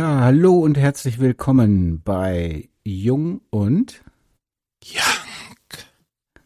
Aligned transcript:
Ja, 0.00 0.20
hallo 0.20 0.58
und 0.60 0.78
herzlich 0.78 1.18
willkommen 1.18 2.00
bei 2.02 2.70
Jung 2.84 3.42
und 3.50 4.02
Young. 4.82 5.76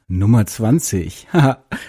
Nummer 0.08 0.44
20. 0.44 1.28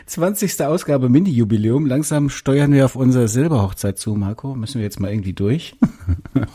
20. 0.05 0.61
Ausgabe 0.61 1.09
Mini-Jubiläum. 1.09 1.87
Langsam 1.87 2.29
steuern 2.29 2.71
wir 2.71 2.85
auf 2.85 2.95
unsere 2.95 3.27
Silberhochzeit 3.27 3.97
zu, 3.97 4.13
Marco. 4.13 4.53
Müssen 4.53 4.75
wir 4.75 4.83
jetzt 4.83 4.99
mal 4.99 5.09
irgendwie 5.09 5.33
durch. 5.33 5.75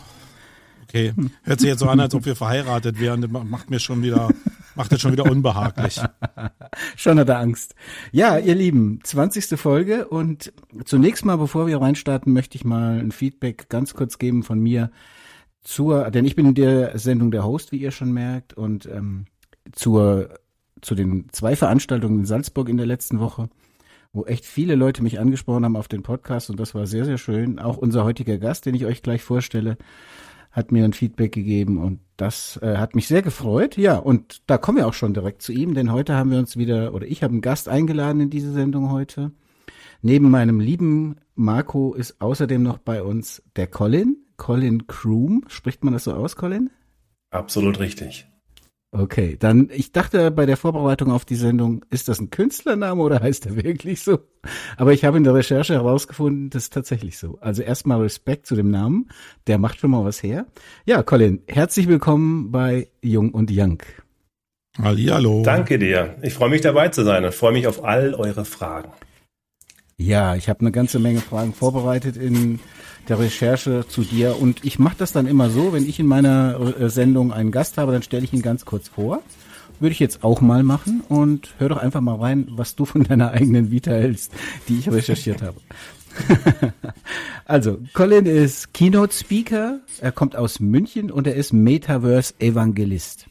Okay, 0.83 1.13
hört 1.43 1.61
sich 1.61 1.69
jetzt 1.69 1.79
so 1.79 1.87
an, 1.87 2.01
als 2.01 2.13
ob 2.15 2.25
wir 2.25 2.35
verheiratet 2.35 2.99
wären. 2.99 3.21
Das 3.21 3.31
macht 3.31 3.69
mir 3.69 3.79
schon 3.79 4.03
wieder, 4.03 4.29
macht 4.75 4.91
das 4.91 5.01
schon 5.01 5.11
wieder 5.11 5.29
unbehaglich. 5.29 6.01
Schon 6.95 7.19
hat 7.19 7.29
er 7.29 7.39
Angst. 7.39 7.75
Ja, 8.11 8.37
ihr 8.37 8.55
Lieben, 8.55 8.99
20. 9.03 9.59
Folge 9.59 10.07
und 10.07 10.53
zunächst 10.85 11.25
mal, 11.25 11.37
bevor 11.37 11.67
wir 11.67 11.81
reinstarten, 11.81 12.33
möchte 12.33 12.57
ich 12.57 12.63
mal 12.63 12.99
ein 12.99 13.11
Feedback 13.11 13.69
ganz 13.69 13.93
kurz 13.93 14.17
geben 14.17 14.43
von 14.43 14.59
mir 14.59 14.91
zur, 15.63 16.09
denn 16.11 16.25
ich 16.25 16.35
bin 16.35 16.45
in 16.47 16.55
der 16.55 16.97
Sendung 16.97 17.31
der 17.31 17.43
Host, 17.43 17.71
wie 17.71 17.77
ihr 17.77 17.91
schon 17.91 18.11
merkt, 18.11 18.53
und 18.53 18.85
ähm, 18.85 19.25
zur 19.71 20.29
zu 20.81 20.95
den 20.95 21.27
zwei 21.31 21.55
Veranstaltungen 21.55 22.19
in 22.19 22.25
Salzburg 22.25 22.67
in 22.67 22.77
der 22.77 22.87
letzten 22.87 23.19
Woche, 23.19 23.49
wo 24.13 24.25
echt 24.25 24.45
viele 24.45 24.75
Leute 24.75 25.03
mich 25.03 25.19
angesprochen 25.19 25.63
haben 25.63 25.75
auf 25.75 25.87
den 25.87 26.03
Podcast 26.03 26.49
und 26.49 26.59
das 26.59 26.75
war 26.75 26.87
sehr, 26.87 27.05
sehr 27.05 27.17
schön. 27.17 27.59
Auch 27.59 27.77
unser 27.77 28.03
heutiger 28.03 28.37
Gast, 28.37 28.65
den 28.65 28.75
ich 28.75 28.85
euch 28.85 29.03
gleich 29.03 29.21
vorstelle, 29.21 29.77
hat 30.51 30.71
mir 30.71 30.83
ein 30.83 30.93
Feedback 30.93 31.31
gegeben 31.31 31.77
und 31.77 31.99
das 32.17 32.59
äh, 32.61 32.77
hat 32.77 32.95
mich 32.95 33.07
sehr 33.07 33.21
gefreut. 33.21 33.77
Ja, 33.77 33.97
und 33.97 34.41
da 34.47 34.57
kommen 34.57 34.77
wir 34.77 34.87
auch 34.87 34.93
schon 34.93 35.13
direkt 35.13 35.41
zu 35.41 35.53
ihm, 35.53 35.73
denn 35.73 35.91
heute 35.91 36.15
haben 36.15 36.31
wir 36.31 36.39
uns 36.39 36.57
wieder, 36.57 36.93
oder 36.93 37.07
ich 37.07 37.23
habe 37.23 37.31
einen 37.31 37.41
Gast 37.41 37.69
eingeladen 37.69 38.21
in 38.21 38.29
diese 38.29 38.51
Sendung 38.51 38.91
heute. 38.91 39.31
Neben 40.01 40.29
meinem 40.29 40.59
lieben 40.59 41.17
Marco 41.35 41.93
ist 41.93 42.21
außerdem 42.21 42.63
noch 42.63 42.79
bei 42.79 43.03
uns 43.03 43.43
der 43.55 43.67
Colin, 43.67 44.17
Colin 44.37 44.87
Kroom. 44.87 45.43
Spricht 45.47 45.83
man 45.83 45.93
das 45.93 46.05
so 46.05 46.13
aus, 46.13 46.35
Colin? 46.35 46.69
Absolut 47.29 47.79
richtig. 47.79 48.30
Okay, 48.93 49.37
dann 49.39 49.69
ich 49.73 49.93
dachte 49.93 50.31
bei 50.31 50.45
der 50.45 50.57
Vorbereitung 50.57 51.11
auf 51.11 51.23
die 51.23 51.37
Sendung, 51.37 51.85
ist 51.91 52.09
das 52.09 52.19
ein 52.19 52.29
Künstlername 52.29 53.01
oder 53.01 53.21
heißt 53.21 53.45
er 53.45 53.63
wirklich 53.63 54.01
so? 54.01 54.19
Aber 54.75 54.91
ich 54.91 55.05
habe 55.05 55.15
in 55.15 55.23
der 55.23 55.33
Recherche 55.33 55.73
herausgefunden, 55.73 56.49
das 56.49 56.63
ist 56.63 56.73
tatsächlich 56.73 57.17
so. 57.17 57.37
Also 57.39 57.61
erstmal 57.61 58.01
Respekt 58.01 58.47
zu 58.47 58.55
dem 58.55 58.69
Namen, 58.69 59.07
der 59.47 59.59
macht 59.59 59.79
schon 59.79 59.91
mal 59.91 60.03
was 60.03 60.21
her. 60.21 60.45
Ja, 60.85 61.03
Colin, 61.03 61.41
herzlich 61.47 61.87
willkommen 61.87 62.51
bei 62.51 62.89
Jung 63.01 63.31
und 63.31 63.49
Young. 63.49 63.81
Hallihallo. 64.77 65.43
Danke 65.43 65.79
dir. 65.79 66.17
Ich 66.21 66.33
freue 66.33 66.49
mich 66.49 66.61
dabei 66.61 66.89
zu 66.89 67.03
sein 67.03 67.23
und 67.23 67.33
freue 67.33 67.53
mich 67.53 67.67
auf 67.67 67.85
all 67.85 68.13
eure 68.13 68.43
Fragen. 68.43 68.91
Ja, 69.95 70.35
ich 70.35 70.49
habe 70.49 70.61
eine 70.61 70.71
ganze 70.71 70.99
Menge 70.99 71.21
Fragen 71.21 71.53
vorbereitet 71.53 72.17
in 72.17 72.59
der 73.07 73.19
Recherche 73.19 73.85
zu 73.87 74.01
dir. 74.01 74.39
Und 74.39 74.63
ich 74.63 74.79
mache 74.79 74.95
das 74.97 75.11
dann 75.11 75.27
immer 75.27 75.49
so, 75.49 75.73
wenn 75.73 75.87
ich 75.87 75.99
in 75.99 76.07
meiner 76.07 76.59
äh, 76.79 76.89
Sendung 76.89 77.33
einen 77.33 77.51
Gast 77.51 77.77
habe, 77.77 77.91
dann 77.91 78.03
stelle 78.03 78.23
ich 78.23 78.33
ihn 78.33 78.41
ganz 78.41 78.65
kurz 78.65 78.87
vor. 78.87 79.21
Würde 79.79 79.93
ich 79.93 79.99
jetzt 79.99 80.23
auch 80.23 80.41
mal 80.41 80.63
machen 80.63 81.01
und 81.09 81.55
hör 81.57 81.69
doch 81.69 81.77
einfach 81.77 82.01
mal 82.01 82.15
rein, 82.15 82.47
was 82.51 82.75
du 82.75 82.85
von 82.85 83.03
deiner 83.03 83.31
eigenen 83.31 83.71
Vita 83.71 83.91
hältst, 83.91 84.31
die 84.67 84.77
ich 84.77 84.91
recherchiert 84.91 85.41
habe. 85.41 85.57
also, 87.45 87.79
Colin 87.93 88.25
ist 88.25 88.73
Keynote 88.73 89.13
Speaker, 89.13 89.79
er 89.99 90.11
kommt 90.11 90.35
aus 90.35 90.59
München 90.59 91.09
und 91.09 91.25
er 91.25 91.35
ist 91.35 91.53
Metaverse 91.53 92.35
Evangelist. 92.39 93.27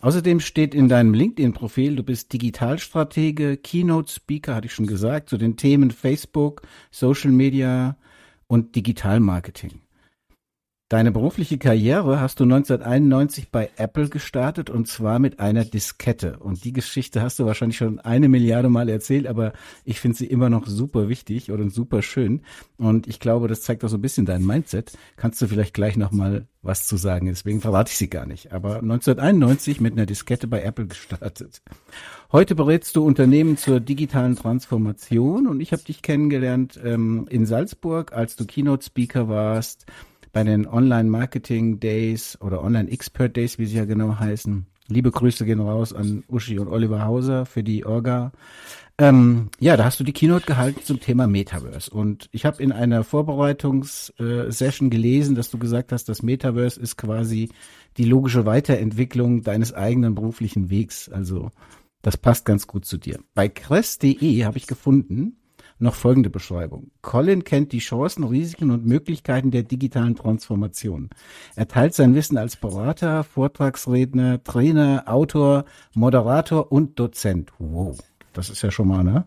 Außerdem 0.00 0.38
steht 0.38 0.74
in 0.74 0.88
deinem 0.88 1.12
LinkedIn-Profil, 1.12 1.96
du 1.96 2.04
bist 2.04 2.32
Digitalstratege, 2.32 3.56
Keynote 3.56 4.12
Speaker, 4.12 4.54
hatte 4.54 4.66
ich 4.66 4.72
schon 4.72 4.86
gesagt, 4.86 5.28
zu 5.28 5.38
den 5.38 5.56
Themen 5.56 5.90
Facebook, 5.90 6.62
Social 6.92 7.32
Media, 7.32 7.96
und 8.48 8.74
Digitalmarketing. 8.74 9.82
Deine 10.88 11.12
berufliche 11.12 11.58
Karriere 11.58 12.18
hast 12.18 12.40
du 12.40 12.44
1991 12.44 13.50
bei 13.50 13.68
Apple 13.76 14.08
gestartet 14.08 14.70
und 14.70 14.88
zwar 14.88 15.18
mit 15.18 15.38
einer 15.38 15.66
Diskette. 15.66 16.38
Und 16.38 16.64
die 16.64 16.72
Geschichte 16.72 17.20
hast 17.20 17.38
du 17.38 17.44
wahrscheinlich 17.44 17.76
schon 17.76 18.00
eine 18.00 18.30
Milliarde 18.30 18.70
Mal 18.70 18.88
erzählt, 18.88 19.26
aber 19.26 19.52
ich 19.84 20.00
finde 20.00 20.16
sie 20.16 20.24
immer 20.24 20.48
noch 20.48 20.66
super 20.66 21.10
wichtig 21.10 21.52
oder 21.52 21.68
super 21.68 22.00
schön. 22.00 22.40
Und 22.78 23.06
ich 23.06 23.20
glaube, 23.20 23.48
das 23.48 23.60
zeigt 23.60 23.84
auch 23.84 23.90
so 23.90 23.98
ein 23.98 24.00
bisschen 24.00 24.24
dein 24.24 24.46
Mindset. 24.46 24.96
Kannst 25.16 25.42
du 25.42 25.46
vielleicht 25.46 25.74
gleich 25.74 25.98
nochmal 25.98 26.46
was 26.62 26.86
zu 26.86 26.96
sagen? 26.96 27.26
Deswegen 27.26 27.60
verrate 27.60 27.90
ich 27.90 27.98
sie 27.98 28.08
gar 28.08 28.24
nicht. 28.24 28.52
Aber 28.54 28.76
1991 28.76 29.82
mit 29.82 29.92
einer 29.92 30.06
Diskette 30.06 30.48
bei 30.48 30.62
Apple 30.62 30.86
gestartet. 30.86 31.60
Heute 32.32 32.54
berätst 32.54 32.96
du 32.96 33.04
Unternehmen 33.04 33.58
zur 33.58 33.80
digitalen 33.80 34.36
Transformation 34.36 35.48
und 35.48 35.60
ich 35.60 35.72
habe 35.72 35.82
dich 35.82 36.00
kennengelernt 36.00 36.80
ähm, 36.82 37.26
in 37.28 37.44
Salzburg, 37.44 38.14
als 38.14 38.36
du 38.36 38.46
Keynote-Speaker 38.46 39.28
warst 39.28 39.84
bei 40.32 40.44
den 40.44 40.66
Online-Marketing 40.66 41.80
Days 41.80 42.38
oder 42.40 42.62
Online-Expert 42.62 43.36
Days, 43.36 43.58
wie 43.58 43.66
sie 43.66 43.76
ja 43.76 43.84
genau 43.84 44.18
heißen. 44.18 44.66
Liebe 44.88 45.10
Grüße 45.10 45.44
gehen 45.44 45.60
raus 45.60 45.92
an 45.92 46.24
Uschi 46.28 46.58
und 46.58 46.68
Oliver 46.68 47.04
Hauser 47.04 47.44
für 47.44 47.62
die 47.62 47.84
Orga. 47.84 48.32
Ähm, 49.00 49.50
ja, 49.60 49.76
da 49.76 49.84
hast 49.84 50.00
du 50.00 50.04
die 50.04 50.12
Keynote 50.12 50.46
gehalten 50.46 50.82
zum 50.82 50.98
Thema 50.98 51.26
Metaverse. 51.28 51.90
Und 51.90 52.28
ich 52.32 52.44
habe 52.44 52.62
in 52.62 52.72
einer 52.72 53.04
Vorbereitungssession 53.04 54.90
gelesen, 54.90 55.36
dass 55.36 55.50
du 55.50 55.58
gesagt 55.58 55.92
hast, 55.92 56.08
das 56.08 56.22
Metaverse 56.22 56.80
ist 56.80 56.96
quasi 56.96 57.50
die 57.96 58.04
logische 58.04 58.44
Weiterentwicklung 58.44 59.42
deines 59.42 59.72
eigenen 59.72 60.14
beruflichen 60.14 60.70
Wegs. 60.70 61.08
Also 61.08 61.50
das 62.02 62.16
passt 62.16 62.44
ganz 62.44 62.66
gut 62.66 62.86
zu 62.86 62.96
dir. 62.96 63.20
Bei 63.34 63.48
crest.de 63.48 64.44
habe 64.44 64.58
ich 64.58 64.66
gefunden, 64.66 65.36
noch 65.78 65.94
folgende 65.94 66.30
Beschreibung. 66.30 66.90
Colin 67.02 67.44
kennt 67.44 67.72
die 67.72 67.78
Chancen, 67.78 68.24
Risiken 68.24 68.70
und 68.70 68.86
Möglichkeiten 68.86 69.50
der 69.50 69.62
digitalen 69.62 70.16
Transformation. 70.16 71.10
Er 71.56 71.68
teilt 71.68 71.94
sein 71.94 72.14
Wissen 72.14 72.36
als 72.36 72.56
Berater, 72.56 73.24
Vortragsredner, 73.24 74.42
Trainer, 74.42 75.04
Autor, 75.06 75.64
Moderator 75.94 76.72
und 76.72 76.98
Dozent. 76.98 77.52
Wow. 77.58 77.98
Das 78.38 78.50
ist 78.50 78.62
ja 78.62 78.70
schon 78.70 78.86
mal, 78.86 79.02
ne? 79.02 79.24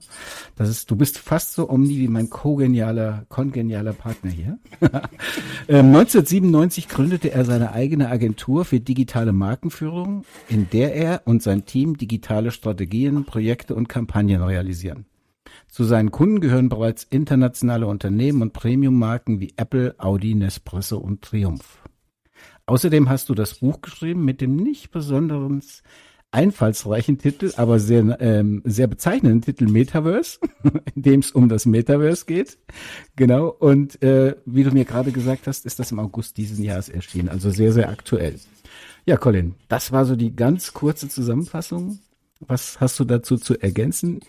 Das 0.56 0.70
ist, 0.70 0.90
du 0.90 0.96
bist 0.96 1.18
fast 1.18 1.54
so 1.54 1.70
omni 1.70 2.00
wie 2.00 2.08
mein 2.08 2.30
kogenialer, 2.30 3.26
kongenialer 3.28 3.92
Partner 3.92 4.32
hier. 4.32 4.58
1997 5.68 6.86
ähm, 6.90 6.90
gründete 6.90 7.32
er 7.32 7.44
seine 7.44 7.74
eigene 7.74 8.08
Agentur 8.08 8.64
für 8.64 8.80
digitale 8.80 9.34
Markenführung, 9.34 10.24
in 10.48 10.70
der 10.70 10.96
er 10.96 11.24
und 11.26 11.44
sein 11.44 11.66
Team 11.66 11.98
digitale 11.98 12.52
Strategien, 12.52 13.26
Projekte 13.26 13.76
und 13.76 13.90
Kampagnen 13.90 14.44
realisieren. 14.44 15.06
Zu 15.72 15.86
seinen 15.86 16.12
Kunden 16.12 16.42
gehören 16.42 16.68
bereits 16.68 17.06
internationale 17.06 17.88
Unternehmen 17.88 18.42
und 18.42 18.52
Premium-Marken 18.52 19.40
wie 19.40 19.54
Apple, 19.56 19.96
Audi, 20.00 20.36
Nespresso 20.36 20.98
und 20.98 21.22
Triumph. 21.22 21.82
Außerdem 22.66 23.08
hast 23.08 23.30
du 23.30 23.36
das 23.36 23.60
Buch 23.60 23.80
geschrieben 23.80 24.26
mit 24.26 24.42
dem 24.42 24.58
nicht 24.58 24.92
besonderen 24.92 25.64
einfallsreichen 26.30 27.20
Titel, 27.20 27.54
aber 27.56 27.80
sehr, 27.80 28.18
ähm, 28.20 28.62
sehr 28.66 28.88
bezeichnenden 28.88 29.42
Titel 29.42 29.66
Metaverse, 29.66 30.40
in 30.96 31.04
dem 31.04 31.20
es 31.22 31.32
um 31.32 31.48
das 31.48 31.66
Metaverse 31.66 32.26
geht. 32.26 32.58
Genau. 33.16 33.48
Und 33.48 34.02
äh, 34.04 34.36
wie 34.46 34.66
du 34.66 34.72
mir 34.72 34.84
gerade 34.84 35.14
gesagt 35.14 35.48
hast, 35.48 35.66
ist 35.66 35.80
das 35.80 35.94
im 35.94 36.00
August 36.00 36.36
diesen 36.36 36.66
Jahres 36.66 36.90
erschienen. 36.90 37.30
Also 37.30 37.50
sehr, 37.50 37.72
sehr 37.72 37.88
aktuell. 37.88 38.36
Ja, 39.06 39.16
Colin, 39.16 39.56
das 39.70 39.94
war 39.94 40.04
so 40.04 40.18
die 40.18 40.36
ganz 40.36 40.74
kurze 40.74 41.08
Zusammenfassung. 41.08 42.00
Was 42.42 42.82
hast 42.82 43.00
du 43.00 43.06
dazu 43.06 43.38
zu 43.38 43.58
ergänzen? 43.58 44.20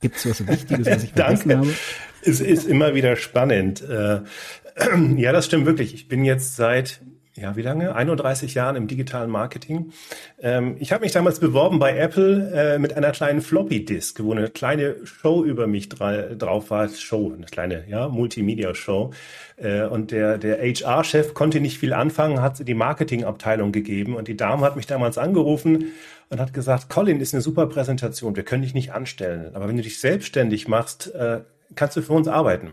Gibt 0.00 0.16
es 0.16 0.28
was 0.28 0.46
Wichtiges, 0.46 0.86
was 0.86 1.04
ich 1.04 1.10
vergessen 1.14 1.56
habe? 1.56 1.74
Es 2.22 2.40
ist 2.40 2.66
immer 2.66 2.94
wieder 2.94 3.16
spannend. 3.16 3.82
Äh, 3.82 4.20
ja, 5.16 5.32
das 5.32 5.46
stimmt 5.46 5.66
wirklich. 5.66 5.94
Ich 5.94 6.08
bin 6.08 6.24
jetzt 6.24 6.56
seit 6.56 7.00
ja, 7.36 7.54
wie 7.54 7.62
lange? 7.62 7.94
31 7.94 8.54
Jahren 8.54 8.74
im 8.76 8.88
digitalen 8.88 9.30
Marketing. 9.30 9.92
Ähm, 10.40 10.76
ich 10.80 10.92
habe 10.92 11.04
mich 11.04 11.12
damals 11.12 11.38
beworben 11.38 11.78
bei 11.78 11.96
Apple 11.96 12.52
äh, 12.54 12.78
mit 12.78 12.96
einer 12.96 13.12
kleinen 13.12 13.40
Floppy-Disk, 13.40 14.22
wo 14.22 14.32
eine 14.32 14.48
kleine 14.48 14.96
Show 15.04 15.44
über 15.44 15.66
mich 15.66 15.88
drauf 15.88 16.70
war. 16.70 16.88
Show, 16.88 17.32
eine 17.34 17.46
kleine 17.46 17.84
ja, 17.88 18.08
Multimedia-Show. 18.08 19.12
Äh, 19.56 19.82
und 19.84 20.10
der, 20.10 20.38
der 20.38 20.58
HR-Chef 20.58 21.32
konnte 21.34 21.60
nicht 21.60 21.78
viel 21.78 21.92
anfangen, 21.92 22.42
hat 22.42 22.66
die 22.66 22.74
Marketingabteilung 22.74 23.70
gegeben. 23.70 24.16
Und 24.16 24.26
die 24.26 24.36
Dame 24.36 24.66
hat 24.66 24.74
mich 24.74 24.86
damals 24.86 25.16
angerufen 25.16 25.92
und 26.30 26.40
hat 26.40 26.52
gesagt, 26.52 26.88
Colin, 26.88 27.20
ist 27.20 27.32
eine 27.34 27.42
super 27.42 27.66
Präsentation, 27.66 28.34
wir 28.34 28.44
können 28.44 28.62
dich 28.62 28.74
nicht 28.74 28.92
anstellen. 28.92 29.54
Aber 29.54 29.68
wenn 29.68 29.76
du 29.76 29.82
dich 29.82 30.00
selbstständig 30.00 30.66
machst, 30.66 31.14
äh, 31.14 31.40
kannst 31.76 31.96
du 31.96 32.02
für 32.02 32.12
uns 32.12 32.26
arbeiten. 32.26 32.72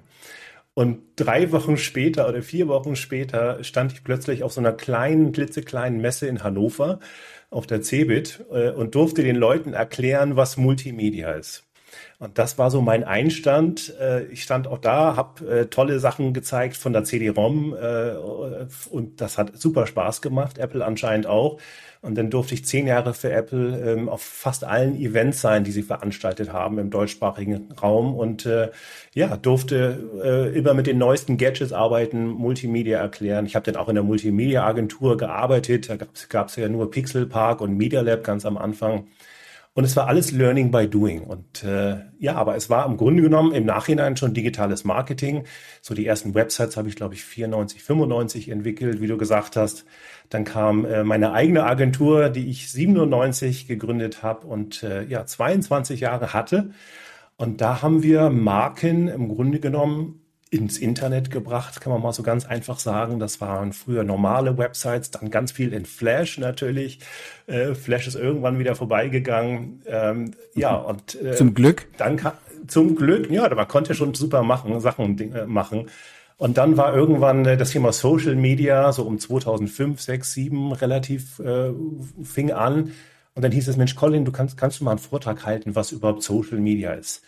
Und 0.78 1.02
drei 1.16 1.52
Wochen 1.54 1.76
später 1.76 2.30
oder 2.30 2.44
vier 2.44 2.68
Wochen 2.68 2.96
später 2.96 3.64
stand 3.64 3.94
ich 3.94 4.04
plötzlich 4.04 4.44
auf 4.44 4.54
so 4.54 4.62
einer 4.62 4.74
kleinen, 4.74 5.32
klitzekleinen 5.32 6.00
Messe 6.00 6.28
in 6.28 6.44
Hannover 6.44 7.00
auf 7.50 7.66
der 7.66 7.82
CeBIT 7.82 8.46
äh, 8.52 8.70
und 8.70 8.94
durfte 8.94 9.24
den 9.24 9.38
Leuten 9.38 9.74
erklären, 9.74 10.36
was 10.36 10.56
Multimedia 10.56 11.32
ist. 11.32 11.67
Und 12.20 12.40
das 12.40 12.58
war 12.58 12.72
so 12.72 12.82
mein 12.82 13.04
Einstand. 13.04 13.94
Äh, 14.00 14.24
ich 14.26 14.42
stand 14.42 14.68
auch 14.68 14.80
da, 14.80 15.16
habe 15.16 15.48
äh, 15.48 15.66
tolle 15.68 16.00
Sachen 16.00 16.34
gezeigt 16.34 16.76
von 16.76 16.92
der 16.92 17.04
CD-ROM 17.04 17.76
äh, 17.76 18.16
und 18.90 19.22
das 19.22 19.38
hat 19.38 19.56
super 19.56 19.86
Spaß 19.86 20.24
gemacht. 20.24 20.58
Apple 20.58 20.84
anscheinend 20.84 21.28
auch. 21.28 21.60
Und 22.02 22.16
dann 22.18 22.32
durfte 22.32 22.56
ich 22.56 22.66
zehn 22.66 22.88
Jahre 22.88 23.14
für 23.14 23.32
Apple 23.32 23.80
ähm, 23.80 24.10
auf 24.10 24.22
fast 24.24 24.64
allen 24.64 24.96
Events 24.96 25.42
sein, 25.42 25.64
die 25.64 25.72
sie 25.72 25.84
veranstaltet 25.84 26.52
haben 26.52 26.80
im 26.80 26.90
deutschsprachigen 26.90 27.72
Raum 27.82 28.16
und 28.16 28.48
ja, 29.14 29.36
durfte 29.36 30.52
immer 30.54 30.76
mit 30.76 30.86
den 30.86 31.00
neuesten 31.00 31.38
Gadgets 31.38 31.74
arbeiten, 31.74 32.28
Multimedia 32.28 33.00
erklären. 33.00 33.48
Ich 33.48 33.56
habe 33.56 33.72
dann 33.72 33.82
auch 33.82 33.90
in 33.90 33.96
der 33.96 34.04
Multimedia-Agentur 34.04 35.18
gearbeitet. 35.18 35.90
Da 35.90 35.98
gab 36.30 36.50
es 36.50 36.56
ja 36.56 36.70
nur 36.70 36.92
Pixel 36.92 37.26
Park 37.26 37.62
und 37.62 37.76
Media 37.76 38.02
Lab 38.02 38.24
ganz 38.24 38.46
am 38.46 38.58
Anfang. 38.58 39.08
Und 39.78 39.84
es 39.84 39.96
war 39.96 40.08
alles 40.08 40.32
Learning 40.32 40.72
by 40.72 40.88
Doing. 40.88 41.22
Und 41.22 41.64
äh, 41.64 41.98
ja, 42.18 42.34
aber 42.34 42.56
es 42.56 42.68
war 42.68 42.88
im 42.88 42.98
Grunde 42.98 43.22
genommen 43.22 43.52
im 43.52 43.64
Nachhinein 43.64 44.18
schon 44.18 44.34
digitales 44.34 44.86
Marketing. 44.86 45.44
So 45.84 45.94
die 45.94 46.08
ersten 46.08 46.34
Websites 46.34 46.78
habe 46.78 46.90
ich, 46.90 46.96
glaube 46.96 47.14
ich, 47.14 47.24
94, 47.24 47.84
95 47.84 48.50
entwickelt, 48.50 49.02
wie 49.02 49.06
du 49.06 49.18
gesagt 49.18 49.56
hast. 49.56 49.86
Dann 50.30 50.46
kam 50.46 50.84
äh, 50.84 51.04
meine 51.04 51.32
eigene 51.32 51.64
Agentur, 51.64 52.30
die 52.30 52.50
ich 52.50 52.72
97 52.72 53.68
gegründet 53.68 54.24
habe 54.24 54.48
und 54.48 54.82
äh, 54.82 55.04
ja 55.04 55.28
22 55.28 56.00
Jahre 56.00 56.34
hatte. 56.34 56.72
Und 57.36 57.62
da 57.62 57.84
haben 57.84 58.02
wir 58.02 58.32
Marken 58.32 59.08
im 59.08 59.28
Grunde 59.28 59.60
genommen 59.60 60.27
ins 60.50 60.78
Internet 60.78 61.30
gebracht, 61.32 61.82
kann 61.82 61.92
man 61.92 62.02
mal 62.02 62.14
so 62.14 62.24
ganz 62.24 62.46
einfach 62.46 62.80
sagen. 62.80 63.20
Das 63.20 63.42
waren 63.42 63.74
früher 63.74 64.04
normale 64.04 64.58
Websites, 64.58 65.12
dann 65.12 65.30
ganz 65.30 65.52
viel 65.52 65.74
in 65.74 65.86
Flash 65.86 66.38
natürlich. 66.38 67.00
Äh, 67.48 67.76
Flash 67.76 68.08
ist 68.08 68.16
irgendwann 68.16 68.60
wieder 68.60 68.76
vorbeigegangen. 68.76 69.82
Ähm, 69.86 70.32
ja, 70.56 70.76
und 70.76 71.22
äh, 71.22 71.36
zum 71.36 71.54
Glück. 71.54 71.88
Dann 71.98 72.20
zum 72.68 72.96
Glück, 72.96 73.30
ja, 73.30 73.54
man 73.54 73.68
konnte 73.68 73.94
schon 73.94 74.14
super 74.14 74.44
machen, 74.44 74.80
Sachen 74.80 75.20
äh, 75.34 75.46
machen. 75.46 75.90
Und 76.38 76.58
dann 76.58 76.78
war 76.78 76.96
irgendwann 76.96 77.46
äh, 77.46 77.58
das 77.58 77.72
Thema 77.72 77.92
Social 77.92 78.36
Media 78.36 78.92
so 78.92 79.04
um 79.04 79.20
2005, 79.20 80.00
6, 80.00 80.34
7 80.34 80.72
relativ 80.74 81.40
äh, 81.40 81.72
fing 82.24 82.52
an. 82.52 82.92
Und 83.34 83.44
dann 83.44 83.52
hieß 83.52 83.68
es, 83.68 83.78
Mensch, 83.78 83.96
Colin, 83.96 84.26
du 84.26 84.32
kannst, 84.32 84.58
kannst 84.58 84.80
du 84.80 84.84
mal 84.84 84.92
einen 84.92 85.00
Vortrag 85.00 85.46
halten, 85.46 85.76
was 85.76 85.92
überhaupt 85.92 86.24
Social 86.24 86.60
Media 86.60 86.94
ist. 86.94 87.24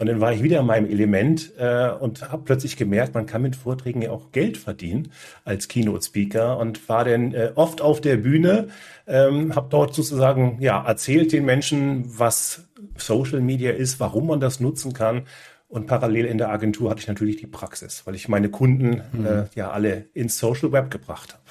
Und 0.00 0.06
dann 0.06 0.18
war 0.18 0.32
ich 0.32 0.42
wieder 0.42 0.60
in 0.60 0.66
meinem 0.66 0.88
Element 0.88 1.52
äh, 1.58 1.90
und 1.90 2.32
habe 2.32 2.44
plötzlich 2.46 2.78
gemerkt, 2.78 3.14
man 3.14 3.26
kann 3.26 3.42
mit 3.42 3.54
Vorträgen 3.54 4.00
ja 4.00 4.10
auch 4.10 4.32
Geld 4.32 4.56
verdienen 4.56 5.12
als 5.44 5.68
Keynote-Speaker 5.68 6.56
und 6.56 6.88
war 6.88 7.04
dann 7.04 7.34
äh, 7.34 7.52
oft 7.54 7.82
auf 7.82 8.00
der 8.00 8.16
Bühne, 8.16 8.68
ähm, 9.06 9.54
habe 9.54 9.66
dort 9.68 9.94
sozusagen 9.94 10.56
ja 10.58 10.82
erzählt 10.82 11.32
den 11.32 11.44
Menschen, 11.44 12.18
was 12.18 12.64
Social 12.96 13.42
Media 13.42 13.72
ist, 13.72 14.00
warum 14.00 14.28
man 14.28 14.40
das 14.40 14.58
nutzen 14.58 14.94
kann. 14.94 15.26
Und 15.68 15.86
parallel 15.86 16.24
in 16.24 16.38
der 16.38 16.48
Agentur 16.48 16.88
hatte 16.88 17.02
ich 17.02 17.08
natürlich 17.08 17.36
die 17.36 17.46
Praxis, 17.46 18.06
weil 18.06 18.14
ich 18.14 18.26
meine 18.26 18.48
Kunden 18.48 19.02
mhm. 19.12 19.26
äh, 19.26 19.44
ja 19.54 19.70
alle 19.70 20.06
ins 20.14 20.38
Social 20.38 20.72
Web 20.72 20.90
gebracht 20.90 21.34
habe. 21.34 21.42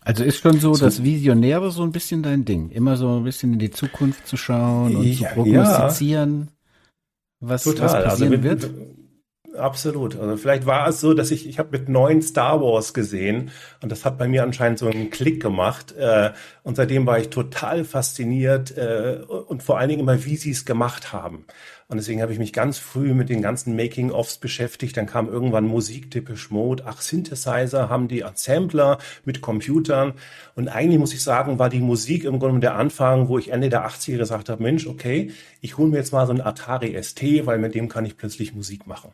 Also 0.00 0.24
ist 0.24 0.40
schon 0.40 0.60
so, 0.60 0.74
so 0.74 0.84
das 0.84 1.02
Visionäre 1.02 1.70
so 1.70 1.84
ein 1.84 1.92
bisschen 1.92 2.22
dein 2.22 2.44
Ding, 2.44 2.68
immer 2.68 2.98
so 2.98 3.16
ein 3.16 3.24
bisschen 3.24 3.54
in 3.54 3.58
die 3.58 3.70
Zukunft 3.70 4.26
zu 4.26 4.36
schauen 4.36 4.94
und 4.94 5.06
ja, 5.06 5.28
zu 5.30 5.34
prognostizieren. 5.34 6.48
Ja 6.50 6.57
was, 7.40 7.64
Total. 7.64 7.84
was 7.84 7.94
also 7.94 8.08
passieren 8.08 8.32
also 8.32 8.48
mit, 8.48 8.62
wird? 8.62 8.70
Absolut. 9.56 10.16
Also 10.16 10.36
vielleicht 10.36 10.66
war 10.66 10.88
es 10.88 11.00
so, 11.00 11.14
dass 11.14 11.30
ich, 11.30 11.48
ich 11.48 11.58
habe 11.58 11.76
mit 11.76 11.88
neun 11.88 12.22
Star 12.22 12.60
Wars 12.60 12.94
gesehen 12.94 13.50
und 13.82 13.90
das 13.90 14.04
hat 14.04 14.18
bei 14.18 14.28
mir 14.28 14.42
anscheinend 14.42 14.78
so 14.78 14.86
einen 14.86 15.10
Klick 15.10 15.42
gemacht. 15.42 15.92
Äh, 15.92 16.30
und 16.62 16.76
seitdem 16.76 17.06
war 17.06 17.18
ich 17.18 17.30
total 17.30 17.84
fasziniert 17.84 18.76
äh, 18.76 19.20
und 19.26 19.62
vor 19.62 19.78
allen 19.78 19.88
Dingen 19.88 20.00
immer, 20.00 20.24
wie 20.24 20.36
sie 20.36 20.50
es 20.50 20.64
gemacht 20.64 21.12
haben. 21.12 21.44
Und 21.90 21.96
deswegen 21.96 22.20
habe 22.20 22.32
ich 22.34 22.38
mich 22.38 22.52
ganz 22.52 22.76
früh 22.76 23.14
mit 23.14 23.30
den 23.30 23.40
ganzen 23.40 23.74
Making-ofs 23.74 24.36
beschäftigt. 24.36 24.94
Dann 24.98 25.06
kam 25.06 25.26
irgendwann 25.26 25.64
Musik, 25.64 26.10
typisch 26.10 26.50
Mode. 26.50 26.84
Ach, 26.86 27.00
Synthesizer 27.00 27.88
haben 27.88 28.08
die 28.08 28.22
Sampler 28.34 28.98
mit 29.24 29.40
Computern. 29.40 30.12
Und 30.54 30.68
eigentlich 30.68 30.98
muss 30.98 31.14
ich 31.14 31.22
sagen, 31.22 31.58
war 31.58 31.70
die 31.70 31.80
Musik 31.80 32.24
im 32.24 32.40
Grunde 32.40 32.60
der 32.60 32.74
Anfang, 32.74 33.28
wo 33.28 33.38
ich 33.38 33.52
Ende 33.52 33.70
der 33.70 33.88
80er 33.88 34.18
gesagt 34.18 34.50
habe, 34.50 34.62
Mensch, 34.62 34.86
okay, 34.86 35.32
ich 35.62 35.78
hole 35.78 35.88
mir 35.88 35.96
jetzt 35.96 36.12
mal 36.12 36.26
so 36.26 36.34
ein 36.34 36.42
Atari 36.42 37.02
ST, 37.02 37.22
weil 37.46 37.58
mit 37.58 37.74
dem 37.74 37.88
kann 37.88 38.04
ich 38.04 38.18
plötzlich 38.18 38.54
Musik 38.54 38.86
machen. 38.86 39.12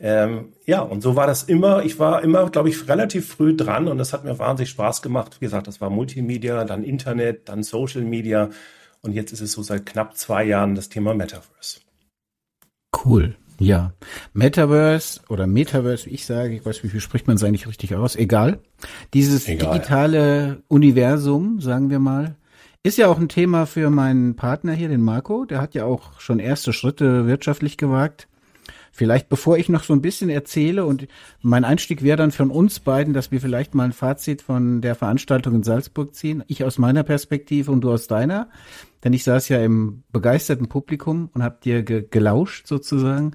Ähm, 0.00 0.54
ja, 0.64 0.80
und 0.80 1.02
so 1.02 1.14
war 1.14 1.26
das 1.26 1.42
immer. 1.42 1.84
Ich 1.84 1.98
war 1.98 2.22
immer, 2.22 2.48
glaube 2.48 2.70
ich, 2.70 2.88
relativ 2.88 3.28
früh 3.28 3.54
dran 3.54 3.86
und 3.86 3.98
das 3.98 4.14
hat 4.14 4.24
mir 4.24 4.38
wahnsinnig 4.38 4.70
Spaß 4.70 5.02
gemacht. 5.02 5.36
Wie 5.40 5.44
gesagt, 5.44 5.66
das 5.66 5.82
war 5.82 5.90
Multimedia, 5.90 6.64
dann 6.64 6.84
Internet, 6.84 7.50
dann 7.50 7.62
Social 7.62 8.02
Media 8.02 8.48
und 9.02 9.12
jetzt 9.12 9.32
ist 9.32 9.40
es 9.40 9.52
so 9.52 9.62
seit 9.62 9.84
knapp 9.84 10.16
zwei 10.16 10.44
Jahren 10.44 10.74
das 10.74 10.88
Thema 10.88 11.14
Metaverse. 11.14 11.80
Cool. 13.04 13.34
Ja. 13.58 13.92
Metaverse 14.34 15.20
oder 15.28 15.46
Metaverse, 15.46 16.06
wie 16.06 16.10
ich 16.10 16.26
sage, 16.26 16.54
ich 16.54 16.64
weiß, 16.64 16.82
wie 16.82 17.00
spricht 17.00 17.26
man 17.26 17.36
es 17.36 17.44
eigentlich 17.44 17.66
richtig 17.66 17.94
aus? 17.94 18.14
Egal. 18.14 18.60
Dieses 19.14 19.48
Egal. 19.48 19.72
digitale 19.72 20.62
Universum, 20.68 21.60
sagen 21.60 21.90
wir 21.90 21.98
mal, 21.98 22.36
ist 22.84 22.98
ja 22.98 23.08
auch 23.08 23.18
ein 23.18 23.28
Thema 23.28 23.66
für 23.66 23.90
meinen 23.90 24.36
Partner 24.36 24.72
hier, 24.72 24.88
den 24.88 25.02
Marco. 25.02 25.44
Der 25.44 25.60
hat 25.60 25.74
ja 25.74 25.84
auch 25.84 26.20
schon 26.20 26.38
erste 26.38 26.72
Schritte 26.72 27.26
wirtschaftlich 27.26 27.76
gewagt. 27.76 28.28
Vielleicht 28.92 29.28
bevor 29.28 29.58
ich 29.58 29.68
noch 29.68 29.84
so 29.84 29.92
ein 29.92 30.02
bisschen 30.02 30.28
erzähle 30.28 30.84
und 30.84 31.06
mein 31.40 31.64
Einstieg 31.64 32.02
wäre 32.02 32.16
dann 32.16 32.32
von 32.32 32.50
uns 32.50 32.80
beiden, 32.80 33.14
dass 33.14 33.30
wir 33.30 33.40
vielleicht 33.40 33.74
mal 33.74 33.84
ein 33.84 33.92
Fazit 33.92 34.42
von 34.42 34.80
der 34.80 34.96
Veranstaltung 34.96 35.54
in 35.54 35.62
Salzburg 35.62 36.14
ziehen. 36.14 36.42
Ich 36.48 36.64
aus 36.64 36.78
meiner 36.78 37.04
Perspektive 37.04 37.70
und 37.70 37.82
du 37.82 37.92
aus 37.92 38.08
deiner. 38.08 38.48
Denn 39.04 39.12
ich 39.12 39.24
saß 39.24 39.48
ja 39.48 39.62
im 39.62 40.02
begeisterten 40.12 40.68
Publikum 40.68 41.30
und 41.32 41.42
hab 41.42 41.60
dir 41.60 41.82
ge 41.82 42.06
gelauscht 42.08 42.66
sozusagen. 42.66 43.32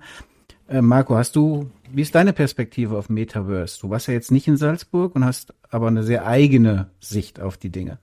Äh, 0.67 0.81
Marco, 0.81 1.15
hast 1.15 1.35
du, 1.35 1.69
wie 1.91 2.01
ist 2.01 2.15
deine 2.15 2.33
Perspektive 2.33 2.97
auf 2.97 3.09
Metaverse? 3.09 3.79
Du 3.81 3.89
warst 3.89 4.07
ja 4.07 4.13
jetzt 4.13 4.31
nicht 4.31 4.47
in 4.47 4.57
Salzburg 4.57 5.15
und 5.15 5.25
hast 5.25 5.53
aber 5.69 5.87
eine 5.87 6.03
sehr 6.03 6.25
eigene 6.25 6.89
Sicht 6.99 7.39
auf 7.39 7.57
die 7.57 7.69
Dinge. 7.69 7.99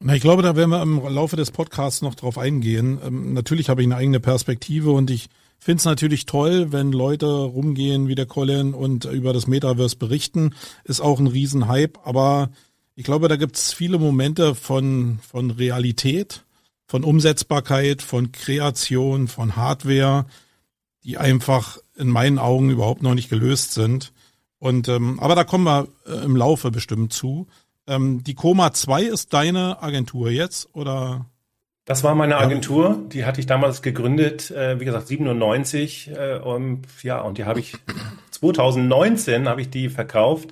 Na, 0.00 0.14
ich 0.14 0.20
glaube, 0.20 0.42
da 0.42 0.56
werden 0.56 0.70
wir 0.70 0.82
im 0.82 1.00
Laufe 1.08 1.36
des 1.36 1.50
Podcasts 1.50 2.02
noch 2.02 2.14
drauf 2.14 2.38
eingehen. 2.38 2.98
Ähm, 3.04 3.32
natürlich 3.32 3.68
habe 3.68 3.80
ich 3.80 3.86
eine 3.86 3.96
eigene 3.96 4.20
Perspektive 4.20 4.90
und 4.90 5.10
ich 5.10 5.28
finde 5.58 5.78
es 5.78 5.84
natürlich 5.84 6.26
toll, 6.26 6.70
wenn 6.70 6.92
Leute 6.92 7.26
rumgehen 7.26 8.08
wie 8.08 8.14
der 8.14 8.26
Colin 8.26 8.74
und 8.74 9.06
über 9.06 9.32
das 9.32 9.46
Metaverse 9.46 9.96
berichten. 9.96 10.54
Ist 10.84 11.00
auch 11.00 11.18
ein 11.18 11.26
Riesenhype, 11.26 11.98
aber 12.04 12.50
ich 12.96 13.04
glaube, 13.04 13.28
da 13.28 13.36
gibt 13.36 13.56
es 13.56 13.74
viele 13.74 13.98
Momente 13.98 14.54
von, 14.54 15.18
von 15.20 15.50
Realität, 15.50 16.44
von 16.86 17.04
Umsetzbarkeit, 17.04 18.00
von 18.00 18.32
Kreation, 18.32 19.28
von 19.28 19.54
Hardware, 19.54 20.24
die 21.04 21.18
einfach 21.18 21.78
in 21.96 22.08
meinen 22.08 22.38
Augen 22.38 22.70
überhaupt 22.70 23.02
noch 23.02 23.14
nicht 23.14 23.28
gelöst 23.28 23.74
sind. 23.74 24.12
Und 24.58 24.88
ähm, 24.88 25.20
aber 25.20 25.34
da 25.34 25.44
kommen 25.44 25.64
wir 25.64 25.88
äh, 26.06 26.24
im 26.24 26.36
Laufe 26.36 26.70
bestimmt 26.70 27.12
zu. 27.12 27.46
Ähm, 27.86 28.24
die 28.24 28.34
Koma 28.34 28.72
2 28.72 29.02
ist 29.02 29.34
deine 29.34 29.82
Agentur 29.82 30.30
jetzt 30.30 30.70
oder? 30.72 31.26
Das 31.84 32.02
war 32.02 32.14
meine 32.14 32.38
Agentur, 32.38 32.98
die 33.12 33.26
hatte 33.26 33.40
ich 33.40 33.46
damals 33.46 33.82
gegründet, 33.82 34.50
äh, 34.50 34.80
wie 34.80 34.86
gesagt 34.86 35.06
97 35.06 36.10
äh, 36.10 36.38
und 36.38 36.86
ja 37.02 37.20
und 37.20 37.36
die 37.36 37.44
habe 37.44 37.60
ich 37.60 37.74
2019 38.30 39.48
habe 39.48 39.60
ich 39.60 39.68
die 39.68 39.90
verkauft, 39.90 40.48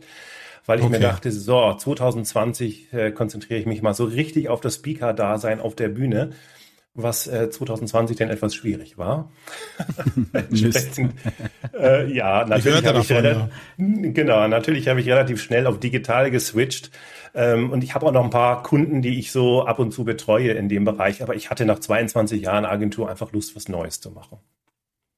weil 0.66 0.78
ich 0.78 0.85
okay. 0.85 0.94
mir 0.94 1.00
dachte, 1.00 1.30
so 1.30 1.75
2020 1.75 2.92
äh, 2.92 3.11
konzentriere 3.11 3.61
ich 3.61 3.66
mich 3.66 3.83
mal 3.83 3.94
so 3.94 4.04
richtig 4.04 4.49
auf 4.49 4.61
das 4.61 4.76
Speaker-Dasein 4.76 5.61
auf 5.61 5.75
der 5.75 5.88
Bühne, 5.88 6.30
was 6.94 7.26
äh, 7.26 7.50
2020 7.50 8.16
dann 8.16 8.30
etwas 8.30 8.54
schwierig 8.54 8.97
war. 8.97 9.30
äh, 11.78 12.12
ja, 12.12 12.44
natürlich 12.44 12.87
habe 12.87 13.00
ich, 13.00 13.09
davon, 13.09 13.25
ja. 13.25 13.49
genau, 14.12 14.47
natürlich 14.49 14.88
habe 14.88 15.00
ich 15.00 15.09
relativ 15.09 15.42
schnell 15.42 15.66
auf 15.66 15.80
digital 15.80 16.30
geswitcht 16.30 16.90
ähm, 17.35 17.71
und 17.71 17.83
ich 17.83 17.94
habe 17.94 18.06
auch 18.06 18.12
noch 18.12 18.23
ein 18.23 18.30
paar 18.30 18.62
Kunden, 18.62 19.02
die 19.02 19.18
ich 19.18 19.33
so 19.33 19.64
ab 19.64 19.80
und 19.80 19.92
zu 19.92 20.04
betreue 20.04 20.52
in 20.52 20.68
dem 20.68 20.85
Bereich. 20.85 21.23
Aber 21.23 21.35
ich 21.35 21.50
hatte 21.50 21.64
nach 21.66 21.80
22 21.80 22.42
Jahren 22.42 22.64
Agentur 22.64 23.11
einfach 23.11 23.33
Lust, 23.33 23.56
was 23.56 23.68
Neues 23.68 24.00
zu 24.00 24.11
machen. 24.12 24.38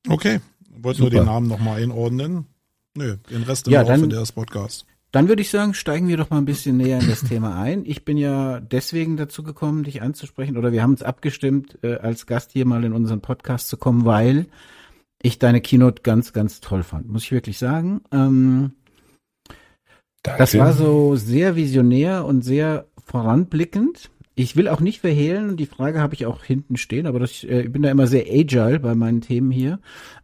Okay. 0.08 0.40
Wollt 0.78 0.98
nur 0.98 1.10
den 1.10 1.24
Namen 1.24 1.48
nochmal 1.48 1.82
einordnen? 1.82 2.46
Nö, 2.94 3.16
den 3.30 3.42
Rest 3.42 3.66
im 3.66 3.74
ja, 3.74 3.82
Laufe 3.82 4.00
dann, 4.00 4.10
des 4.10 4.32
Podcasts. 4.32 4.86
Dann 5.12 5.28
würde 5.28 5.42
ich 5.42 5.50
sagen, 5.50 5.72
steigen 5.72 6.08
wir 6.08 6.16
doch 6.16 6.30
mal 6.30 6.38
ein 6.38 6.44
bisschen 6.44 6.76
näher 6.76 7.00
in 7.00 7.08
das 7.08 7.22
Thema 7.22 7.60
ein. 7.60 7.84
Ich 7.86 8.04
bin 8.04 8.16
ja 8.18 8.60
deswegen 8.60 9.16
dazu 9.16 9.42
gekommen, 9.42 9.84
dich 9.84 10.02
anzusprechen, 10.02 10.56
oder 10.56 10.72
wir 10.72 10.82
haben 10.82 10.90
uns 10.90 11.02
abgestimmt, 11.02 11.78
äh, 11.82 11.94
als 11.94 12.26
Gast 12.26 12.52
hier 12.52 12.66
mal 12.66 12.84
in 12.84 12.92
unseren 12.92 13.20
Podcast 13.20 13.68
zu 13.68 13.76
kommen, 13.76 14.04
weil 14.04 14.46
ich 15.22 15.38
deine 15.38 15.60
Keynote 15.60 16.02
ganz, 16.02 16.32
ganz 16.32 16.60
toll 16.60 16.82
fand, 16.82 17.08
muss 17.08 17.24
ich 17.24 17.32
wirklich 17.32 17.58
sagen. 17.58 18.02
Ähm. 18.12 18.72
Das 20.22 20.58
war 20.58 20.72
so 20.72 21.14
sehr 21.14 21.54
visionär 21.54 22.24
und 22.24 22.42
sehr 22.42 22.86
voranblickend. 23.04 24.10
Ich 24.34 24.56
will 24.56 24.68
auch 24.68 24.80
nicht 24.80 25.00
verhehlen, 25.00 25.56
die 25.56 25.66
Frage 25.66 26.00
habe 26.00 26.14
ich 26.14 26.26
auch 26.26 26.42
hinten 26.42 26.76
stehen, 26.76 27.06
aber 27.06 27.20
das, 27.20 27.44
äh, 27.44 27.62
ich 27.62 27.72
bin 27.72 27.82
da 27.82 27.90
immer 27.90 28.06
sehr 28.06 28.26
agile 28.28 28.80
bei 28.80 28.94
meinen 28.94 29.20
Themen 29.20 29.50
hier. 29.50 29.78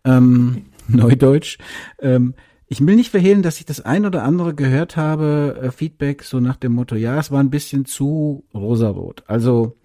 Ähm, 0.05 0.67
Neudeutsch. 0.89 1.59
Ähm, 2.01 2.35
ich 2.73 2.85
will 2.87 2.97
nicht 2.97 3.11
verhehlen, 3.11 3.43
dass 3.43 3.61
ich 3.61 3.67
das 3.67 3.83
ein 3.83 4.07
oder 4.07 4.23
andere 4.25 4.55
gehört 4.55 4.97
habe, 4.97 5.61
äh, 5.63 5.71
Feedback 5.71 6.23
so 6.23 6.41
nach 6.41 6.57
dem 6.57 6.73
Motto, 6.73 6.97
ja, 6.97 7.19
es 7.19 7.31
war 7.31 7.39
ein 7.39 7.51
bisschen 7.51 7.85
zu 7.85 8.45
rosarot. 8.55 9.25
Also 9.27 9.77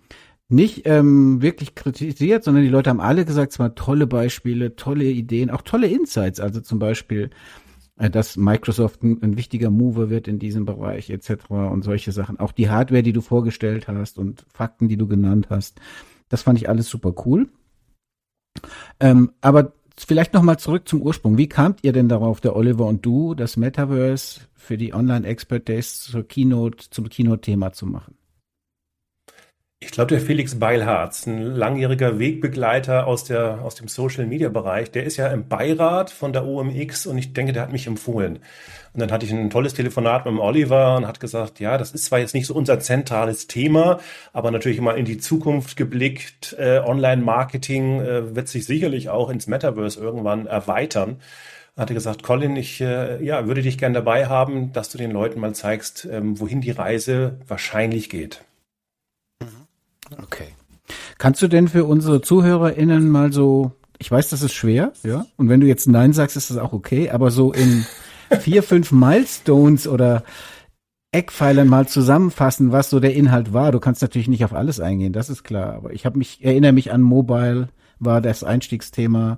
nicht 0.48 0.84
ähm, 0.86 1.42
wirklich 1.42 1.76
kritisiert, 1.76 2.46
sondern 2.46 2.64
die 2.64 2.70
Leute 2.70 2.90
haben 2.90 3.02
alle 3.02 3.26
gesagt, 3.26 3.52
es 3.52 3.60
waren 3.60 3.76
tolle 3.76 4.08
Beispiele, 4.08 4.78
tolle 4.78 5.04
Ideen, 5.04 5.50
auch 5.50 5.64
tolle 5.64 5.88
Insights. 5.88 6.40
Also 6.40 6.62
zum 6.62 6.80
Beispiel, 6.80 7.30
äh, 7.98 8.10
dass 8.10 8.38
Microsoft 8.38 9.04
ein, 9.04 9.22
ein, 9.22 9.36
wichtiger 9.36 9.70
Mover 9.70 10.10
wird 10.10 10.30
in 10.30 10.40
diesem 10.40 10.64
Bereich 10.64 11.10
etc. 11.10 11.50
und 11.50 11.84
solche 11.84 12.14
Sachen. 12.14 12.40
Auch 12.40 12.54
die 12.54 12.70
Hardware, 12.70 13.04
die 13.04 13.12
du 13.12 13.20
vorgestellt 13.20 13.90
hast 13.90 14.18
und 14.18 14.46
Fakten, 14.54 14.88
die 14.88 14.98
du 14.98 15.08
genannt 15.08 15.48
hast. 15.50 15.82
Das 16.30 16.44
fand 16.44 16.58
ich 16.58 16.70
alles 16.70 16.88
super 16.88 17.14
cool. 17.26 17.50
Ähm, 19.02 19.34
aber 19.42 19.74
vielleicht 20.06 20.34
noch 20.34 20.44
mal 20.44 20.58
zurück 20.58 20.88
zum 20.88 21.02
Ursprung. 21.02 21.38
Wie 21.38 21.50
kamt 21.50 21.84
ihr 21.84 21.94
denn 21.94 22.10
darauf, 22.10 22.42
der 22.42 22.56
Oliver 22.56 22.86
und 22.86 23.06
du, 23.06 23.34
das 23.34 23.58
Metaverse 23.58 24.42
für 24.56 24.78
die 24.78 24.94
Online 24.94 25.26
Expert 25.26 25.68
Days 25.68 26.02
zur 26.02 26.28
Keynote, 26.28 26.90
zum 26.90 27.10
Keynote-Thema 27.10 27.74
zu 27.74 27.86
machen? 27.86 28.16
Ich 29.80 29.92
glaube, 29.92 30.10
der 30.10 30.22
Felix 30.22 30.58
Beilharz, 30.60 31.28
ein 31.28 31.40
langjähriger 31.40 32.18
Wegbegleiter 32.18 33.06
aus, 33.06 33.26
der, 33.26 33.62
aus 33.62 33.76
dem 33.76 33.88
Social-Media-Bereich, 33.88 34.90
der 34.90 35.04
ist 35.04 35.18
ja 35.18 35.28
im 35.28 35.48
Beirat 35.48 36.10
von 36.10 36.34
der 36.34 36.48
OMX 36.48 37.06
und 37.06 37.20
ich 37.20 37.34
denke, 37.34 37.54
der 37.54 37.62
hat 37.62 37.72
mich 37.72 37.86
empfohlen. 37.86 38.40
Und 38.94 39.00
dann 39.02 39.12
hatte 39.12 39.28
ich 39.28 39.32
ein 39.32 39.52
tolles 39.52 39.76
Telefonat 39.76 40.26
mit 40.26 40.32
dem 40.32 40.40
Oliver 40.40 40.98
und 40.98 41.06
hat 41.06 41.20
gesagt, 41.20 41.60
ja, 41.60 41.78
das 41.78 41.92
ist 41.92 42.06
zwar 42.06 42.18
jetzt 42.18 42.34
nicht 42.34 42.48
so 42.48 42.56
unser 42.56 42.80
zentrales 42.80 43.46
Thema, 43.46 44.00
aber 44.34 44.50
natürlich 44.50 44.82
mal 44.82 44.98
in 44.98 45.06
die 45.06 45.20
Zukunft 45.20 45.78
geblickt, 45.78 46.56
äh, 46.58 46.80
Online-Marketing 46.80 48.02
äh, 48.02 48.36
wird 48.36 48.48
sich 48.48 48.66
sicherlich 48.66 49.10
auch 49.10 49.30
ins 49.30 49.46
Metaverse 49.46 50.00
irgendwann 50.00 50.48
erweitern. 50.48 51.18
Hatte 51.78 51.94
gesagt, 51.94 52.24
Colin, 52.24 52.56
ich 52.56 52.82
äh, 52.82 53.24
ja, 53.24 53.46
würde 53.46 53.62
dich 53.62 53.78
gern 53.78 53.94
dabei 53.94 54.26
haben, 54.26 54.74
dass 54.74 54.90
du 54.90 54.98
den 54.98 55.12
Leuten 55.12 55.40
mal 55.40 55.54
zeigst, 55.54 56.08
ähm, 56.12 56.40
wohin 56.40 56.62
die 56.62 56.72
Reise 56.72 57.38
wahrscheinlich 57.48 58.10
geht. 58.10 58.47
Okay. 60.22 60.50
Kannst 61.18 61.42
du 61.42 61.48
denn 61.48 61.68
für 61.68 61.86
unsere 61.86 62.22
ZuhörerInnen 62.22 63.10
mal 63.10 63.34
so, 63.34 63.72
ich 63.98 64.10
weiß, 64.10 64.30
das 64.30 64.42
ist 64.42 64.54
schwer, 64.54 64.94
ja, 65.04 65.26
und 65.36 65.50
wenn 65.50 65.60
du 65.60 65.68
jetzt 65.68 65.88
Nein 65.88 66.14
sagst, 66.14 66.38
ist 66.38 66.50
das 66.50 66.58
auch 66.58 66.74
okay, 66.74 67.10
aber 67.10 67.32
so 67.32 67.52
in 67.52 67.86
vier, 68.40 68.64
fünf 68.64 68.92
Milestones 68.92 69.88
oder 69.88 70.24
Eckpfeilern 71.12 71.68
mal 71.68 71.88
zusammenfassen, 71.88 72.72
was 72.72 72.90
so 72.90 73.00
der 73.00 73.16
Inhalt 73.16 73.54
war. 73.54 73.72
Du 73.72 73.80
kannst 73.80 74.02
natürlich 74.02 74.28
nicht 74.28 74.44
auf 74.44 74.54
alles 74.54 74.80
eingehen, 74.80 75.14
das 75.14 75.30
ist 75.30 75.44
klar, 75.44 75.74
aber 75.74 75.94
ich 75.94 76.06
habe 76.06 76.18
mich, 76.18 76.44
erinnere 76.44 76.74
mich 76.74 76.92
an 76.92 77.02
Mobile, 77.02 77.70
war 78.00 78.22
das 78.22 78.44
Einstiegsthema. 78.44 79.38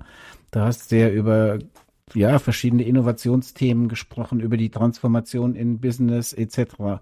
Da 0.50 0.66
hast 0.66 0.92
du 0.92 0.98
ja 0.98 1.08
über 1.08 1.58
ja, 2.14 2.38
verschiedene 2.38 2.82
Innovationsthemen 2.82 3.88
gesprochen, 3.88 4.40
über 4.40 4.56
die 4.56 4.70
Transformation 4.70 5.54
in 5.54 5.80
Business 5.80 6.32
etc. 6.32 7.00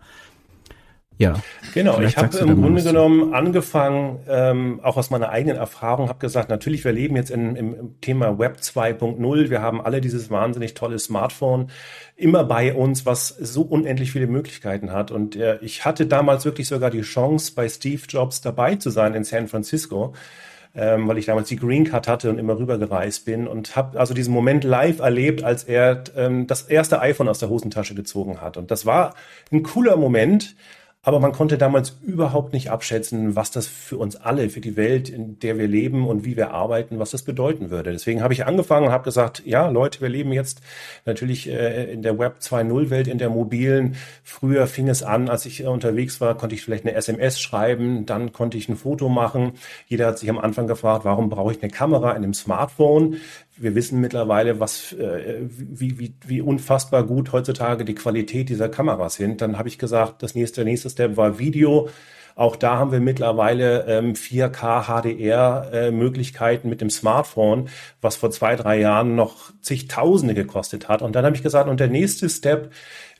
Ja. 1.18 1.34
Genau, 1.74 2.00
ich 2.00 2.16
habe 2.16 2.36
im 2.38 2.62
Grunde 2.62 2.82
genommen 2.82 3.34
angefangen, 3.34 4.20
ähm, 4.28 4.80
auch 4.84 4.96
aus 4.96 5.10
meiner 5.10 5.30
eigenen 5.30 5.56
Erfahrung, 5.56 6.08
habe 6.08 6.20
gesagt, 6.20 6.48
natürlich, 6.48 6.84
wir 6.84 6.92
leben 6.92 7.16
jetzt 7.16 7.30
in, 7.30 7.56
im, 7.56 7.74
im 7.74 8.00
Thema 8.00 8.38
Web 8.38 8.58
2.0. 8.60 9.50
Wir 9.50 9.60
haben 9.60 9.80
alle 9.80 10.00
dieses 10.00 10.30
wahnsinnig 10.30 10.74
tolle 10.74 10.98
Smartphone 11.00 11.70
immer 12.14 12.44
bei 12.44 12.72
uns, 12.72 13.04
was 13.04 13.28
so 13.28 13.62
unendlich 13.62 14.12
viele 14.12 14.28
Möglichkeiten 14.28 14.92
hat. 14.92 15.10
Und 15.10 15.34
äh, 15.34 15.58
ich 15.60 15.84
hatte 15.84 16.06
damals 16.06 16.44
wirklich 16.44 16.68
sogar 16.68 16.90
die 16.90 17.02
Chance, 17.02 17.52
bei 17.54 17.68
Steve 17.68 18.02
Jobs 18.08 18.40
dabei 18.40 18.76
zu 18.76 18.90
sein 18.90 19.14
in 19.14 19.24
San 19.24 19.48
Francisco. 19.48 20.14
Ähm, 20.74 21.08
weil 21.08 21.18
ich 21.18 21.26
damals 21.26 21.48
die 21.48 21.56
Green 21.56 21.84
Card 21.84 22.06
hatte 22.06 22.28
und 22.28 22.38
immer 22.38 22.58
rübergereist 22.58 23.24
bin 23.24 23.48
und 23.48 23.74
habe 23.74 23.98
also 23.98 24.12
diesen 24.12 24.34
Moment 24.34 24.64
live 24.64 25.00
erlebt, 25.00 25.42
als 25.42 25.64
er 25.64 26.04
ähm, 26.14 26.46
das 26.46 26.62
erste 26.62 27.00
iPhone 27.00 27.28
aus 27.28 27.38
der 27.38 27.48
Hosentasche 27.48 27.94
gezogen 27.94 28.42
hat. 28.42 28.58
Und 28.58 28.70
das 28.70 28.84
war 28.84 29.14
ein 29.50 29.62
cooler 29.62 29.96
Moment, 29.96 30.54
aber 31.08 31.20
man 31.20 31.32
konnte 31.32 31.56
damals 31.56 31.96
überhaupt 32.02 32.52
nicht 32.52 32.70
abschätzen, 32.70 33.34
was 33.34 33.50
das 33.50 33.66
für 33.66 33.96
uns 33.96 34.14
alle, 34.14 34.50
für 34.50 34.60
die 34.60 34.76
Welt, 34.76 35.08
in 35.08 35.38
der 35.38 35.56
wir 35.56 35.66
leben 35.66 36.06
und 36.06 36.22
wie 36.22 36.36
wir 36.36 36.50
arbeiten, 36.50 36.98
was 36.98 37.12
das 37.12 37.22
bedeuten 37.22 37.70
würde. 37.70 37.92
Deswegen 37.92 38.22
habe 38.22 38.34
ich 38.34 38.44
angefangen 38.44 38.88
und 38.88 38.92
habe 38.92 39.04
gesagt, 39.04 39.42
ja, 39.46 39.68
Leute, 39.70 40.02
wir 40.02 40.10
leben 40.10 40.32
jetzt 40.32 40.60
natürlich 41.06 41.48
äh, 41.48 41.90
in 41.90 42.02
der 42.02 42.18
Web 42.18 42.40
2.0 42.42 42.90
Welt, 42.90 43.08
in 43.08 43.16
der 43.16 43.30
mobilen. 43.30 43.96
Früher 44.22 44.66
fing 44.66 44.90
es 44.90 45.02
an, 45.02 45.30
als 45.30 45.46
ich 45.46 45.64
unterwegs 45.64 46.20
war, 46.20 46.36
konnte 46.36 46.54
ich 46.54 46.62
vielleicht 46.62 46.84
eine 46.84 46.94
SMS 46.94 47.40
schreiben, 47.40 48.04
dann 48.04 48.34
konnte 48.34 48.58
ich 48.58 48.68
ein 48.68 48.76
Foto 48.76 49.08
machen. 49.08 49.52
Jeder 49.86 50.08
hat 50.08 50.18
sich 50.18 50.28
am 50.28 50.38
Anfang 50.38 50.66
gefragt, 50.66 51.06
warum 51.06 51.30
brauche 51.30 51.52
ich 51.52 51.62
eine 51.62 51.72
Kamera 51.72 52.10
in 52.10 52.18
einem 52.18 52.34
Smartphone? 52.34 53.16
Wir 53.60 53.74
wissen 53.74 54.00
mittlerweile, 54.00 54.60
was, 54.60 54.92
äh, 54.92 55.40
wie, 55.48 55.98
wie, 55.98 56.14
wie 56.26 56.40
unfassbar 56.40 57.04
gut 57.04 57.32
heutzutage 57.32 57.84
die 57.84 57.94
Qualität 57.94 58.48
dieser 58.48 58.68
Kameras 58.68 59.14
sind. 59.14 59.40
Dann 59.40 59.58
habe 59.58 59.68
ich 59.68 59.78
gesagt, 59.78 60.22
das 60.22 60.34
nächste, 60.34 60.62
der 60.62 60.70
nächste 60.70 60.90
Step 60.90 61.16
war 61.16 61.38
Video. 61.38 61.88
Auch 62.34 62.54
da 62.54 62.78
haben 62.78 62.92
wir 62.92 63.00
mittlerweile 63.00 63.84
ähm, 63.88 64.14
4K 64.14 64.84
HDR-Möglichkeiten 64.86 66.68
äh, 66.68 66.70
mit 66.70 66.80
dem 66.80 66.88
Smartphone, 66.88 67.68
was 68.00 68.14
vor 68.14 68.30
zwei, 68.30 68.54
drei 68.54 68.78
Jahren 68.78 69.16
noch 69.16 69.52
zigtausende 69.60 70.34
gekostet 70.34 70.88
hat. 70.88 71.02
Und 71.02 71.16
dann 71.16 71.24
habe 71.24 71.34
ich 71.34 71.42
gesagt, 71.42 71.68
und 71.68 71.80
der 71.80 71.88
nächste 71.88 72.28
Step 72.28 72.70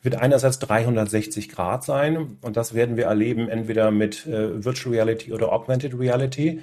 wird 0.03 0.15
einerseits 0.15 0.61
360 0.61 1.49
Grad 1.49 1.83
sein. 1.83 2.39
Und 2.43 2.57
das 2.57 2.75
werden 2.75 2.97
wir 2.97 3.07
erleben 3.07 3.49
entweder 3.49 3.91
mit 3.91 4.25
äh, 4.27 4.65
Virtual 4.65 4.95
Reality 4.95 5.33
oder 5.33 5.53
Augmented 5.53 5.99
Reality. 5.99 6.61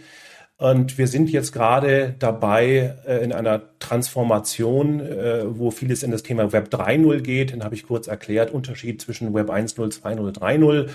Und 0.58 0.98
wir 0.98 1.08
sind 1.08 1.30
jetzt 1.30 1.52
gerade 1.52 2.16
dabei 2.18 2.96
äh, 3.06 3.24
in 3.24 3.34
einer 3.34 3.62
Transformation, 3.80 5.02
äh, 5.02 5.44
wo 5.46 5.70
vieles 5.70 6.02
in 6.02 6.12
das 6.12 6.24
Thema 6.24 6.54
Web 6.54 6.70
3.0 6.74 7.20
geht. 7.22 7.52
Den 7.52 7.64
habe 7.64 7.76
ich 7.76 7.86
kurz 7.86 8.08
erklärt. 8.08 8.52
Unterschied 8.52 9.02
zwischen 9.02 9.34
Web 9.34 9.50
1.0, 9.50 10.02
2.0, 10.02 10.40
3.0. 10.40 10.90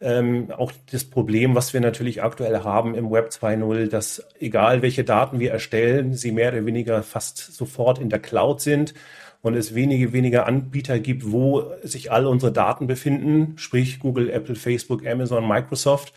Ähm, 0.00 0.50
auch 0.50 0.72
das 0.90 1.04
Problem, 1.04 1.54
was 1.54 1.72
wir 1.72 1.80
natürlich 1.80 2.22
aktuell 2.22 2.64
haben 2.64 2.94
im 2.94 3.10
Web 3.10 3.30
2.0, 3.30 3.86
dass 3.88 4.26
egal 4.40 4.82
welche 4.82 5.04
Daten 5.04 5.38
wir 5.38 5.52
erstellen, 5.52 6.14
sie 6.14 6.32
mehr 6.32 6.52
oder 6.52 6.66
weniger 6.66 7.02
fast 7.02 7.38
sofort 7.54 7.98
in 7.98 8.10
der 8.10 8.18
Cloud 8.18 8.60
sind 8.60 8.92
und 9.40 9.54
es 9.54 9.74
wenige, 9.74 10.12
weniger 10.12 10.46
Anbieter 10.46 10.98
gibt, 10.98 11.30
wo 11.30 11.72
sich 11.82 12.10
all 12.12 12.26
unsere 12.26 12.52
Daten 12.52 12.88
befinden, 12.88 13.54
sprich 13.56 14.00
Google, 14.00 14.28
Apple, 14.28 14.56
Facebook, 14.56 15.06
Amazon, 15.06 15.46
Microsoft. 15.48 16.12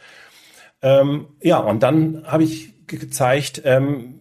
Ähm, 0.82 1.28
ja, 1.42 1.60
und 1.60 1.84
dann 1.84 2.24
habe 2.26 2.44
ich 2.44 2.74
gezeigt, 2.90 3.62
ähm, 3.66 4.20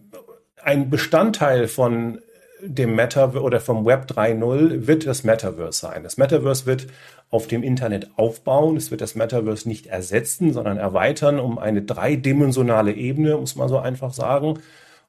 ein 0.61 0.89
Bestandteil 0.89 1.67
von 1.67 2.19
dem 2.61 2.95
Meta 2.95 3.33
oder 3.33 3.59
vom 3.59 3.85
Web 3.85 4.05
3.0 4.11 4.87
wird 4.87 5.05
das 5.05 5.23
Metaverse 5.23 5.79
sein. 5.79 6.03
Das 6.03 6.17
Metaverse 6.17 6.65
wird 6.65 6.87
auf 7.29 7.47
dem 7.47 7.63
Internet 7.63 8.09
aufbauen. 8.17 8.75
Es 8.75 8.91
wird 8.91 9.01
das 9.01 9.15
Metaverse 9.15 9.67
nicht 9.67 9.87
ersetzen, 9.87 10.51
sondern 10.51 10.77
erweitern 10.77 11.39
um 11.39 11.57
eine 11.57 11.81
dreidimensionale 11.81 12.93
Ebene, 12.93 13.37
muss 13.37 13.55
man 13.55 13.69
so 13.69 13.77
einfach 13.77 14.13
sagen. 14.13 14.59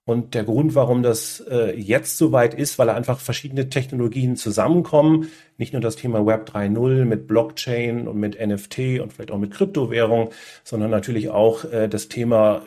Und 0.05 0.35
der 0.35 0.45
Grund, 0.45 0.75
warum 0.75 1.03
das 1.03 1.41
äh, 1.51 1.79
jetzt 1.79 2.19
soweit 2.19 2.55
ist, 2.55 2.79
weil 2.79 2.89
einfach 2.89 3.21
verschiedene 3.21 3.69
Technologien 3.69 4.35
zusammenkommen. 4.35 5.31
Nicht 5.57 5.73
nur 5.73 5.83
das 5.83 5.97
Thema 5.97 6.25
Web 6.27 6.51
3.0 6.51 7.05
mit 7.05 7.27
Blockchain 7.29 8.09
und 8.09 8.19
mit 8.19 8.41
NFT 8.41 9.01
und 9.01 9.13
vielleicht 9.13 9.31
auch 9.31 9.39
mit 9.39 9.53
Kryptowährung, 9.53 10.31
sondern 10.65 10.91
natürlich 10.91 11.29
auch 11.29 11.65
äh, 11.65 11.89
das 11.89 12.09
Thema 12.09 12.63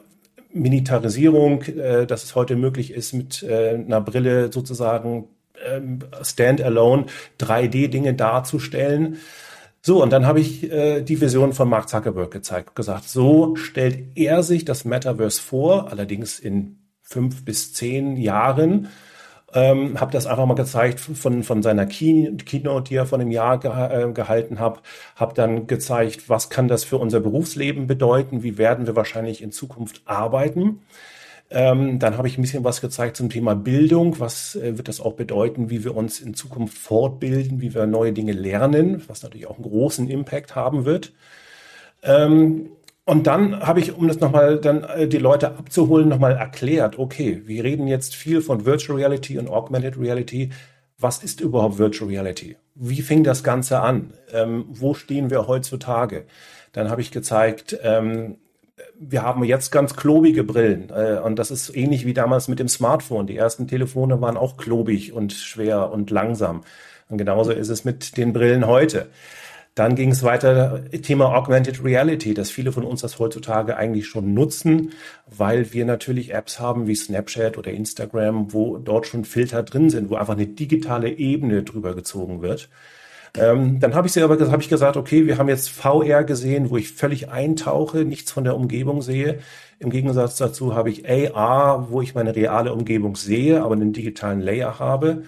Militarisierung, 0.54 1.64
äh, 1.64 2.06
dass 2.06 2.24
es 2.24 2.36
heute 2.36 2.56
möglich 2.56 2.92
ist, 2.92 3.14
mit 3.14 3.44
äh, 3.44 3.76
einer 3.76 4.02
Brille 4.02 4.52
sozusagen 4.52 5.28
ähm, 5.66 6.00
standalone 6.22 7.06
3D-Dinge 7.40 8.14
darzustellen. 8.14 9.18
So, 9.82 10.02
und 10.02 10.14
dann 10.14 10.26
habe 10.26 10.40
ich 10.40 10.72
äh, 10.72 11.02
die 11.02 11.20
Vision 11.20 11.54
von 11.54 11.68
Mark 11.68 11.90
Zuckerberg 11.90 12.32
gezeigt, 12.32 12.76
gesagt, 12.76 13.10
so 13.10 13.56
stellt 13.56 14.16
er 14.16 14.42
sich 14.42 14.64
das 14.64 14.86
Metaverse 14.86 15.42
vor, 15.42 15.92
allerdings 15.92 16.40
in 16.40 16.78
fünf 17.02 17.44
bis 17.44 17.74
zehn 17.74 18.16
Jahren. 18.16 18.88
Ähm, 19.56 20.00
habe 20.00 20.12
das 20.12 20.26
einfach 20.26 20.46
mal 20.46 20.56
gezeigt 20.56 21.00
von, 21.00 21.44
von 21.44 21.62
seiner 21.62 21.86
Key 21.86 22.32
Keynote, 22.38 22.90
die 22.90 22.96
er 22.96 23.06
von 23.06 23.22
einem 23.22 23.32
Jahr 23.32 23.60
ge 23.60 23.72
äh, 23.72 24.12
gehalten 24.12 24.60
hat. 24.60 24.82
Habe 25.16 25.34
dann 25.36 25.68
gezeigt, 25.68 26.28
was 26.28 26.50
kann 26.50 26.68
das 26.68 26.84
für 26.84 26.98
unser 26.98 27.20
Berufsleben 27.20 27.86
bedeuten, 27.86 28.42
wie 28.44 28.58
werden 28.58 28.88
wir 28.88 28.96
wahrscheinlich 28.96 29.44
in 29.44 29.52
Zukunft 29.52 30.02
arbeiten. 30.06 30.82
Ähm, 31.52 32.00
dann 32.00 32.18
habe 32.18 32.28
ich 32.28 32.38
ein 32.38 32.42
bisschen 32.42 32.64
was 32.64 32.82
gezeigt 32.82 33.16
zum 33.16 33.30
Thema 33.30 33.54
Bildung. 33.54 34.20
Was 34.20 34.56
äh, 34.56 34.78
wird 34.78 34.88
das 34.88 35.00
auch 35.00 35.14
bedeuten, 35.14 35.70
wie 35.70 35.84
wir 35.84 35.96
uns 35.96 36.20
in 36.20 36.34
Zukunft 36.34 36.76
fortbilden, 36.76 37.62
wie 37.62 37.76
wir 37.76 37.86
neue 37.86 38.12
Dinge 38.12 38.32
lernen, 38.32 39.04
was 39.08 39.22
natürlich 39.22 39.48
auch 39.48 39.58
einen 39.58 39.70
großen 39.70 40.10
Impact 40.10 40.56
haben 40.56 40.86
wird. 40.86 41.14
Ähm, 42.02 42.70
und 43.06 43.28
dann 43.28 43.60
habe 43.60 43.82
ich, 43.82 43.96
um 43.96 44.08
das 44.08 44.20
nochmal 44.20 44.60
dann 44.60 44.84
äh, 44.84 45.08
die 45.08 45.18
Leute 45.18 45.50
abzuholen, 45.50 46.08
nochmal 46.08 46.34
erklärt, 46.34 46.98
okay, 46.98 47.42
wir 47.46 47.64
reden 47.64 47.88
jetzt 47.88 48.16
viel 48.16 48.42
von 48.42 48.66
Virtual 48.66 48.98
Reality 48.98 49.38
und 49.38 49.50
Augmented 49.50 50.00
Reality. 50.00 50.52
Was 50.98 51.22
ist 51.22 51.42
überhaupt 51.42 51.78
Virtual 51.78 52.10
Reality? 52.10 52.56
Wie 52.76 53.02
fing 53.02 53.24
das 53.24 53.44
Ganze 53.44 53.82
an? 53.82 54.14
Ähm, 54.32 54.66
wo 54.70 54.94
stehen 54.94 55.30
wir 55.30 55.48
heutzutage? 55.48 56.26
Dann 56.72 56.90
habe 56.90 57.02
ich 57.02 57.12
gezeigt, 57.12 57.78
ähm, 57.84 58.38
wir 58.98 59.22
haben 59.22 59.44
jetzt 59.44 59.72
ganz 59.72 59.96
klobige 59.96 60.44
Brillen 60.46 60.90
äh, 60.90 61.20
und 61.24 61.38
das 61.38 61.52
ist 61.52 61.76
ähnlich 61.76 62.06
wie 62.06 62.14
damals 62.14 62.48
mit 62.48 62.60
dem 62.60 62.70
Smartphone. 62.70 63.28
Die 63.28 63.36
ersten 63.36 63.68
Telefone 63.68 64.22
waren 64.22 64.38
auch 64.38 64.56
klobig 64.56 65.12
und 65.12 65.34
schwer 65.34 65.92
und 65.92 66.10
langsam. 66.10 66.62
Und 67.10 67.18
genauso 67.18 67.52
ist 67.52 67.70
es 67.70 67.84
mit 67.84 68.16
den 68.16 68.32
Brillen 68.32 68.66
heute. 68.66 69.10
Dann 69.76 69.96
ging 69.96 70.12
es 70.12 70.22
weiter, 70.22 70.84
Thema 71.02 71.36
Augmented 71.36 71.84
Reality, 71.84 72.36
dass 72.36 72.52
viele 72.52 72.72
von 72.72 72.84
uns 72.84 73.02
das 73.02 73.18
heutzutage 73.18 73.76
eigentlich 73.76 74.06
schon 74.06 74.36
nutzen, 74.36 74.92
weil 75.26 75.74
wir 75.74 75.86
natürlich 75.86 76.32
Apps 76.32 76.60
haben 76.60 76.86
wie 76.86 76.96
Snapchat 76.96 77.58
oder 77.58 77.72
Instagram, 77.72 78.54
wo 78.54 78.78
dort 78.78 79.08
schon 79.08 79.26
Filter 79.26 79.64
drin 79.64 79.90
sind, 79.90 80.12
wo 80.12 80.16
einfach 80.16 80.36
eine 80.36 80.46
digitale 80.46 81.10
Ebene 81.10 81.64
drüber 81.64 81.96
gezogen 81.96 82.44
wird. 82.44 82.70
Ähm, 83.36 83.80
dann 83.80 83.96
habe 83.96 84.06
ich 84.06 84.14
sie 84.14 84.22
aber 84.22 84.38
hab 84.52 84.62
ich 84.62 84.70
gesagt, 84.70 84.96
okay, 84.96 85.26
wir 85.26 85.40
haben 85.40 85.50
jetzt 85.50 85.70
VR 85.70 86.24
gesehen, 86.24 86.70
wo 86.70 86.78
ich 86.78 86.92
völlig 86.92 87.30
eintauche, 87.30 88.06
nichts 88.06 88.32
von 88.32 88.44
der 88.44 88.56
Umgebung 88.56 89.02
sehe. 89.02 89.40
Im 89.80 89.90
Gegensatz 89.90 90.38
dazu 90.38 90.76
habe 90.76 90.92
ich 90.92 91.10
AR, 91.10 91.90
wo 91.90 92.02
ich 92.02 92.14
meine 92.14 92.36
reale 92.36 92.74
Umgebung 92.74 93.16
sehe, 93.16 93.64
aber 93.64 93.74
einen 93.74 93.92
digitalen 93.92 94.40
Layer 94.40 94.78
habe. 94.78 95.24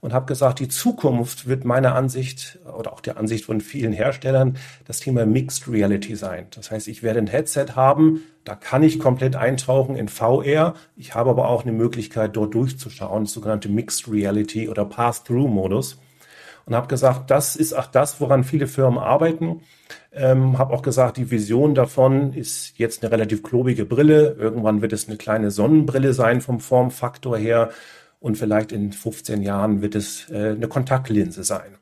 Und 0.00 0.14
habe 0.14 0.26
gesagt, 0.26 0.60
die 0.60 0.68
Zukunft 0.68 1.46
wird 1.46 1.66
meiner 1.66 1.94
Ansicht 1.94 2.58
oder 2.78 2.92
auch 2.92 3.00
der 3.00 3.18
Ansicht 3.18 3.44
von 3.44 3.60
vielen 3.60 3.92
Herstellern 3.92 4.56
das 4.86 5.00
Thema 5.00 5.26
Mixed 5.26 5.68
Reality 5.68 6.16
sein. 6.16 6.46
Das 6.52 6.70
heißt, 6.70 6.88
ich 6.88 7.02
werde 7.02 7.18
ein 7.18 7.26
Headset 7.26 7.66
haben, 7.76 8.22
da 8.44 8.54
kann 8.54 8.82
ich 8.82 8.98
komplett 8.98 9.36
eintauchen 9.36 9.96
in 9.96 10.08
VR. 10.08 10.74
Ich 10.96 11.14
habe 11.14 11.28
aber 11.28 11.48
auch 11.48 11.62
eine 11.62 11.72
Möglichkeit, 11.72 12.34
dort 12.34 12.54
durchzuschauen, 12.54 13.24
das 13.24 13.34
sogenannte 13.34 13.68
Mixed 13.68 14.10
Reality 14.10 14.70
oder 14.70 14.86
Pass-Through-Modus 14.86 15.98
und 16.70 16.76
habe 16.76 16.86
gesagt, 16.86 17.30
das 17.30 17.56
ist 17.56 17.72
auch 17.72 17.86
das, 17.86 18.20
woran 18.20 18.44
viele 18.44 18.68
Firmen 18.68 18.98
arbeiten. 18.98 19.62
Ähm, 20.12 20.56
habe 20.56 20.72
auch 20.72 20.82
gesagt, 20.82 21.16
die 21.16 21.30
Vision 21.30 21.74
davon 21.74 22.32
ist 22.32 22.78
jetzt 22.78 23.02
eine 23.02 23.10
relativ 23.10 23.42
klobige 23.42 23.84
Brille. 23.84 24.36
Irgendwann 24.38 24.80
wird 24.80 24.92
es 24.92 25.08
eine 25.08 25.16
kleine 25.16 25.50
Sonnenbrille 25.50 26.12
sein 26.12 26.40
vom 26.40 26.60
Formfaktor 26.60 27.36
her 27.36 27.70
und 28.20 28.36
vielleicht 28.36 28.70
in 28.70 28.92
15 28.92 29.42
Jahren 29.42 29.82
wird 29.82 29.94
es 29.94 30.30
äh, 30.30 30.50
eine 30.50 30.68
Kontaktlinse 30.68 31.42
sein. 31.42 31.78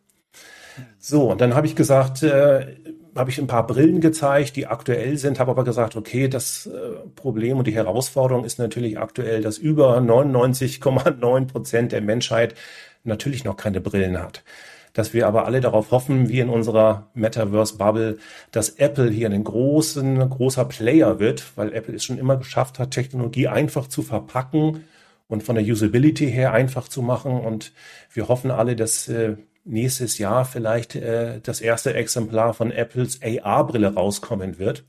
So, 0.99 1.31
und 1.31 1.41
dann 1.41 1.55
habe 1.55 1.67
ich 1.67 1.75
gesagt, 1.75 2.23
äh, 2.23 2.77
habe 3.17 3.31
ich 3.31 3.39
ein 3.39 3.49
paar 3.49 3.67
Brillen 3.67 4.01
gezeigt, 4.01 4.55
die 4.55 4.69
aktuell 4.69 5.19
sind, 5.19 5.41
habe 5.41 5.51
aber 5.51 5.65
gesagt, 5.65 5.97
okay, 5.97 6.29
das 6.29 6.67
äh, 6.67 7.09
Problem 7.17 7.59
und 7.59 7.67
die 7.67 7.75
Herausforderung 7.75 8.45
ist 8.45 8.61
natürlich 8.61 8.99
aktuell, 8.99 9.43
dass 9.43 9.59
über 9.59 9.99
99,9 9.99 11.47
Prozent 11.49 11.93
der 11.93 12.01
Menschheit 12.01 12.55
natürlich 13.03 13.45
noch 13.45 13.57
keine 13.57 13.81
Brillen 13.81 14.19
hat. 14.19 14.45
Dass 14.93 15.13
wir 15.13 15.27
aber 15.27 15.47
alle 15.47 15.61
darauf 15.61 15.91
hoffen, 15.91 16.29
wie 16.29 16.41
in 16.41 16.49
unserer 16.49 17.11
Metaverse-Bubble, 17.15 18.19
dass 18.53 18.71
Apple 18.71 19.11
hier 19.11 19.31
ein 19.31 19.45
großen, 19.45 20.31
großer 20.31 20.65
Player 20.65 21.19
wird, 21.19 21.57
weil 21.57 21.73
Apple 21.73 21.97
es 21.97 22.05
schon 22.05 22.19
immer 22.19 22.37
geschafft 22.37 22.79
hat, 22.79 22.93
Technologie 22.93 23.49
einfach 23.49 23.89
zu 23.89 24.03
verpacken 24.03 24.85
und 25.29 25.43
von 25.43 25.55
der 25.55 25.65
Usability 25.65 26.31
her 26.31 26.53
einfach 26.53 26.89
zu 26.89 27.03
machen. 27.03 27.33
Und 27.41 27.73
wir 28.13 28.29
hoffen 28.29 28.51
alle, 28.51 28.75
dass 28.75 29.09
äh, 29.09 29.37
nächstes 29.65 30.19
Jahr 30.19 30.45
vielleicht 30.45 30.97
äh, 30.97 31.41
das 31.43 31.61
erste 31.61 31.95
Exemplar 31.95 32.55
von 32.55 32.73
Apples 32.73 33.21
AR-Brille 33.23 33.95
rauskommen 33.95 34.59
wird. 34.59 34.85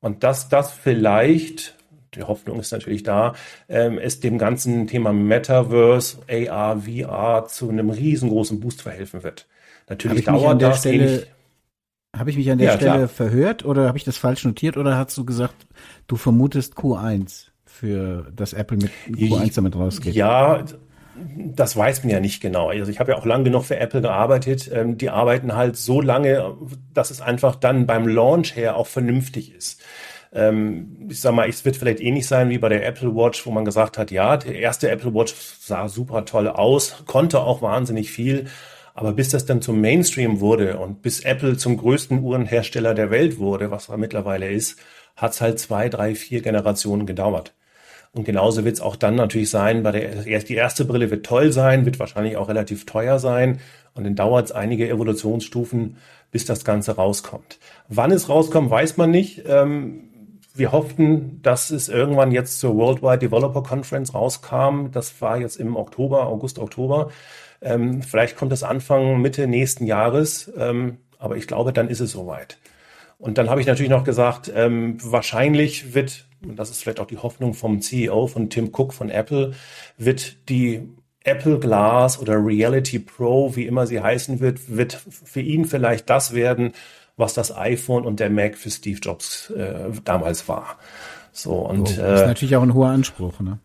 Und 0.00 0.22
dass 0.22 0.48
das 0.48 0.72
vielleicht 0.72 1.78
die 2.14 2.22
Hoffnung 2.22 2.58
ist 2.60 2.72
natürlich 2.72 3.02
da, 3.02 3.34
ähm, 3.68 3.98
es 3.98 4.20
dem 4.20 4.38
ganzen 4.38 4.86
Thema 4.86 5.12
Metaverse, 5.12 6.18
AR, 6.28 6.82
VR 6.82 7.46
zu 7.48 7.68
einem 7.68 7.90
riesengroßen 7.90 8.60
Boost 8.60 8.82
verhelfen 8.82 9.22
wird. 9.22 9.46
Natürlich 9.88 10.24
dauert 10.24 10.60
das 10.60 10.80
Stelle, 10.80 11.26
Habe 12.16 12.30
ich 12.30 12.36
mich 12.36 12.50
an 12.50 12.58
der 12.58 12.68
ja, 12.68 12.76
Stelle 12.76 12.92
klar. 12.92 13.08
verhört 13.08 13.64
oder 13.64 13.86
habe 13.86 13.98
ich 13.98 14.04
das 14.04 14.16
falsch 14.16 14.44
notiert 14.44 14.76
oder 14.76 14.96
hast 14.96 15.16
du 15.16 15.24
gesagt, 15.24 15.66
du 16.06 16.16
vermutest 16.16 16.74
Q1 16.74 17.47
für 17.68 18.32
das 18.34 18.52
Apple 18.52 18.78
mit 18.78 18.90
Q1 19.10 19.54
damit 19.54 19.76
rausgeht? 19.76 20.14
Ja, 20.14 20.64
das 21.36 21.76
weiß 21.76 22.04
man 22.04 22.10
ja 22.10 22.20
nicht 22.20 22.40
genau. 22.40 22.68
Also 22.70 22.90
ich 22.90 23.00
habe 23.00 23.12
ja 23.12 23.18
auch 23.18 23.26
lange 23.26 23.44
genug 23.44 23.64
für 23.64 23.76
Apple 23.76 24.00
gearbeitet. 24.00 24.70
Ähm, 24.72 24.98
die 24.98 25.10
arbeiten 25.10 25.54
halt 25.54 25.76
so 25.76 26.00
lange, 26.00 26.56
dass 26.94 27.10
es 27.10 27.20
einfach 27.20 27.56
dann 27.56 27.86
beim 27.86 28.06
Launch 28.06 28.56
her 28.56 28.76
auch 28.76 28.86
vernünftig 28.86 29.54
ist. 29.54 29.82
Ähm, 30.32 31.08
ich 31.08 31.20
sag 31.20 31.34
mal, 31.34 31.48
es 31.48 31.64
wird 31.64 31.76
vielleicht 31.76 32.00
ähnlich 32.00 32.26
sein 32.26 32.50
wie 32.50 32.58
bei 32.58 32.68
der 32.68 32.86
Apple 32.86 33.14
Watch, 33.14 33.46
wo 33.46 33.50
man 33.50 33.64
gesagt 33.64 33.98
hat, 33.98 34.10
ja, 34.10 34.36
der 34.36 34.54
erste 34.56 34.90
Apple 34.90 35.14
Watch 35.14 35.34
sah 35.60 35.88
super 35.88 36.24
toll 36.24 36.48
aus, 36.48 37.04
konnte 37.06 37.40
auch 37.40 37.62
wahnsinnig 37.62 38.10
viel. 38.10 38.46
Aber 38.94 39.12
bis 39.12 39.28
das 39.28 39.46
dann 39.46 39.62
zum 39.62 39.80
Mainstream 39.80 40.40
wurde 40.40 40.78
und 40.78 41.02
bis 41.02 41.20
Apple 41.20 41.56
zum 41.56 41.76
größten 41.76 42.20
Uhrenhersteller 42.20 42.94
der 42.94 43.10
Welt 43.10 43.38
wurde, 43.38 43.70
was 43.70 43.88
er 43.88 43.96
mittlerweile 43.96 44.50
ist, 44.50 44.78
hat 45.16 45.32
es 45.32 45.40
halt 45.40 45.60
zwei, 45.60 45.88
drei, 45.88 46.14
vier 46.14 46.42
Generationen 46.42 47.06
gedauert. 47.06 47.54
Und 48.12 48.24
genauso 48.24 48.64
wird 48.64 48.74
es 48.74 48.80
auch 48.80 48.96
dann 48.96 49.16
natürlich 49.16 49.50
sein, 49.50 49.82
bei 49.82 49.92
der 49.92 50.40
die 50.40 50.54
erste 50.54 50.84
Brille 50.84 51.10
wird 51.10 51.26
toll 51.26 51.52
sein, 51.52 51.84
wird 51.84 51.98
wahrscheinlich 51.98 52.36
auch 52.36 52.48
relativ 52.48 52.86
teuer 52.86 53.18
sein. 53.18 53.60
Und 53.94 54.04
dann 54.04 54.14
dauert 54.14 54.46
es 54.46 54.52
einige 54.52 54.88
Evolutionsstufen, 54.88 55.96
bis 56.30 56.44
das 56.44 56.64
Ganze 56.64 56.96
rauskommt. 56.96 57.58
Wann 57.88 58.10
es 58.10 58.28
rauskommt, 58.28 58.70
weiß 58.70 58.96
man 58.96 59.10
nicht. 59.10 59.44
Ähm, 59.46 60.04
wir 60.54 60.72
hofften, 60.72 61.40
dass 61.42 61.70
es 61.70 61.88
irgendwann 61.88 62.32
jetzt 62.32 62.58
zur 62.58 62.76
Worldwide 62.76 63.18
Developer 63.18 63.62
Conference 63.62 64.14
rauskam. 64.14 64.90
Das 64.92 65.20
war 65.20 65.38
jetzt 65.38 65.56
im 65.56 65.76
Oktober, 65.76 66.26
August, 66.26 66.58
Oktober. 66.58 67.10
Ähm, 67.60 68.02
vielleicht 68.02 68.36
kommt 68.36 68.52
es 68.52 68.62
Anfang, 68.62 69.20
Mitte 69.20 69.46
nächsten 69.46 69.86
Jahres. 69.86 70.50
Ähm, 70.56 70.98
aber 71.18 71.36
ich 71.36 71.46
glaube, 71.46 71.72
dann 71.72 71.88
ist 71.88 72.00
es 72.00 72.12
soweit. 72.12 72.58
Und 73.18 73.36
dann 73.36 73.50
habe 73.50 73.60
ich 73.60 73.66
natürlich 73.66 73.90
noch 73.90 74.04
gesagt, 74.04 74.52
wahrscheinlich 74.54 75.92
wird, 75.92 76.27
und 76.46 76.56
das 76.56 76.70
ist 76.70 76.82
vielleicht 76.82 77.00
auch 77.00 77.06
die 77.06 77.18
Hoffnung 77.18 77.54
vom 77.54 77.80
CEO, 77.80 78.26
von 78.26 78.50
Tim 78.50 78.70
Cook 78.72 78.92
von 78.92 79.10
Apple, 79.10 79.52
wird 79.96 80.48
die 80.48 80.88
Apple 81.24 81.58
Glass 81.58 82.18
oder 82.18 82.34
Reality 82.34 82.98
Pro, 82.98 83.54
wie 83.56 83.66
immer 83.66 83.86
sie 83.86 84.00
heißen 84.00 84.40
wird, 84.40 84.74
wird 84.74 84.92
für 84.92 85.40
ihn 85.40 85.64
vielleicht 85.64 86.08
das 86.08 86.32
werden, 86.32 86.72
was 87.16 87.34
das 87.34 87.54
iPhone 87.56 88.06
und 88.06 88.20
der 88.20 88.30
Mac 88.30 88.56
für 88.56 88.70
Steve 88.70 89.00
Jobs 89.00 89.50
äh, 89.50 89.90
damals 90.04 90.48
war. 90.48 90.78
So 91.32 91.54
und 91.54 91.80
oh, 91.80 91.84
das 91.84 91.92
ist 91.92 91.98
äh, 91.98 92.26
natürlich 92.26 92.56
auch 92.56 92.62
ein 92.62 92.74
hoher 92.74 92.88
Anspruch, 92.88 93.40
ne? 93.40 93.58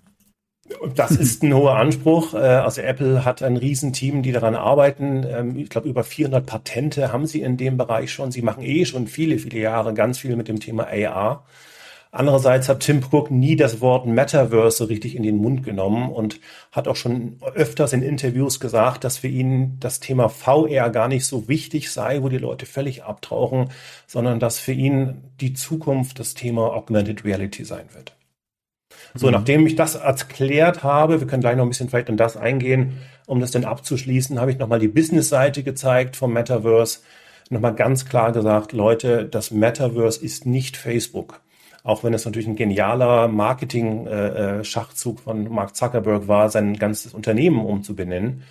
Das 0.95 1.11
ist 1.11 1.43
ein 1.43 1.53
hoher 1.53 1.75
Anspruch. 1.75 2.33
Äh, 2.33 2.37
also 2.37 2.81
Apple 2.81 3.25
hat 3.25 3.43
ein 3.43 3.57
Riesenteam, 3.57 4.23
die 4.23 4.31
daran 4.31 4.55
arbeiten. 4.55 5.25
Ähm, 5.27 5.57
ich 5.57 5.69
glaube, 5.69 5.89
über 5.89 6.03
400 6.03 6.45
Patente 6.45 7.11
haben 7.11 7.27
sie 7.27 7.41
in 7.41 7.57
dem 7.57 7.77
Bereich 7.77 8.11
schon. 8.11 8.31
Sie 8.31 8.41
machen 8.41 8.63
eh 8.63 8.85
schon 8.85 9.07
viele, 9.07 9.37
viele 9.37 9.59
Jahre 9.59 9.93
ganz 9.93 10.19
viel 10.19 10.35
mit 10.35 10.47
dem 10.47 10.59
Thema 10.59 10.87
AR. 10.87 11.45
Andererseits 12.15 12.69
hat 12.69 12.81
Tim 12.81 13.01
Cook 13.03 13.31
nie 13.31 13.55
das 13.55 13.81
Wort 13.81 14.05
Metaverse 14.05 14.87
richtig 14.87 15.15
in 15.15 15.23
den 15.23 15.37
Mund 15.37 15.63
genommen 15.63 16.11
und 16.11 16.39
hat 16.71 16.87
auch 16.87 16.95
schon 16.95 17.37
öfters 17.55 17.91
in 17.91 18.03
Interviews 18.03 18.59
gesagt, 18.59 19.03
dass 19.03 19.17
für 19.17 19.29
ihn 19.29 19.77
das 19.79 19.99
Thema 19.99 20.29
VR 20.29 20.91
gar 20.91 21.07
nicht 21.07 21.25
so 21.25 21.47
wichtig 21.47 21.91
sei, 21.91 22.21
wo 22.21 22.29
die 22.29 22.37
Leute 22.37 22.67
völlig 22.67 23.03
abtauchen, 23.03 23.71
sondern 24.05 24.39
dass 24.39 24.59
für 24.59 24.73
ihn 24.73 25.23
die 25.41 25.53
Zukunft 25.53 26.19
das 26.19 26.35
Thema 26.35 26.75
Augmented 26.75 27.25
Reality 27.25 27.65
sein 27.65 27.85
wird. 27.95 28.15
So, 29.15 29.25
mhm. 29.25 29.33
nachdem 29.33 29.65
ich 29.65 29.75
das 29.75 29.95
erklärt 29.95 30.83
habe, 30.83 31.19
wir 31.19 31.25
können 31.25 31.41
gleich 31.41 31.57
noch 31.57 31.63
ein 31.63 31.69
bisschen 31.69 31.89
vielleicht 31.89 32.09
in 32.09 32.17
das 32.17 32.37
eingehen, 32.37 32.99
um 33.25 33.39
das 33.39 33.49
dann 33.49 33.65
abzuschließen, 33.65 34.39
habe 34.39 34.51
ich 34.51 34.59
nochmal 34.59 34.77
die 34.77 34.87
Business-Seite 34.87 35.63
gezeigt 35.63 36.15
vom 36.15 36.31
Metaverse. 36.31 36.99
Nochmal 37.49 37.73
ganz 37.73 38.05
klar 38.05 38.31
gesagt, 38.33 38.71
Leute, 38.71 39.25
das 39.25 39.49
Metaverse 39.49 40.23
ist 40.23 40.45
nicht 40.45 40.77
Facebook 40.77 41.42
auch 41.83 42.03
wenn 42.03 42.13
es 42.13 42.25
natürlich 42.25 42.47
ein 42.47 42.55
genialer 42.55 43.27
Marketing-Schachzug 43.27 45.19
von 45.19 45.49
Mark 45.49 45.75
Zuckerberg 45.75 46.27
war, 46.27 46.49
sein 46.49 46.77
ganzes 46.77 47.13
Unternehmen 47.13 47.65
umzubenennen. 47.65 48.43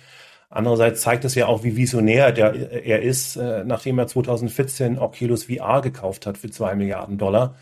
Andererseits 0.49 1.01
zeigt 1.01 1.25
es 1.25 1.33
ja 1.33 1.47
auch, 1.47 1.63
wie 1.63 1.75
visionär 1.75 2.31
der, 2.31 2.85
er 2.85 3.01
ist, 3.01 3.37
äh, 3.37 3.63
nachdem 3.65 3.97
er 3.97 4.05
2014 4.05 4.99
Oculus 4.99 5.45
VR 5.45 5.81
gekauft 5.81 6.27
hat 6.27 6.37
für 6.37 6.51
zwei 6.51 6.75
Milliarden 6.75 7.17
Dollar 7.17 7.55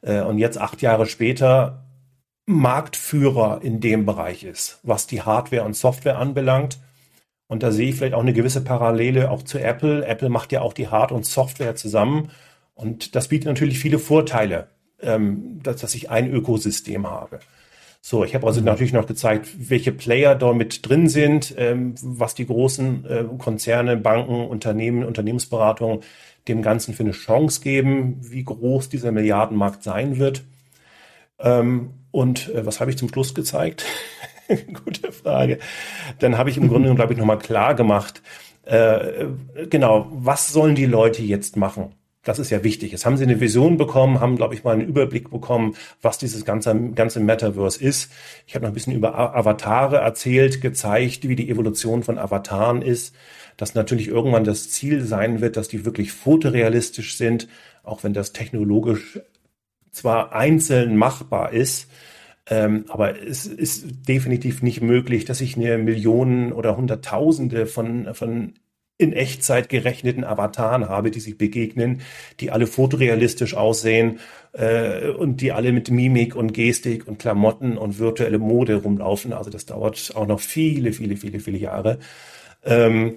äh, 0.00 0.22
und 0.22 0.38
jetzt 0.38 0.58
acht 0.58 0.80
Jahre 0.80 1.04
später 1.04 1.84
Marktführer 2.46 3.60
in 3.62 3.80
dem 3.80 4.06
Bereich 4.06 4.44
ist, 4.44 4.80
was 4.82 5.06
die 5.06 5.20
Hardware 5.20 5.64
und 5.64 5.76
Software 5.76 6.16
anbelangt. 6.16 6.78
Und 7.46 7.62
da 7.62 7.72
sehe 7.72 7.90
ich 7.90 7.96
vielleicht 7.96 8.14
auch 8.14 8.22
eine 8.22 8.32
gewisse 8.32 8.64
Parallele 8.64 9.30
auch 9.30 9.42
zu 9.42 9.58
Apple. 9.58 10.06
Apple 10.06 10.30
macht 10.30 10.50
ja 10.50 10.62
auch 10.62 10.72
die 10.72 10.88
Hard- 10.88 11.12
und 11.12 11.26
Software 11.26 11.76
zusammen. 11.76 12.30
Und 12.74 13.14
das 13.16 13.28
bietet 13.28 13.48
natürlich 13.48 13.78
viele 13.78 13.98
Vorteile 13.98 14.68
ähm, 15.02 15.60
dass, 15.62 15.80
dass 15.80 15.94
ich 15.94 16.10
ein 16.10 16.30
Ökosystem 16.30 17.08
habe. 17.08 17.40
So, 18.02 18.24
ich 18.24 18.34
habe 18.34 18.46
also 18.46 18.60
mhm. 18.60 18.66
natürlich 18.66 18.92
noch 18.92 19.06
gezeigt, 19.06 19.48
welche 19.70 19.92
Player 19.92 20.34
da 20.34 20.52
mit 20.52 20.88
drin 20.88 21.08
sind, 21.08 21.54
ähm, 21.58 21.94
was 22.02 22.34
die 22.34 22.46
großen 22.46 23.04
äh, 23.04 23.24
Konzerne, 23.38 23.96
Banken, 23.96 24.46
Unternehmen, 24.46 25.04
Unternehmensberatungen 25.04 26.00
dem 26.48 26.62
Ganzen 26.62 26.94
für 26.94 27.02
eine 27.02 27.12
Chance 27.12 27.60
geben, 27.60 28.18
wie 28.22 28.42
groß 28.42 28.88
dieser 28.88 29.12
Milliardenmarkt 29.12 29.82
sein 29.82 30.18
wird. 30.18 30.42
Ähm, 31.38 31.90
und 32.10 32.48
äh, 32.54 32.64
was 32.64 32.80
habe 32.80 32.90
ich 32.90 32.96
zum 32.96 33.08
Schluss 33.08 33.34
gezeigt? 33.34 33.84
Gute 34.84 35.12
Frage. 35.12 35.58
Dann 36.18 36.38
habe 36.38 36.48
ich 36.48 36.56
im 36.56 36.68
Grunde, 36.68 36.94
glaube 36.94 37.12
ich, 37.12 37.18
nochmal 37.18 37.38
klar 37.38 37.74
gemacht, 37.74 38.22
äh, 38.64 39.26
genau, 39.68 40.06
was 40.10 40.52
sollen 40.52 40.74
die 40.74 40.86
Leute 40.86 41.22
jetzt 41.22 41.56
machen? 41.56 41.94
Das 42.22 42.38
ist 42.38 42.50
ja 42.50 42.62
wichtig. 42.62 42.92
Jetzt 42.92 43.06
haben 43.06 43.16
sie 43.16 43.24
eine 43.24 43.40
Vision 43.40 43.76
bekommen, 43.76 44.20
haben, 44.20 44.36
glaube 44.36 44.54
ich, 44.54 44.62
mal 44.62 44.72
einen 44.72 44.86
Überblick 44.86 45.30
bekommen, 45.30 45.74
was 46.02 46.18
dieses 46.18 46.44
ganze, 46.44 46.74
ganze 46.94 47.20
Metaverse 47.20 47.82
ist. 47.82 48.12
Ich 48.46 48.54
habe 48.54 48.64
noch 48.64 48.70
ein 48.70 48.74
bisschen 48.74 48.94
über 48.94 49.18
Avatare 49.34 49.96
erzählt, 49.96 50.60
gezeigt, 50.60 51.28
wie 51.28 51.36
die 51.36 51.48
Evolution 51.48 52.02
von 52.02 52.18
Avataren 52.18 52.82
ist, 52.82 53.14
dass 53.56 53.74
natürlich 53.74 54.08
irgendwann 54.08 54.44
das 54.44 54.70
Ziel 54.70 55.02
sein 55.04 55.40
wird, 55.40 55.56
dass 55.56 55.68
die 55.68 55.84
wirklich 55.84 56.12
fotorealistisch 56.12 57.16
sind, 57.16 57.48
auch 57.82 58.04
wenn 58.04 58.12
das 58.12 58.32
technologisch 58.32 59.20
zwar 59.90 60.32
einzeln 60.32 60.96
machbar 60.96 61.52
ist, 61.52 61.90
ähm, 62.50 62.84
aber 62.88 63.22
es 63.22 63.46
ist 63.46 64.08
definitiv 64.08 64.62
nicht 64.62 64.82
möglich, 64.82 65.24
dass 65.24 65.40
ich 65.40 65.56
eine 65.56 65.78
Millionen 65.78 66.52
oder 66.52 66.76
Hunderttausende 66.76 67.66
von, 67.66 68.12
von 68.14 68.54
in 69.00 69.12
Echtzeit 69.12 69.68
gerechneten 69.68 70.24
Avataren 70.24 70.88
habe, 70.88 71.10
die 71.10 71.20
sich 71.20 71.38
begegnen, 71.38 72.02
die 72.40 72.50
alle 72.50 72.66
fotorealistisch 72.66 73.54
aussehen 73.54 74.20
äh, 74.52 75.08
und 75.08 75.40
die 75.40 75.52
alle 75.52 75.72
mit 75.72 75.90
Mimik 75.90 76.36
und 76.36 76.52
Gestik 76.52 77.08
und 77.08 77.18
Klamotten 77.18 77.78
und 77.78 77.98
virtuelle 77.98 78.38
Mode 78.38 78.76
rumlaufen. 78.76 79.32
Also 79.32 79.50
das 79.50 79.66
dauert 79.66 80.12
auch 80.14 80.26
noch 80.26 80.40
viele, 80.40 80.92
viele, 80.92 81.16
viele, 81.16 81.40
viele 81.40 81.58
Jahre. 81.58 81.98
Ähm, 82.64 83.14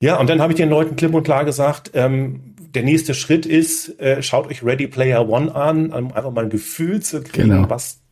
ja, 0.00 0.18
und 0.18 0.28
dann 0.28 0.40
habe 0.40 0.52
ich 0.52 0.56
den 0.58 0.70
Leuten 0.70 0.96
klipp 0.96 1.14
und 1.14 1.24
klar 1.24 1.44
gesagt, 1.44 1.92
ähm, 1.94 2.54
der 2.74 2.82
nächste 2.82 3.14
Schritt 3.14 3.46
ist, 3.46 3.98
äh, 3.98 4.22
schaut 4.22 4.46
euch 4.48 4.62
Ready 4.62 4.86
Player 4.86 5.28
One 5.28 5.54
an, 5.54 5.92
um 5.92 6.12
einfach 6.12 6.30
mal 6.30 6.44
ein 6.44 6.50
Gefühl 6.50 7.00
zu 7.00 7.22
kriegen, 7.22 7.48
genau. 7.48 7.70
was 7.70 8.02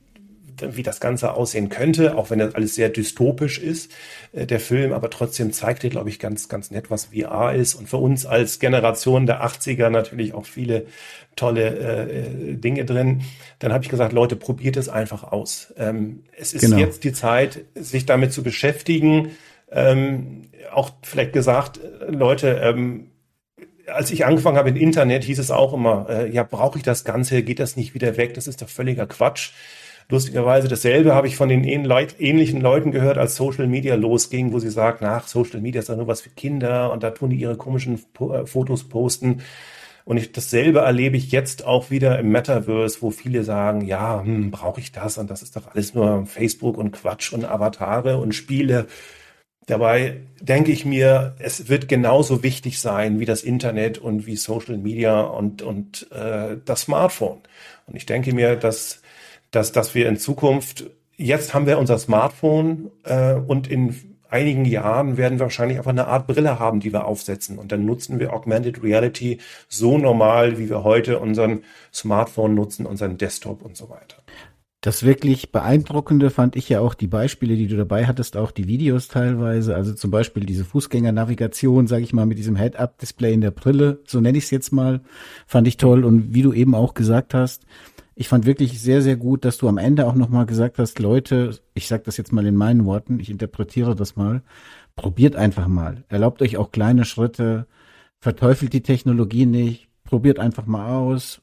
wie 0.60 0.82
das 0.82 1.00
Ganze 1.00 1.34
aussehen 1.34 1.68
könnte, 1.68 2.16
auch 2.16 2.30
wenn 2.30 2.38
das 2.38 2.54
alles 2.54 2.74
sehr 2.74 2.88
dystopisch 2.88 3.58
ist, 3.58 3.92
äh, 4.32 4.46
der 4.46 4.60
Film, 4.60 4.92
aber 4.92 5.10
trotzdem 5.10 5.52
zeigt 5.52 5.84
er, 5.84 5.90
glaube 5.90 6.08
ich, 6.08 6.18
ganz, 6.18 6.48
ganz 6.48 6.70
nett, 6.70 6.90
was 6.90 7.06
VR 7.06 7.54
ist 7.54 7.74
und 7.74 7.88
für 7.88 7.96
uns 7.96 8.26
als 8.26 8.58
Generation 8.58 9.26
der 9.26 9.44
80er 9.44 9.90
natürlich 9.90 10.34
auch 10.34 10.46
viele 10.46 10.86
tolle 11.36 12.08
äh, 12.08 12.54
Dinge 12.54 12.84
drin. 12.84 13.22
Dann 13.58 13.72
habe 13.72 13.84
ich 13.84 13.90
gesagt, 13.90 14.12
Leute, 14.12 14.36
probiert 14.36 14.76
es 14.76 14.88
einfach 14.88 15.24
aus. 15.24 15.72
Ähm, 15.76 16.24
es 16.36 16.52
ist 16.52 16.62
genau. 16.62 16.78
jetzt 16.78 17.04
die 17.04 17.12
Zeit, 17.12 17.64
sich 17.74 18.06
damit 18.06 18.32
zu 18.32 18.42
beschäftigen. 18.42 19.30
Ähm, 19.70 20.42
auch 20.72 20.90
vielleicht 21.02 21.32
gesagt, 21.32 21.80
Leute, 22.08 22.60
ähm, 22.62 23.10
als 23.86 24.10
ich 24.10 24.24
angefangen 24.24 24.56
habe 24.56 24.70
im 24.70 24.76
Internet, 24.76 25.24
hieß 25.24 25.38
es 25.38 25.50
auch 25.50 25.74
immer, 25.74 26.06
äh, 26.08 26.30
ja, 26.32 26.42
brauche 26.42 26.78
ich 26.78 26.84
das 26.84 27.04
Ganze, 27.04 27.42
geht 27.42 27.58
das 27.58 27.76
nicht 27.76 27.94
wieder 27.94 28.16
weg? 28.16 28.34
Das 28.34 28.46
ist 28.46 28.62
doch 28.62 28.68
völliger 28.68 29.06
Quatsch. 29.06 29.52
Lustigerweise 30.08 30.68
dasselbe 30.68 31.14
habe 31.14 31.26
ich 31.26 31.36
von 31.36 31.48
den 31.48 31.64
ähnlichen 31.64 32.60
Leuten 32.60 32.92
gehört, 32.92 33.16
als 33.16 33.36
Social 33.36 33.66
Media 33.66 33.94
losging, 33.94 34.52
wo 34.52 34.58
sie 34.58 34.70
sagten, 34.70 35.06
ach, 35.06 35.26
Social 35.26 35.60
Media 35.60 35.80
ist 35.80 35.88
doch 35.88 35.96
nur 35.96 36.06
was 36.06 36.20
für 36.20 36.30
Kinder 36.30 36.92
und 36.92 37.02
da 37.02 37.10
tun 37.10 37.30
die 37.30 37.36
ihre 37.36 37.56
komischen 37.56 37.94
äh, 38.20 38.46
Fotos 38.46 38.84
posten. 38.88 39.42
Und 40.04 40.18
ich, 40.18 40.32
dasselbe 40.32 40.80
erlebe 40.80 41.16
ich 41.16 41.32
jetzt 41.32 41.64
auch 41.64 41.90
wieder 41.90 42.18
im 42.18 42.30
Metaverse, 42.30 42.98
wo 43.00 43.10
viele 43.10 43.42
sagen, 43.42 43.86
ja, 43.86 44.22
hm, 44.22 44.50
brauche 44.50 44.80
ich 44.80 44.92
das? 44.92 45.16
Und 45.16 45.30
das 45.30 45.42
ist 45.42 45.56
doch 45.56 45.68
alles 45.68 45.94
nur 45.94 46.26
Facebook 46.26 46.76
und 46.76 46.92
Quatsch 46.92 47.32
und 47.32 47.46
Avatare 47.46 48.18
und 48.18 48.34
Spiele. 48.34 48.86
Dabei 49.66 50.20
denke 50.42 50.72
ich 50.72 50.84
mir, 50.84 51.36
es 51.38 51.70
wird 51.70 51.88
genauso 51.88 52.42
wichtig 52.42 52.80
sein 52.80 53.18
wie 53.18 53.24
das 53.24 53.42
Internet 53.42 53.96
und 53.96 54.26
wie 54.26 54.36
Social 54.36 54.76
Media 54.76 55.22
und, 55.22 55.62
und 55.62 56.10
äh, 56.12 56.58
das 56.62 56.82
Smartphone. 56.82 57.40
Und 57.86 57.96
ich 57.96 58.04
denke 58.04 58.34
mir, 58.34 58.56
dass 58.56 59.00
dass, 59.54 59.72
dass 59.72 59.94
wir 59.94 60.08
in 60.08 60.16
Zukunft, 60.16 60.90
jetzt 61.16 61.54
haben 61.54 61.66
wir 61.66 61.78
unser 61.78 61.98
Smartphone 61.98 62.90
äh, 63.04 63.34
und 63.34 63.68
in 63.68 63.94
einigen 64.28 64.64
Jahren 64.64 65.16
werden 65.16 65.38
wir 65.38 65.44
wahrscheinlich 65.44 65.78
einfach 65.78 65.92
eine 65.92 66.08
Art 66.08 66.26
Brille 66.26 66.58
haben, 66.58 66.80
die 66.80 66.92
wir 66.92 67.04
aufsetzen. 67.04 67.56
Und 67.56 67.70
dann 67.70 67.84
nutzen 67.84 68.18
wir 68.18 68.32
Augmented 68.32 68.82
Reality 68.82 69.38
so 69.68 69.96
normal, 69.96 70.58
wie 70.58 70.68
wir 70.68 70.82
heute 70.82 71.20
unseren 71.20 71.62
Smartphone 71.92 72.54
nutzen, 72.54 72.84
unseren 72.84 73.16
Desktop 73.16 73.62
und 73.62 73.76
so 73.76 73.90
weiter. 73.90 74.16
Das 74.80 75.02
wirklich 75.02 75.50
beeindruckende 75.50 76.28
fand 76.28 76.56
ich 76.56 76.68
ja 76.68 76.80
auch 76.80 76.92
die 76.92 77.06
Beispiele, 77.06 77.56
die 77.56 77.68
du 77.68 77.76
dabei 77.76 78.06
hattest, 78.06 78.36
auch 78.36 78.50
die 78.50 78.66
Videos 78.66 79.08
teilweise. 79.08 79.74
Also 79.74 79.94
zum 79.94 80.10
Beispiel 80.10 80.44
diese 80.44 80.66
Fußgängernavigation, 80.66 81.86
sage 81.86 82.02
ich 82.02 82.12
mal, 82.12 82.26
mit 82.26 82.36
diesem 82.36 82.56
Head-Up-Display 82.56 83.32
in 83.32 83.40
der 83.40 83.50
Brille, 83.50 84.00
so 84.06 84.20
nenne 84.20 84.36
ich 84.36 84.44
es 84.44 84.50
jetzt 84.50 84.72
mal, 84.72 85.00
fand 85.46 85.68
ich 85.68 85.78
toll. 85.78 86.04
Und 86.04 86.34
wie 86.34 86.42
du 86.42 86.52
eben 86.52 86.74
auch 86.74 86.92
gesagt 86.92 87.32
hast, 87.32 87.62
ich 88.16 88.28
fand 88.28 88.46
wirklich 88.46 88.80
sehr, 88.80 89.02
sehr 89.02 89.16
gut, 89.16 89.44
dass 89.44 89.58
du 89.58 89.68
am 89.68 89.78
Ende 89.78 90.06
auch 90.06 90.14
nochmal 90.14 90.46
gesagt 90.46 90.78
hast, 90.78 90.98
Leute, 90.98 91.58
ich 91.74 91.88
sage 91.88 92.04
das 92.04 92.16
jetzt 92.16 92.32
mal 92.32 92.46
in 92.46 92.56
meinen 92.56 92.84
Worten, 92.84 93.18
ich 93.18 93.30
interpretiere 93.30 93.96
das 93.96 94.16
mal, 94.16 94.42
probiert 94.96 95.36
einfach 95.36 95.66
mal. 95.66 96.04
Erlaubt 96.08 96.40
euch 96.42 96.56
auch 96.56 96.70
kleine 96.70 97.04
Schritte, 97.04 97.66
verteufelt 98.20 98.72
die 98.72 98.82
Technologie 98.82 99.46
nicht, 99.46 99.88
probiert 100.04 100.38
einfach 100.38 100.66
mal 100.66 100.94
aus, 100.96 101.40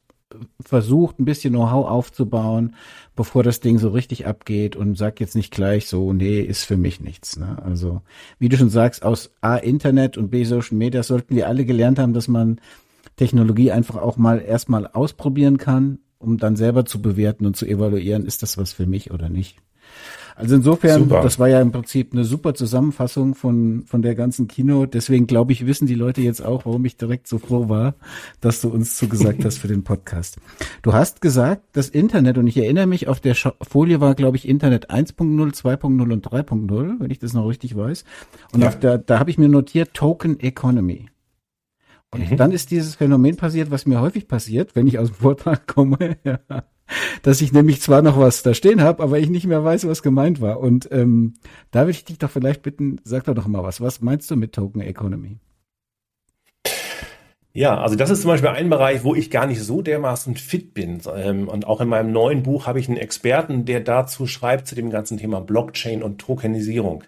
versucht 0.62 1.20
ein 1.20 1.26
bisschen 1.26 1.54
Know-how 1.54 1.88
aufzubauen, 1.88 2.76
bevor 3.16 3.44
das 3.44 3.60
Ding 3.60 3.78
so 3.80 3.90
richtig 3.90 4.26
abgeht 4.26 4.78
und 4.78 4.98
sagt 4.98 5.20
jetzt 5.20 5.36
nicht 5.36 5.52
gleich 5.52 5.88
so, 5.88 6.14
nee, 6.14 6.40
ist 6.40 6.64
für 6.64 6.78
mich 6.78 7.02
nichts. 7.02 7.38
Ne? 7.38 7.58
Also 7.64 8.02
wie 8.40 8.48
du 8.48 8.58
schon 8.58 8.70
sagst, 8.70 9.04
aus 9.04 9.32
A 9.42 9.58
Internet 9.58 10.18
und 10.18 10.30
B 10.30 10.46
Social 10.46 10.78
Media 10.78 11.04
sollten 11.04 11.36
wir 11.36 11.48
alle 11.48 11.66
gelernt 11.66 12.00
haben, 12.00 12.14
dass 12.14 12.30
man 12.30 12.62
Technologie 13.18 13.72
einfach 13.72 13.98
auch 13.98 14.16
mal 14.18 14.40
erstmal 14.40 14.88
ausprobieren 14.88 15.58
kann, 15.58 16.00
um 16.22 16.38
dann 16.38 16.56
selber 16.56 16.86
zu 16.86 17.02
bewerten 17.02 17.46
und 17.46 17.56
zu 17.56 17.66
evaluieren, 17.66 18.26
ist 18.26 18.44
das 18.44 18.58
was 18.58 18.74
für 18.74 18.86
mich 18.86 19.12
oder 19.12 19.30
nicht. 19.30 19.58
Also 20.36 20.56
insofern, 20.56 21.04
super. 21.04 21.22
das 21.22 21.40
war 21.40 21.50
ja 21.50 21.62
im 21.62 21.72
Prinzip 21.72 22.14
eine 22.14 22.24
super 22.24 22.54
Zusammenfassung 22.54 23.36
von, 23.36 23.84
von 23.86 24.02
der 24.02 24.16
ganzen 24.16 24.48
Kino. 24.48 24.86
Deswegen 24.86 25.28
glaube 25.28 25.52
ich, 25.52 25.68
wissen 25.68 25.86
die 25.86 25.94
Leute 25.94 26.22
jetzt 26.22 26.44
auch, 26.44 26.66
warum 26.66 26.84
ich 26.86 26.98
direkt 26.98 27.28
so 27.28 27.38
froh 27.38 27.70
war, 27.70 27.94
dass 28.40 28.62
du 28.62 28.70
uns 28.70 28.98
zugesagt 28.98 29.46
hast 29.46 29.58
für 29.58 29.68
den 29.68 29.84
Podcast. 29.84 30.38
Du 30.82 30.94
hast 30.94 31.22
gesagt, 31.22 31.62
das 31.74 31.90
Internet, 31.90 32.38
und 32.38 32.48
ich 32.48 32.58
erinnere 32.58 32.88
mich, 32.88 33.08
auf 33.08 33.20
der 33.20 33.36
Folie 33.36 34.02
war, 34.02 34.16
glaube 34.16 34.38
ich, 34.38 34.48
Internet 34.48 34.90
1.0, 34.90 35.54
2.0 35.54 36.12
und 36.12 36.28
3.0, 36.28 37.00
wenn 37.00 37.12
ich 37.12 37.20
das 37.20 37.34
noch 37.34 37.48
richtig 37.48 37.76
weiß. 37.76 38.04
Und 38.54 38.62
ja. 38.62 38.70
auf 38.70 38.80
der, 38.80 38.98
da 38.98 39.20
habe 39.20 39.30
ich 39.30 39.38
mir 39.38 39.50
notiert 39.50 39.94
Token 39.94 40.40
Economy. 40.40 41.11
Und 42.14 42.30
mhm. 42.30 42.38
dann 42.38 42.52
ist 42.52 42.72
dieses 42.72 42.96
Phänomen 42.96 43.38
passiert, 43.38 43.72
was 43.72 43.86
mir 43.86 44.02
häufig 44.02 44.28
passiert, 44.28 44.76
wenn 44.76 44.88
ich 44.88 45.00
aus 45.00 45.10
dem 45.10 45.16
Vortrag 45.16 45.66
komme, 45.66 46.18
ja, 46.24 46.40
dass 47.24 47.42
ich 47.42 47.54
nämlich 47.54 47.82
zwar 47.82 48.02
noch 48.02 48.20
was 48.20 48.44
da 48.44 48.54
stehen 48.54 48.82
habe, 48.82 49.02
aber 49.02 49.20
ich 49.20 49.30
nicht 49.30 49.48
mehr 49.48 49.64
weiß, 49.64 49.88
was 49.88 50.04
gemeint 50.04 50.42
war. 50.42 50.60
Und 50.60 50.90
ähm, 50.92 51.36
da 51.72 51.82
würde 51.82 51.92
ich 51.92 52.06
dich 52.06 52.18
doch 52.18 52.30
vielleicht 52.30 52.64
bitten, 52.64 53.00
sag 53.04 53.24
doch 53.24 53.34
doch 53.34 53.48
mal 53.48 53.64
was. 53.64 53.80
Was 53.80 54.02
meinst 54.02 54.30
du 54.30 54.36
mit 54.36 54.54
Token 54.54 54.82
Economy? 54.82 55.40
Ja, 57.54 57.82
also 57.82 57.96
das 57.96 58.10
ist 58.10 58.22
zum 58.22 58.30
Beispiel 58.30 58.50
ein 58.50 58.70
Bereich, 58.70 59.04
wo 59.04 59.14
ich 59.14 59.30
gar 59.30 59.46
nicht 59.46 59.62
so 59.62 59.82
dermaßen 59.82 60.36
fit 60.36 60.74
bin. 60.74 61.02
Ähm, 61.14 61.50
und 61.50 61.68
auch 61.68 61.82
in 61.82 61.90
meinem 61.90 62.12
neuen 62.12 62.44
Buch 62.44 62.66
habe 62.66 62.80
ich 62.80 62.88
einen 62.88 62.98
Experten, 62.98 63.66
der 63.66 63.82
dazu 63.82 64.26
schreibt 64.26 64.68
zu 64.68 64.76
dem 64.76 64.90
ganzen 64.90 65.18
Thema 65.18 65.42
Blockchain 65.42 66.02
und 66.02 66.20
Tokenisierung. 66.20 67.04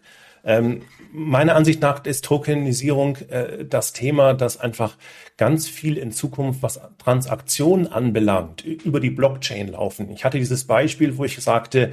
Meiner 1.16 1.56
Ansicht 1.56 1.80
nach 1.80 2.04
ist 2.06 2.26
Tokenisierung 2.26 3.18
äh, 3.30 3.66
das 3.66 3.94
Thema, 3.94 4.34
das 4.34 4.60
einfach 4.60 4.98
ganz 5.38 5.68
viel 5.68 5.98
in 6.00 6.12
Zukunft, 6.12 6.64
was 6.64 6.82
Transaktionen 6.98 7.86
anbelangt, 7.86 8.66
über 8.66 9.00
die 9.00 9.12
Blockchain 9.12 9.68
laufen. 9.68 10.10
Ich 10.10 10.26
hatte 10.26 10.40
dieses 10.40 10.66
Beispiel, 10.66 11.18
wo 11.18 11.24
ich 11.24 11.40
sagte, 11.40 11.92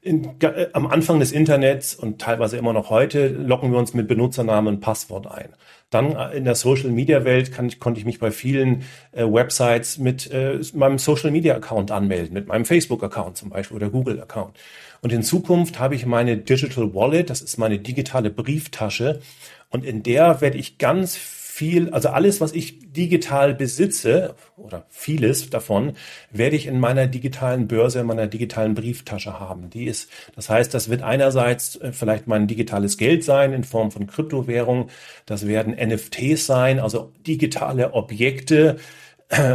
in, 0.00 0.40
äh, 0.40 0.68
am 0.72 0.86
Anfang 0.86 1.20
des 1.20 1.32
Internets 1.32 1.94
und 1.94 2.18
teilweise 2.20 2.56
immer 2.56 2.72
noch 2.72 2.88
heute 2.88 3.28
locken 3.28 3.70
wir 3.70 3.78
uns 3.78 3.92
mit 3.92 4.08
Benutzernamen 4.08 4.74
und 4.74 4.80
Passwort 4.80 5.26
ein. 5.26 5.50
Dann 5.90 6.16
äh, 6.16 6.36
in 6.36 6.44
der 6.44 6.54
Social 6.54 6.90
Media 6.90 7.24
Welt 7.24 7.52
kann, 7.52 7.70
konnte 7.78 8.00
ich 8.00 8.06
mich 8.06 8.18
bei 8.18 8.30
vielen 8.30 8.84
äh, 9.12 9.24
Websites 9.24 9.98
mit 9.98 10.30
äh, 10.30 10.60
meinem 10.72 10.98
Social 10.98 11.30
Media 11.30 11.54
Account 11.54 11.90
anmelden, 11.90 12.32
mit 12.32 12.48
meinem 12.48 12.64
Facebook 12.64 13.04
Account 13.04 13.36
zum 13.36 13.50
Beispiel 13.50 13.76
oder 13.76 13.90
Google 13.90 14.20
Account. 14.20 14.56
Und 15.02 15.12
in 15.12 15.24
Zukunft 15.24 15.80
habe 15.80 15.96
ich 15.96 16.06
meine 16.06 16.36
Digital 16.36 16.94
Wallet, 16.94 17.28
das 17.28 17.42
ist 17.42 17.58
meine 17.58 17.80
digitale 17.80 18.30
Brieftasche. 18.30 19.20
Und 19.68 19.84
in 19.84 20.04
der 20.04 20.40
werde 20.40 20.58
ich 20.58 20.78
ganz 20.78 21.16
viel, 21.16 21.90
also 21.90 22.10
alles, 22.10 22.40
was 22.40 22.52
ich 22.52 22.92
digital 22.92 23.52
besitze 23.52 24.36
oder 24.56 24.86
vieles 24.90 25.50
davon, 25.50 25.94
werde 26.30 26.54
ich 26.54 26.66
in 26.66 26.78
meiner 26.78 27.08
digitalen 27.08 27.66
Börse, 27.66 28.00
in 28.00 28.06
meiner 28.06 28.28
digitalen 28.28 28.74
Brieftasche 28.74 29.40
haben. 29.40 29.70
Die 29.70 29.86
ist, 29.86 30.08
das 30.36 30.48
heißt, 30.48 30.72
das 30.72 30.88
wird 30.88 31.02
einerseits 31.02 31.76
äh, 31.76 31.92
vielleicht 31.92 32.28
mein 32.28 32.46
digitales 32.46 32.96
Geld 32.96 33.24
sein 33.24 33.52
in 33.52 33.64
Form 33.64 33.90
von 33.90 34.06
Kryptowährung. 34.06 34.88
Das 35.26 35.48
werden 35.48 35.74
NFTs 35.74 36.46
sein, 36.46 36.78
also 36.78 37.12
digitale 37.26 37.92
Objekte, 37.92 38.78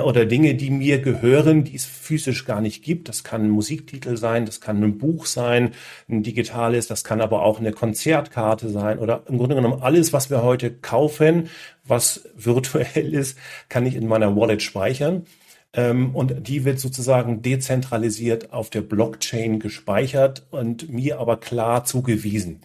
oder 0.05 0.25
Dinge, 0.25 0.55
die 0.55 0.71
mir 0.71 0.99
gehören, 0.99 1.63
die 1.63 1.75
es 1.75 1.85
physisch 1.85 2.45
gar 2.45 2.61
nicht 2.61 2.83
gibt. 2.83 3.09
Das 3.09 3.23
kann 3.23 3.43
ein 3.43 3.49
Musiktitel 3.49 4.17
sein, 4.17 4.45
das 4.45 4.59
kann 4.59 4.83
ein 4.83 4.97
Buch 4.97 5.25
sein, 5.25 5.71
ein 6.09 6.23
digitales, 6.23 6.87
das 6.87 7.03
kann 7.03 7.21
aber 7.21 7.43
auch 7.43 7.59
eine 7.59 7.71
Konzertkarte 7.71 8.69
sein 8.69 8.97
oder 8.97 9.23
im 9.27 9.37
Grunde 9.37 9.55
genommen 9.55 9.81
alles, 9.81 10.13
was 10.13 10.29
wir 10.29 10.41
heute 10.41 10.71
kaufen, 10.71 11.49
was 11.85 12.27
virtuell 12.35 13.13
ist, 13.13 13.37
kann 13.69 13.85
ich 13.85 13.95
in 13.95 14.07
meiner 14.07 14.35
Wallet 14.35 14.61
speichern. 14.61 15.25
Ähm, 15.73 16.15
und 16.15 16.47
die 16.47 16.65
wird 16.65 16.79
sozusagen 16.79 17.41
dezentralisiert 17.41 18.53
auf 18.53 18.69
der 18.69 18.81
Blockchain 18.81 19.59
gespeichert 19.59 20.47
und 20.49 20.89
mir 20.89 21.19
aber 21.19 21.37
klar 21.37 21.83
zugewiesen. 21.85 22.61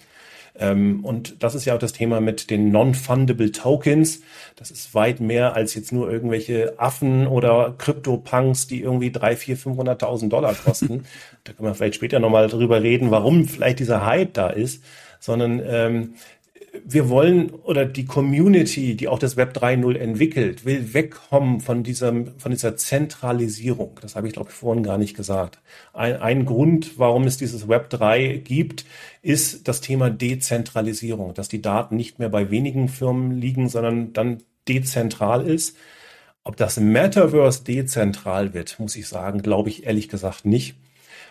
Ähm, 0.62 1.04
und 1.04 1.42
das 1.42 1.54
ist 1.56 1.64
ja 1.64 1.74
auch 1.74 1.78
das 1.78 1.92
Thema 1.92 2.20
mit 2.20 2.50
den 2.50 2.70
Non-Fundable 2.70 3.50
Tokens. 3.50 4.20
Das 4.54 4.70
ist 4.70 4.94
weit 4.94 5.20
mehr 5.20 5.54
als 5.54 5.74
jetzt 5.74 5.92
nur 5.92 6.10
irgendwelche 6.10 6.74
Affen 6.78 7.26
oder 7.26 7.74
Krypto-Punks, 7.76 8.68
die 8.68 8.80
irgendwie 8.80 9.10
drei, 9.10 9.34
vier, 9.34 9.58
500.000 9.58 10.28
Dollar 10.28 10.54
kosten. 10.54 11.04
da 11.44 11.52
können 11.52 11.68
wir 11.68 11.74
vielleicht 11.74 11.96
später 11.96 12.20
nochmal 12.20 12.48
drüber 12.48 12.80
reden, 12.82 13.10
warum 13.10 13.48
vielleicht 13.48 13.80
dieser 13.80 14.06
Hype 14.06 14.34
da 14.34 14.48
ist. 14.50 14.84
Sondern 15.18 15.60
ähm, 15.64 16.14
wir 16.84 17.08
wollen 17.10 17.50
oder 17.50 17.84
die 17.84 18.06
Community, 18.06 18.96
die 18.96 19.08
auch 19.08 19.18
das 19.18 19.36
Web 19.36 19.54
3.0 19.56 19.96
entwickelt, 19.96 20.64
will 20.64 20.94
wegkommen 20.94 21.60
von 21.60 21.82
diesem, 21.82 22.38
von 22.38 22.50
dieser 22.50 22.76
Zentralisierung. 22.76 23.98
Das 24.00 24.16
habe 24.16 24.26
ich, 24.26 24.32
glaube 24.32 24.48
ich, 24.50 24.54
vorhin 24.56 24.82
gar 24.82 24.96
nicht 24.96 25.14
gesagt. 25.14 25.58
Ein, 25.92 26.16
ein 26.16 26.44
Grund, 26.46 26.98
warum 26.98 27.24
es 27.24 27.36
dieses 27.36 27.68
Web 27.68 27.90
3 27.90 28.40
gibt, 28.44 28.86
ist 29.20 29.68
das 29.68 29.82
Thema 29.82 30.08
Dezentralisierung, 30.08 31.34
dass 31.34 31.48
die 31.48 31.60
Daten 31.60 31.96
nicht 31.96 32.18
mehr 32.18 32.30
bei 32.30 32.50
wenigen 32.50 32.88
Firmen 32.88 33.32
liegen, 33.32 33.68
sondern 33.68 34.14
dann 34.14 34.42
dezentral 34.66 35.46
ist. 35.46 35.76
Ob 36.42 36.56
das 36.56 36.80
Metaverse 36.80 37.64
dezentral 37.64 38.54
wird, 38.54 38.78
muss 38.80 38.96
ich 38.96 39.08
sagen, 39.08 39.42
glaube 39.42 39.68
ich 39.68 39.84
ehrlich 39.86 40.08
gesagt 40.08 40.46
nicht, 40.46 40.74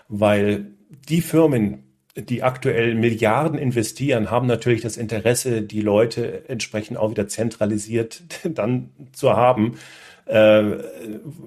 weil 0.08 0.67
die 1.10 1.21
Firmen, 1.21 1.90
die 2.15 2.43
aktuell 2.43 2.95
Milliarden 2.95 3.58
investieren, 3.58 4.32
haben 4.32 4.47
natürlich 4.47 4.82
das 4.82 4.97
Interesse, 4.97 5.62
die 5.62 5.82
Leute 5.82 6.50
entsprechend 6.50 6.97
auch 6.97 7.12
wieder 7.12 7.28
zentralisiert 7.28 8.24
dann 8.43 8.89
zu 9.13 9.36
haben. 9.36 9.76
Äh, 10.26 10.78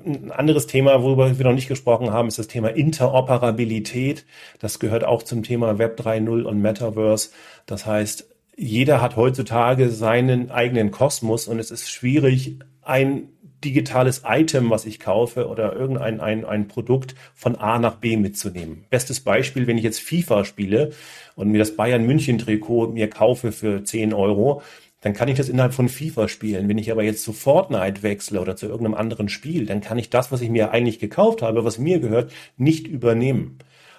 ein 0.04 0.32
anderes 0.32 0.66
Thema, 0.66 1.02
worüber 1.02 1.38
wir 1.38 1.44
noch 1.46 1.54
nicht 1.54 1.68
gesprochen 1.68 2.10
haben, 2.12 2.28
ist 2.28 2.38
das 2.38 2.48
Thema 2.48 2.68
Interoperabilität. 2.68 4.24
Das 4.58 4.78
gehört 4.78 5.04
auch 5.04 5.22
zum 5.22 5.42
Thema 5.42 5.78
Web 5.78 6.00
3.0 6.00 6.42
und 6.42 6.60
Metaverse. 6.60 7.30
Das 7.66 7.86
heißt, 7.86 8.28
jeder 8.56 9.00
hat 9.00 9.16
heutzutage 9.16 9.90
seinen 9.90 10.50
eigenen 10.50 10.90
Kosmos 10.90 11.48
und 11.48 11.58
es 11.58 11.70
ist 11.70 11.90
schwierig, 11.90 12.58
ein 12.82 13.28
digitales 13.64 14.22
Item, 14.26 14.70
was 14.70 14.86
ich 14.86 15.00
kaufe 15.00 15.48
oder 15.48 15.74
irgendein 15.74 16.20
ein, 16.20 16.44
ein 16.44 16.68
Produkt 16.68 17.14
von 17.34 17.56
A 17.56 17.78
nach 17.78 17.96
B 17.96 18.16
mitzunehmen. 18.16 18.84
Bestes 18.90 19.20
Beispiel, 19.20 19.66
wenn 19.66 19.78
ich 19.78 19.84
jetzt 19.84 20.00
FIFA 20.00 20.44
spiele 20.44 20.92
und 21.34 21.48
mir 21.50 21.58
das 21.58 21.76
Bayern 21.76 22.06
München 22.06 22.38
Trikot 22.38 22.88
mir 22.88 23.08
kaufe 23.08 23.52
für 23.52 23.82
10 23.82 24.12
Euro, 24.12 24.62
dann 25.00 25.12
kann 25.12 25.28
ich 25.28 25.36
das 25.36 25.50
innerhalb 25.50 25.74
von 25.74 25.90
FIFA 25.90 26.28
spielen. 26.28 26.68
Wenn 26.68 26.78
ich 26.78 26.90
aber 26.90 27.02
jetzt 27.02 27.22
zu 27.22 27.34
Fortnite 27.34 28.02
wechsle 28.02 28.40
oder 28.40 28.56
zu 28.56 28.66
irgendeinem 28.66 28.94
anderen 28.94 29.28
Spiel, 29.28 29.66
dann 29.66 29.82
kann 29.82 29.98
ich 29.98 30.08
das, 30.08 30.32
was 30.32 30.40
ich 30.40 30.48
mir 30.48 30.70
eigentlich 30.70 30.98
gekauft 30.98 31.42
habe, 31.42 31.64
was 31.64 31.78
mir 31.78 31.98
gehört, 31.98 32.32
nicht 32.56 32.86
übernehmen. 32.86 33.58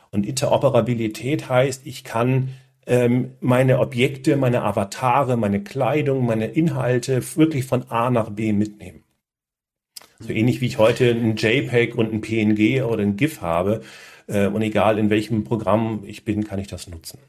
Und 0.10 0.26
Interoperabilität 0.26 1.48
heißt, 1.48 1.86
ich 1.86 2.04
kann 2.04 2.50
ähm, 2.88 3.34
meine 3.40 3.80
Objekte, 3.80 4.36
meine 4.36 4.64
Avatare, 4.64 5.38
meine 5.38 5.64
Kleidung, 5.64 6.26
meine 6.26 6.48
Inhalte 6.48 7.22
wirklich 7.36 7.66
von 7.66 7.84
A 7.90 8.10
nach 8.10 8.32
B 8.32 8.52
mitnehmen. 8.52 9.05
So 10.20 10.30
ähnlich 10.30 10.62
wie 10.62 10.68
ich 10.68 10.78
heute 10.78 11.10
ein 11.10 11.36
JPEG 11.36 11.96
und 11.96 12.14
ein 12.14 12.22
PNG 12.22 12.84
oder 12.84 13.02
ein 13.02 13.18
GIF 13.18 13.42
habe. 13.42 13.82
Äh, 14.28 14.48
und 14.48 14.62
egal 14.62 14.98
in 14.98 15.10
welchem 15.10 15.44
Programm 15.44 16.04
ich 16.06 16.24
bin, 16.26 16.44
kann 16.46 16.60
ich 16.60 16.68
das 16.68 16.88
nutzen. 16.88 17.20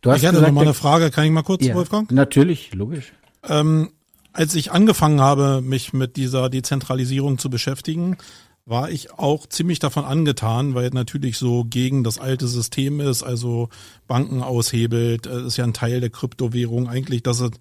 Du 0.00 0.10
hast 0.10 0.18
ich 0.18 0.26
hatte 0.26 0.36
gesagt, 0.36 0.52
noch 0.52 0.54
mal 0.54 0.62
eine 0.62 0.74
Frage, 0.74 1.10
kann 1.10 1.24
ich 1.24 1.30
mal 1.30 1.42
kurz, 1.42 1.64
ja, 1.64 1.74
Wolfgang? 1.74 2.10
Natürlich, 2.10 2.74
logisch. 2.74 3.12
Ähm, 3.48 3.90
als 4.32 4.54
ich 4.54 4.72
angefangen 4.72 5.20
habe, 5.20 5.60
mich 5.62 5.92
mit 5.92 6.16
dieser 6.16 6.48
Dezentralisierung 6.48 7.38
zu 7.38 7.50
beschäftigen, 7.50 8.16
war 8.64 8.90
ich 8.90 9.12
auch 9.12 9.46
ziemlich 9.46 9.78
davon 9.78 10.04
angetan, 10.04 10.74
weil 10.74 10.90
natürlich 10.90 11.36
so 11.36 11.64
gegen 11.64 12.04
das 12.04 12.18
alte 12.18 12.46
System 12.46 13.00
ist, 13.00 13.22
also 13.22 13.68
Banken 14.06 14.42
aushebelt, 14.42 15.26
äh, 15.26 15.46
ist 15.46 15.56
ja 15.56 15.64
ein 15.64 15.74
Teil 15.74 16.00
der 16.00 16.10
Kryptowährung 16.10 16.88
eigentlich, 16.88 17.22
dass 17.22 17.40
es 17.40 17.50
ein 17.50 17.58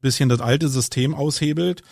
bisschen 0.00 0.28
das 0.28 0.40
alte 0.40 0.68
System 0.68 1.14
aushebelt. 1.14 1.82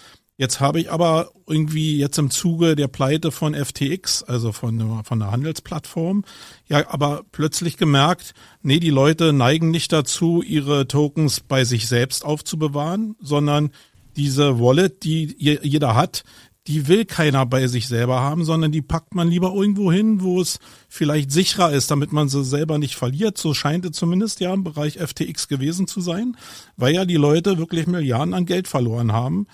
Jetzt 0.42 0.58
habe 0.58 0.80
ich 0.80 0.90
aber 0.90 1.30
irgendwie 1.46 1.98
jetzt 1.98 2.18
im 2.18 2.28
Zuge 2.28 2.74
der 2.74 2.88
Pleite 2.88 3.30
von 3.30 3.54
FTX, 3.54 4.24
also 4.24 4.50
von, 4.50 5.04
von 5.04 5.20
der 5.20 5.30
Handelsplattform, 5.30 6.24
ja, 6.66 6.90
aber 6.90 7.22
plötzlich 7.30 7.76
gemerkt, 7.76 8.34
nee, 8.60 8.80
die 8.80 8.90
Leute 8.90 9.32
neigen 9.32 9.70
nicht 9.70 9.92
dazu, 9.92 10.42
ihre 10.42 10.88
Tokens 10.88 11.38
bei 11.38 11.62
sich 11.62 11.86
selbst 11.86 12.24
aufzubewahren, 12.24 13.14
sondern 13.20 13.70
diese 14.16 14.58
Wallet, 14.58 15.04
die 15.04 15.32
jeder 15.38 15.94
hat, 15.94 16.24
die 16.66 16.88
will 16.88 17.04
keiner 17.04 17.46
bei 17.46 17.68
sich 17.68 17.86
selber 17.86 18.18
haben, 18.18 18.44
sondern 18.44 18.72
die 18.72 18.82
packt 18.82 19.14
man 19.14 19.28
lieber 19.28 19.54
irgendwo 19.54 19.92
hin, 19.92 20.22
wo 20.22 20.40
es 20.40 20.58
vielleicht 20.88 21.30
sicherer 21.30 21.70
ist, 21.70 21.88
damit 21.92 22.12
man 22.12 22.28
sie 22.28 22.42
selber 22.42 22.78
nicht 22.78 22.96
verliert. 22.96 23.38
So 23.38 23.54
scheint 23.54 23.84
es 23.84 23.92
zumindest 23.92 24.40
ja 24.40 24.52
im 24.52 24.64
Bereich 24.64 24.98
FTX 24.98 25.46
gewesen 25.46 25.86
zu 25.86 26.00
sein, 26.00 26.36
weil 26.76 26.96
ja 26.96 27.04
die 27.04 27.14
Leute 27.14 27.58
wirklich 27.58 27.86
Milliarden 27.86 28.34
an 28.34 28.44
Geld 28.44 28.66
verloren 28.66 29.12
haben 29.12 29.46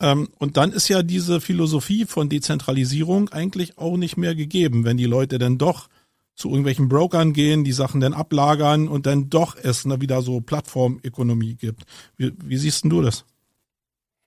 und 0.00 0.56
dann 0.56 0.72
ist 0.72 0.88
ja 0.88 1.02
diese 1.02 1.40
Philosophie 1.40 2.04
von 2.04 2.28
Dezentralisierung 2.28 3.28
eigentlich 3.30 3.78
auch 3.78 3.96
nicht 3.96 4.16
mehr 4.16 4.34
gegeben, 4.34 4.84
wenn 4.84 4.96
die 4.96 5.06
Leute 5.06 5.38
dann 5.38 5.58
doch 5.58 5.88
zu 6.34 6.48
irgendwelchen 6.48 6.88
Brokern 6.88 7.32
gehen, 7.32 7.64
die 7.64 7.72
Sachen 7.72 8.00
dann 8.00 8.12
ablagern 8.12 8.88
und 8.88 9.06
dann 9.06 9.30
doch 9.30 9.56
es 9.56 9.84
wieder 9.86 10.20
so 10.20 10.40
Plattformökonomie 10.40 11.54
gibt. 11.54 11.84
Wie, 12.16 12.32
wie 12.44 12.56
siehst 12.56 12.84
du 12.84 13.02
das? 13.02 13.24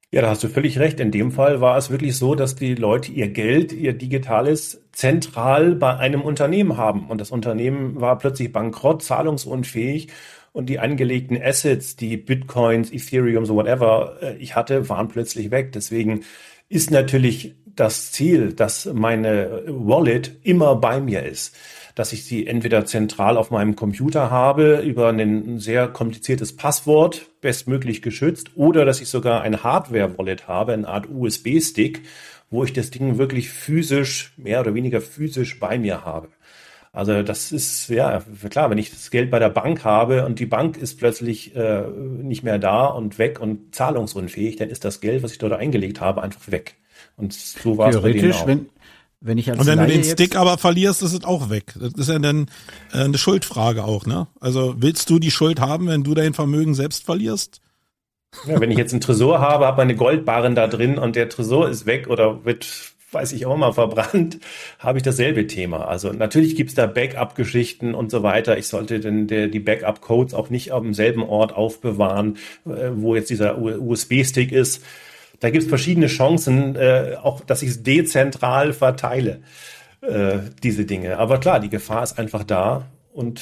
Ja, 0.10 0.22
da 0.22 0.30
hast 0.30 0.42
du 0.42 0.48
völlig 0.48 0.80
recht. 0.80 1.02
In 1.02 1.12
dem 1.12 1.32
Fall 1.34 1.60
war 1.60 1.78
es 1.78 1.90
wirklich 1.90 2.16
so, 2.16 2.34
dass 2.34 2.56
die 2.56 2.76
Leute 2.76 3.12
ihr 3.12 3.28
Geld, 3.28 3.74
ihr 3.74 3.92
digitales, 3.92 4.82
zentral 4.94 5.76
bei 5.76 5.98
einem 5.98 6.22
Unternehmen 6.22 6.78
haben. 6.78 7.08
Und 7.10 7.20
das 7.20 7.30
Unternehmen 7.30 8.00
war 8.00 8.18
plötzlich 8.18 8.54
bankrott, 8.54 9.04
zahlungsunfähig 9.04 10.08
und 10.52 10.68
die 10.68 10.80
angelegten 10.80 11.42
Assets, 11.42 11.96
die 11.96 12.18
Bitcoins, 12.18 12.92
Ethereum, 12.92 13.46
so 13.46 13.56
whatever 13.56 14.18
äh, 14.22 14.38
ich 14.38 14.56
hatte, 14.56 14.90
waren 14.90 15.08
plötzlich 15.08 15.52
weg. 15.52 15.72
Deswegen 15.72 16.24
ist 16.70 16.92
natürlich 16.92 17.56
das 17.66 18.12
Ziel, 18.12 18.54
dass 18.54 18.86
meine 18.86 19.64
Wallet 19.68 20.40
immer 20.44 20.76
bei 20.76 21.00
mir 21.00 21.24
ist 21.24 21.56
dass 21.98 22.14
ich 22.14 22.26
sie 22.26 22.46
entweder 22.46 22.86
zentral 22.86 23.38
auf 23.38 23.50
meinem 23.50 23.76
Computer 23.76 24.30
habe 24.30 24.82
über 24.82 25.10
ein 25.10 25.58
sehr 25.58 25.88
kompliziertes 25.88 26.56
Passwort, 26.56 27.26
bestmöglich 27.42 28.04
geschützt, 28.04 28.52
oder 28.56 28.86
dass 28.86 29.02
ich 29.02 29.10
sogar 29.10 29.42
ein 29.42 29.64
Hardware-Wallet 29.64 30.48
habe, 30.48 30.74
eine 30.74 30.88
Art 30.88 31.10
USB-Stick, 31.10 32.04
wo 32.52 32.64
ich 32.64 32.72
das 32.72 32.92
Ding 32.92 33.18
wirklich 33.18 33.50
physisch, 33.50 34.32
mehr 34.38 34.60
oder 34.60 34.76
weniger 34.76 35.02
physisch 35.02 35.60
bei 35.60 35.80
mir 35.80 36.06
habe. 36.06 36.30
Also 36.98 37.22
das 37.22 37.52
ist 37.52 37.90
ja 37.90 38.24
klar, 38.50 38.72
wenn 38.72 38.80
ich 38.80 38.90
das 38.90 39.12
Geld 39.12 39.30
bei 39.30 39.38
der 39.38 39.50
Bank 39.50 39.84
habe 39.84 40.26
und 40.26 40.40
die 40.40 40.48
Bank 40.48 40.78
ist 40.78 40.98
plötzlich 40.98 41.56
äh, 41.56 41.84
nicht 41.88 42.42
mehr 42.42 42.58
da 42.58 42.88
und 42.88 43.20
weg 43.20 43.40
und 43.40 43.76
zahlungsunfähig, 43.76 44.56
dann 44.56 44.72
ist 44.72 44.84
das 44.84 45.00
Geld, 45.00 45.22
was 45.22 45.34
ich 45.34 45.38
dort 45.38 45.54
eingelegt 45.54 46.02
habe, 46.02 46.24
einfach 46.24 46.50
weg. 46.50 46.78
Und 47.16 47.34
so 47.34 47.78
war 47.78 47.90
es 47.90 48.02
bei 48.02 48.14
denen 48.14 48.32
auch. 48.32 48.48
Wenn, 48.48 48.70
wenn 49.22 49.38
ich 49.38 49.48
als 49.52 49.60
und 49.60 49.68
wenn 49.68 49.78
Laie 49.78 49.90
du 49.90 49.94
den 49.94 50.04
Stick 50.06 50.36
aber 50.36 50.58
verlierst, 50.58 51.04
ist 51.04 51.14
es 51.14 51.24
auch 51.24 51.52
weg. 51.52 51.76
Das 51.80 51.94
ist 51.94 52.10
ja 52.10 52.18
dann 52.18 52.48
äh, 52.92 53.04
eine 53.04 53.20
Schuldfrage 53.20 53.84
auch, 53.84 54.08
ne? 54.08 54.26
Also 54.40 54.74
willst 54.80 55.12
du 55.12 55.20
die 55.20 55.30
Schuld 55.30 55.60
haben, 55.60 55.88
wenn 55.88 56.04
du 56.04 56.16
dein 56.16 56.34
Vermögen 56.34 56.74
selbst 56.74 57.06
verlierst? 57.06 57.62
Ja, 58.48 58.60
wenn 58.60 58.72
ich 58.72 58.78
jetzt 58.80 58.94
einen 58.94 59.02
Tresor 59.02 59.40
habe, 59.40 59.68
habe 59.68 59.78
meine 59.78 59.96
Goldbarren 59.96 60.56
da 60.56 60.66
drin 60.66 60.98
und 60.98 61.16
der 61.16 61.30
Tresor 61.30 61.70
ist 61.70 61.86
weg 61.86 62.08
oder 62.08 62.44
wird 62.44 62.96
weiß 63.12 63.32
ich 63.34 63.46
auch 63.46 63.58
mal, 63.58 63.72
verbrannt, 63.72 64.40
habe 64.80 65.00
ich 65.00 65.04
dasselbe 65.04 65.48
Thema. 65.48 65.88
Also 65.88 66.12
natürlich 66.12 66.56
gibt's 66.56 66.74
da 66.74 66.88
Backup-Geschichten 66.88 67.96
und 67.96 68.12
so 68.12 68.24
weiter. 68.24 68.58
Ich 68.58 68.68
sollte 68.68 69.00
denn 69.00 69.28
der, 69.28 69.48
die 69.48 69.60
Backup-Codes 69.60 70.34
auch 70.34 70.50
nicht 70.50 70.72
am 70.72 70.94
selben 70.94 71.24
Ort 71.24 71.54
aufbewahren, 71.54 72.38
äh, 72.66 72.90
wo 72.94 73.16
jetzt 73.16 73.30
dieser 73.30 73.58
USB-Stick 73.58 74.52
ist. 74.52 74.84
Da 75.40 75.50
gibt's 75.50 75.68
verschiedene 75.68 76.08
Chancen, 76.08 76.76
äh, 76.76 77.16
auch 77.22 77.42
dass 77.42 77.62
ich 77.62 77.70
es 77.70 77.84
dezentral 77.84 78.74
verteile, 78.74 79.40
äh, 80.02 80.40
diese 80.64 80.86
Dinge. 80.86 81.18
Aber 81.18 81.40
klar, 81.40 81.60
die 81.60 81.70
Gefahr 81.70 82.04
ist 82.04 82.20
einfach 82.20 82.44
da 82.44 82.88
und 83.14 83.42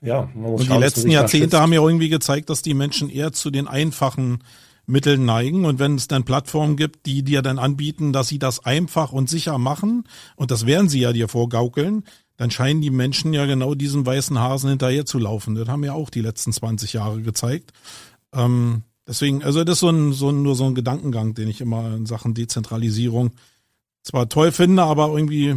ja, 0.00 0.28
man 0.34 0.52
muss 0.52 0.60
Und 0.62 0.66
schauen, 0.66 0.78
die 0.78 0.84
letzten 0.84 1.10
Jahrzehnte 1.10 1.60
haben 1.60 1.72
ja 1.72 1.80
irgendwie 1.80 2.08
gezeigt, 2.08 2.50
dass 2.50 2.62
die 2.62 2.74
Menschen 2.74 3.08
eher 3.08 3.32
zu 3.32 3.50
den 3.50 3.68
einfachen 3.68 4.42
Mitteln 4.92 5.24
neigen. 5.24 5.64
Und 5.64 5.78
wenn 5.80 5.96
es 5.96 6.06
dann 6.06 6.24
Plattformen 6.24 6.76
gibt, 6.76 7.06
die 7.06 7.24
dir 7.24 7.42
dann 7.42 7.58
anbieten, 7.58 8.12
dass 8.12 8.28
sie 8.28 8.38
das 8.38 8.64
einfach 8.64 9.10
und 9.10 9.28
sicher 9.28 9.58
machen, 9.58 10.04
und 10.36 10.50
das 10.50 10.66
werden 10.66 10.88
sie 10.88 11.00
ja 11.00 11.12
dir 11.12 11.28
vorgaukeln, 11.28 12.04
dann 12.36 12.50
scheinen 12.50 12.80
die 12.80 12.90
Menschen 12.90 13.32
ja 13.32 13.46
genau 13.46 13.74
diesen 13.74 14.06
weißen 14.06 14.38
Hasen 14.38 14.70
hinterher 14.70 15.04
zu 15.04 15.18
laufen. 15.18 15.54
Das 15.54 15.68
haben 15.68 15.84
ja 15.84 15.94
auch 15.94 16.10
die 16.10 16.20
letzten 16.20 16.52
20 16.52 16.92
Jahre 16.92 17.22
gezeigt. 17.22 17.72
Ähm, 18.32 18.82
deswegen, 19.06 19.42
also 19.42 19.64
das 19.64 19.74
ist 19.76 19.80
so 19.80 19.88
ein, 19.88 20.12
so 20.12 20.30
ein, 20.30 20.42
nur 20.42 20.54
so 20.54 20.66
ein 20.66 20.74
Gedankengang, 20.74 21.34
den 21.34 21.48
ich 21.48 21.60
immer 21.60 21.94
in 21.94 22.06
Sachen 22.06 22.34
Dezentralisierung 22.34 23.32
zwar 24.02 24.28
toll 24.28 24.52
finde, 24.52 24.82
aber 24.82 25.08
irgendwie 25.08 25.54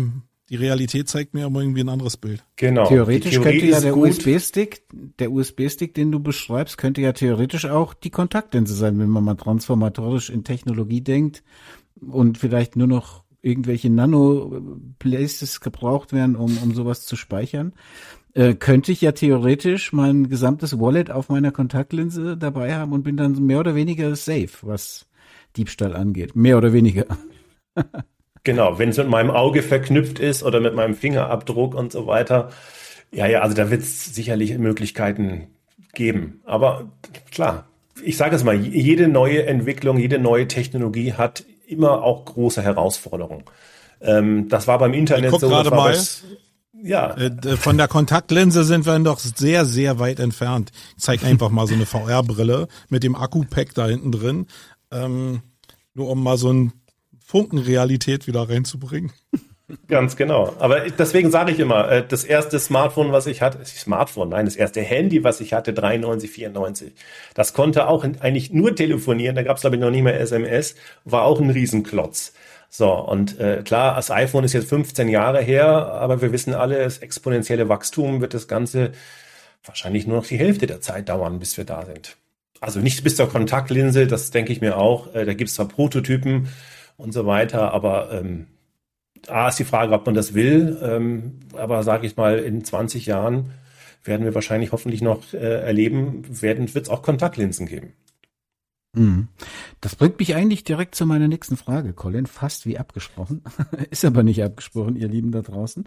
die 0.49 0.55
Realität 0.55 1.10
zeigt 1.10 1.34
mir 1.34 1.45
aber 1.45 1.62
irgendwie 1.62 1.81
ein 1.81 1.89
anderes 1.89 2.17
Bild. 2.17 2.43
Genau. 2.55 2.88
Theoretisch 2.88 3.41
könnte 3.41 3.65
ja 3.65 3.79
der 3.79 3.97
USB-Stick, 3.97 4.84
der 5.17 5.31
USB-Stick, 5.31 5.93
den 5.95 6.12
du 6.12 6.19
beschreibst, 6.19 6.77
könnte 6.77 7.01
ja 7.01 7.13
theoretisch 7.13 7.65
auch 7.65 7.93
die 7.93 8.12
Kontaktlinse 8.12 8.75
sein, 8.75 8.99
wenn 8.99 9.10
man 9.10 9.23
mal 9.23 9.36
transformatorisch 9.36 10.29
in 10.29 10.43
Technologie 10.43 11.01
denkt 11.01 11.43
und 11.99 12.38
vielleicht 12.38 12.75
nur 12.75 12.88
noch 12.88 13.23
irgendwelche 13.41 13.89
Nano-Places 13.89 15.62
gebraucht 15.62 16.13
werden, 16.13 16.36
um, 16.36 16.58
um 16.58 16.73
sowas 16.73 17.05
zu 17.05 17.15
speichern, 17.15 17.73
äh, 18.34 18.53
könnte 18.53 18.91
ich 18.91 19.01
ja 19.01 19.13
theoretisch 19.13 19.93
mein 19.93 20.29
gesamtes 20.29 20.79
Wallet 20.79 21.10
auf 21.10 21.29
meiner 21.29 21.51
Kontaktlinse 21.51 22.38
dabei 22.38 22.75
haben 22.75 22.91
und 22.91 23.03
bin 23.03 23.17
dann 23.17 23.34
mehr 23.45 23.60
oder 23.60 23.75
weniger 23.75 24.15
safe, 24.15 24.49
was 24.62 25.08
Diebstahl 25.58 25.95
angeht. 25.95 26.36
Mehr 26.36 26.58
oder 26.58 26.73
weniger. 26.73 27.05
genau, 28.45 28.79
wenn 28.79 28.89
es 28.89 28.97
mit 28.97 29.10
meinem 29.10 29.31
Auge 29.31 29.62
verknüpft 29.62 30.19
ist 30.19 30.43
oder 30.43 30.62
mit 30.62 30.73
meinem 30.73 30.95
Fingerabdruck 30.95 31.75
und 31.75 31.91
so 31.91 32.08
weiter. 32.08 32.51
Ja, 33.12 33.27
ja, 33.27 33.41
also 33.41 33.55
da 33.55 33.69
wird 33.69 33.81
es 33.81 34.15
sicherlich 34.15 34.58
Möglichkeiten 34.58 35.47
geben. 35.93 36.41
Aber 36.45 36.91
klar, 37.31 37.65
ich 38.03 38.15
sage 38.17 38.36
es 38.36 38.43
mal, 38.43 38.55
jede 38.55 39.08
neue 39.08 39.45
Entwicklung, 39.45 39.97
jede 39.97 40.19
neue 40.19 40.47
Technologie 40.47 41.13
hat 41.13 41.43
immer 41.67 42.03
auch 42.03 42.25
große 42.25 42.62
Herausforderungen. 42.62 43.43
Ähm, 44.01 44.47
das 44.49 44.67
war 44.67 44.79
beim 44.79 44.93
Internet 44.93 45.31
so. 45.31 45.49
Gerade 45.49 45.71
mal. 45.71 45.97
ja. 46.84 47.15
Äh, 47.15 47.58
von 47.58 47.77
der 47.77 47.88
Kontaktlinse 47.88 48.63
sind 48.63 48.86
wir 48.86 48.99
noch 48.99 49.19
sehr, 49.19 49.65
sehr 49.65 49.99
weit 49.99 50.19
entfernt. 50.19 50.71
Ich 50.97 51.03
zeig 51.03 51.23
einfach 51.23 51.49
mal 51.49 51.67
so 51.67 51.73
eine 51.73 51.86
VR-Brille 51.86 52.67
mit 52.89 53.03
dem 53.03 53.15
Akku-Pack 53.15 53.73
da 53.73 53.88
hinten 53.88 54.12
drin. 54.12 54.47
Ähm, 54.91 55.41
nur 55.93 56.10
um 56.10 56.21
mal 56.21 56.38
so 56.38 56.51
ein 56.51 56.73
Funken 57.25 57.57
Realität 57.57 58.27
wieder 58.27 58.47
reinzubringen. 58.47 59.11
Ganz 59.88 60.15
genau. 60.15 60.53
Aber 60.59 60.81
deswegen 60.81 61.31
sage 61.31 61.51
ich 61.51 61.59
immer, 61.59 61.89
äh, 61.89 62.03
das 62.07 62.23
erste 62.23 62.59
Smartphone, 62.59 63.11
was 63.11 63.25
ich 63.25 63.41
hatte, 63.41 63.65
Smartphone, 63.65 64.29
nein, 64.29 64.45
das 64.45 64.55
erste 64.55 64.81
Handy, 64.81 65.23
was 65.23 65.41
ich 65.41 65.53
hatte, 65.53 65.73
93, 65.73 66.29
94, 66.29 66.93
das 67.33 67.53
konnte 67.53 67.88
auch 67.88 68.03
eigentlich 68.03 68.51
nur 68.51 68.75
telefonieren, 68.75 69.35
da 69.35 69.41
gab 69.41 69.57
es 69.57 69.61
glaube 69.61 69.75
ich 69.75 69.81
noch 69.81 69.89
nicht 69.89 70.03
mehr 70.03 70.19
SMS, 70.19 70.75
war 71.03 71.23
auch 71.23 71.41
ein 71.41 71.49
Riesenklotz. 71.49 72.33
So, 72.69 72.91
und 72.91 73.39
äh, 73.39 73.63
klar, 73.63 73.95
das 73.95 74.11
iPhone 74.11 74.43
ist 74.43 74.53
jetzt 74.53 74.69
15 74.69 75.09
Jahre 75.09 75.41
her, 75.41 75.65
aber 75.67 76.21
wir 76.21 76.31
wissen 76.31 76.53
alle, 76.53 76.77
das 76.77 76.99
exponentielle 76.99 77.67
Wachstum 77.67 78.21
wird 78.21 78.35
das 78.35 78.47
Ganze 78.47 78.91
wahrscheinlich 79.63 80.05
nur 80.05 80.17
noch 80.17 80.27
die 80.27 80.38
Hälfte 80.38 80.67
der 80.67 80.81
Zeit 80.81 81.09
dauern, 81.09 81.39
bis 81.39 81.57
wir 81.57 81.65
da 81.65 81.85
sind. 81.85 82.17
Also 82.61 82.81
nicht 82.81 83.03
bis 83.03 83.15
zur 83.15 83.29
Kontaktlinse, 83.29 84.05
das 84.05 84.29
denke 84.29 84.51
ich 84.51 84.61
mir 84.61 84.77
auch. 84.77 85.13
Äh, 85.15 85.25
da 85.25 85.33
gibt 85.33 85.49
es 85.49 85.55
zwar 85.55 85.67
Prototypen 85.67 86.49
und 86.97 87.13
so 87.13 87.25
weiter, 87.25 87.73
aber 87.73 88.12
ähm, 88.12 88.47
A 89.27 89.47
ist 89.47 89.60
die 89.60 89.63
Frage, 89.63 89.93
ob 89.93 90.05
man 90.05 90.15
das 90.15 90.34
will, 90.34 90.77
ähm, 90.81 91.39
aber 91.53 91.84
sage 91.84 92.05
ich 92.05 92.15
mal, 92.15 92.39
in 92.39 92.63
20 92.63 93.05
Jahren 93.05 93.51
werden 94.03 94.25
wir 94.25 94.36
wahrscheinlich 94.36 94.71
hoffentlich 94.71 95.01
noch 95.01 95.34
äh, 95.34 95.38
erleben, 95.38 96.41
wird 96.41 96.60
es 96.60 96.89
auch 96.89 97.01
Kontaktlinsen 97.01 97.65
geben. 97.65 97.93
Mhm. 98.93 99.27
Das 99.81 99.95
bringt 99.95 100.19
mich 100.19 100.36
eigentlich 100.36 100.63
direkt 100.63 100.95
zu 100.95 101.05
meiner 101.05 101.27
nächsten 101.27 101.58
Frage, 101.58 101.93
Colin, 101.93 102.27
fast 102.27 102.65
wie 102.65 102.77
abgesprochen. 102.77 103.43
ist 103.89 104.05
aber 104.05 104.23
nicht 104.23 104.43
abgesprochen, 104.43 104.95
ihr 104.95 105.08
Lieben 105.08 105.31
da 105.31 105.41
draußen. 105.41 105.86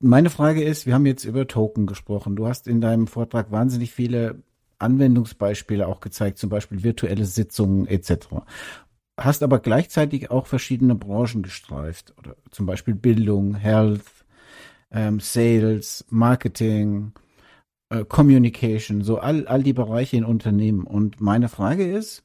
Meine 0.00 0.30
Frage 0.30 0.64
ist, 0.64 0.86
wir 0.86 0.94
haben 0.94 1.06
jetzt 1.06 1.24
über 1.24 1.46
Token 1.46 1.86
gesprochen. 1.86 2.34
Du 2.34 2.46
hast 2.46 2.66
in 2.66 2.80
deinem 2.80 3.06
Vortrag 3.06 3.52
wahnsinnig 3.52 3.92
viele 3.92 4.42
Anwendungsbeispiele 4.78 5.86
auch 5.86 6.00
gezeigt, 6.00 6.38
zum 6.38 6.48
Beispiel 6.48 6.82
virtuelle 6.82 7.26
Sitzungen 7.26 7.86
etc 7.86 8.28
hast 9.20 9.42
aber 9.42 9.58
gleichzeitig 9.58 10.30
auch 10.30 10.46
verschiedene 10.46 10.94
Branchen 10.94 11.42
gestreift, 11.42 12.14
oder 12.18 12.36
zum 12.50 12.66
Beispiel 12.66 12.94
Bildung, 12.94 13.54
Health, 13.54 14.04
ähm, 14.90 15.20
Sales, 15.20 16.04
Marketing, 16.08 17.12
äh, 17.90 18.04
Communication, 18.04 19.02
so 19.02 19.18
all, 19.18 19.46
all 19.46 19.62
die 19.62 19.72
Bereiche 19.72 20.16
in 20.16 20.24
Unternehmen. 20.24 20.84
Und 20.84 21.20
meine 21.20 21.48
Frage 21.48 21.84
ist, 21.84 22.24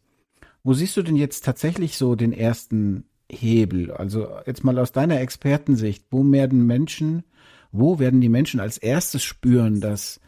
wo 0.64 0.74
siehst 0.74 0.98
du 0.98 1.04
denn 1.04 1.16
jetzt 1.16 1.46
tatsächlich 1.46 1.98
so 1.98 2.16
den 2.16 2.34
ersten 2.34 3.06
Hebel? 3.30 3.92
Also 3.92 4.28
jetzt 4.46 4.64
mal 4.64 4.80
aus 4.80 4.92
deiner 4.92 5.20
Expertensicht, 5.20 6.06
wo 6.10 6.30
werden 6.32 6.66
Menschen, 6.66 7.24
wo 7.72 8.00
werden 8.00 8.22
die 8.22 8.30
Menschen 8.30 8.60
als 8.60 8.78
erstes 8.78 9.24
spüren, 9.24 9.82
dass 9.82 10.20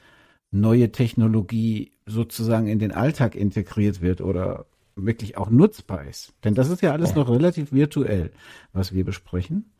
neue 0.52 0.92
Technologie 0.92 1.94
sozusagen 2.06 2.68
in 2.68 2.80
den 2.80 2.92
Alltag 2.92 3.36
integriert 3.36 4.02
wird 4.02 4.22
oder 4.22 4.66
wirklich 4.98 5.38
auch 5.38 5.50
nutzbar 5.50 6.06
ist. 6.06 6.34
Denn 6.44 6.56
das 6.56 6.70
ist 6.70 6.82
ja 6.82 6.92
alles 6.92 7.16
noch 7.16 7.30
relativ 7.30 7.72
virtuell, 7.72 8.32
was 8.74 8.94
wir 8.94 9.06
besprechen. 9.06 9.72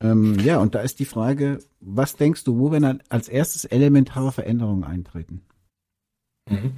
Ähm, 0.00 0.38
ja, 0.44 0.58
und 0.58 0.74
da 0.74 0.80
ist 0.80 1.00
die 1.00 1.04
Frage, 1.04 1.58
was 1.80 2.16
denkst 2.16 2.44
du, 2.44 2.58
wo 2.58 2.70
werden 2.70 3.02
als 3.08 3.28
erstes 3.28 3.64
elementare 3.64 4.30
Veränderungen 4.30 4.84
eintreten? 4.84 5.42
Mhm. 6.48 6.76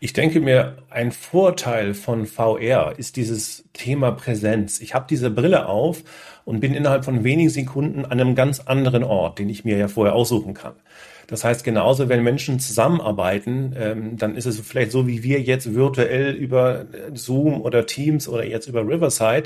Ich 0.00 0.12
denke 0.12 0.40
mir, 0.40 0.78
ein 0.90 1.12
Vorteil 1.12 1.94
von 1.94 2.26
VR 2.26 2.98
ist 2.98 3.16
dieses 3.16 3.68
Thema 3.72 4.12
Präsenz. 4.12 4.80
Ich 4.80 4.94
habe 4.94 5.06
diese 5.08 5.30
Brille 5.30 5.66
auf 5.66 6.02
und 6.44 6.60
bin 6.60 6.74
innerhalb 6.74 7.04
von 7.04 7.24
wenigen 7.24 7.50
Sekunden 7.50 8.04
an 8.04 8.20
einem 8.20 8.34
ganz 8.34 8.60
anderen 8.60 9.04
Ort, 9.04 9.38
den 9.38 9.48
ich 9.48 9.64
mir 9.64 9.76
ja 9.76 9.88
vorher 9.88 10.14
aussuchen 10.14 10.54
kann. 10.54 10.74
Das 11.32 11.44
heißt, 11.44 11.64
genauso, 11.64 12.10
wenn 12.10 12.22
Menschen 12.22 12.60
zusammenarbeiten, 12.60 13.74
ähm, 13.74 14.18
dann 14.18 14.36
ist 14.36 14.44
es 14.44 14.60
vielleicht 14.60 14.90
so, 14.90 15.06
wie 15.06 15.22
wir 15.22 15.40
jetzt 15.40 15.74
virtuell 15.74 16.34
über 16.34 16.84
Zoom 17.14 17.62
oder 17.62 17.86
Teams 17.86 18.28
oder 18.28 18.44
jetzt 18.44 18.68
über 18.68 18.86
Riverside. 18.86 19.44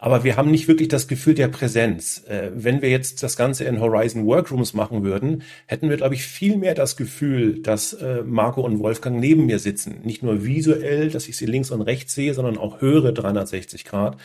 Aber 0.00 0.24
wir 0.24 0.36
haben 0.36 0.50
nicht 0.50 0.66
wirklich 0.66 0.88
das 0.88 1.06
Gefühl 1.06 1.34
der 1.34 1.46
Präsenz. 1.46 2.24
Äh, 2.26 2.50
wenn 2.56 2.82
wir 2.82 2.90
jetzt 2.90 3.22
das 3.22 3.36
Ganze 3.36 3.62
in 3.62 3.78
Horizon 3.78 4.26
Workrooms 4.26 4.74
machen 4.74 5.04
würden, 5.04 5.44
hätten 5.66 5.88
wir, 5.88 5.98
glaube 5.98 6.16
ich, 6.16 6.24
viel 6.24 6.56
mehr 6.56 6.74
das 6.74 6.96
Gefühl, 6.96 7.62
dass 7.62 7.92
äh, 7.92 8.24
Marco 8.24 8.62
und 8.62 8.80
Wolfgang 8.80 9.20
neben 9.20 9.46
mir 9.46 9.60
sitzen. 9.60 10.00
Nicht 10.02 10.24
nur 10.24 10.44
visuell, 10.44 11.10
dass 11.10 11.28
ich 11.28 11.36
sie 11.36 11.46
links 11.46 11.70
und 11.70 11.82
rechts 11.82 12.12
sehe, 12.12 12.34
sondern 12.34 12.58
auch 12.58 12.80
höre 12.80 13.12
360 13.12 13.84
Grad. 13.84 14.16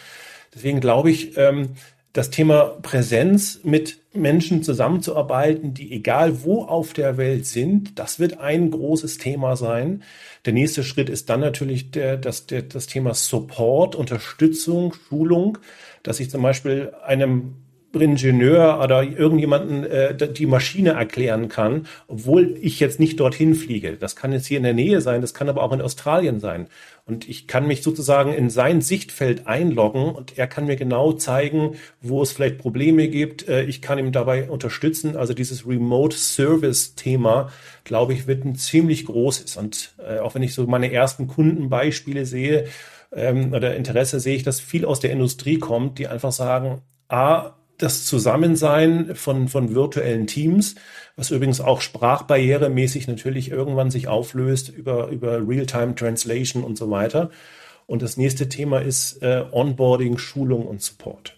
Deswegen 0.55 0.79
glaube 0.79 1.11
ich, 1.11 1.37
ähm, 1.37 1.75
das 2.15 2.29
Thema 2.29 2.77
Präsenz 2.81 3.59
mit 3.63 3.99
Menschen 4.13 4.63
zusammenzuarbeiten, 4.63 5.73
die 5.73 5.91
egal 5.91 6.43
wo 6.45 6.63
auf 6.63 6.93
der 6.93 7.17
Welt 7.17 7.45
sind, 7.45 7.99
das 7.99 8.19
wird 8.19 8.39
ein 8.39 8.71
großes 8.71 9.17
Thema 9.17 9.57
sein. 9.57 10.01
Der 10.45 10.53
nächste 10.53 10.85
Schritt 10.85 11.09
ist 11.09 11.29
dann 11.29 11.41
natürlich 11.41 11.91
der, 11.91 12.15
das, 12.15 12.45
der, 12.45 12.61
das 12.61 12.87
Thema 12.87 13.13
Support, 13.13 13.95
Unterstützung, 13.95 14.93
Schulung, 15.09 15.57
dass 16.03 16.21
ich 16.21 16.29
zum 16.29 16.41
Beispiel 16.41 16.93
einem 17.05 17.55
Ingenieur 18.01 18.79
oder 18.83 19.03
irgendjemanden 19.03 19.83
äh, 19.83 20.15
die 20.31 20.45
Maschine 20.45 20.91
erklären 20.91 21.47
kann, 21.47 21.87
obwohl 22.07 22.57
ich 22.61 22.79
jetzt 22.79 22.99
nicht 22.99 23.19
dorthin 23.19 23.55
fliege. 23.55 23.97
Das 23.97 24.15
kann 24.15 24.31
jetzt 24.31 24.47
hier 24.47 24.57
in 24.57 24.63
der 24.63 24.73
Nähe 24.73 25.01
sein, 25.01 25.21
das 25.21 25.33
kann 25.33 25.49
aber 25.49 25.63
auch 25.63 25.71
in 25.71 25.81
Australien 25.81 26.39
sein. 26.39 26.67
Und 27.07 27.29
ich 27.29 27.47
kann 27.47 27.67
mich 27.67 27.83
sozusagen 27.83 28.33
in 28.33 28.49
sein 28.49 28.81
Sichtfeld 28.81 29.45
einloggen 29.45 30.05
und 30.15 30.39
er 30.39 30.47
kann 30.47 30.65
mir 30.65 30.75
genau 30.75 31.13
zeigen, 31.13 31.75
wo 32.01 32.23
es 32.23 32.31
vielleicht 32.31 32.57
Probleme 32.57 33.07
gibt. 33.07 33.47
Äh, 33.47 33.63
ich 33.63 33.81
kann 33.81 33.99
ihm 33.99 34.11
dabei 34.11 34.49
unterstützen. 34.49 35.15
Also 35.15 35.33
dieses 35.33 35.67
Remote 35.67 36.17
Service 36.17 36.95
Thema, 36.95 37.51
glaube 37.83 38.13
ich, 38.13 38.25
wird 38.25 38.43
ein 38.43 38.55
ziemlich 38.55 39.05
großes. 39.05 39.57
Und 39.57 39.93
äh, 39.99 40.19
auch 40.19 40.33
wenn 40.33 40.41
ich 40.41 40.55
so 40.55 40.65
meine 40.65 40.91
ersten 40.91 41.27
Kundenbeispiele 41.27 42.25
sehe, 42.25 42.65
ähm, 43.15 43.53
oder 43.53 43.75
Interesse 43.75 44.19
sehe 44.19 44.35
ich, 44.35 44.43
dass 44.43 44.59
viel 44.59 44.85
aus 44.85 44.99
der 44.99 45.11
Industrie 45.11 45.57
kommt, 45.57 45.99
die 45.99 46.07
einfach 46.07 46.31
sagen, 46.31 46.81
A, 47.07 47.53
das 47.77 48.05
Zusammensein 48.05 49.15
von, 49.15 49.47
von 49.47 49.75
virtuellen 49.75 50.27
Teams, 50.27 50.75
was 51.15 51.31
übrigens 51.31 51.61
auch 51.61 51.81
sprachbarrieremäßig 51.81 53.07
natürlich 53.07 53.51
irgendwann 53.51 53.91
sich 53.91 54.07
auflöst 54.07 54.69
über, 54.69 55.07
über 55.09 55.47
Real-Time 55.47 55.95
Translation 55.95 56.63
und 56.63 56.77
so 56.77 56.89
weiter. 56.89 57.29
Und 57.87 58.01
das 58.01 58.17
nächste 58.17 58.49
Thema 58.49 58.79
ist 58.79 59.21
äh, 59.21 59.45
Onboarding, 59.51 60.17
Schulung 60.17 60.65
und 60.65 60.81
Support. 60.81 61.37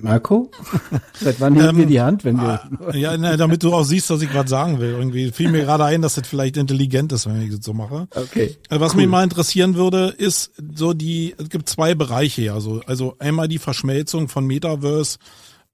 Marco? 0.00 0.48
Seit 1.14 1.40
wann 1.40 1.54
heben 1.56 1.70
ähm, 1.70 1.76
wir 1.76 1.86
die 1.86 2.00
Hand, 2.00 2.24
wenn 2.24 2.36
wir. 2.36 2.60
Ah, 2.86 2.94
ja, 2.94 3.16
na, 3.16 3.36
damit 3.36 3.64
du 3.64 3.74
auch 3.74 3.82
siehst, 3.82 4.10
was 4.10 4.22
ich 4.22 4.30
gerade 4.30 4.48
sagen 4.48 4.78
will. 4.78 4.92
Irgendwie 4.92 5.32
fiel 5.32 5.50
mir 5.50 5.62
gerade 5.64 5.84
ein, 5.84 6.02
dass 6.02 6.14
das 6.14 6.28
vielleicht 6.28 6.56
intelligent 6.56 7.10
ist, 7.10 7.26
wenn 7.26 7.42
ich 7.42 7.50
das 7.50 7.64
so 7.64 7.74
mache. 7.74 8.06
Okay. 8.14 8.56
Äh, 8.70 8.78
was 8.78 8.92
cool. 8.92 8.98
mich 8.98 9.08
mal 9.08 9.24
interessieren 9.24 9.74
würde, 9.74 10.14
ist 10.16 10.52
so 10.76 10.94
die, 10.94 11.34
es 11.36 11.48
gibt 11.48 11.68
zwei 11.68 11.96
Bereiche, 11.96 12.52
also, 12.52 12.80
also 12.86 13.16
einmal 13.18 13.48
die 13.48 13.58
Verschmelzung 13.58 14.28
von 14.28 14.46
Metaverse 14.46 15.18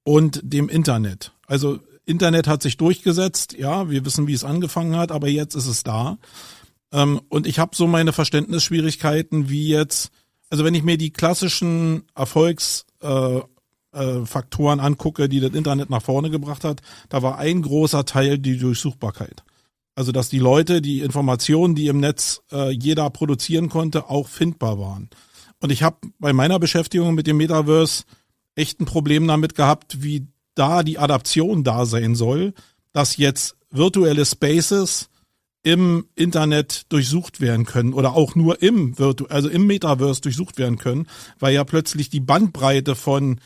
und 0.05 0.41
dem 0.43 0.71
Internet. 0.71 1.33
Also 1.47 1.81
Internet 2.07 2.49
hat 2.49 2.63
sich 2.63 2.79
durchgesetzt, 2.79 3.55
ja, 3.59 3.91
wir 3.91 4.07
wissen, 4.07 4.27
wie 4.27 4.35
es 4.35 4.45
angefangen 4.45 4.97
hat, 4.97 5.13
aber 5.13 5.29
jetzt 5.29 5.55
ist 5.55 5.67
es 5.67 5.83
da. 5.83 6.17
Ähm, 6.93 7.21
und 7.29 7.47
ich 7.47 7.59
habe 7.59 7.77
so 7.77 7.87
meine 7.87 8.15
Verständnisschwierigkeiten, 8.15 9.51
wie 9.51 9.69
jetzt, 9.69 10.13
also 10.49 10.65
wenn 10.65 10.75
ich 10.75 10.83
mir 10.83 10.97
die 10.97 11.11
klassischen 11.11 12.05
Erfolgs 12.15 12.87
äh, 13.95 14.27
Faktoren 14.27 14.81
angucke, 14.81 15.29
die 15.29 15.41
das 15.41 15.53
Internet 15.53 15.91
nach 15.91 16.03
vorne 16.03 16.31
gebracht 16.31 16.65
hat, 16.65 16.81
da 17.09 17.23
war 17.23 17.39
ein 17.39 17.63
großer 17.63 18.05
Teil 18.05 18.39
die 18.39 18.59
Durchsuchbarkeit. 18.59 19.43
Also 19.95 20.13
dass 20.13 20.29
die 20.29 20.39
Leute, 20.39 20.83
die 20.83 21.01
Informationen, 21.01 21.75
die 21.75 21.87
im 21.87 22.01
Netz 22.01 22.43
äh, 22.51 22.71
jeder 22.71 23.09
produzieren 23.11 23.69
konnte, 23.69 24.11
auch 24.11 24.29
findbar 24.29 24.79
waren. 24.79 25.09
Und 25.61 25.71
ich 25.71 25.83
habe 25.83 25.97
bei 26.19 26.33
meiner 26.33 26.59
Beschäftigung 26.59 27.15
mit 27.15 27.27
dem 27.27 27.37
Metaverse 27.37 28.05
echt 28.55 28.81
ein 28.81 28.87
Problem 28.87 29.27
damit 29.27 29.55
gehabt, 29.55 30.03
wie 30.03 30.27
da 30.55 30.83
die 30.83 30.99
Adaption 30.99 31.65
da 31.65 31.87
sein 31.87 32.15
soll, 32.15 32.55
dass 32.93 33.17
jetzt 33.17 33.57
virtuelle 33.71 34.25
Spaces 34.25 35.09
im 35.63 36.07
Internet 36.15 36.85
durchsucht 36.91 37.41
werden 37.41 37.65
können 37.65 37.95
oder 37.95 38.15
auch 38.15 38.35
nur 38.35 38.63
im 38.63 38.99
Virtu 38.99 39.25
also 39.27 39.49
im 39.49 39.67
Metaverse 39.67 40.21
durchsucht 40.21 40.59
werden 40.59 40.79
können, 40.79 41.09
weil 41.39 41.55
ja 41.55 41.65
plötzlich 41.65 42.11
die 42.11 42.21
Bandbreite 42.21 42.95
von 42.95 43.41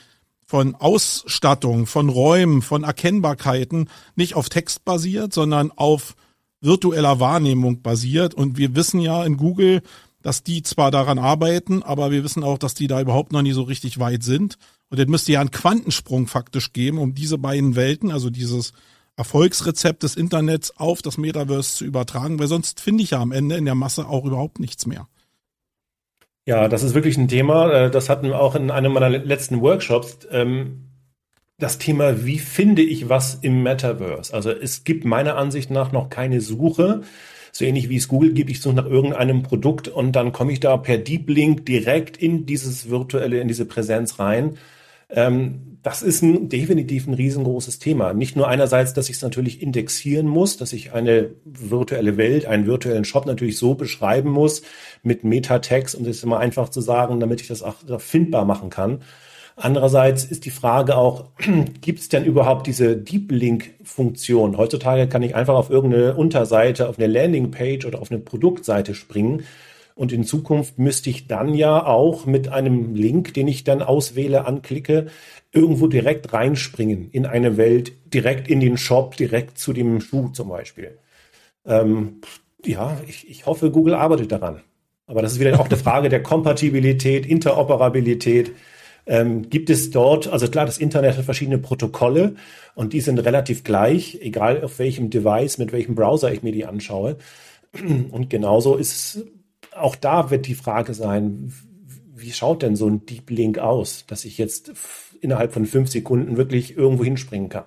von 0.48 0.74
Ausstattung, 0.74 1.84
von 1.84 2.08
Räumen, 2.08 2.62
von 2.62 2.82
Erkennbarkeiten 2.82 3.90
nicht 4.16 4.34
auf 4.34 4.48
Text 4.48 4.82
basiert, 4.86 5.34
sondern 5.34 5.70
auf 5.70 6.16
virtueller 6.62 7.20
Wahrnehmung 7.20 7.82
basiert. 7.82 8.32
Und 8.32 8.56
wir 8.56 8.74
wissen 8.74 8.98
ja 8.98 9.24
in 9.24 9.36
Google, 9.36 9.82
dass 10.22 10.44
die 10.44 10.62
zwar 10.62 10.90
daran 10.90 11.18
arbeiten, 11.18 11.82
aber 11.82 12.10
wir 12.10 12.24
wissen 12.24 12.42
auch, 12.44 12.56
dass 12.56 12.72
die 12.72 12.86
da 12.86 12.98
überhaupt 12.98 13.30
noch 13.30 13.42
nie 13.42 13.52
so 13.52 13.60
richtig 13.60 13.98
weit 13.98 14.22
sind. 14.22 14.56
Und 14.88 14.98
es 14.98 15.06
müsste 15.06 15.32
ja 15.32 15.42
einen 15.42 15.50
Quantensprung 15.50 16.26
faktisch 16.26 16.72
geben, 16.72 16.96
um 16.96 17.14
diese 17.14 17.36
beiden 17.36 17.76
Welten, 17.76 18.10
also 18.10 18.30
dieses 18.30 18.72
Erfolgsrezept 19.16 20.02
des 20.02 20.16
Internets 20.16 20.74
auf 20.78 21.02
das 21.02 21.18
Metaverse 21.18 21.76
zu 21.76 21.84
übertragen, 21.84 22.38
weil 22.38 22.48
sonst 22.48 22.80
finde 22.80 23.04
ich 23.04 23.10
ja 23.10 23.20
am 23.20 23.32
Ende 23.32 23.56
in 23.56 23.66
der 23.66 23.74
Masse 23.74 24.08
auch 24.08 24.24
überhaupt 24.24 24.60
nichts 24.60 24.86
mehr. 24.86 25.08
Ja, 26.48 26.66
das 26.66 26.82
ist 26.82 26.94
wirklich 26.94 27.18
ein 27.18 27.28
Thema. 27.28 27.70
Äh, 27.70 27.90
das 27.90 28.08
hatten 28.08 28.28
wir 28.28 28.40
auch 28.40 28.54
in 28.54 28.70
einem 28.70 28.92
meiner 28.92 29.10
letzten 29.10 29.60
Workshops. 29.60 30.20
Ähm, 30.30 30.88
das 31.58 31.76
Thema, 31.76 32.24
wie 32.24 32.38
finde 32.38 32.80
ich 32.80 33.10
was 33.10 33.34
im 33.34 33.62
Metaverse? 33.62 34.32
Also 34.32 34.50
es 34.50 34.82
gibt 34.82 35.04
meiner 35.04 35.36
Ansicht 35.36 35.70
nach 35.70 35.92
noch 35.92 36.08
keine 36.08 36.40
Suche. 36.40 37.02
So 37.52 37.66
ähnlich 37.66 37.90
wie 37.90 37.96
es 37.96 38.08
Google 38.08 38.32
gibt, 38.32 38.48
ich 38.48 38.62
suche 38.62 38.76
nach 38.76 38.86
irgendeinem 38.86 39.42
Produkt 39.42 39.88
und 39.88 40.12
dann 40.12 40.32
komme 40.32 40.52
ich 40.52 40.60
da 40.60 40.78
per 40.78 40.96
Deep 40.96 41.28
Link 41.28 41.66
direkt 41.66 42.16
in 42.16 42.46
dieses 42.46 42.88
virtuelle, 42.88 43.40
in 43.40 43.48
diese 43.48 43.66
Präsenz 43.66 44.18
rein. 44.18 44.56
Ähm, 45.10 45.78
das 45.82 46.02
ist 46.02 46.22
ein, 46.22 46.48
definitiv 46.48 47.06
ein 47.06 47.14
riesengroßes 47.14 47.78
Thema. 47.78 48.12
Nicht 48.12 48.36
nur 48.36 48.48
einerseits, 48.48 48.94
dass 48.94 49.08
ich 49.08 49.16
es 49.16 49.22
natürlich 49.22 49.62
indexieren 49.62 50.26
muss, 50.26 50.56
dass 50.56 50.72
ich 50.72 50.92
eine 50.92 51.30
virtuelle 51.44 52.16
Welt, 52.16 52.46
einen 52.46 52.66
virtuellen 52.66 53.04
Shop 53.04 53.26
natürlich 53.26 53.56
so 53.58 53.74
beschreiben 53.74 54.30
muss 54.30 54.62
mit 55.02 55.24
Metatext, 55.24 55.94
um 55.94 56.04
das 56.04 56.22
immer 56.22 56.38
einfach 56.38 56.68
zu 56.68 56.80
sagen, 56.80 57.20
damit 57.20 57.40
ich 57.40 57.48
das 57.48 57.62
auch 57.62 57.76
findbar 57.98 58.44
machen 58.44 58.70
kann. 58.70 59.02
Andererseits 59.60 60.24
ist 60.24 60.44
die 60.44 60.50
Frage 60.50 60.96
auch, 60.96 61.30
gibt 61.80 62.00
es 62.00 62.08
denn 62.08 62.24
überhaupt 62.24 62.66
diese 62.66 62.96
Deep 62.96 63.30
Link-Funktion? 63.32 64.56
Heutzutage 64.56 65.08
kann 65.08 65.22
ich 65.22 65.34
einfach 65.34 65.54
auf 65.54 65.70
irgendeine 65.70 66.14
Unterseite, 66.16 66.88
auf 66.88 66.98
eine 66.98 67.08
Landingpage 67.08 67.86
oder 67.86 68.00
auf 68.00 68.10
eine 68.10 68.20
Produktseite 68.20 68.94
springen 68.94 69.44
und 69.98 70.12
in 70.12 70.22
Zukunft 70.22 70.78
müsste 70.78 71.10
ich 71.10 71.26
dann 71.26 71.54
ja 71.54 71.84
auch 71.84 72.24
mit 72.24 72.46
einem 72.50 72.94
Link, 72.94 73.34
den 73.34 73.48
ich 73.48 73.64
dann 73.64 73.82
auswähle, 73.82 74.46
anklicke, 74.46 75.06
irgendwo 75.50 75.88
direkt 75.88 76.32
reinspringen 76.32 77.10
in 77.10 77.26
eine 77.26 77.56
Welt, 77.56 77.90
direkt 78.14 78.46
in 78.46 78.60
den 78.60 78.76
Shop, 78.76 79.16
direkt 79.16 79.58
zu 79.58 79.72
dem 79.72 80.00
Schuh 80.00 80.28
zum 80.28 80.50
Beispiel. 80.50 80.98
Ähm, 81.66 82.20
ja, 82.64 82.96
ich, 83.08 83.28
ich 83.28 83.46
hoffe, 83.46 83.72
Google 83.72 83.94
arbeitet 83.94 84.30
daran. 84.30 84.60
Aber 85.08 85.20
das 85.20 85.32
ist 85.32 85.40
wieder 85.40 85.58
auch 85.58 85.66
eine 85.66 85.76
Frage 85.76 86.08
der 86.08 86.22
Kompatibilität, 86.22 87.26
Interoperabilität. 87.26 88.52
Ähm, 89.04 89.50
gibt 89.50 89.68
es 89.68 89.90
dort, 89.90 90.28
also 90.28 90.46
klar, 90.46 90.64
das 90.64 90.78
Internet 90.78 91.16
hat 91.16 91.24
verschiedene 91.24 91.58
Protokolle 91.58 92.36
und 92.76 92.92
die 92.92 93.00
sind 93.00 93.18
relativ 93.18 93.64
gleich, 93.64 94.18
egal 94.20 94.62
auf 94.62 94.78
welchem 94.78 95.10
Device, 95.10 95.58
mit 95.58 95.72
welchem 95.72 95.96
Browser 95.96 96.32
ich 96.32 96.44
mir 96.44 96.52
die 96.52 96.66
anschaue. 96.66 97.16
Und 98.12 98.30
genauso 98.30 98.76
ist 98.76 99.24
auch 99.78 99.96
da 99.96 100.30
wird 100.30 100.46
die 100.46 100.54
Frage 100.54 100.94
sein, 100.94 101.52
wie 102.14 102.32
schaut 102.32 102.62
denn 102.62 102.76
so 102.76 102.88
ein 102.88 103.06
Deep 103.06 103.30
Link 103.30 103.58
aus, 103.58 104.04
dass 104.06 104.24
ich 104.24 104.38
jetzt 104.38 104.72
innerhalb 105.20 105.52
von 105.52 105.66
fünf 105.66 105.90
Sekunden 105.90 106.36
wirklich 106.36 106.76
irgendwo 106.76 107.04
hinspringen 107.04 107.48
kann? 107.48 107.64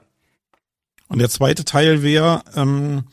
Und 1.08 1.20
der 1.20 1.30
zweite 1.30 1.66
Teil 1.66 2.04
wäre 2.04 2.44
ähm, 2.56 3.04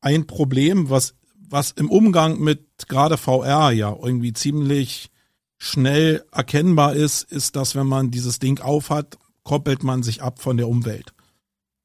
ein 0.00 0.26
Problem, 0.26 0.90
was, 0.90 1.14
was 1.48 1.70
im 1.70 1.90
Umgang 1.90 2.38
mit 2.38 2.88
gerade 2.88 3.16
VR 3.16 3.72
ja 3.72 3.96
irgendwie 4.02 4.32
ziemlich 4.32 5.10
schnell 5.58 6.24
erkennbar 6.32 6.94
ist, 6.94 7.22
ist, 7.30 7.56
dass 7.56 7.74
wenn 7.74 7.86
man 7.86 8.10
dieses 8.10 8.38
Ding 8.38 8.60
aufhat, 8.60 9.18
koppelt 9.42 9.84
man 9.84 10.02
sich 10.02 10.22
ab 10.22 10.40
von 10.40 10.56
der 10.56 10.68
Umwelt. 10.68 11.14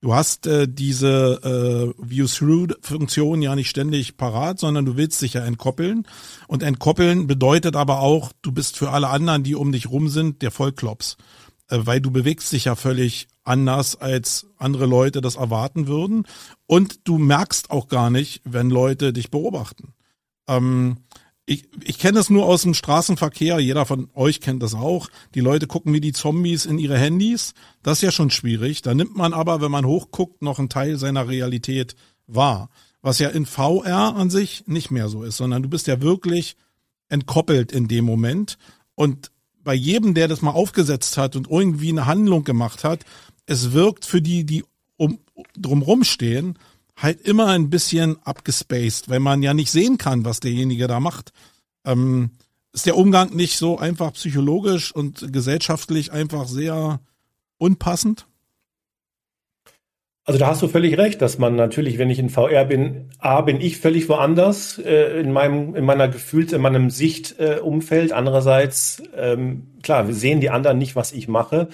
Du 0.01 0.15
hast 0.15 0.47
äh, 0.47 0.67
diese 0.67 1.93
äh, 1.95 2.03
View-Through-Funktion 2.03 3.43
ja 3.43 3.55
nicht 3.55 3.69
ständig 3.69 4.17
parat, 4.17 4.59
sondern 4.59 4.83
du 4.83 4.97
willst 4.97 5.21
dich 5.21 5.33
ja 5.33 5.45
entkoppeln. 5.45 6.07
Und 6.47 6.63
entkoppeln 6.63 7.27
bedeutet 7.27 7.75
aber 7.75 7.99
auch, 7.99 8.31
du 8.41 8.51
bist 8.51 8.77
für 8.77 8.89
alle 8.89 9.09
anderen, 9.09 9.43
die 9.43 9.53
um 9.53 9.71
dich 9.71 9.91
rum 9.91 10.09
sind, 10.09 10.41
der 10.41 10.49
Vollklops. 10.49 11.17
Äh, 11.67 11.79
weil 11.83 12.01
du 12.01 12.09
bewegst 12.09 12.51
dich 12.51 12.65
ja 12.65 12.75
völlig 12.75 13.27
anders, 13.43 13.95
als 13.95 14.47
andere 14.57 14.87
Leute 14.87 15.21
das 15.21 15.35
erwarten 15.35 15.85
würden. 15.85 16.25
Und 16.65 17.07
du 17.07 17.19
merkst 17.19 17.69
auch 17.69 17.87
gar 17.87 18.09
nicht, 18.09 18.41
wenn 18.43 18.71
Leute 18.71 19.13
dich 19.13 19.29
beobachten. 19.29 19.93
Ähm, 20.47 20.97
ich, 21.45 21.67
ich 21.83 21.97
kenne 21.97 22.13
das 22.13 22.29
nur 22.29 22.45
aus 22.45 22.61
dem 22.61 22.73
Straßenverkehr, 22.73 23.59
jeder 23.59 23.85
von 23.85 24.09
euch 24.13 24.41
kennt 24.41 24.61
das 24.61 24.73
auch. 24.73 25.09
Die 25.33 25.39
Leute 25.39 25.67
gucken 25.67 25.93
wie 25.93 26.01
die 26.01 26.13
Zombies 26.13 26.65
in 26.65 26.77
ihre 26.77 26.97
Handys. 26.97 27.53
Das 27.83 27.97
ist 27.97 28.03
ja 28.03 28.11
schon 28.11 28.29
schwierig. 28.29 28.81
Da 28.81 28.93
nimmt 28.93 29.15
man 29.15 29.33
aber, 29.33 29.61
wenn 29.61 29.71
man 29.71 29.85
hochguckt, 29.85 30.41
noch 30.41 30.59
einen 30.59 30.69
Teil 30.69 30.97
seiner 30.97 31.27
Realität 31.27 31.95
wahr. 32.27 32.69
Was 33.01 33.19
ja 33.19 33.29
in 33.29 33.45
VR 33.45 34.15
an 34.15 34.29
sich 34.29 34.63
nicht 34.67 34.91
mehr 34.91 35.09
so 35.09 35.23
ist, 35.23 35.37
sondern 35.37 35.63
du 35.63 35.69
bist 35.69 35.87
ja 35.87 36.01
wirklich 36.01 36.55
entkoppelt 37.09 37.71
in 37.71 37.87
dem 37.87 38.05
Moment. 38.05 38.57
Und 38.95 39.31
bei 39.63 39.73
jedem, 39.73 40.13
der 40.13 40.27
das 40.27 40.41
mal 40.41 40.51
aufgesetzt 40.51 41.17
hat 41.17 41.35
und 41.35 41.49
irgendwie 41.49 41.89
eine 41.89 42.05
Handlung 42.05 42.43
gemacht 42.43 42.83
hat, 42.83 43.03
es 43.45 43.73
wirkt 43.73 44.05
für 44.05 44.21
die, 44.21 44.45
die 44.45 44.63
um, 44.97 45.19
drumrum 45.57 46.03
stehen, 46.03 46.57
halt 47.01 47.21
immer 47.21 47.47
ein 47.47 47.69
bisschen 47.69 48.17
abgespaced, 48.23 49.09
weil 49.09 49.19
man 49.19 49.43
ja 49.43 49.53
nicht 49.53 49.71
sehen 49.71 49.97
kann, 49.97 50.25
was 50.25 50.39
derjenige 50.39 50.87
da 50.87 50.99
macht. 50.99 51.31
Ähm, 51.85 52.31
ist 52.73 52.85
der 52.85 52.97
Umgang 52.97 53.35
nicht 53.35 53.57
so 53.57 53.77
einfach 53.77 54.13
psychologisch 54.13 54.93
und 54.93 55.33
gesellschaftlich 55.33 56.11
einfach 56.11 56.47
sehr 56.47 57.01
unpassend? 57.57 58.27
Also 60.23 60.39
da 60.39 60.47
hast 60.47 60.61
du 60.61 60.67
völlig 60.67 60.97
recht, 60.97 61.21
dass 61.21 61.39
man 61.39 61.55
natürlich, 61.55 61.97
wenn 61.97 62.11
ich 62.11 62.19
in 62.19 62.29
VR 62.29 62.65
bin, 62.65 63.09
A, 63.17 63.41
bin 63.41 63.59
ich 63.59 63.79
völlig 63.79 64.07
woanders 64.07 64.77
äh, 64.77 65.19
in 65.19 65.31
meinem, 65.31 65.75
in 65.75 65.83
meiner 65.83 66.07
Gefühls-, 66.07 66.53
in 66.53 66.61
meinem 66.61 66.91
Sichtumfeld. 66.91 68.11
Äh, 68.11 68.13
Andererseits, 68.13 69.01
ähm, 69.17 69.71
klar, 69.81 70.07
wir 70.07 70.13
sehen 70.13 70.39
die 70.39 70.51
anderen 70.51 70.77
nicht, 70.77 70.95
was 70.95 71.11
ich 71.11 71.27
mache. 71.27 71.69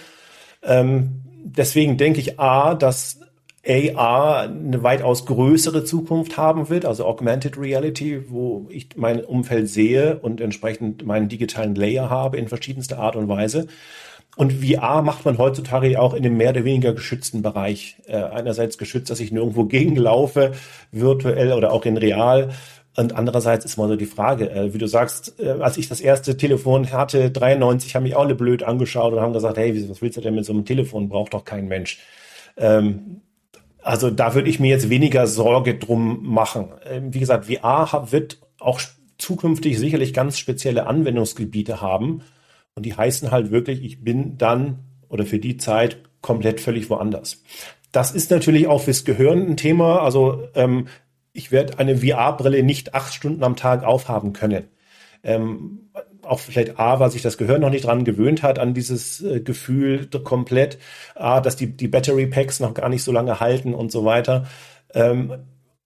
Ähm, 0.64 1.24
deswegen 1.44 1.98
denke 1.98 2.22
ich 2.22 2.40
A, 2.40 2.74
dass 2.74 3.20
AR 3.68 4.44
eine 4.44 4.82
weitaus 4.84 5.26
größere 5.26 5.84
Zukunft 5.84 6.38
haben 6.38 6.70
wird, 6.70 6.86
also 6.86 7.06
Augmented 7.06 7.58
Reality, 7.58 8.30
wo 8.30 8.68
ich 8.70 8.90
mein 8.96 9.24
Umfeld 9.24 9.70
sehe 9.70 10.20
und 10.20 10.40
entsprechend 10.40 11.06
meinen 11.06 11.28
digitalen 11.28 11.76
Layer 11.76 12.10
habe 12.10 12.38
in 12.38 12.48
verschiedenster 12.48 13.00
Art 13.00 13.16
und 13.16 13.28
Weise. 13.28 13.68
Und 14.38 14.54
VR 14.54 15.02
macht 15.02 15.26
man 15.26 15.38
heutzutage 15.40 16.00
auch 16.00 16.14
in 16.14 16.24
einem 16.24 16.38
mehr 16.38 16.52
oder 16.52 16.64
weniger 16.64 16.94
geschützten 16.94 17.42
Bereich. 17.42 17.98
Äh, 18.06 18.18
einerseits 18.18 18.78
geschützt, 18.78 19.10
dass 19.10 19.20
ich 19.20 19.32
nirgendwo 19.32 19.64
gegenlaufe, 19.66 20.52
virtuell 20.92 21.52
oder 21.54 21.74
auch 21.74 21.86
in 21.86 21.98
real. 21.98 22.50
Und 22.96 23.16
andererseits 23.16 23.66
ist 23.66 23.78
mal 23.78 23.88
so 23.88 23.96
die 23.96 24.06
Frage, 24.06 24.50
äh, 24.50 24.74
wie 24.74 24.78
du 24.78 24.88
sagst, 24.88 25.40
äh, 25.40 25.50
als 25.60 25.78
ich 25.78 25.90
das 25.90 26.02
erste 26.02 26.38
Telefon 26.38 26.92
hatte, 26.92 27.32
93, 27.32 27.96
haben 27.96 28.04
mich 28.04 28.16
auch 28.16 28.22
alle 28.22 28.36
blöd 28.36 28.64
angeschaut 28.64 29.14
und 29.14 29.20
haben 29.20 29.34
gesagt, 29.34 29.58
hey, 29.58 29.90
was 29.90 30.02
willst 30.02 30.18
du 30.18 30.22
denn 30.22 30.36
mit 30.36 30.46
so 30.46 30.54
einem 30.54 30.66
Telefon? 30.66 31.10
Braucht 31.10 31.34
doch 31.34 31.44
kein 31.44 31.68
Mensch. 31.68 32.00
Ähm, 32.58 33.22
also 33.88 34.10
da 34.10 34.36
würde 34.36 34.50
ich 34.50 34.60
mir 34.60 34.70
jetzt 34.70 34.90
weniger 34.90 35.28
Sorge 35.28 35.76
drum 35.76 36.20
machen. 36.22 36.74
Ähm, 36.86 37.14
wie 37.14 37.20
gesagt, 37.20 37.46
VR 37.46 38.12
wird 38.12 38.40
auch 38.60 38.82
zukünftig 39.18 39.80
sicherlich 39.80 40.14
ganz 40.14 40.38
spezielle 40.38 40.88
Anwendungsgebiete 40.88 41.80
haben. 41.82 42.22
Und 42.76 42.86
die 42.86 42.96
heißen 42.96 43.32
halt 43.32 43.50
wirklich, 43.50 43.84
ich 43.84 44.04
bin 44.04 44.38
dann 44.38 44.80
oder 45.08 45.26
für 45.26 45.40
die 45.40 45.56
Zeit 45.56 46.04
komplett 46.22 46.60
völlig 46.60 46.90
woanders. 46.90 47.44
Das 47.94 48.12
ist 48.12 48.30
natürlich 48.30 48.68
auch 48.68 48.82
fürs 48.82 49.06
Gehirn 49.06 49.48
ein 49.48 49.58
Thema. 49.58 50.02
Also 50.02 50.44
ähm, 50.54 50.90
ich 51.32 51.54
werde 51.54 51.80
eine 51.80 52.00
VR-Brille 52.00 52.64
nicht 52.64 52.94
acht 52.94 53.14
Stunden 53.14 53.44
am 53.44 53.56
Tag 53.56 53.86
aufhaben 53.86 54.34
können. 54.34 54.66
Ähm, 55.24 55.92
auch 56.28 56.40
vielleicht 56.40 56.80
A, 56.80 57.00
weil 57.00 57.12
sich 57.12 57.22
das 57.22 57.38
Gehirn 57.38 57.62
noch 57.62 57.70
nicht 57.70 57.86
dran 57.86 58.04
gewöhnt 58.04 58.44
hat, 58.44 58.60
an 58.60 58.74
dieses 58.74 59.22
äh, 59.22 59.40
Gefühl 59.40 60.08
komplett, 60.24 60.78
A, 61.16 61.42
dass 61.42 61.56
die, 61.56 61.76
die 61.76 61.88
Battery 61.88 62.28
Packs 62.28 62.60
noch 62.60 62.74
gar 62.74 62.90
nicht 62.90 63.04
so 63.04 63.12
lange 63.12 63.40
halten 63.40 63.74
und 63.74 63.92
so 63.92 64.06
weiter. 64.06 64.46
Ähm, 64.94 65.34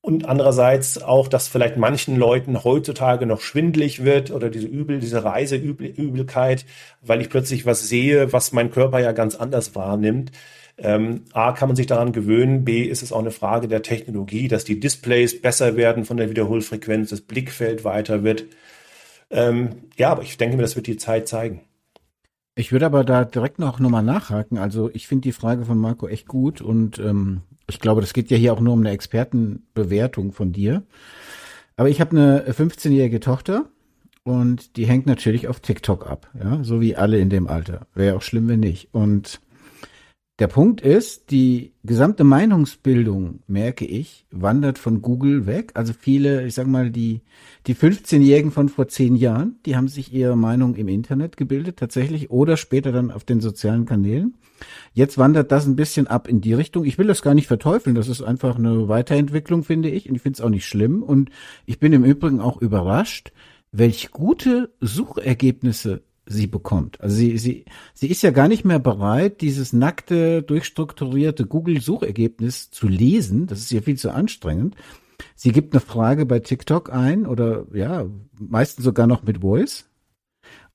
und 0.01 0.25
andererseits 0.25 1.01
auch, 1.01 1.27
dass 1.27 1.47
vielleicht 1.47 1.77
manchen 1.77 2.17
Leuten 2.17 2.63
heutzutage 2.63 3.27
noch 3.27 3.41
schwindlig 3.41 4.03
wird 4.03 4.31
oder 4.31 4.49
diese 4.49 4.67
Übel, 4.67 4.99
diese 4.99 5.23
Reiseübelkeit, 5.23 6.65
weil 7.01 7.21
ich 7.21 7.29
plötzlich 7.29 7.67
was 7.67 7.87
sehe, 7.87 8.33
was 8.33 8.51
mein 8.51 8.71
Körper 8.71 8.99
ja 8.99 9.11
ganz 9.11 9.35
anders 9.35 9.75
wahrnimmt. 9.75 10.31
Ähm, 10.79 11.25
A, 11.33 11.51
kann 11.51 11.69
man 11.69 11.75
sich 11.75 11.85
daran 11.85 12.11
gewöhnen. 12.13 12.65
B, 12.65 12.81
ist 12.81 13.03
es 13.03 13.11
auch 13.11 13.19
eine 13.19 13.29
Frage 13.29 13.67
der 13.67 13.83
Technologie, 13.83 14.47
dass 14.47 14.63
die 14.63 14.79
Displays 14.79 15.39
besser 15.39 15.75
werden 15.75 16.05
von 16.05 16.17
der 16.17 16.31
Wiederholfrequenz, 16.31 17.11
das 17.11 17.21
Blickfeld 17.21 17.83
weiter 17.83 18.23
wird. 18.23 18.45
Ähm, 19.31 19.83
ja, 19.97 20.11
aber 20.11 20.23
ich 20.23 20.37
denke 20.37 20.57
mir, 20.57 20.61
das 20.61 20.75
wird 20.75 20.87
die 20.87 20.97
Zeit 20.97 21.27
zeigen. 21.27 21.61
Ich 22.55 22.71
würde 22.71 22.85
aber 22.85 23.03
da 23.03 23.23
direkt 23.23 23.59
noch 23.59 23.79
nochmal 23.79 24.03
nachhaken. 24.03 24.57
Also 24.57 24.89
ich 24.93 25.07
finde 25.07 25.23
die 25.23 25.31
Frage 25.31 25.65
von 25.65 25.77
Marco 25.77 26.07
echt 26.07 26.27
gut 26.27 26.61
und 26.61 26.99
ähm, 26.99 27.41
ich 27.67 27.79
glaube, 27.79 28.01
das 28.01 28.13
geht 28.13 28.29
ja 28.29 28.37
hier 28.37 28.53
auch 28.53 28.59
nur 28.59 28.73
um 28.73 28.81
eine 28.81 28.91
Expertenbewertung 28.91 30.33
von 30.33 30.51
dir. 30.51 30.83
Aber 31.77 31.89
ich 31.89 32.01
habe 32.01 32.11
eine 32.11 32.43
15-jährige 32.51 33.21
Tochter 33.21 33.65
und 34.23 34.75
die 34.75 34.85
hängt 34.85 35.05
natürlich 35.07 35.47
auf 35.47 35.61
TikTok 35.61 36.05
ab, 36.05 36.29
ja, 36.37 36.63
so 36.63 36.81
wie 36.81 36.95
alle 36.95 37.19
in 37.19 37.29
dem 37.29 37.47
Alter. 37.47 37.87
Wäre 37.95 38.17
auch 38.17 38.21
schlimm, 38.21 38.49
wenn 38.49 38.59
nicht. 38.59 38.93
Und 38.93 39.39
der 40.39 40.47
Punkt 40.47 40.81
ist, 40.81 41.29
die 41.29 41.73
gesamte 41.83 42.23
Meinungsbildung, 42.23 43.41
merke 43.47 43.85
ich, 43.85 44.25
wandert 44.31 44.79
von 44.79 45.01
Google 45.01 45.45
weg. 45.45 45.71
Also 45.75 45.93
viele, 45.93 46.47
ich 46.47 46.55
sag 46.55 46.65
mal, 46.65 46.89
die, 46.89 47.21
die 47.67 47.75
15-Jährigen 47.75 48.51
von 48.51 48.69
vor 48.69 48.87
zehn 48.87 49.15
Jahren, 49.15 49.59
die 49.65 49.75
haben 49.75 49.87
sich 49.87 50.11
ihre 50.11 50.35
Meinung 50.35 50.75
im 50.75 50.87
Internet 50.87 51.37
gebildet, 51.37 51.77
tatsächlich, 51.77 52.31
oder 52.31 52.57
später 52.57 52.91
dann 52.91 53.11
auf 53.11 53.23
den 53.23 53.39
sozialen 53.39 53.85
Kanälen. 53.85 54.35
Jetzt 54.93 55.17
wandert 55.17 55.51
das 55.51 55.67
ein 55.67 55.75
bisschen 55.75 56.07
ab 56.07 56.27
in 56.27 56.41
die 56.41 56.53
Richtung. 56.53 56.85
Ich 56.85 56.97
will 56.97 57.07
das 57.07 57.21
gar 57.21 57.35
nicht 57.35 57.47
verteufeln. 57.47 57.95
Das 57.95 58.07
ist 58.07 58.21
einfach 58.21 58.57
eine 58.57 58.87
Weiterentwicklung, 58.87 59.63
finde 59.63 59.89
ich. 59.89 60.09
Und 60.09 60.15
ich 60.15 60.21
finde 60.21 60.37
es 60.37 60.41
auch 60.41 60.49
nicht 60.49 60.65
schlimm. 60.65 61.03
Und 61.03 61.29
ich 61.65 61.79
bin 61.79 61.93
im 61.93 62.03
Übrigen 62.03 62.41
auch 62.41 62.59
überrascht, 62.61 63.31
welch 63.71 64.11
gute 64.11 64.73
Suchergebnisse 64.79 66.01
sie 66.25 66.47
bekommt. 66.47 67.01
Also 67.01 67.15
sie, 67.15 67.37
sie, 67.37 67.65
sie 67.93 68.07
ist 68.07 68.21
ja 68.21 68.31
gar 68.31 68.47
nicht 68.47 68.65
mehr 68.65 68.79
bereit, 68.79 69.41
dieses 69.41 69.73
nackte, 69.73 70.43
durchstrukturierte 70.43 71.45
Google-Suchergebnis 71.45 72.71
zu 72.71 72.87
lesen. 72.87 73.47
Das 73.47 73.59
ist 73.59 73.71
ja 73.71 73.81
viel 73.81 73.97
zu 73.97 74.11
anstrengend. 74.11 74.75
Sie 75.35 75.51
gibt 75.51 75.73
eine 75.73 75.81
Frage 75.81 76.25
bei 76.25 76.39
TikTok 76.39 76.91
ein 76.91 77.25
oder 77.25 77.65
ja, 77.73 78.05
meistens 78.39 78.85
sogar 78.85 79.07
noch 79.07 79.23
mit 79.23 79.41
Voice 79.41 79.89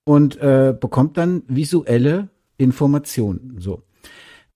und 0.05 0.37
äh, 0.37 0.75
bekommt 0.79 1.17
dann 1.17 1.43
visuelle 1.49 2.29
Informationen. 2.59 3.57
So. 3.59 3.83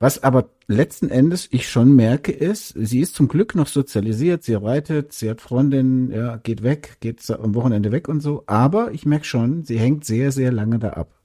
Was 0.03 0.23
aber 0.23 0.49
letzten 0.67 1.11
Endes 1.11 1.47
ich 1.51 1.69
schon 1.69 1.95
merke 1.95 2.33
ist, 2.33 2.69
sie 2.75 3.01
ist 3.01 3.15
zum 3.15 3.29
Glück 3.29 3.55
noch 3.55 3.67
sozialisiert, 3.67 4.43
sie 4.43 4.55
reitet, 4.55 5.13
sie 5.13 5.29
hat 5.29 5.43
Freundinnen, 5.43 6.11
ja, 6.11 6.39
geht 6.39 6.63
weg, 6.63 6.97
geht 7.01 7.31
am 7.31 7.55
Wochenende 7.55 7.93
weg 7.93 8.09
und 8.09 8.21
so, 8.21 8.43
aber 8.47 8.93
ich 8.93 9.05
merke 9.05 9.27
schon, 9.27 9.63
sie 9.63 9.79
hängt 9.79 10.07
sehr, 10.07 10.33
sehr 10.33 10.53
lange 10.53 10.79
da 10.79 10.95
ab. 10.95 11.21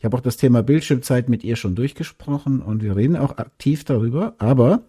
Ich 0.00 0.04
habe 0.04 0.16
auch 0.16 0.20
das 0.20 0.36
Thema 0.36 0.64
Bildschirmzeit 0.64 1.28
mit 1.28 1.44
ihr 1.44 1.54
schon 1.54 1.76
durchgesprochen 1.76 2.62
und 2.62 2.82
wir 2.82 2.96
reden 2.96 3.16
auch 3.16 3.38
aktiv 3.38 3.84
darüber, 3.84 4.34
aber 4.38 4.82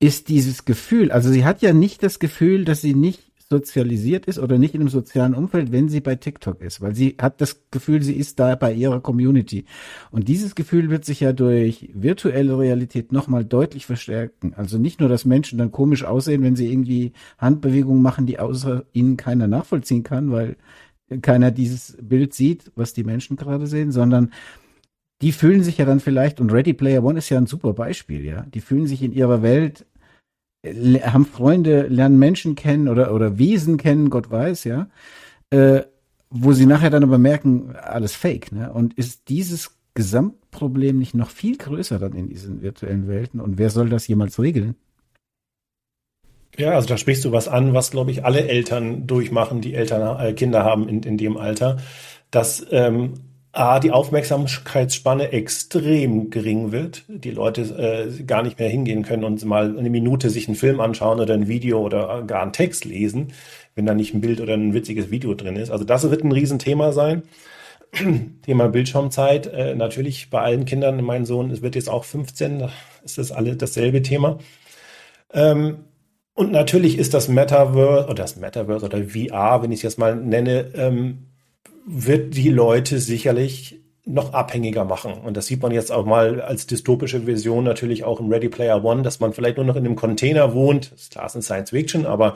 ist 0.00 0.30
dieses 0.30 0.64
Gefühl, 0.64 1.12
also 1.12 1.28
sie 1.28 1.44
hat 1.44 1.60
ja 1.60 1.74
nicht 1.74 2.02
das 2.02 2.18
Gefühl, 2.18 2.64
dass 2.64 2.80
sie 2.80 2.94
nicht 2.94 3.31
sozialisiert 3.52 4.24
ist 4.26 4.38
oder 4.38 4.58
nicht 4.58 4.74
in 4.74 4.80
einem 4.80 4.88
sozialen 4.88 5.34
Umfeld, 5.34 5.72
wenn 5.72 5.90
sie 5.90 6.00
bei 6.00 6.16
TikTok 6.16 6.62
ist, 6.62 6.80
weil 6.80 6.94
sie 6.94 7.16
hat 7.20 7.40
das 7.42 7.60
Gefühl, 7.70 8.02
sie 8.02 8.14
ist 8.14 8.40
da 8.40 8.54
bei 8.56 8.72
ihrer 8.72 9.00
Community. 9.00 9.66
Und 10.10 10.28
dieses 10.28 10.54
Gefühl 10.54 10.88
wird 10.88 11.04
sich 11.04 11.20
ja 11.20 11.34
durch 11.34 11.90
virtuelle 11.92 12.58
Realität 12.58 13.12
nochmal 13.12 13.44
deutlich 13.44 13.84
verstärken. 13.84 14.54
Also 14.56 14.78
nicht 14.78 15.00
nur, 15.00 15.10
dass 15.10 15.26
Menschen 15.26 15.58
dann 15.58 15.70
komisch 15.70 16.02
aussehen, 16.02 16.42
wenn 16.42 16.56
sie 16.56 16.72
irgendwie 16.72 17.12
Handbewegungen 17.36 18.02
machen, 18.02 18.24
die 18.24 18.38
außer 18.38 18.84
ihnen 18.92 19.18
keiner 19.18 19.46
nachvollziehen 19.46 20.02
kann, 20.02 20.32
weil 20.32 20.56
keiner 21.20 21.50
dieses 21.50 21.98
Bild 22.00 22.32
sieht, 22.32 22.72
was 22.74 22.94
die 22.94 23.04
Menschen 23.04 23.36
gerade 23.36 23.66
sehen, 23.66 23.92
sondern 23.92 24.32
die 25.20 25.32
fühlen 25.32 25.62
sich 25.62 25.78
ja 25.78 25.84
dann 25.84 26.00
vielleicht, 26.00 26.40
und 26.40 26.50
Ready 26.52 26.72
Player 26.72 27.04
One 27.04 27.18
ist 27.18 27.28
ja 27.28 27.38
ein 27.38 27.46
super 27.46 27.74
Beispiel, 27.74 28.24
ja, 28.24 28.46
die 28.52 28.60
fühlen 28.60 28.86
sich 28.86 29.02
in 29.02 29.12
ihrer 29.12 29.42
Welt 29.42 29.86
haben 30.64 31.26
Freunde, 31.26 31.88
lernen 31.88 32.18
Menschen 32.18 32.54
kennen 32.54 32.88
oder, 32.88 33.12
oder 33.12 33.38
Wesen 33.38 33.76
kennen, 33.76 34.10
Gott 34.10 34.30
weiß, 34.30 34.64
ja, 34.64 34.88
äh, 35.50 35.82
wo 36.30 36.52
sie 36.52 36.66
nachher 36.66 36.90
dann 36.90 37.02
aber 37.02 37.18
merken, 37.18 37.74
alles 37.76 38.14
fake, 38.14 38.52
ne? 38.52 38.72
Und 38.72 38.94
ist 38.94 39.28
dieses 39.28 39.76
Gesamtproblem 39.94 40.98
nicht 40.98 41.14
noch 41.14 41.30
viel 41.30 41.58
größer 41.58 41.98
dann 41.98 42.14
in 42.14 42.28
diesen 42.28 42.62
virtuellen 42.62 43.08
Welten? 43.08 43.40
Und 43.40 43.58
wer 43.58 43.70
soll 43.70 43.88
das 43.88 44.06
jemals 44.08 44.38
regeln? 44.38 44.76
Ja, 46.56 46.72
also 46.72 46.88
da 46.88 46.96
sprichst 46.96 47.24
du 47.24 47.32
was 47.32 47.48
an, 47.48 47.74
was, 47.74 47.90
glaube 47.90 48.10
ich, 48.10 48.24
alle 48.24 48.46
Eltern 48.46 49.06
durchmachen, 49.06 49.60
die 49.60 49.74
Eltern 49.74 50.20
äh, 50.20 50.32
Kinder 50.32 50.64
haben 50.64 50.88
in, 50.88 51.02
in 51.02 51.16
dem 51.16 51.36
Alter, 51.36 51.78
dass 52.30 52.66
ähm, 52.70 53.14
A, 53.54 53.80
die 53.80 53.90
Aufmerksamkeitsspanne 53.90 55.30
extrem 55.32 56.30
gering 56.30 56.72
wird, 56.72 57.04
die 57.06 57.30
Leute 57.30 57.60
äh, 57.60 58.22
gar 58.22 58.42
nicht 58.42 58.58
mehr 58.58 58.70
hingehen 58.70 59.02
können 59.02 59.24
und 59.24 59.44
mal 59.44 59.78
eine 59.78 59.90
Minute 59.90 60.30
sich 60.30 60.48
einen 60.48 60.56
Film 60.56 60.80
anschauen 60.80 61.20
oder 61.20 61.34
ein 61.34 61.48
Video 61.48 61.80
oder 61.80 62.22
gar 62.22 62.42
einen 62.42 62.54
Text 62.54 62.86
lesen, 62.86 63.34
wenn 63.74 63.84
da 63.84 63.92
nicht 63.92 64.14
ein 64.14 64.22
Bild 64.22 64.40
oder 64.40 64.54
ein 64.54 64.72
witziges 64.72 65.10
Video 65.10 65.34
drin 65.34 65.56
ist. 65.56 65.70
Also 65.70 65.84
das 65.84 66.10
wird 66.10 66.24
ein 66.24 66.32
Riesenthema 66.32 66.92
sein. 66.92 67.24
Thema 68.42 68.68
Bildschirmzeit, 68.68 69.48
äh, 69.48 69.74
natürlich 69.74 70.30
bei 70.30 70.40
allen 70.40 70.64
Kindern, 70.64 71.04
mein 71.04 71.26
Sohn 71.26 71.50
es 71.50 71.60
wird 71.60 71.74
jetzt 71.74 71.90
auch 71.90 72.04
15, 72.04 72.58
da 72.58 72.70
ist 73.04 73.18
das 73.18 73.32
alle 73.32 73.54
dasselbe 73.56 74.00
Thema. 74.00 74.38
Ähm, 75.30 75.84
und 76.32 76.52
natürlich 76.52 76.96
ist 76.96 77.12
das 77.12 77.28
Metaverse 77.28 78.06
oder 78.06 78.14
das 78.14 78.36
Metaverse 78.36 78.86
oder 78.86 79.04
VR, 79.04 79.62
wenn 79.62 79.72
ich 79.72 79.80
es 79.80 79.82
jetzt 79.82 79.98
mal 79.98 80.16
nenne, 80.16 80.70
ähm, 80.74 81.26
wird 81.84 82.36
die 82.36 82.50
Leute 82.50 82.98
sicherlich 82.98 83.80
noch 84.04 84.32
abhängiger 84.32 84.84
machen. 84.84 85.14
Und 85.14 85.36
das 85.36 85.46
sieht 85.46 85.62
man 85.62 85.70
jetzt 85.72 85.92
auch 85.92 86.04
mal 86.04 86.40
als 86.40 86.66
dystopische 86.66 87.26
Vision 87.26 87.62
natürlich 87.62 88.02
auch 88.02 88.18
im 88.18 88.28
Ready 88.28 88.48
Player 88.48 88.84
One, 88.84 89.02
dass 89.02 89.20
man 89.20 89.32
vielleicht 89.32 89.56
nur 89.56 89.66
noch 89.66 89.76
in 89.76 89.84
einem 89.84 89.96
Container 89.96 90.54
wohnt. 90.54 90.90
Das 90.92 91.02
ist 91.02 91.12
klar, 91.12 91.26
es 91.26 91.34
ist 91.36 91.44
Science 91.44 91.70
Fiction, 91.70 92.04
aber 92.04 92.34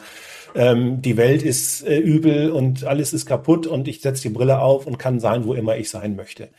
ähm, 0.55 1.03
die 1.03 1.16
Welt 1.16 1.42
ist 1.42 1.82
äh, 1.82 1.99
übel 1.99 2.51
und 2.51 2.84
alles 2.84 3.12
ist 3.12 3.26
kaputt 3.26 3.66
und 3.66 3.88
ich 3.88 4.01
setze 4.01 4.22
die 4.22 4.34
Brille 4.34 4.61
auf 4.61 4.86
und 4.86 4.99
kann 4.99 5.18
sein, 5.18 5.44
wo 5.44 5.55
immer 5.55 5.76
ich 5.76 5.90
sein 5.90 6.14
möchte. 6.14 6.51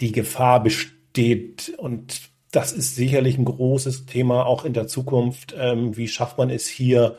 Die 0.00 0.12
Gefahr 0.12 0.62
besteht 0.62 1.72
und 1.78 2.20
das 2.50 2.72
ist 2.72 2.94
sicherlich 2.94 3.38
ein 3.38 3.46
großes 3.46 4.04
Thema 4.04 4.44
auch 4.44 4.66
in 4.66 4.74
der 4.74 4.86
Zukunft. 4.86 5.56
Ähm, 5.58 5.96
wie 5.96 6.08
schafft 6.08 6.36
man 6.36 6.50
es 6.50 6.66
hier, 6.66 7.16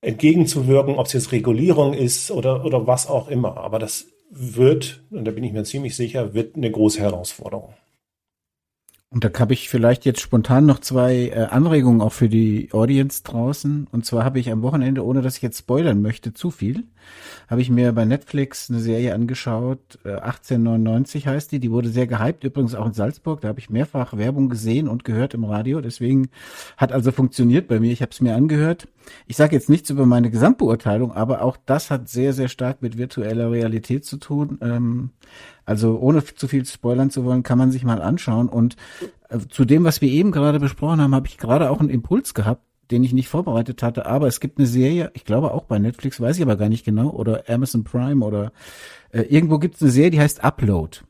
entgegenzuwirken, 0.00 0.96
ob 0.96 1.06
es 1.06 1.12
jetzt 1.12 1.32
Regulierung 1.32 1.94
ist 1.94 2.30
oder, 2.30 2.64
oder 2.64 2.86
was 2.86 3.06
auch 3.06 3.28
immer. 3.28 3.56
Aber 3.56 3.78
das 3.78 4.06
wird, 4.30 5.02
und 5.10 5.24
da 5.24 5.30
bin 5.30 5.44
ich 5.44 5.52
mir 5.52 5.64
ziemlich 5.64 5.96
sicher, 5.96 6.34
wird 6.34 6.56
eine 6.56 6.70
große 6.70 7.00
Herausforderung. 7.00 7.74
Und 9.10 9.24
da 9.24 9.30
habe 9.38 9.54
ich 9.54 9.70
vielleicht 9.70 10.04
jetzt 10.04 10.20
spontan 10.20 10.66
noch 10.66 10.80
zwei 10.80 11.28
äh, 11.28 11.46
Anregungen 11.50 12.02
auch 12.02 12.12
für 12.12 12.28
die 12.28 12.68
Audience 12.72 13.22
draußen. 13.22 13.86
Und 13.90 14.04
zwar 14.04 14.22
habe 14.22 14.38
ich 14.38 14.52
am 14.52 14.60
Wochenende, 14.60 15.02
ohne 15.02 15.22
dass 15.22 15.36
ich 15.36 15.42
jetzt 15.42 15.58
spoilern 15.58 16.02
möchte, 16.02 16.34
zu 16.34 16.50
viel, 16.50 16.84
habe 17.48 17.62
ich 17.62 17.70
mir 17.70 17.92
bei 17.92 18.04
Netflix 18.04 18.68
eine 18.68 18.80
Serie 18.80 19.14
angeschaut. 19.14 19.98
Äh, 20.04 20.10
1899 20.10 21.26
heißt 21.26 21.50
die. 21.52 21.58
Die 21.58 21.70
wurde 21.70 21.88
sehr 21.88 22.06
gehypt, 22.06 22.44
übrigens 22.44 22.74
auch 22.74 22.84
in 22.84 22.92
Salzburg. 22.92 23.40
Da 23.40 23.48
habe 23.48 23.60
ich 23.60 23.70
mehrfach 23.70 24.14
Werbung 24.18 24.50
gesehen 24.50 24.88
und 24.88 25.04
gehört 25.04 25.32
im 25.32 25.44
Radio. 25.44 25.80
Deswegen 25.80 26.28
hat 26.76 26.92
also 26.92 27.10
funktioniert 27.10 27.66
bei 27.66 27.80
mir. 27.80 27.92
Ich 27.92 28.02
habe 28.02 28.12
es 28.12 28.20
mir 28.20 28.34
angehört. 28.34 28.88
Ich 29.26 29.38
sage 29.38 29.56
jetzt 29.56 29.70
nichts 29.70 29.88
über 29.88 30.04
meine 30.04 30.30
Gesamtbeurteilung, 30.30 31.12
aber 31.12 31.40
auch 31.40 31.56
das 31.64 31.90
hat 31.90 32.10
sehr, 32.10 32.34
sehr 32.34 32.48
stark 32.48 32.82
mit 32.82 32.98
virtueller 32.98 33.50
Realität 33.50 34.04
zu 34.04 34.18
tun. 34.18 34.58
Ähm, 34.60 35.10
also 35.68 35.98
ohne 35.98 36.24
zu 36.24 36.48
viel 36.48 36.64
spoilern 36.64 37.10
zu 37.10 37.26
wollen, 37.26 37.42
kann 37.42 37.58
man 37.58 37.70
sich 37.70 37.84
mal 37.84 38.00
anschauen. 38.00 38.48
Und 38.48 38.76
äh, 39.28 39.38
zu 39.50 39.66
dem, 39.66 39.84
was 39.84 40.00
wir 40.00 40.08
eben 40.08 40.32
gerade 40.32 40.58
besprochen 40.58 41.02
haben, 41.02 41.14
habe 41.14 41.26
ich 41.26 41.36
gerade 41.36 41.70
auch 41.70 41.80
einen 41.80 41.90
Impuls 41.90 42.32
gehabt, 42.32 42.62
den 42.90 43.04
ich 43.04 43.12
nicht 43.12 43.28
vorbereitet 43.28 43.82
hatte. 43.82 44.06
Aber 44.06 44.28
es 44.28 44.40
gibt 44.40 44.56
eine 44.56 44.66
Serie, 44.66 45.10
ich 45.12 45.26
glaube 45.26 45.52
auch 45.52 45.64
bei 45.64 45.78
Netflix, 45.78 46.22
weiß 46.22 46.36
ich 46.36 46.42
aber 46.42 46.56
gar 46.56 46.70
nicht 46.70 46.86
genau, 46.86 47.10
oder 47.10 47.44
Amazon 47.48 47.84
Prime 47.84 48.24
oder 48.24 48.50
äh, 49.12 49.20
irgendwo 49.22 49.58
gibt 49.58 49.74
es 49.74 49.82
eine 49.82 49.90
Serie, 49.90 50.10
die 50.10 50.20
heißt 50.20 50.42
Upload. 50.42 51.00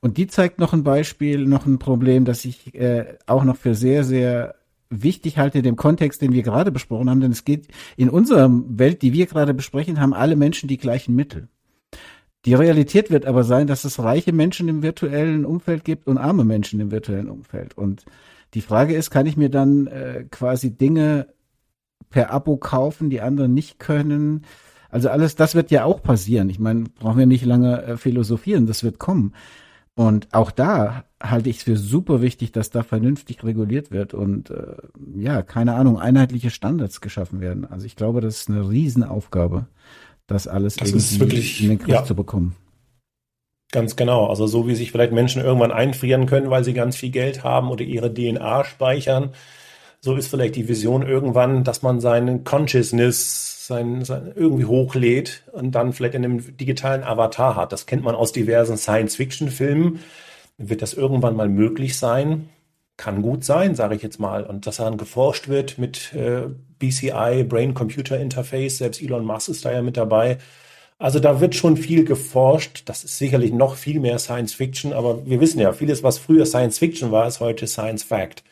Und 0.00 0.16
die 0.16 0.26
zeigt 0.26 0.58
noch 0.58 0.72
ein 0.72 0.84
Beispiel, 0.84 1.46
noch 1.46 1.66
ein 1.66 1.78
Problem, 1.78 2.24
das 2.24 2.46
ich 2.46 2.74
äh, 2.74 3.18
auch 3.26 3.44
noch 3.44 3.56
für 3.56 3.74
sehr, 3.74 4.04
sehr 4.04 4.54
wichtig 4.88 5.36
halte 5.36 5.58
in 5.58 5.64
dem 5.64 5.76
Kontext, 5.76 6.22
den 6.22 6.32
wir 6.32 6.42
gerade 6.42 6.72
besprochen 6.72 7.10
haben, 7.10 7.20
denn 7.20 7.32
es 7.32 7.44
geht 7.44 7.68
in 7.98 8.08
unserer 8.08 8.50
Welt, 8.50 9.02
die 9.02 9.12
wir 9.12 9.26
gerade 9.26 9.52
besprechen, 9.52 10.00
haben 10.00 10.14
alle 10.14 10.34
Menschen 10.34 10.66
die 10.66 10.78
gleichen 10.78 11.14
Mittel. 11.14 11.48
Die 12.44 12.54
Realität 12.54 13.10
wird 13.10 13.24
aber 13.24 13.44
sein, 13.44 13.66
dass 13.66 13.84
es 13.84 14.00
reiche 14.00 14.32
Menschen 14.32 14.68
im 14.68 14.82
virtuellen 14.82 15.44
Umfeld 15.44 15.84
gibt 15.84 16.08
und 16.08 16.18
arme 16.18 16.44
Menschen 16.44 16.80
im 16.80 16.90
virtuellen 16.90 17.30
Umfeld. 17.30 17.78
Und 17.78 18.04
die 18.54 18.62
Frage 18.62 18.94
ist, 18.94 19.10
kann 19.10 19.26
ich 19.26 19.36
mir 19.36 19.48
dann 19.48 19.86
äh, 19.86 20.24
quasi 20.30 20.76
Dinge 20.76 21.28
per 22.10 22.32
Abo 22.32 22.56
kaufen, 22.56 23.10
die 23.10 23.20
andere 23.20 23.48
nicht 23.48 23.78
können? 23.78 24.44
Also 24.90 25.08
alles, 25.08 25.36
das 25.36 25.54
wird 25.54 25.70
ja 25.70 25.84
auch 25.84 26.02
passieren. 26.02 26.50
Ich 26.50 26.58
meine, 26.58 26.84
brauchen 26.98 27.18
wir 27.18 27.26
nicht 27.26 27.44
lange 27.44 27.82
äh, 27.82 27.96
philosophieren, 27.96 28.66
das 28.66 28.82
wird 28.82 28.98
kommen. 28.98 29.34
Und 29.94 30.28
auch 30.32 30.50
da 30.50 31.04
halte 31.22 31.48
ich 31.48 31.58
es 31.58 31.62
für 31.62 31.76
super 31.76 32.22
wichtig, 32.22 32.50
dass 32.50 32.70
da 32.70 32.82
vernünftig 32.82 33.44
reguliert 33.44 33.90
wird 33.90 34.14
und 34.14 34.50
äh, 34.50 34.76
ja, 35.14 35.42
keine 35.42 35.74
Ahnung, 35.74 35.98
einheitliche 35.98 36.50
Standards 36.50 37.00
geschaffen 37.00 37.40
werden. 37.40 37.66
Also 37.66 37.86
ich 37.86 37.94
glaube, 37.94 38.20
das 38.20 38.40
ist 38.40 38.50
eine 38.50 38.68
Riesenaufgabe 38.68 39.66
das 40.32 40.48
alles 40.48 40.76
das 40.76 40.90
irgendwie 40.90 41.20
wirklich, 41.20 41.62
in 41.62 41.68
den 41.70 41.78
Griff 41.78 41.88
ja. 41.88 42.04
zu 42.04 42.14
bekommen. 42.14 42.56
Ganz 43.70 43.96
genau. 43.96 44.26
Also 44.26 44.46
so 44.46 44.68
wie 44.68 44.74
sich 44.74 44.92
vielleicht 44.92 45.12
Menschen 45.12 45.42
irgendwann 45.42 45.72
einfrieren 45.72 46.26
können, 46.26 46.50
weil 46.50 46.62
sie 46.62 46.74
ganz 46.74 46.96
viel 46.96 47.10
Geld 47.10 47.42
haben 47.42 47.70
oder 47.70 47.82
ihre 47.82 48.12
DNA 48.12 48.64
speichern, 48.64 49.30
so 50.00 50.14
ist 50.16 50.28
vielleicht 50.28 50.56
die 50.56 50.68
Vision 50.68 51.02
irgendwann, 51.06 51.64
dass 51.64 51.82
man 51.82 52.00
seinen 52.00 52.44
Consciousness 52.44 53.66
sein, 53.66 54.04
sein 54.04 54.32
irgendwie 54.34 54.64
hochlädt 54.64 55.44
und 55.52 55.72
dann 55.72 55.92
vielleicht 55.92 56.14
in 56.14 56.24
einem 56.24 56.56
digitalen 56.56 57.02
Avatar 57.02 57.56
hat. 57.56 57.72
Das 57.72 57.86
kennt 57.86 58.02
man 58.02 58.14
aus 58.14 58.32
diversen 58.32 58.76
Science-Fiction-Filmen. 58.76 60.00
Wird 60.58 60.82
das 60.82 60.92
irgendwann 60.92 61.36
mal 61.36 61.48
möglich 61.48 61.96
sein? 61.96 62.48
Kann 62.96 63.22
gut 63.22 63.44
sein, 63.44 63.74
sage 63.74 63.94
ich 63.94 64.02
jetzt 64.02 64.20
mal. 64.20 64.44
Und 64.44 64.66
dass 64.66 64.76
daran 64.76 64.98
geforscht 64.98 65.48
wird 65.48 65.78
mit 65.78 66.12
äh, 66.14 66.42
BCI, 66.78 67.44
Brain-Computer 67.44 68.18
Interface, 68.18 68.78
selbst 68.78 69.02
Elon 69.02 69.24
Musk 69.24 69.48
ist 69.48 69.64
da 69.64 69.72
ja 69.72 69.82
mit 69.82 69.96
dabei. 69.96 70.38
Also 70.98 71.18
da 71.18 71.40
wird 71.40 71.56
schon 71.56 71.76
viel 71.76 72.04
geforscht. 72.04 72.82
Das 72.86 73.02
ist 73.02 73.18
sicherlich 73.18 73.52
noch 73.52 73.74
viel 73.74 73.98
mehr 73.98 74.20
Science 74.20 74.54
Fiction, 74.54 74.92
aber 74.92 75.26
wir 75.26 75.40
wissen 75.40 75.58
ja, 75.58 75.72
vieles, 75.72 76.04
was 76.04 76.18
früher 76.18 76.46
Science 76.46 76.78
Fiction 76.78 77.10
war, 77.10 77.26
ist 77.26 77.40
heute 77.40 77.66
Science 77.66 78.04
Fact. 78.04 78.44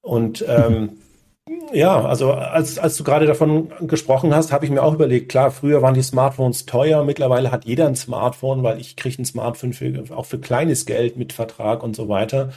Und 0.00 0.44
ähm, 0.46 0.98
ja, 1.72 2.04
also 2.04 2.32
als, 2.32 2.78
als 2.78 2.96
du 2.96 3.02
gerade 3.02 3.26
davon 3.26 3.72
gesprochen 3.80 4.32
hast, 4.34 4.52
habe 4.52 4.64
ich 4.64 4.70
mir 4.70 4.82
auch 4.82 4.94
überlegt, 4.94 5.28
klar, 5.28 5.50
früher 5.50 5.82
waren 5.82 5.94
die 5.94 6.02
Smartphones 6.02 6.66
teuer, 6.66 7.04
mittlerweile 7.04 7.50
hat 7.50 7.64
jeder 7.64 7.88
ein 7.88 7.96
Smartphone, 7.96 8.62
weil 8.62 8.80
ich 8.80 8.94
kriege 8.94 9.20
ein 9.20 9.24
Smartphone 9.24 9.72
für, 9.72 10.04
auch 10.14 10.26
für 10.26 10.38
kleines 10.38 10.86
Geld 10.86 11.16
mit 11.16 11.32
Vertrag 11.32 11.82
und 11.82 11.96
so 11.96 12.08
weiter. 12.08 12.50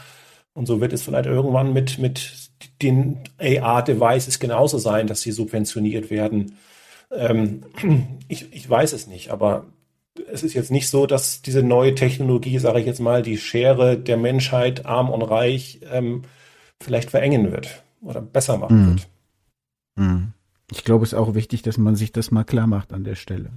Und 0.59 0.65
so 0.65 0.81
wird 0.81 0.91
es 0.91 1.03
vielleicht 1.03 1.25
irgendwann 1.25 1.71
mit, 1.71 1.99
mit 1.99 2.49
den 2.81 3.19
AR-Devices 3.37 4.41
genauso 4.41 4.77
sein, 4.77 5.07
dass 5.07 5.21
sie 5.21 5.31
subventioniert 5.31 6.09
werden. 6.09 6.57
Ähm, 7.13 7.61
ich, 8.27 8.51
ich 8.51 8.69
weiß 8.69 8.91
es 8.91 9.07
nicht, 9.07 9.29
aber 9.29 9.67
es 10.29 10.43
ist 10.43 10.53
jetzt 10.55 10.69
nicht 10.69 10.89
so, 10.89 11.05
dass 11.05 11.41
diese 11.41 11.63
neue 11.63 11.95
Technologie, 11.95 12.59
sage 12.59 12.81
ich 12.81 12.85
jetzt 12.85 12.99
mal, 12.99 13.21
die 13.21 13.37
Schere 13.37 13.97
der 13.97 14.17
Menschheit, 14.17 14.85
arm 14.85 15.09
und 15.09 15.21
reich, 15.21 15.79
ähm, 15.93 16.23
vielleicht 16.83 17.09
verengen 17.09 17.53
wird 17.53 17.81
oder 18.01 18.21
besser 18.21 18.57
machen 18.57 18.81
mhm. 18.81 18.89
wird. 18.89 19.07
Mhm. 19.95 20.33
Ich 20.71 20.83
glaube, 20.83 21.03
es 21.03 21.13
ist 21.13 21.17
auch 21.17 21.33
wichtig, 21.33 21.63
dass 21.63 21.77
man 21.77 21.95
sich 21.95 22.11
das 22.11 22.29
mal 22.29 22.43
klar 22.43 22.67
macht 22.67 22.93
an 22.93 23.03
der 23.03 23.15
Stelle. 23.15 23.49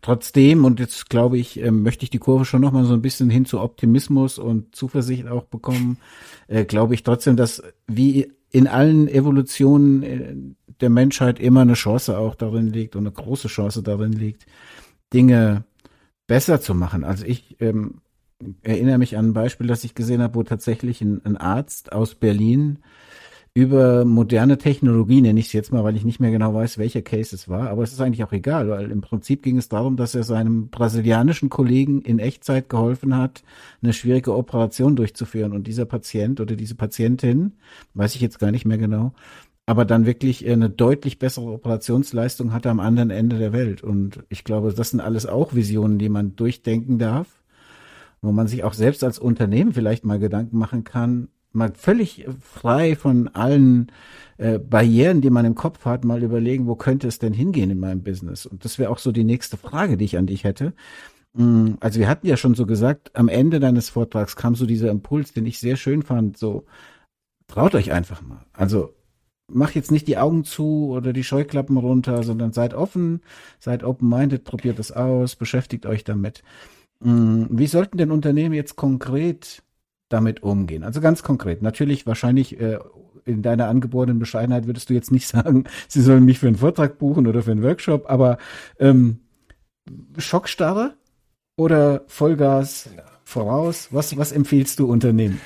Trotzdem, 0.00 0.64
und 0.64 0.78
jetzt 0.78 1.10
glaube 1.10 1.38
ich, 1.38 1.60
äh, 1.60 1.70
möchte 1.70 2.04
ich 2.04 2.10
die 2.10 2.18
Kurve 2.18 2.44
schon 2.44 2.60
noch 2.60 2.72
mal 2.72 2.84
so 2.84 2.94
ein 2.94 3.02
bisschen 3.02 3.30
hin 3.30 3.46
zu 3.46 3.60
Optimismus 3.60 4.38
und 4.38 4.74
Zuversicht 4.74 5.26
auch 5.26 5.44
bekommen, 5.44 5.98
äh, 6.46 6.64
glaube 6.64 6.94
ich 6.94 7.02
trotzdem, 7.02 7.36
dass 7.36 7.62
wie 7.88 8.32
in 8.50 8.68
allen 8.68 9.08
Evolutionen 9.08 10.02
äh, 10.02 10.34
der 10.80 10.90
Menschheit 10.90 11.40
immer 11.40 11.62
eine 11.62 11.74
Chance 11.74 12.16
auch 12.16 12.34
darin 12.34 12.68
liegt 12.68 12.94
und 12.94 13.02
eine 13.02 13.12
große 13.12 13.48
Chance 13.48 13.82
darin 13.82 14.12
liegt, 14.12 14.46
Dinge 15.12 15.64
besser 16.26 16.60
zu 16.60 16.74
machen. 16.74 17.02
Also 17.02 17.24
ich 17.24 17.56
ähm, 17.60 18.00
erinnere 18.62 18.98
mich 18.98 19.16
an 19.16 19.28
ein 19.28 19.32
Beispiel, 19.32 19.66
das 19.66 19.84
ich 19.84 19.94
gesehen 19.94 20.22
habe, 20.22 20.34
wo 20.34 20.42
tatsächlich 20.42 21.00
ein, 21.00 21.24
ein 21.24 21.36
Arzt 21.36 21.92
aus 21.92 22.14
Berlin 22.14 22.78
über 23.56 24.04
moderne 24.04 24.58
Technologie, 24.58 25.22
nenne 25.22 25.40
ich 25.40 25.46
es 25.46 25.54
jetzt 25.54 25.72
mal, 25.72 25.82
weil 25.82 25.96
ich 25.96 26.04
nicht 26.04 26.20
mehr 26.20 26.30
genau 26.30 26.52
weiß, 26.52 26.76
welcher 26.76 27.00
Case 27.00 27.34
es 27.34 27.48
war, 27.48 27.70
aber 27.70 27.84
es 27.84 27.92
ist 27.94 28.02
eigentlich 28.02 28.22
auch 28.22 28.32
egal, 28.32 28.68
weil 28.68 28.90
im 28.90 29.00
Prinzip 29.00 29.42
ging 29.42 29.56
es 29.56 29.70
darum, 29.70 29.96
dass 29.96 30.14
er 30.14 30.24
seinem 30.24 30.68
brasilianischen 30.68 31.48
Kollegen 31.48 32.02
in 32.02 32.18
Echtzeit 32.18 32.68
geholfen 32.68 33.16
hat, 33.16 33.44
eine 33.80 33.94
schwierige 33.94 34.36
Operation 34.36 34.94
durchzuführen. 34.94 35.52
Und 35.52 35.66
dieser 35.66 35.86
Patient 35.86 36.38
oder 36.38 36.54
diese 36.54 36.74
Patientin, 36.74 37.54
weiß 37.94 38.14
ich 38.14 38.20
jetzt 38.20 38.38
gar 38.38 38.50
nicht 38.50 38.66
mehr 38.66 38.76
genau, 38.76 39.14
aber 39.64 39.86
dann 39.86 40.04
wirklich 40.04 40.46
eine 40.46 40.68
deutlich 40.68 41.18
bessere 41.18 41.46
Operationsleistung 41.46 42.52
hatte 42.52 42.68
am 42.68 42.78
anderen 42.78 43.08
Ende 43.08 43.38
der 43.38 43.54
Welt. 43.54 43.82
Und 43.82 44.22
ich 44.28 44.44
glaube, 44.44 44.74
das 44.74 44.90
sind 44.90 45.00
alles 45.00 45.24
auch 45.24 45.54
Visionen, 45.54 45.98
die 45.98 46.10
man 46.10 46.36
durchdenken 46.36 46.98
darf 46.98 47.26
wo 48.22 48.32
man 48.32 48.48
sich 48.48 48.64
auch 48.64 48.72
selbst 48.72 49.04
als 49.04 49.18
Unternehmen 49.18 49.72
vielleicht 49.72 50.04
mal 50.04 50.18
Gedanken 50.18 50.58
machen 50.58 50.84
kann, 50.84 51.28
mal 51.56 51.72
völlig 51.74 52.26
frei 52.40 52.94
von 52.94 53.28
allen 53.28 53.90
äh, 54.38 54.58
Barrieren, 54.58 55.20
die 55.20 55.30
man 55.30 55.44
im 55.44 55.54
Kopf 55.54 55.84
hat, 55.84 56.04
mal 56.04 56.22
überlegen, 56.22 56.66
wo 56.66 56.76
könnte 56.76 57.08
es 57.08 57.18
denn 57.18 57.32
hingehen 57.32 57.70
in 57.70 57.80
meinem 57.80 58.02
Business? 58.02 58.46
Und 58.46 58.64
das 58.64 58.78
wäre 58.78 58.90
auch 58.90 58.98
so 58.98 59.12
die 59.12 59.24
nächste 59.24 59.56
Frage, 59.56 59.96
die 59.96 60.04
ich 60.04 60.18
an 60.18 60.26
dich 60.26 60.44
hätte. 60.44 60.74
Mm, 61.34 61.74
also 61.80 61.98
wir 62.00 62.08
hatten 62.08 62.26
ja 62.26 62.36
schon 62.36 62.54
so 62.54 62.66
gesagt, 62.66 63.10
am 63.14 63.28
Ende 63.28 63.60
deines 63.60 63.88
Vortrags 63.90 64.36
kam 64.36 64.54
so 64.54 64.66
dieser 64.66 64.90
Impuls, 64.90 65.32
den 65.32 65.46
ich 65.46 65.58
sehr 65.58 65.76
schön 65.76 66.02
fand, 66.02 66.38
so 66.38 66.64
traut 67.46 67.74
euch 67.74 67.92
einfach 67.92 68.22
mal. 68.22 68.44
Also 68.52 68.94
mach 69.48 69.72
jetzt 69.72 69.90
nicht 69.90 70.08
die 70.08 70.18
Augen 70.18 70.44
zu 70.44 70.88
oder 70.88 71.12
die 71.12 71.24
Scheuklappen 71.24 71.76
runter, 71.76 72.22
sondern 72.22 72.52
seid 72.52 72.74
offen, 72.74 73.20
seid 73.58 73.84
open-minded, 73.84 74.44
probiert 74.44 74.78
es 74.78 74.92
aus, 74.92 75.36
beschäftigt 75.36 75.86
euch 75.86 76.04
damit. 76.04 76.42
Mm, 77.00 77.44
wie 77.50 77.66
sollten 77.66 77.98
denn 77.98 78.10
Unternehmen 78.10 78.54
jetzt 78.54 78.76
konkret 78.76 79.62
damit 80.08 80.42
umgehen? 80.42 80.84
Also 80.84 81.00
ganz 81.00 81.22
konkret. 81.22 81.62
Natürlich 81.62 82.06
wahrscheinlich 82.06 82.60
äh, 82.60 82.78
in 83.24 83.42
deiner 83.42 83.68
angeborenen 83.68 84.18
Bescheidenheit 84.18 84.66
würdest 84.66 84.88
du 84.88 84.94
jetzt 84.94 85.12
nicht 85.12 85.26
sagen, 85.28 85.64
sie 85.88 86.00
sollen 86.00 86.24
mich 86.24 86.38
für 86.38 86.46
einen 86.46 86.56
Vortrag 86.56 86.98
buchen 86.98 87.26
oder 87.26 87.42
für 87.42 87.52
einen 87.52 87.62
Workshop, 87.62 88.08
aber 88.08 88.38
ähm, 88.78 89.20
Schockstarre 90.18 90.94
oder 91.56 92.02
Vollgas 92.06 92.90
voraus? 93.24 93.88
Was, 93.90 94.16
was 94.16 94.32
empfiehlst 94.32 94.78
du 94.78 94.86
Unternehmen? 94.86 95.40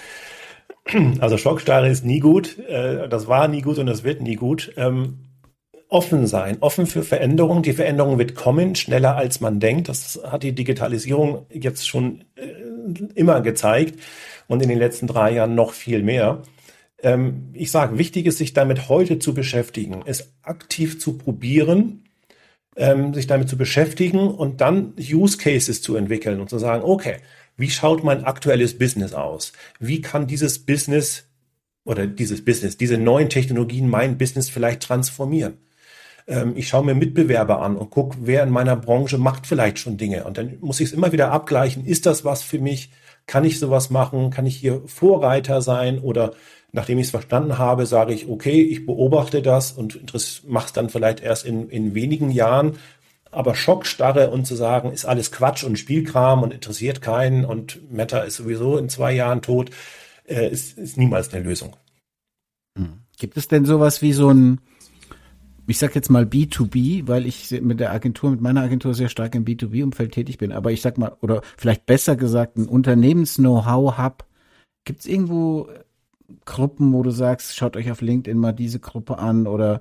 Also 1.20 1.36
Schockstarre 1.36 1.88
ist 1.88 2.04
nie 2.04 2.20
gut. 2.20 2.58
Äh, 2.58 3.08
das 3.08 3.28
war 3.28 3.48
nie 3.48 3.62
gut 3.62 3.78
und 3.78 3.86
das 3.86 4.04
wird 4.04 4.22
nie 4.22 4.36
gut. 4.36 4.72
Ähm, 4.76 5.18
offen 5.88 6.26
sein, 6.26 6.58
offen 6.60 6.86
für 6.86 7.02
Veränderungen. 7.02 7.62
Die 7.62 7.72
Veränderung 7.72 8.18
wird 8.18 8.34
kommen, 8.34 8.74
schneller 8.76 9.16
als 9.16 9.40
man 9.40 9.60
denkt. 9.60 9.88
Das 9.88 10.20
hat 10.24 10.42
die 10.42 10.54
Digitalisierung 10.54 11.46
jetzt 11.50 11.86
schon 11.86 12.24
äh, 12.36 12.48
immer 13.14 13.40
gezeigt 13.40 14.00
und 14.50 14.60
in 14.62 14.68
den 14.68 14.80
letzten 14.80 15.06
drei 15.06 15.30
Jahren 15.30 15.54
noch 15.54 15.72
viel 15.72 16.02
mehr. 16.02 16.42
Ähm, 17.04 17.50
ich 17.52 17.70
sage, 17.70 17.98
wichtig 17.98 18.26
ist, 18.26 18.38
sich 18.38 18.52
damit 18.52 18.88
heute 18.88 19.20
zu 19.20 19.32
beschäftigen, 19.32 20.02
es 20.06 20.34
aktiv 20.42 20.98
zu 20.98 21.16
probieren, 21.16 22.02
ähm, 22.76 23.14
sich 23.14 23.28
damit 23.28 23.48
zu 23.48 23.56
beschäftigen 23.56 24.18
und 24.26 24.60
dann 24.60 24.94
Use 24.98 25.38
Cases 25.38 25.80
zu 25.80 25.94
entwickeln 25.94 26.40
und 26.40 26.50
zu 26.50 26.58
sagen, 26.58 26.82
okay, 26.82 27.18
wie 27.56 27.70
schaut 27.70 28.02
mein 28.02 28.24
aktuelles 28.24 28.76
Business 28.76 29.14
aus? 29.14 29.52
Wie 29.78 30.00
kann 30.00 30.26
dieses 30.26 30.58
Business 30.58 31.28
oder 31.84 32.08
dieses 32.08 32.44
Business, 32.44 32.76
diese 32.76 32.98
neuen 32.98 33.28
Technologien 33.28 33.88
mein 33.88 34.18
Business 34.18 34.50
vielleicht 34.50 34.82
transformieren? 34.82 35.58
Ähm, 36.26 36.54
ich 36.56 36.66
schaue 36.66 36.84
mir 36.84 36.96
Mitbewerber 36.96 37.62
an 37.62 37.76
und 37.76 37.90
gucke, 37.90 38.16
wer 38.22 38.42
in 38.42 38.50
meiner 38.50 38.74
Branche 38.74 39.16
macht 39.16 39.46
vielleicht 39.46 39.78
schon 39.78 39.96
Dinge. 39.96 40.24
Und 40.24 40.38
dann 40.38 40.56
muss 40.60 40.80
ich 40.80 40.88
es 40.88 40.92
immer 40.92 41.12
wieder 41.12 41.30
abgleichen, 41.30 41.86
ist 41.86 42.04
das 42.06 42.24
was 42.24 42.42
für 42.42 42.58
mich? 42.58 42.90
Kann 43.30 43.44
ich 43.44 43.60
sowas 43.60 43.90
machen? 43.90 44.30
Kann 44.30 44.44
ich 44.44 44.56
hier 44.56 44.82
Vorreiter 44.86 45.62
sein? 45.62 46.00
Oder 46.00 46.32
nachdem 46.72 46.98
ich 46.98 47.04
es 47.04 47.10
verstanden 47.12 47.58
habe, 47.58 47.86
sage 47.86 48.12
ich, 48.12 48.28
okay, 48.28 48.60
ich 48.60 48.86
beobachte 48.86 49.40
das 49.40 49.70
und 49.70 50.02
mache 50.48 50.66
es 50.66 50.72
dann 50.72 50.88
vielleicht 50.88 51.20
erst 51.20 51.46
in, 51.46 51.70
in 51.70 51.94
wenigen 51.94 52.32
Jahren. 52.32 52.78
Aber 53.30 53.54
Schockstarre 53.54 54.30
und 54.30 54.46
zu 54.46 54.56
sagen, 54.56 54.90
ist 54.90 55.04
alles 55.04 55.30
Quatsch 55.30 55.62
und 55.62 55.78
Spielkram 55.78 56.42
und 56.42 56.52
interessiert 56.52 57.02
keinen 57.02 57.44
und 57.44 57.92
Meta 57.92 58.18
ist 58.18 58.34
sowieso 58.34 58.76
in 58.78 58.88
zwei 58.88 59.12
Jahren 59.12 59.42
tot, 59.42 59.70
äh, 60.24 60.50
ist, 60.50 60.76
ist 60.76 60.96
niemals 60.96 61.32
eine 61.32 61.44
Lösung. 61.44 61.76
Hm. 62.76 62.94
Gibt 63.16 63.36
es 63.36 63.46
denn 63.46 63.64
sowas 63.64 64.02
wie 64.02 64.12
so 64.12 64.30
ein, 64.30 64.60
ich 65.70 65.78
sag 65.78 65.94
jetzt 65.94 66.10
mal 66.10 66.24
B2B, 66.24 67.06
weil 67.06 67.26
ich 67.26 67.50
mit 67.62 67.80
der 67.80 67.92
Agentur, 67.92 68.30
mit 68.30 68.40
meiner 68.40 68.62
Agentur 68.62 68.94
sehr 68.94 69.08
stark 69.08 69.34
im 69.34 69.44
B2B-Umfeld 69.44 70.12
tätig 70.12 70.38
bin. 70.38 70.52
Aber 70.52 70.72
ich 70.72 70.82
sag 70.82 70.98
mal, 70.98 71.16
oder 71.20 71.42
vielleicht 71.56 71.86
besser 71.86 72.16
gesagt, 72.16 72.56
ein 72.56 72.66
Unternehmens-Know-how-Hub. 72.66 74.24
Gibt 74.84 75.00
es 75.00 75.06
irgendwo 75.06 75.68
Gruppen, 76.44 76.92
wo 76.92 77.02
du 77.02 77.10
sagst, 77.10 77.56
schaut 77.56 77.76
euch 77.76 77.90
auf 77.90 78.00
LinkedIn 78.00 78.38
mal 78.38 78.52
diese 78.52 78.80
Gruppe 78.80 79.18
an 79.18 79.46
oder 79.46 79.80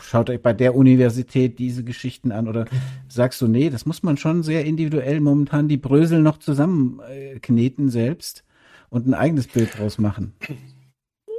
schaut 0.00 0.30
euch 0.30 0.40
bei 0.40 0.52
der 0.52 0.74
Universität 0.74 1.58
diese 1.58 1.84
Geschichten 1.84 2.32
an 2.32 2.48
oder 2.48 2.66
sagst 3.08 3.40
du, 3.40 3.48
nee, 3.48 3.70
das 3.70 3.86
muss 3.86 4.02
man 4.02 4.16
schon 4.16 4.42
sehr 4.42 4.64
individuell 4.64 5.20
momentan 5.20 5.68
die 5.68 5.76
Brösel 5.76 6.22
noch 6.22 6.38
zusammenkneten 6.38 7.90
selbst 7.90 8.44
und 8.88 9.06
ein 9.06 9.14
eigenes 9.14 9.46
Bild 9.46 9.76
draus 9.78 9.98
machen? 9.98 10.32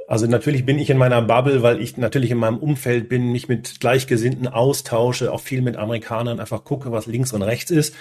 Also 0.10 0.26
natürlich 0.26 0.66
bin 0.66 0.80
ich 0.80 0.90
in 0.90 0.98
meiner 0.98 1.22
Bubble, 1.22 1.62
weil 1.62 1.80
ich 1.80 1.96
natürlich 1.96 2.32
in 2.32 2.40
meinem 2.40 2.58
Umfeld 2.58 3.10
bin, 3.10 3.32
mich 3.32 3.48
mit 3.48 3.80
Gleichgesinnten 3.80 4.48
austausche, 4.48 5.32
auch 5.32 5.40
viel 5.40 5.62
mit 5.62 5.78
Amerikanern, 5.78 6.40
einfach 6.40 6.64
gucke, 6.64 6.92
was 6.92 7.06
links 7.06 7.32
und 7.32 7.44
rechts 7.44 7.70
ist. 7.70 7.94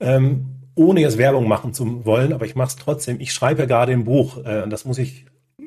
Ähm, 0.00 0.46
ohne 0.74 1.02
jetzt 1.02 1.18
Werbung 1.18 1.46
machen 1.46 1.72
zu 1.72 2.04
wollen, 2.04 2.32
aber 2.32 2.46
ich 2.46 2.56
mache 2.56 2.70
es 2.70 2.76
trotzdem. 2.76 3.20
Ich 3.20 3.32
schreibe 3.32 3.68
gerade 3.68 3.92
ein 3.92 4.02
Buch, 4.02 4.44
äh, 4.44 4.68
das 4.68 4.86
muss 4.86 4.98
ich 4.98 5.26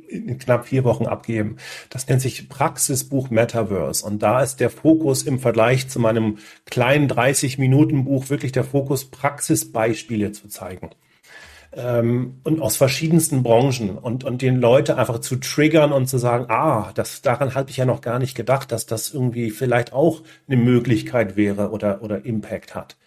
in 0.09 0.38
knapp 0.38 0.67
vier 0.67 0.84
Wochen 0.84 1.05
abgeben. 1.05 1.55
Das 1.89 2.05
nennt 2.09 2.19
sich 2.19 2.49
Praxisbuch 2.49 3.30
Metaverse. 3.30 4.05
Und 4.05 4.21
da 4.21 4.43
ist 4.43 4.59
der 4.59 4.69
Fokus 4.69 5.23
im 5.23 5.39
Vergleich 5.39 5.88
zu 5.88 6.01
meinem 6.01 6.39
kleinen 6.65 7.07
30-Minuten-Buch 7.07 8.30
wirklich 8.30 8.51
der 8.51 8.65
Fokus, 8.65 9.05
Praxisbeispiele 9.05 10.34
zu 10.34 10.49
zeigen 10.49 10.89
ähm, 11.74 12.39
und 12.43 12.61
aus 12.61 12.78
verschiedensten 12.78 13.43
Branchen 13.43 13.97
und, 13.97 14.24
und 14.24 14.41
den 14.41 14.59
Leute 14.59 14.97
einfach 14.97 15.20
zu 15.20 15.36
triggern 15.36 15.91
und 15.91 16.07
zu 16.07 16.17
sagen, 16.17 16.45
ah, 16.49 16.91
das, 16.95 17.22
daran 17.22 17.53
habe 17.55 17.70
ich 17.70 17.78
ja 17.78 17.86
noch 17.86 18.01
gar 18.01 18.20
nicht 18.20 18.36
gedacht, 18.36 18.72
dass 18.72 18.86
das 18.86 19.13
irgendwie 19.13 19.51
vielleicht 19.51 19.93
auch 19.93 20.22
eine 20.47 20.57
Möglichkeit 20.57 21.36
wäre 21.36 21.70
oder, 21.72 22.01
oder 22.01 22.26
Impact 22.26 22.76
hat. 22.76 22.97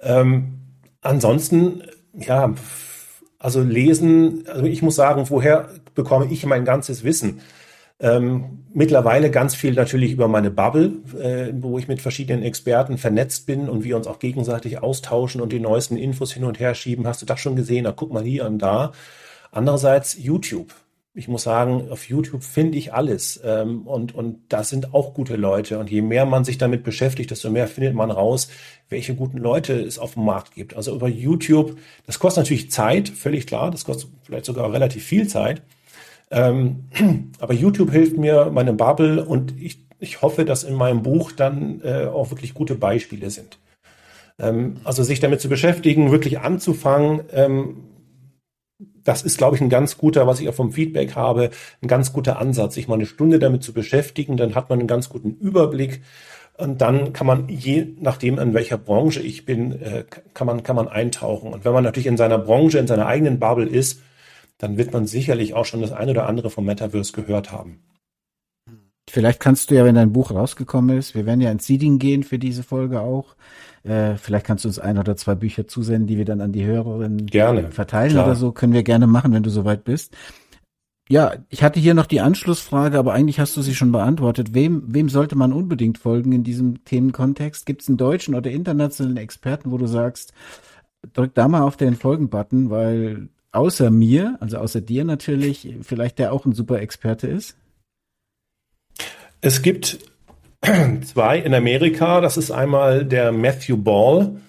Ähm, 0.00 0.58
ansonsten, 1.00 1.82
ja, 2.14 2.54
also 3.38 3.62
lesen, 3.62 4.44
also 4.48 4.64
ich 4.64 4.82
muss 4.82 4.96
sagen, 4.96 5.30
woher 5.30 5.68
bekomme 5.94 6.26
ich 6.30 6.44
mein 6.44 6.64
ganzes 6.64 7.04
Wissen? 7.04 7.40
Ähm, 8.00 8.64
mittlerweile 8.72 9.30
ganz 9.30 9.56
viel 9.56 9.72
natürlich 9.74 10.12
über 10.12 10.28
meine 10.28 10.50
Bubble, 10.52 10.92
äh, 11.20 11.52
wo 11.60 11.78
ich 11.78 11.88
mit 11.88 12.00
verschiedenen 12.00 12.44
Experten 12.44 12.96
vernetzt 12.96 13.46
bin 13.46 13.68
und 13.68 13.82
wir 13.82 13.96
uns 13.96 14.06
auch 14.06 14.20
gegenseitig 14.20 14.80
austauschen 14.80 15.40
und 15.40 15.52
die 15.52 15.58
neuesten 15.60 15.96
Infos 15.96 16.32
hin 16.32 16.44
und 16.44 16.60
her 16.60 16.74
schieben. 16.74 17.06
Hast 17.06 17.22
du 17.22 17.26
das 17.26 17.40
schon 17.40 17.56
gesehen? 17.56 17.84
Na, 17.84 17.92
guck 17.92 18.12
mal 18.12 18.22
hier 18.22 18.46
und 18.46 18.58
da. 18.60 18.92
Andererseits 19.50 20.16
YouTube. 20.18 20.72
ich 21.14 21.26
muss 21.26 21.42
sagen, 21.42 21.88
auf 21.90 22.08
YouTube 22.08 22.44
finde 22.44 22.78
ich 22.78 22.92
alles. 22.92 23.40
Ähm, 23.44 23.86
und, 23.88 24.14
und 24.14 24.38
da 24.48 24.62
sind 24.62 24.94
auch 24.94 25.14
gute 25.14 25.34
Leute. 25.34 25.80
Und 25.80 25.90
je 25.90 26.02
mehr 26.02 26.24
man 26.26 26.44
sich 26.44 26.58
damit 26.58 26.84
beschäftigt, 26.84 27.32
desto 27.32 27.50
mehr 27.50 27.66
findet 27.66 27.94
man 27.94 28.12
raus, 28.12 28.48
welche 28.88 29.16
guten 29.16 29.38
Leute 29.38 29.72
es 29.80 29.98
auf 29.98 30.14
dem 30.14 30.24
Markt 30.24 30.54
gibt. 30.54 30.76
Also 30.76 30.94
über 30.94 31.08
YouTube, 31.08 31.76
das 32.06 32.20
kostet 32.20 32.44
natürlich 32.44 32.70
Zeit, 32.70 33.08
völlig 33.08 33.48
klar. 33.48 33.72
Das 33.72 33.84
kostet 33.84 34.10
vielleicht 34.22 34.44
sogar 34.44 34.72
relativ 34.72 35.02
viel 35.04 35.26
Zeit. 35.26 35.62
Ähm, 36.30 36.84
aber 37.38 37.54
YouTube 37.54 37.90
hilft 37.90 38.16
mir, 38.16 38.50
meine 38.52 38.72
Bubble, 38.72 39.24
und 39.24 39.54
ich, 39.60 39.86
ich 39.98 40.22
hoffe, 40.22 40.44
dass 40.44 40.64
in 40.64 40.74
meinem 40.74 41.02
Buch 41.02 41.32
dann 41.32 41.80
äh, 41.82 42.06
auch 42.06 42.30
wirklich 42.30 42.54
gute 42.54 42.74
Beispiele 42.74 43.30
sind. 43.30 43.58
Ähm, 44.38 44.76
also 44.84 45.02
sich 45.02 45.20
damit 45.20 45.40
zu 45.40 45.48
beschäftigen, 45.48 46.10
wirklich 46.10 46.40
anzufangen, 46.40 47.22
ähm, 47.32 47.84
das 49.02 49.22
ist, 49.22 49.38
glaube 49.38 49.56
ich, 49.56 49.62
ein 49.62 49.70
ganz 49.70 49.96
guter, 49.96 50.26
was 50.26 50.38
ich 50.38 50.48
auch 50.48 50.54
vom 50.54 50.70
Feedback 50.70 51.16
habe, 51.16 51.50
ein 51.80 51.88
ganz 51.88 52.12
guter 52.12 52.38
Ansatz, 52.38 52.74
sich 52.74 52.88
mal 52.88 52.94
eine 52.94 53.06
Stunde 53.06 53.38
damit 53.38 53.62
zu 53.62 53.72
beschäftigen, 53.72 54.36
dann 54.36 54.54
hat 54.54 54.68
man 54.68 54.78
einen 54.78 54.88
ganz 54.88 55.08
guten 55.08 55.30
Überblick 55.30 56.02
und 56.58 56.80
dann 56.80 57.12
kann 57.12 57.26
man 57.26 57.48
je 57.48 57.86
nachdem, 58.00 58.38
in 58.38 58.52
welcher 58.52 58.76
Branche 58.76 59.20
ich 59.20 59.46
bin, 59.46 59.80
äh, 59.80 60.04
kann 60.34 60.46
man, 60.46 60.62
kann 60.62 60.76
man 60.76 60.88
eintauchen. 60.88 61.52
Und 61.52 61.64
wenn 61.64 61.72
man 61.72 61.84
natürlich 61.84 62.06
in 62.08 62.16
seiner 62.16 62.38
Branche, 62.38 62.78
in 62.78 62.86
seiner 62.86 63.06
eigenen 63.06 63.38
Bubble 63.38 63.66
ist, 63.66 64.02
dann 64.58 64.76
wird 64.76 64.92
man 64.92 65.06
sicherlich 65.06 65.54
auch 65.54 65.64
schon 65.64 65.80
das 65.80 65.92
eine 65.92 66.10
oder 66.10 66.26
andere 66.26 66.50
vom 66.50 66.64
Metaverse 66.64 67.12
gehört 67.12 67.52
haben. 67.52 67.80
Vielleicht 69.08 69.40
kannst 69.40 69.70
du 69.70 69.74
ja, 69.74 69.84
wenn 69.84 69.94
dein 69.94 70.12
Buch 70.12 70.30
rausgekommen 70.30 70.98
ist, 70.98 71.14
wir 71.14 71.24
werden 71.24 71.40
ja 71.40 71.50
ins 71.50 71.66
Seeding 71.66 71.98
gehen 71.98 72.24
für 72.24 72.38
diese 72.38 72.62
Folge 72.62 73.00
auch, 73.00 73.36
äh, 73.84 74.16
vielleicht 74.16 74.46
kannst 74.46 74.64
du 74.64 74.68
uns 74.68 74.78
ein 74.78 74.98
oder 74.98 75.16
zwei 75.16 75.34
Bücher 75.34 75.66
zusenden, 75.66 76.06
die 76.06 76.18
wir 76.18 76.24
dann 76.24 76.40
an 76.40 76.52
die 76.52 76.64
Hörerinnen 76.64 77.26
gerne, 77.26 77.70
verteilen 77.70 78.12
klar. 78.12 78.26
oder 78.26 78.34
so. 78.34 78.52
Können 78.52 78.74
wir 78.74 78.82
gerne 78.82 79.06
machen, 79.06 79.32
wenn 79.32 79.42
du 79.42 79.50
soweit 79.50 79.84
bist. 79.84 80.14
Ja, 81.08 81.32
ich 81.48 81.62
hatte 81.62 81.80
hier 81.80 81.94
noch 81.94 82.04
die 82.04 82.20
Anschlussfrage, 82.20 82.98
aber 82.98 83.14
eigentlich 83.14 83.40
hast 83.40 83.56
du 83.56 83.62
sie 83.62 83.74
schon 83.74 83.92
beantwortet. 83.92 84.52
Wem, 84.52 84.82
wem 84.86 85.08
sollte 85.08 85.36
man 85.36 85.54
unbedingt 85.54 85.96
folgen 85.96 86.32
in 86.32 86.44
diesem 86.44 86.84
Themenkontext? 86.84 87.64
Gibt 87.64 87.80
es 87.80 87.88
einen 87.88 87.96
deutschen 87.96 88.34
oder 88.34 88.50
internationalen 88.50 89.16
Experten, 89.16 89.70
wo 89.70 89.78
du 89.78 89.86
sagst, 89.86 90.34
drück 91.14 91.34
da 91.34 91.48
mal 91.48 91.62
auf 91.62 91.78
den 91.78 91.96
Folgen-Button, 91.96 92.68
weil 92.68 93.30
außer 93.52 93.90
mir, 93.90 94.36
also 94.40 94.58
außer 94.58 94.80
dir 94.80 95.04
natürlich, 95.04 95.76
vielleicht 95.82 96.18
der 96.18 96.32
auch 96.32 96.44
ein 96.44 96.52
super 96.52 96.80
Experte 96.80 97.26
ist? 97.26 97.56
Es 99.40 99.62
gibt 99.62 99.98
zwei 101.04 101.38
in 101.38 101.54
Amerika. 101.54 102.20
Das 102.20 102.36
ist 102.36 102.50
einmal 102.50 103.04
der 103.04 103.32
Matthew 103.32 103.76
Ball. 103.76 104.40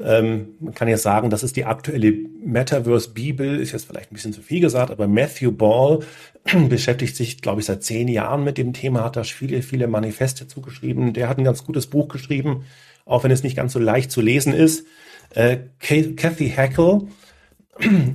Ähm, 0.00 0.50
man 0.60 0.74
kann 0.74 0.88
jetzt 0.88 1.02
sagen, 1.02 1.30
das 1.30 1.42
ist 1.42 1.56
die 1.56 1.64
aktuelle 1.64 2.12
Metaverse-Bibel, 2.44 3.58
ist 3.58 3.72
jetzt 3.72 3.86
vielleicht 3.86 4.12
ein 4.12 4.14
bisschen 4.14 4.32
zu 4.32 4.42
viel 4.42 4.60
gesagt, 4.60 4.90
aber 4.90 5.08
Matthew 5.08 5.52
Ball 5.52 6.00
beschäftigt 6.68 7.16
sich, 7.16 7.42
glaube 7.42 7.60
ich, 7.60 7.66
seit 7.66 7.82
zehn 7.82 8.06
Jahren 8.06 8.44
mit 8.44 8.58
dem 8.58 8.72
Thema, 8.72 9.04
hat 9.04 9.16
da 9.16 9.24
viele, 9.24 9.62
viele 9.62 9.88
Manifeste 9.88 10.46
zugeschrieben. 10.46 11.14
Der 11.14 11.28
hat 11.28 11.38
ein 11.38 11.44
ganz 11.44 11.64
gutes 11.64 11.88
Buch 11.88 12.08
geschrieben, 12.08 12.64
auch 13.06 13.24
wenn 13.24 13.30
es 13.30 13.42
nicht 13.42 13.56
ganz 13.56 13.72
so 13.72 13.78
leicht 13.78 14.10
zu 14.10 14.20
lesen 14.20 14.52
ist. 14.52 14.86
Äh, 15.30 15.58
Kathy 15.80 16.50
Hackle 16.50 17.08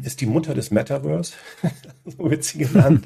ist 0.03 0.21
die 0.21 0.25
Mutter 0.25 0.53
des 0.53 0.71
Metaverse, 0.71 1.33
so 2.05 2.29
wird 2.29 2.43
sie 2.43 2.59
genannt. 2.59 3.05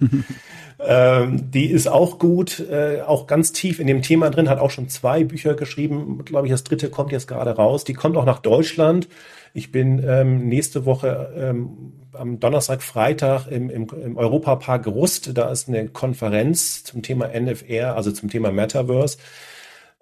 ähm, 0.79 1.51
die 1.51 1.67
ist 1.67 1.87
auch 1.87 2.19
gut, 2.19 2.59
äh, 2.59 3.01
auch 3.01 3.27
ganz 3.27 3.51
tief 3.51 3.79
in 3.79 3.87
dem 3.87 4.01
Thema 4.01 4.29
drin, 4.29 4.49
hat 4.49 4.59
auch 4.59 4.71
schon 4.71 4.89
zwei 4.89 5.23
Bücher 5.23 5.53
geschrieben. 5.53 6.23
Glaube 6.25 6.47
ich, 6.47 6.51
das 6.51 6.63
dritte 6.63 6.89
kommt 6.89 7.11
jetzt 7.11 7.27
gerade 7.27 7.51
raus. 7.51 7.83
Die 7.83 7.93
kommt 7.93 8.17
auch 8.17 8.25
nach 8.25 8.39
Deutschland. 8.39 9.07
Ich 9.53 9.71
bin 9.71 10.03
ähm, 10.05 10.47
nächste 10.47 10.85
Woche 10.85 11.33
ähm, 11.35 11.93
am 12.13 12.39
Donnerstag, 12.39 12.81
Freitag 12.81 13.47
im, 13.47 13.69
im, 13.69 13.87
im 14.03 14.17
Europapark 14.17 14.87
Rust. 14.87 15.31
Da 15.35 15.51
ist 15.51 15.67
eine 15.67 15.87
Konferenz 15.87 16.83
zum 16.83 17.01
Thema 17.01 17.27
NFR, 17.27 17.95
also 17.95 18.11
zum 18.11 18.29
Thema 18.29 18.51
Metaverse. 18.51 19.17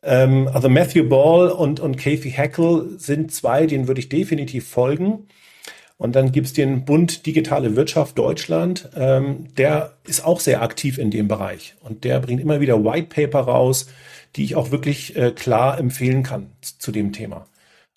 Ähm, 0.04 0.50
also 0.54 0.70
Matthew 0.70 1.10
Ball 1.10 1.50
und, 1.50 1.80
und 1.80 1.98
Kathy 1.98 2.32
Hackle 2.32 2.98
sind 2.98 3.32
zwei, 3.32 3.66
denen 3.66 3.88
würde 3.88 4.00
ich 4.00 4.10
definitiv 4.10 4.68
folgen. 4.68 5.28
Und 5.98 6.16
dann 6.16 6.32
gibt 6.32 6.48
es 6.48 6.54
den 6.54 6.84
Bund 6.84 7.26
Digitale 7.26 7.76
Wirtschaft 7.76 8.18
Deutschland, 8.18 8.90
ähm, 8.96 9.48
der 9.56 9.94
ist 10.06 10.26
auch 10.26 10.42
sehr 10.42 10.62
aktiv 10.62 10.98
in 10.98 11.10
dem 11.10 11.28
Bereich. 11.28 11.76
Und 11.82 12.04
der 12.04 12.20
bringt 12.20 12.42
immer 12.42 12.60
wieder 12.60 12.84
White 12.84 13.08
Paper 13.08 13.42
raus, 13.42 13.88
die 14.36 14.44
ich 14.44 14.56
auch 14.56 14.72
wirklich 14.72 15.16
äh, 15.16 15.32
klar 15.32 15.80
empfehlen 15.80 16.24
kann 16.24 16.48
zu 16.62 16.92
dem 16.92 17.14
Thema. 17.14 17.48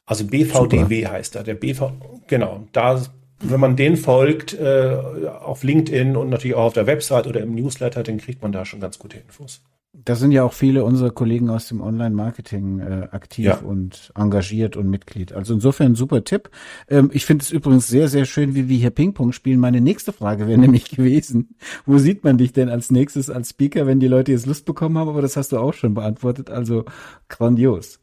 Also 0.07 0.25
BVDW 0.25 1.03
Super. 1.03 1.13
heißt 1.13 1.37
er, 1.37 1.43
der 1.43 1.55
BV, 1.55 1.93
genau, 2.29 2.65
da, 2.73 3.03
wenn 3.41 3.61
man 3.61 3.77
den 3.77 3.97
folgt, 3.97 4.55
äh, 4.55 4.97
auf 5.41 5.65
LinkedIn 5.65 6.17
und 6.17 6.31
natürlich 6.31 6.57
auch 6.57 6.67
auf 6.67 6.73
der 6.73 6.87
Website 6.87 7.27
oder 7.27 7.41
im 7.41 7.55
Newsletter, 7.55 8.05
dann 8.05 8.19
kriegt 8.19 8.43
man 8.43 8.53
da 8.53 8.65
schon 8.65 8.81
ganz 8.81 8.99
gute 8.99 9.19
Infos. 9.19 9.61
Da 9.93 10.15
sind 10.15 10.33
ja 10.33 10.45
auch 10.45 10.53
viele 10.53 10.85
unserer 10.85 11.11
Kollegen 11.11 11.49
aus 11.49 11.69
dem 11.69 11.81
Online-Marketing 11.81 12.81
äh, 12.81 13.09
aktiv 13.11 13.47
ja. 13.47 13.57
und 13.59 14.13
engagiert 14.15 14.77
und 14.77 14.89
Mitglied. 14.91 15.33
Also 15.33 15.55
insofern 15.55 15.93
ein 15.93 15.95
super 15.95 16.25
Tipp. 16.25 16.51
Ähm, 16.89 17.11
ich 17.13 17.25
finde 17.25 17.43
es 17.43 17.51
übrigens 17.51 17.89
sehr, 17.89 18.09
sehr 18.09 18.27
schön, 18.27 18.55
wie 18.55 18.69
wir 18.69 18.77
hier 18.77 18.91
Ping-Pong 18.91 19.33
spielen. 19.33 19.59
Meine 19.59 19.81
nächste 19.81 20.13
Frage 20.13 20.47
wäre 20.47 20.59
nämlich 20.61 20.91
gewesen, 20.91 21.57
wo 21.87 21.99
sieht 21.99 22.23
man 22.23 22.37
dich 22.39 22.53
denn 22.53 22.69
als 22.69 22.91
nächstes 22.91 23.31
als 23.31 23.51
Speaker, 23.51 23.87
wenn 23.87 23.99
die 23.99 24.09
Leute 24.09 24.33
jetzt 24.33 24.47
Lust 24.47 24.67
bekommen 24.67 24.99
haben? 24.99 25.09
Aber 25.09 25.23
das 25.23 25.37
hast 25.37 25.53
du 25.53 25.59
auch 25.59 25.73
schon 25.73 25.95
beantwortet. 25.95 26.51
Also 26.51 26.85
grandios. 27.29 27.99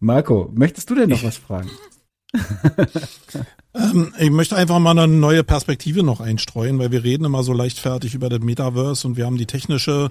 Marco, 0.00 0.50
möchtest 0.54 0.90
du 0.90 0.96
denn 0.96 1.10
noch 1.10 1.22
was 1.22 1.36
fragen? 1.36 1.70
ähm, 3.74 4.12
ich 4.18 4.30
möchte 4.30 4.56
einfach 4.56 4.80
mal 4.80 4.98
eine 4.98 5.06
neue 5.06 5.44
Perspektive 5.44 6.02
noch 6.02 6.20
einstreuen, 6.20 6.78
weil 6.78 6.90
wir 6.90 7.04
reden 7.04 7.24
immer 7.24 7.42
so 7.42 7.52
leichtfertig 7.52 8.14
über 8.14 8.28
das 8.28 8.40
Metaverse 8.40 9.06
und 9.06 9.16
wir 9.16 9.26
haben 9.26 9.36
die 9.36 9.46
technische 9.46 10.10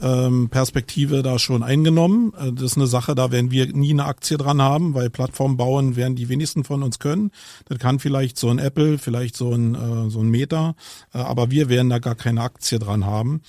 ähm, 0.00 0.48
Perspektive 0.50 1.22
da 1.22 1.38
schon 1.38 1.62
eingenommen. 1.62 2.32
Äh, 2.38 2.52
das 2.52 2.72
ist 2.72 2.76
eine 2.76 2.86
Sache, 2.86 3.14
da 3.14 3.30
werden 3.32 3.50
wir 3.50 3.66
nie 3.72 3.90
eine 3.90 4.04
Aktie 4.04 4.36
dran 4.36 4.60
haben, 4.60 4.94
weil 4.94 5.10
Plattform 5.10 5.56
bauen 5.56 5.96
werden 5.96 6.16
die 6.16 6.28
wenigsten 6.28 6.64
von 6.64 6.82
uns 6.82 6.98
können. 6.98 7.30
Das 7.66 7.78
kann 7.78 7.98
vielleicht 7.98 8.38
so 8.38 8.48
ein 8.48 8.58
Apple, 8.58 8.98
vielleicht 8.98 9.36
so 9.36 9.52
ein, 9.52 9.74
äh, 9.74 10.10
so 10.10 10.20
ein 10.20 10.28
Meta, 10.28 10.74
äh, 11.14 11.18
aber 11.18 11.50
wir 11.50 11.68
werden 11.68 11.90
da 11.90 11.98
gar 11.98 12.14
keine 12.14 12.42
Aktie 12.42 12.78
dran 12.78 13.06
haben. 13.06 13.42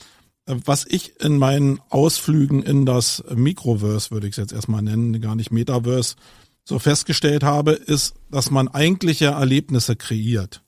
Was 0.45 0.85
ich 0.87 1.19
in 1.19 1.37
meinen 1.37 1.81
Ausflügen 1.89 2.63
in 2.63 2.85
das 2.85 3.21
Microverse, 3.35 4.11
würde 4.11 4.27
ich 4.27 4.31
es 4.31 4.37
jetzt 4.37 4.53
erstmal 4.53 4.81
nennen, 4.81 5.19
gar 5.19 5.35
nicht 5.35 5.51
Metaverse, 5.51 6.15
so 6.63 6.79
festgestellt 6.79 7.43
habe, 7.43 7.71
ist, 7.71 8.13
dass 8.31 8.49
man 8.49 8.69
eigentliche 8.69 9.25
Erlebnisse 9.25 9.97
kreiert. 9.97 10.63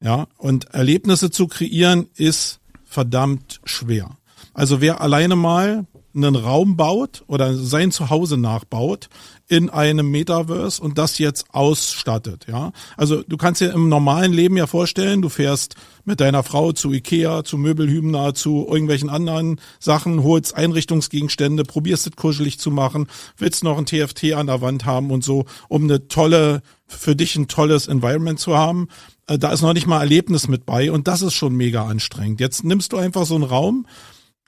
Ja, 0.00 0.28
und 0.36 0.66
Erlebnisse 0.66 1.30
zu 1.30 1.48
kreieren 1.48 2.06
ist 2.14 2.60
verdammt 2.84 3.60
schwer. 3.64 4.16
Also 4.56 4.80
wer 4.80 5.02
alleine 5.02 5.36
mal 5.36 5.86
einen 6.14 6.34
Raum 6.34 6.78
baut 6.78 7.24
oder 7.26 7.54
sein 7.54 7.92
Zuhause 7.92 8.38
nachbaut 8.38 9.10
in 9.48 9.68
einem 9.68 10.10
Metaverse 10.10 10.82
und 10.82 10.96
das 10.96 11.18
jetzt 11.18 11.44
ausstattet, 11.52 12.46
ja. 12.48 12.72
Also 12.96 13.22
du 13.22 13.36
kannst 13.36 13.60
dir 13.60 13.70
im 13.74 13.90
normalen 13.90 14.32
Leben 14.32 14.56
ja 14.56 14.66
vorstellen, 14.66 15.20
du 15.20 15.28
fährst 15.28 15.74
mit 16.06 16.20
deiner 16.20 16.42
Frau 16.42 16.72
zu 16.72 16.90
Ikea, 16.90 17.44
zu 17.44 17.58
Möbelhübner, 17.58 18.32
zu 18.32 18.66
irgendwelchen 18.66 19.10
anderen 19.10 19.60
Sachen, 19.78 20.22
holst 20.22 20.56
Einrichtungsgegenstände, 20.56 21.64
probierst 21.64 22.06
es 22.06 22.16
kuschelig 22.16 22.58
zu 22.58 22.70
machen, 22.70 23.08
willst 23.36 23.62
noch 23.62 23.76
ein 23.76 23.84
TFT 23.84 24.32
an 24.32 24.46
der 24.46 24.62
Wand 24.62 24.86
haben 24.86 25.10
und 25.10 25.22
so, 25.22 25.44
um 25.68 25.82
eine 25.82 26.08
tolle, 26.08 26.62
für 26.86 27.14
dich 27.14 27.36
ein 27.36 27.46
tolles 27.46 27.88
Environment 27.88 28.40
zu 28.40 28.56
haben. 28.56 28.88
Äh, 29.26 29.38
da 29.38 29.52
ist 29.52 29.60
noch 29.60 29.74
nicht 29.74 29.86
mal 29.86 30.00
Erlebnis 30.00 30.48
mit 30.48 30.64
bei 30.64 30.90
und 30.90 31.08
das 31.08 31.20
ist 31.20 31.34
schon 31.34 31.54
mega 31.54 31.84
anstrengend. 31.84 32.40
Jetzt 32.40 32.64
nimmst 32.64 32.94
du 32.94 32.96
einfach 32.96 33.26
so 33.26 33.34
einen 33.34 33.44
Raum, 33.44 33.86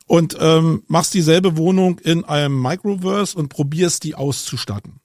und 0.08 0.36
ähm, 0.40 0.82
machst 0.88 1.14
dieselbe 1.14 1.56
Wohnung 1.56 2.00
in 2.00 2.24
einem 2.24 2.60
Microverse 2.60 3.38
und 3.38 3.50
probierst 3.50 4.02
die 4.02 4.16
auszustatten. 4.16 5.00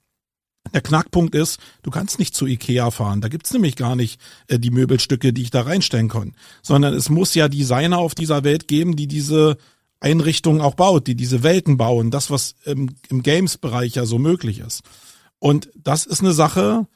Der 0.74 0.82
Knackpunkt 0.82 1.36
ist, 1.36 1.60
du 1.84 1.92
kannst 1.92 2.20
nicht 2.20 2.34
zu 2.34 2.48
Ikea 2.48 2.90
fahren. 2.90 3.20
Da 3.20 3.28
gibt's 3.28 3.54
nämlich 3.54 3.76
gar 3.76 3.96
nicht 3.96 4.20
äh, 4.48 4.58
die 4.58 4.72
Möbelstücke, 4.72 5.34
die 5.34 5.42
ich 5.42 5.52
da 5.52 5.62
reinstellen 5.62 6.08
kann. 6.08 6.34
Sondern 6.62 6.94
es 6.94 7.10
muss 7.10 7.36
ja 7.36 7.50
Designer 7.50 7.98
auf 7.98 8.16
dieser 8.16 8.46
Welt 8.46 8.68
geben, 8.70 8.96
die 8.96 9.08
diese 9.08 9.58
Einrichtungen 10.00 10.62
auch 10.62 10.76
baut, 10.76 11.06
die 11.08 11.16
diese 11.16 11.44
Welten 11.44 11.76
bauen. 11.76 12.10
Das, 12.10 12.32
was 12.32 12.56
im, 12.64 12.96
im 13.10 13.24
Games-Bereich 13.24 13.96
ja 13.96 14.06
so 14.06 14.20
möglich 14.20 14.60
ist. 14.60 14.84
Und 15.38 15.70
das 15.76 16.06
ist 16.06 16.22
eine 16.22 16.32
Sache, 16.32 16.88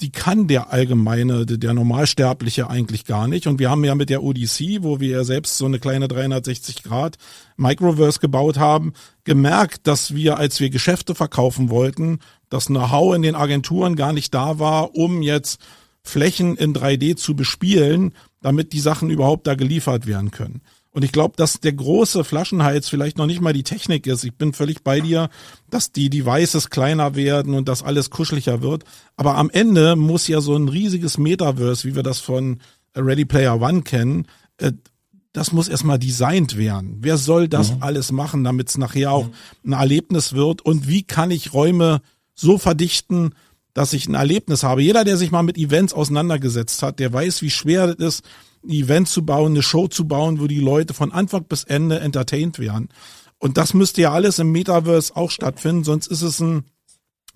die 0.00 0.10
kann 0.10 0.46
der 0.48 0.72
allgemeine, 0.72 1.46
der 1.46 1.74
Normalsterbliche 1.74 2.68
eigentlich 2.68 3.04
gar 3.04 3.28
nicht. 3.28 3.46
Und 3.46 3.58
wir 3.58 3.70
haben 3.70 3.84
ja 3.84 3.94
mit 3.94 4.10
der 4.10 4.22
Odyssey, 4.22 4.82
wo 4.82 5.00
wir 5.00 5.08
ja 5.08 5.24
selbst 5.24 5.58
so 5.58 5.66
eine 5.66 5.78
kleine 5.78 6.08
360 6.08 6.82
Grad 6.82 7.16
Microverse 7.56 8.20
gebaut 8.20 8.58
haben, 8.58 8.92
gemerkt, 9.24 9.86
dass 9.86 10.14
wir, 10.14 10.38
als 10.38 10.60
wir 10.60 10.70
Geschäfte 10.70 11.14
verkaufen 11.14 11.70
wollten, 11.70 12.18
das 12.48 12.66
Know-how 12.66 13.14
in 13.14 13.22
den 13.22 13.34
Agenturen 13.34 13.96
gar 13.96 14.12
nicht 14.12 14.34
da 14.34 14.58
war, 14.58 14.94
um 14.94 15.22
jetzt 15.22 15.60
Flächen 16.02 16.56
in 16.56 16.74
3D 16.74 17.16
zu 17.16 17.34
bespielen, 17.34 18.12
damit 18.40 18.72
die 18.72 18.80
Sachen 18.80 19.10
überhaupt 19.10 19.46
da 19.46 19.54
geliefert 19.54 20.06
werden 20.06 20.30
können. 20.30 20.60
Und 20.94 21.04
ich 21.04 21.10
glaube, 21.10 21.34
dass 21.36 21.58
der 21.58 21.72
große 21.72 22.22
Flaschenhals 22.22 22.88
vielleicht 22.88 23.18
noch 23.18 23.26
nicht 23.26 23.40
mal 23.40 23.52
die 23.52 23.64
Technik 23.64 24.06
ist. 24.06 24.22
Ich 24.22 24.34
bin 24.34 24.52
völlig 24.52 24.84
bei 24.84 25.00
dir, 25.00 25.28
dass 25.68 25.90
die 25.90 26.08
Devices 26.08 26.70
kleiner 26.70 27.16
werden 27.16 27.54
und 27.54 27.68
dass 27.68 27.82
alles 27.82 28.10
kuscheliger 28.10 28.62
wird. 28.62 28.84
Aber 29.16 29.34
am 29.34 29.50
Ende 29.50 29.96
muss 29.96 30.28
ja 30.28 30.40
so 30.40 30.54
ein 30.54 30.68
riesiges 30.68 31.18
Metaverse, 31.18 31.86
wie 31.86 31.96
wir 31.96 32.04
das 32.04 32.20
von 32.20 32.60
Ready 32.96 33.24
Player 33.24 33.60
One 33.60 33.82
kennen, 33.82 34.28
äh, 34.58 34.70
das 35.32 35.50
muss 35.50 35.66
erstmal 35.66 35.98
designt 35.98 36.56
werden. 36.56 36.98
Wer 37.00 37.18
soll 37.18 37.48
das 37.48 37.72
mhm. 37.72 37.82
alles 37.82 38.12
machen, 38.12 38.44
damit 38.44 38.68
es 38.68 38.78
nachher 38.78 39.10
auch 39.10 39.28
ein 39.66 39.72
Erlebnis 39.72 40.32
wird? 40.32 40.62
Und 40.62 40.86
wie 40.86 41.02
kann 41.02 41.32
ich 41.32 41.52
Räume 41.52 42.02
so 42.34 42.56
verdichten, 42.56 43.34
dass 43.72 43.92
ich 43.94 44.06
ein 44.06 44.14
Erlebnis 44.14 44.62
habe? 44.62 44.82
Jeder, 44.82 45.02
der 45.02 45.16
sich 45.16 45.32
mal 45.32 45.42
mit 45.42 45.58
Events 45.58 45.92
auseinandergesetzt 45.92 46.84
hat, 46.84 47.00
der 47.00 47.12
weiß, 47.12 47.42
wie 47.42 47.50
schwer 47.50 47.86
es 47.86 47.96
ist, 47.96 48.24
ein 48.64 48.70
Event 48.70 49.08
zu 49.08 49.24
bauen, 49.24 49.52
eine 49.52 49.62
Show 49.62 49.88
zu 49.88 50.06
bauen, 50.06 50.40
wo 50.40 50.46
die 50.46 50.60
Leute 50.60 50.94
von 50.94 51.12
Anfang 51.12 51.44
bis 51.44 51.64
Ende 51.64 52.00
entertained 52.00 52.58
werden. 52.58 52.88
Und 53.38 53.58
das 53.58 53.74
müsste 53.74 54.02
ja 54.02 54.12
alles 54.12 54.38
im 54.38 54.52
Metaverse 54.52 55.14
auch 55.16 55.30
stattfinden, 55.30 55.84
sonst 55.84 56.06
ist 56.06 56.22
es 56.22 56.40
ein 56.40 56.64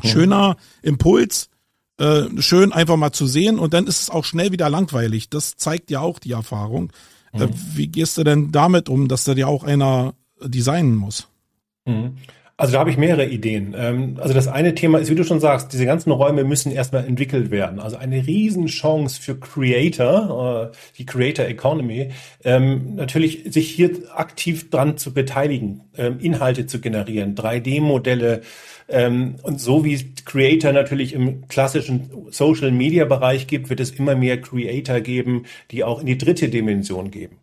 schöner 0.02 0.56
Impuls, 0.82 1.50
äh, 1.98 2.24
schön 2.40 2.72
einfach 2.72 2.96
mal 2.96 3.12
zu 3.12 3.26
sehen 3.26 3.58
und 3.58 3.74
dann 3.74 3.86
ist 3.86 4.02
es 4.02 4.10
auch 4.10 4.24
schnell 4.24 4.52
wieder 4.52 4.70
langweilig. 4.70 5.28
Das 5.30 5.56
zeigt 5.56 5.90
ja 5.90 6.00
auch 6.00 6.18
die 6.18 6.32
Erfahrung. 6.32 6.92
Äh, 7.32 7.46
mhm. 7.46 7.50
Wie 7.74 7.88
gehst 7.88 8.16
du 8.18 8.24
denn 8.24 8.52
damit 8.52 8.88
um, 8.88 9.08
dass 9.08 9.24
da 9.24 9.32
ja 9.32 9.46
auch 9.46 9.64
einer 9.64 10.14
designen 10.40 10.94
muss? 10.94 11.28
Mhm. 11.84 12.16
Also 12.60 12.72
da 12.72 12.80
habe 12.80 12.90
ich 12.90 12.96
mehrere 12.96 13.24
Ideen. 13.24 13.72
Ähm, 13.78 14.16
also 14.20 14.34
das 14.34 14.48
eine 14.48 14.74
Thema 14.74 14.98
ist, 14.98 15.08
wie 15.08 15.14
du 15.14 15.22
schon 15.22 15.38
sagst, 15.38 15.72
diese 15.72 15.86
ganzen 15.86 16.10
Räume 16.10 16.42
müssen 16.42 16.72
erstmal 16.72 17.06
entwickelt 17.06 17.52
werden. 17.52 17.78
Also 17.78 17.96
eine 17.96 18.26
Riesenchance 18.26 19.22
für 19.22 19.38
Creator, 19.38 20.72
äh, 20.72 20.76
die 20.98 21.06
Creator 21.06 21.46
Economy, 21.46 22.10
ähm, 22.44 22.96
natürlich 22.96 23.44
sich 23.46 23.70
hier 23.70 23.92
aktiv 24.12 24.70
dran 24.70 24.98
zu 24.98 25.14
beteiligen, 25.14 25.82
ähm, 25.96 26.18
Inhalte 26.18 26.66
zu 26.66 26.80
generieren, 26.80 27.36
3D-Modelle 27.36 28.42
und 29.42 29.60
so 29.60 29.84
wie 29.84 30.14
Creator 30.24 30.72
natürlich 30.72 31.12
im 31.12 31.46
klassischen 31.46 32.08
Social 32.30 32.70
Media 32.70 33.04
Bereich 33.04 33.46
gibt, 33.46 33.68
wird 33.68 33.80
es 33.80 33.90
immer 33.90 34.14
mehr 34.14 34.40
Creator 34.40 35.00
geben, 35.00 35.44
die 35.70 35.84
auch 35.84 36.00
in 36.00 36.06
die 36.06 36.16
dritte 36.16 36.48
Dimension 36.48 37.10
geben. 37.10 37.36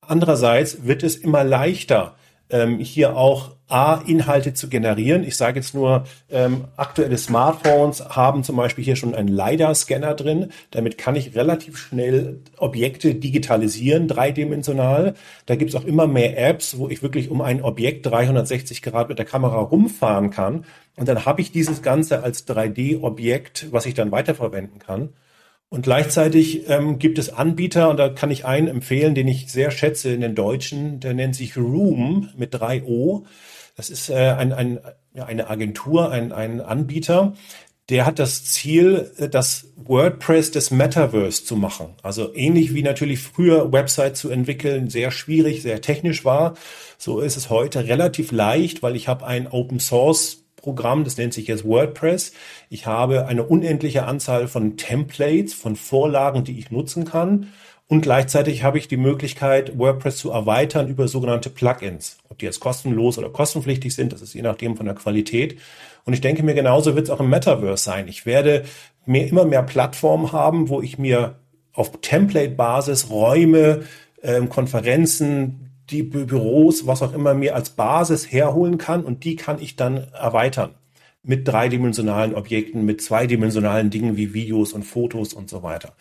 Andererseits 0.00 0.88
wird 0.88 1.04
es 1.04 1.14
immer 1.14 1.44
leichter, 1.44 2.16
ähm, 2.50 2.78
hier 2.78 3.16
auch 3.16 3.56
A, 3.70 3.96
Inhalte 4.06 4.54
zu 4.54 4.68
generieren. 4.70 5.24
Ich 5.24 5.36
sage 5.36 5.60
jetzt 5.60 5.74
nur, 5.74 6.04
ähm, 6.30 6.64
aktuelle 6.76 7.18
Smartphones 7.18 8.16
haben 8.16 8.42
zum 8.42 8.56
Beispiel 8.56 8.82
hier 8.82 8.96
schon 8.96 9.14
einen 9.14 9.28
LiDAR-Scanner 9.28 10.14
drin. 10.14 10.52
Damit 10.70 10.96
kann 10.96 11.16
ich 11.16 11.34
relativ 11.36 11.76
schnell 11.76 12.40
Objekte 12.56 13.14
digitalisieren, 13.14 14.08
dreidimensional. 14.08 15.14
Da 15.44 15.56
gibt 15.56 15.70
es 15.70 15.76
auch 15.76 15.84
immer 15.84 16.06
mehr 16.06 16.38
Apps, 16.38 16.78
wo 16.78 16.88
ich 16.88 17.02
wirklich 17.02 17.30
um 17.30 17.42
ein 17.42 17.62
Objekt 17.62 18.06
360 18.06 18.80
Grad 18.80 19.10
mit 19.10 19.18
der 19.18 19.26
Kamera 19.26 19.58
rumfahren 19.58 20.30
kann. 20.30 20.64
Und 20.96 21.06
dann 21.06 21.26
habe 21.26 21.42
ich 21.42 21.52
dieses 21.52 21.82
Ganze 21.82 22.22
als 22.22 22.48
3D-Objekt, 22.48 23.66
was 23.70 23.84
ich 23.84 23.92
dann 23.92 24.10
weiterverwenden 24.10 24.78
kann. 24.78 25.10
Und 25.70 25.82
gleichzeitig 25.82 26.68
ähm, 26.68 26.98
gibt 26.98 27.18
es 27.18 27.28
Anbieter, 27.30 27.90
und 27.90 27.98
da 27.98 28.08
kann 28.08 28.30
ich 28.30 28.46
einen 28.46 28.68
empfehlen, 28.68 29.14
den 29.14 29.28
ich 29.28 29.52
sehr 29.52 29.70
schätze 29.70 30.10
in 30.10 30.22
den 30.22 30.34
Deutschen, 30.34 31.00
der 31.00 31.12
nennt 31.12 31.34
sich 31.34 31.56
Room 31.56 32.30
mit 32.36 32.54
drei 32.54 32.82
O. 32.84 33.26
Das 33.76 33.90
ist 33.90 34.08
äh, 34.08 34.14
ein, 34.14 34.52
ein, 34.52 34.80
eine 35.14 35.50
Agentur, 35.50 36.10
ein, 36.10 36.32
ein 36.32 36.60
Anbieter, 36.60 37.34
der 37.88 38.04
hat 38.04 38.18
das 38.18 38.44
Ziel, 38.44 39.10
das 39.30 39.68
WordPress 39.76 40.50
des 40.50 40.70
Metaverse 40.70 41.44
zu 41.44 41.56
machen. 41.56 41.94
Also 42.02 42.34
ähnlich 42.34 42.74
wie 42.74 42.82
natürlich 42.82 43.20
früher 43.20 43.72
Website 43.72 44.16
zu 44.16 44.28
entwickeln 44.30 44.90
sehr 44.90 45.10
schwierig, 45.10 45.62
sehr 45.62 45.80
technisch 45.80 46.24
war, 46.24 46.54
so 46.98 47.20
ist 47.20 47.36
es 47.36 47.48
heute 47.48 47.86
relativ 47.86 48.30
leicht, 48.30 48.82
weil 48.82 48.94
ich 48.94 49.08
habe 49.08 49.26
ein 49.26 49.46
Open 49.46 49.80
Source 49.80 50.44
Programm, 50.68 51.04
das 51.04 51.16
nennt 51.16 51.32
sich 51.32 51.46
jetzt 51.46 51.64
WordPress. 51.64 52.32
Ich 52.68 52.84
habe 52.84 53.26
eine 53.26 53.42
unendliche 53.42 54.04
Anzahl 54.04 54.48
von 54.48 54.76
Templates, 54.76 55.54
von 55.54 55.76
Vorlagen, 55.76 56.44
die 56.44 56.58
ich 56.58 56.70
nutzen 56.70 57.06
kann. 57.06 57.54
Und 57.86 58.02
gleichzeitig 58.02 58.64
habe 58.64 58.76
ich 58.76 58.86
die 58.86 58.98
Möglichkeit, 58.98 59.78
WordPress 59.78 60.18
zu 60.18 60.30
erweitern 60.30 60.88
über 60.88 61.08
sogenannte 61.08 61.48
Plugins. 61.48 62.18
Ob 62.28 62.36
die 62.38 62.44
jetzt 62.44 62.60
kostenlos 62.60 63.16
oder 63.16 63.30
kostenpflichtig 63.30 63.94
sind, 63.94 64.12
das 64.12 64.20
ist 64.20 64.34
je 64.34 64.42
nachdem 64.42 64.76
von 64.76 64.84
der 64.84 64.94
Qualität. 64.94 65.58
Und 66.04 66.12
ich 66.12 66.20
denke 66.20 66.42
mir, 66.42 66.52
genauso 66.52 66.94
wird 66.94 67.06
es 67.06 67.10
auch 67.10 67.20
im 67.20 67.30
Metaverse 67.30 67.82
sein. 67.82 68.06
Ich 68.06 68.26
werde 68.26 68.64
mehr, 69.06 69.26
immer 69.26 69.46
mehr 69.46 69.62
Plattformen 69.62 70.32
haben, 70.32 70.68
wo 70.68 70.82
ich 70.82 70.98
mir 70.98 71.36
auf 71.72 71.98
Template-Basis 72.02 73.08
Räume, 73.08 73.84
ähm, 74.22 74.50
Konferenzen, 74.50 75.67
die 75.90 76.02
Büros, 76.02 76.86
was 76.86 77.02
auch 77.02 77.14
immer 77.14 77.34
mir 77.34 77.54
als 77.54 77.70
Basis 77.70 78.30
herholen 78.30 78.78
kann 78.78 79.04
und 79.04 79.24
die 79.24 79.36
kann 79.36 79.60
ich 79.60 79.76
dann 79.76 80.08
erweitern 80.12 80.74
mit 81.22 81.46
dreidimensionalen 81.46 82.34
Objekten, 82.34 82.84
mit 82.84 83.02
zweidimensionalen 83.02 83.90
Dingen 83.90 84.16
wie 84.16 84.32
Videos 84.34 84.72
und 84.72 84.84
Fotos 84.84 85.34
und 85.34 85.50
so 85.50 85.62
weiter. 85.62 85.92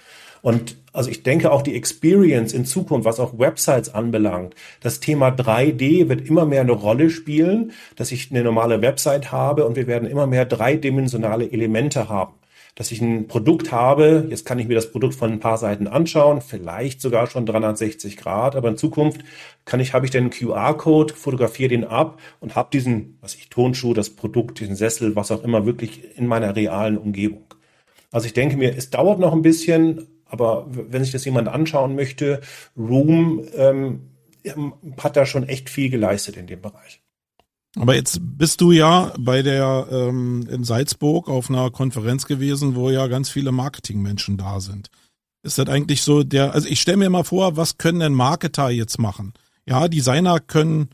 Und 0.41 0.77
also 0.93 1.09
ich 1.09 1.23
denke 1.23 1.51
auch 1.51 1.61
die 1.61 1.75
Experience 1.75 2.53
in 2.53 2.65
Zukunft, 2.65 3.05
was 3.05 3.19
auch 3.19 3.37
Websites 3.39 3.93
anbelangt, 3.93 4.55
das 4.81 4.99
Thema 4.99 5.29
3D 5.29 6.09
wird 6.09 6.27
immer 6.27 6.45
mehr 6.45 6.61
eine 6.61 6.71
Rolle 6.71 7.09
spielen, 7.09 7.71
dass 7.95 8.11
ich 8.11 8.31
eine 8.31 8.43
normale 8.43 8.81
Website 8.81 9.31
habe 9.31 9.65
und 9.65 9.75
wir 9.75 9.87
werden 9.87 10.07
immer 10.07 10.27
mehr 10.27 10.45
dreidimensionale 10.45 11.51
Elemente 11.51 12.07
haben 12.07 12.33
dass 12.77 12.91
ich 12.91 13.01
ein 13.01 13.27
Produkt 13.27 13.71
habe. 13.71 14.27
Jetzt 14.29 14.45
kann 14.45 14.59
ich 14.59 14.67
mir 14.67 14.75
das 14.75 14.91
Produkt 14.91 15.15
von 15.15 15.31
ein 15.31 15.39
paar 15.39 15.57
Seiten 15.57 15.87
anschauen, 15.87 16.41
vielleicht 16.41 17.01
sogar 17.01 17.25
schon 17.25 17.47
360 17.47 18.17
Grad, 18.17 18.55
aber 18.55 18.69
in 18.69 18.77
Zukunft 18.77 19.21
kann 19.65 19.79
ich, 19.79 19.93
habe 19.93 20.05
ich 20.05 20.11
den 20.11 20.29
QR-Code, 20.29 21.15
fotografiere 21.15 21.69
den 21.69 21.83
ab 21.83 22.19
und 22.39 22.55
habe 22.55 22.69
diesen, 22.71 23.17
was 23.19 23.33
ich, 23.33 23.49
Tonschuh, 23.49 23.95
das 23.95 24.11
Produkt, 24.11 24.59
diesen 24.59 24.75
Sessel, 24.75 25.15
was 25.15 25.31
auch 25.31 25.43
immer, 25.43 25.65
wirklich 25.65 26.15
in 26.17 26.27
meiner 26.27 26.55
realen 26.55 26.99
Umgebung. 26.99 27.45
Also 28.11 28.27
ich 28.27 28.33
denke 28.33 28.57
mir, 28.57 28.77
es 28.77 28.91
dauert 28.91 29.17
noch 29.17 29.33
ein 29.33 29.41
bisschen, 29.41 30.07
aber 30.25 30.67
wenn 30.69 31.03
sich 31.03 31.11
das 31.11 31.25
jemand 31.25 31.47
anschauen 31.47 31.95
möchte, 31.95 32.41
Room 32.77 33.43
ähm, 33.55 34.03
hat 34.99 35.17
da 35.17 35.25
schon 35.25 35.49
echt 35.49 35.67
viel 35.71 35.89
geleistet 35.89 36.37
in 36.37 36.45
dem 36.45 36.61
Bereich. 36.61 37.01
Aber 37.75 37.95
jetzt 37.95 38.19
bist 38.21 38.61
du 38.61 38.71
ja 38.71 39.13
bei 39.19 39.41
der 39.43 39.87
ähm, 39.91 40.47
in 40.49 40.63
Salzburg 40.63 41.29
auf 41.29 41.49
einer 41.49 41.69
Konferenz 41.69 42.25
gewesen, 42.25 42.75
wo 42.75 42.89
ja 42.89 43.07
ganz 43.07 43.29
viele 43.29 43.51
Marketingmenschen 43.51 44.37
da 44.37 44.59
sind. 44.59 44.89
Ist 45.43 45.57
das 45.57 45.67
eigentlich 45.67 46.01
so 46.01 46.23
der, 46.23 46.53
also 46.53 46.67
ich 46.67 46.81
stelle 46.81 46.97
mir 46.97 47.09
mal 47.09 47.23
vor, 47.23 47.55
was 47.55 47.77
können 47.77 47.99
denn 47.99 48.13
Marketer 48.13 48.69
jetzt 48.69 48.99
machen? 48.99 49.33
Ja, 49.65 49.87
Designer 49.87 50.39
können 50.39 50.89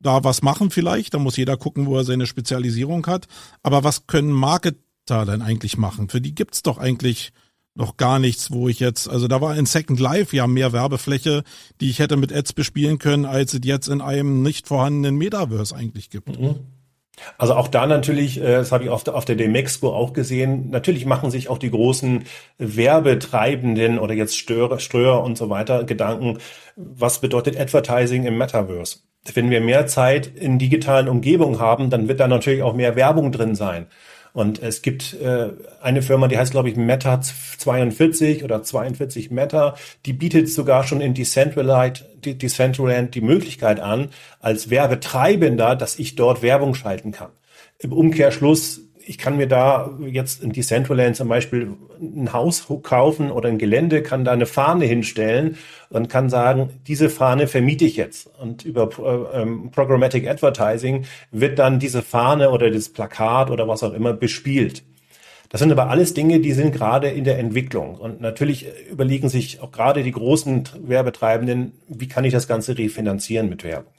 da 0.00 0.24
was 0.24 0.42
machen 0.42 0.70
vielleicht, 0.70 1.14
da 1.14 1.18
muss 1.18 1.36
jeder 1.36 1.56
gucken, 1.56 1.86
wo 1.86 1.96
er 1.96 2.04
seine 2.04 2.26
Spezialisierung 2.26 3.06
hat. 3.06 3.26
Aber 3.62 3.84
was 3.84 4.06
können 4.06 4.32
Marketer 4.32 5.24
denn 5.24 5.42
eigentlich 5.42 5.78
machen? 5.78 6.08
Für 6.08 6.20
die 6.20 6.34
gibt's 6.34 6.62
doch 6.62 6.78
eigentlich 6.78 7.32
noch 7.76 7.96
gar 7.96 8.18
nichts, 8.18 8.50
wo 8.50 8.68
ich 8.68 8.80
jetzt, 8.80 9.08
also 9.08 9.28
da 9.28 9.40
war 9.40 9.56
in 9.56 9.66
Second 9.66 10.00
Life 10.00 10.34
ja 10.34 10.46
mehr 10.46 10.72
Werbefläche, 10.72 11.44
die 11.80 11.90
ich 11.90 11.98
hätte 11.98 12.16
mit 12.16 12.32
Ads 12.32 12.54
bespielen 12.54 12.98
können, 12.98 13.26
als 13.26 13.54
es 13.54 13.60
jetzt 13.64 13.88
in 13.88 14.00
einem 14.00 14.42
nicht 14.42 14.66
vorhandenen 14.66 15.16
Metaverse 15.16 15.76
eigentlich 15.76 16.10
gibt. 16.10 16.40
Mhm. 16.40 16.56
Also 17.38 17.54
auch 17.54 17.68
da 17.68 17.86
natürlich, 17.86 18.38
äh, 18.38 18.56
das 18.56 18.72
habe 18.72 18.84
ich 18.84 18.90
auf 18.90 19.04
der, 19.04 19.14
auf 19.14 19.24
der 19.24 19.36
Demexco 19.36 19.94
auch 19.94 20.12
gesehen, 20.12 20.70
natürlich 20.70 21.06
machen 21.06 21.30
sich 21.30 21.48
auch 21.48 21.58
die 21.58 21.70
großen 21.70 22.24
Werbetreibenden 22.58 23.98
oder 23.98 24.14
jetzt 24.14 24.36
Störer, 24.36 24.78
Ströer 24.78 25.22
und 25.22 25.38
so 25.38 25.48
weiter 25.48 25.84
Gedanken, 25.84 26.38
was 26.76 27.20
bedeutet 27.20 27.58
Advertising 27.58 28.24
im 28.24 28.36
Metaverse? 28.36 28.98
Wenn 29.34 29.50
wir 29.50 29.60
mehr 29.60 29.86
Zeit 29.86 30.26
in 30.26 30.58
digitalen 30.58 31.08
Umgebungen 31.08 31.58
haben, 31.58 31.90
dann 31.90 32.06
wird 32.06 32.20
da 32.20 32.28
natürlich 32.28 32.62
auch 32.62 32.74
mehr 32.74 32.96
Werbung 32.96 33.32
drin 33.32 33.54
sein. 33.54 33.86
Und 34.36 34.62
es 34.62 34.82
gibt 34.82 35.14
äh, 35.14 35.48
eine 35.80 36.02
Firma, 36.02 36.28
die 36.28 36.36
heißt, 36.36 36.50
glaube 36.50 36.68
ich, 36.68 36.76
Meta 36.76 37.22
42 37.22 38.44
oder 38.44 38.62
42 38.62 39.30
Meta, 39.30 39.76
die 40.04 40.12
bietet 40.12 40.50
sogar 40.50 40.84
schon 40.84 41.00
in 41.00 41.14
Decentraland, 41.14 42.04
Decentraland 42.22 43.14
die 43.14 43.22
Möglichkeit 43.22 43.80
an, 43.80 44.10
als 44.38 44.68
Werbetreibender, 44.68 45.74
dass 45.74 45.98
ich 45.98 46.16
dort 46.16 46.42
Werbung 46.42 46.74
schalten 46.74 47.12
kann. 47.12 47.30
Im 47.78 47.94
Umkehrschluss 47.94 48.82
ich 49.08 49.18
kann 49.18 49.36
mir 49.36 49.46
da 49.46 49.90
jetzt 50.00 50.42
in 50.42 50.52
Decentraland 50.52 51.14
zum 51.14 51.28
Beispiel 51.28 51.76
ein 52.00 52.32
Haus 52.32 52.66
kaufen 52.82 53.30
oder 53.30 53.48
ein 53.48 53.58
Gelände, 53.58 54.02
kann 54.02 54.24
da 54.24 54.32
eine 54.32 54.46
Fahne 54.46 54.84
hinstellen 54.84 55.56
und 55.90 56.08
kann 56.08 56.28
sagen, 56.28 56.70
diese 56.88 57.08
Fahne 57.08 57.46
vermiete 57.46 57.84
ich 57.84 57.96
jetzt. 57.96 58.28
Und 58.40 58.64
über 58.64 58.90
äh, 58.98 59.42
ähm, 59.42 59.70
Programmatic 59.70 60.28
Advertising 60.28 61.04
wird 61.30 61.58
dann 61.58 61.78
diese 61.78 62.02
Fahne 62.02 62.50
oder 62.50 62.70
das 62.70 62.88
Plakat 62.88 63.50
oder 63.50 63.68
was 63.68 63.84
auch 63.84 63.92
immer 63.92 64.12
bespielt. 64.12 64.82
Das 65.50 65.60
sind 65.60 65.70
aber 65.70 65.88
alles 65.88 66.12
Dinge, 66.12 66.40
die 66.40 66.52
sind 66.52 66.72
gerade 66.72 67.08
in 67.08 67.22
der 67.22 67.38
Entwicklung. 67.38 67.94
Und 67.94 68.20
natürlich 68.20 68.66
überlegen 68.90 69.28
sich 69.28 69.60
auch 69.60 69.70
gerade 69.70 70.02
die 70.02 70.10
großen 70.10 70.68
Werbetreibenden, 70.82 71.72
wie 71.86 72.08
kann 72.08 72.24
ich 72.24 72.32
das 72.32 72.48
Ganze 72.48 72.76
refinanzieren 72.76 73.48
mit 73.48 73.62
Werbung. 73.62 73.92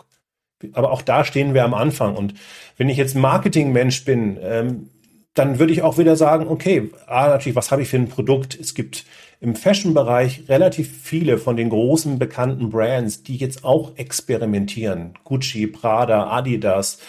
Aber 0.73 0.91
auch 0.91 1.01
da 1.01 1.23
stehen 1.23 1.53
wir 1.53 1.63
am 1.63 1.73
Anfang. 1.73 2.17
Und 2.17 2.33
wenn 2.75 2.89
ich 2.89 2.97
jetzt 2.97 3.15
Marketingmensch 3.15 4.03
bin, 4.03 4.37
ähm, 4.41 4.89
dann 5.37 5.59
würde 5.59 5.73
ich 5.73 5.81
auch 5.81 5.97
wieder 5.97 6.15
sagen, 6.15 6.47
okay, 6.47 6.89
ah, 7.05 7.29
natürlich, 7.29 7.55
was 7.55 7.71
habe 7.71 7.81
ich 7.81 7.89
für 7.89 7.97
ein 7.97 8.09
Produkt? 8.09 8.57
Es 8.59 8.73
gibt 8.73 9.05
im 9.39 9.55
Fashion-Bereich 9.55 10.43
relativ 10.49 10.91
viele 11.03 11.37
von 11.37 11.57
den 11.57 11.69
großen 11.69 12.17
bekannten 12.17 12.69
Brands, 12.69 13.23
die 13.23 13.37
jetzt 13.37 13.63
auch 13.63 13.95
experimentieren. 13.97 15.13
Gucci, 15.23 15.67
Prada, 15.67 16.31
Adidas, 16.31 16.99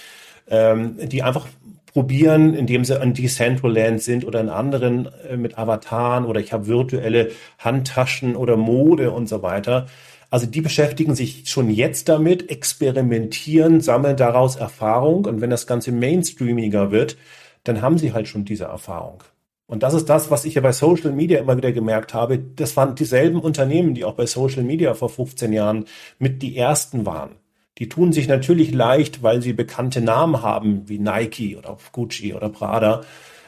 ähm, 0.50 0.96
die 1.08 1.22
einfach 1.22 1.46
probieren, 1.92 2.54
indem 2.54 2.84
sie 2.84 3.00
an 3.00 3.14
Decentraland 3.14 4.02
sind 4.02 4.24
oder 4.26 4.40
in 4.40 4.50
anderen 4.50 5.08
äh, 5.28 5.36
mit 5.36 5.58
Avataren 5.58 6.26
oder 6.26 6.38
ich 6.38 6.52
habe 6.52 6.66
virtuelle 6.66 7.30
Handtaschen 7.58 8.36
oder 8.36 8.56
Mode 8.56 9.10
und 9.10 9.28
so 9.28 9.42
weiter. 9.42 9.86
Also 10.30 10.46
die 10.46 10.60
beschäftigen 10.60 11.14
sich 11.14 11.44
schon 11.48 11.70
jetzt 11.70 12.10
damit, 12.10 12.50
experimentieren, 12.50 13.80
sammeln 13.80 14.18
daraus 14.18 14.56
Erfahrung 14.56 15.24
und 15.24 15.40
wenn 15.40 15.48
das 15.48 15.66
Ganze 15.66 15.90
mainstreamiger 15.90 16.90
wird, 16.90 17.16
dann 17.64 17.82
haben 17.82 17.98
sie 17.98 18.12
halt 18.12 18.28
schon 18.28 18.44
diese 18.44 18.64
Erfahrung. 18.64 19.22
Und 19.66 19.82
das 19.82 19.92
ist 19.92 20.08
das, 20.08 20.30
was 20.30 20.46
ich 20.46 20.54
ja 20.54 20.62
bei 20.62 20.72
Social 20.72 21.12
Media 21.12 21.38
immer 21.40 21.56
wieder 21.56 21.72
gemerkt 21.72 22.14
habe. 22.14 22.38
Das 22.38 22.76
waren 22.76 22.94
dieselben 22.94 23.40
Unternehmen, 23.40 23.94
die 23.94 24.04
auch 24.04 24.14
bei 24.14 24.24
Social 24.24 24.62
Media 24.62 24.94
vor 24.94 25.10
15 25.10 25.52
Jahren 25.52 25.84
mit 26.18 26.40
die 26.42 26.56
ersten 26.56 27.04
waren. 27.04 27.36
Die 27.76 27.88
tun 27.88 28.12
sich 28.12 28.28
natürlich 28.28 28.72
leicht, 28.72 29.22
weil 29.22 29.42
sie 29.42 29.52
bekannte 29.52 30.00
Namen 30.00 30.42
haben, 30.42 30.88
wie 30.88 30.98
Nike 30.98 31.56
oder 31.56 31.76
Gucci 31.92 32.34
oder 32.34 32.48
Prada. 32.48 33.02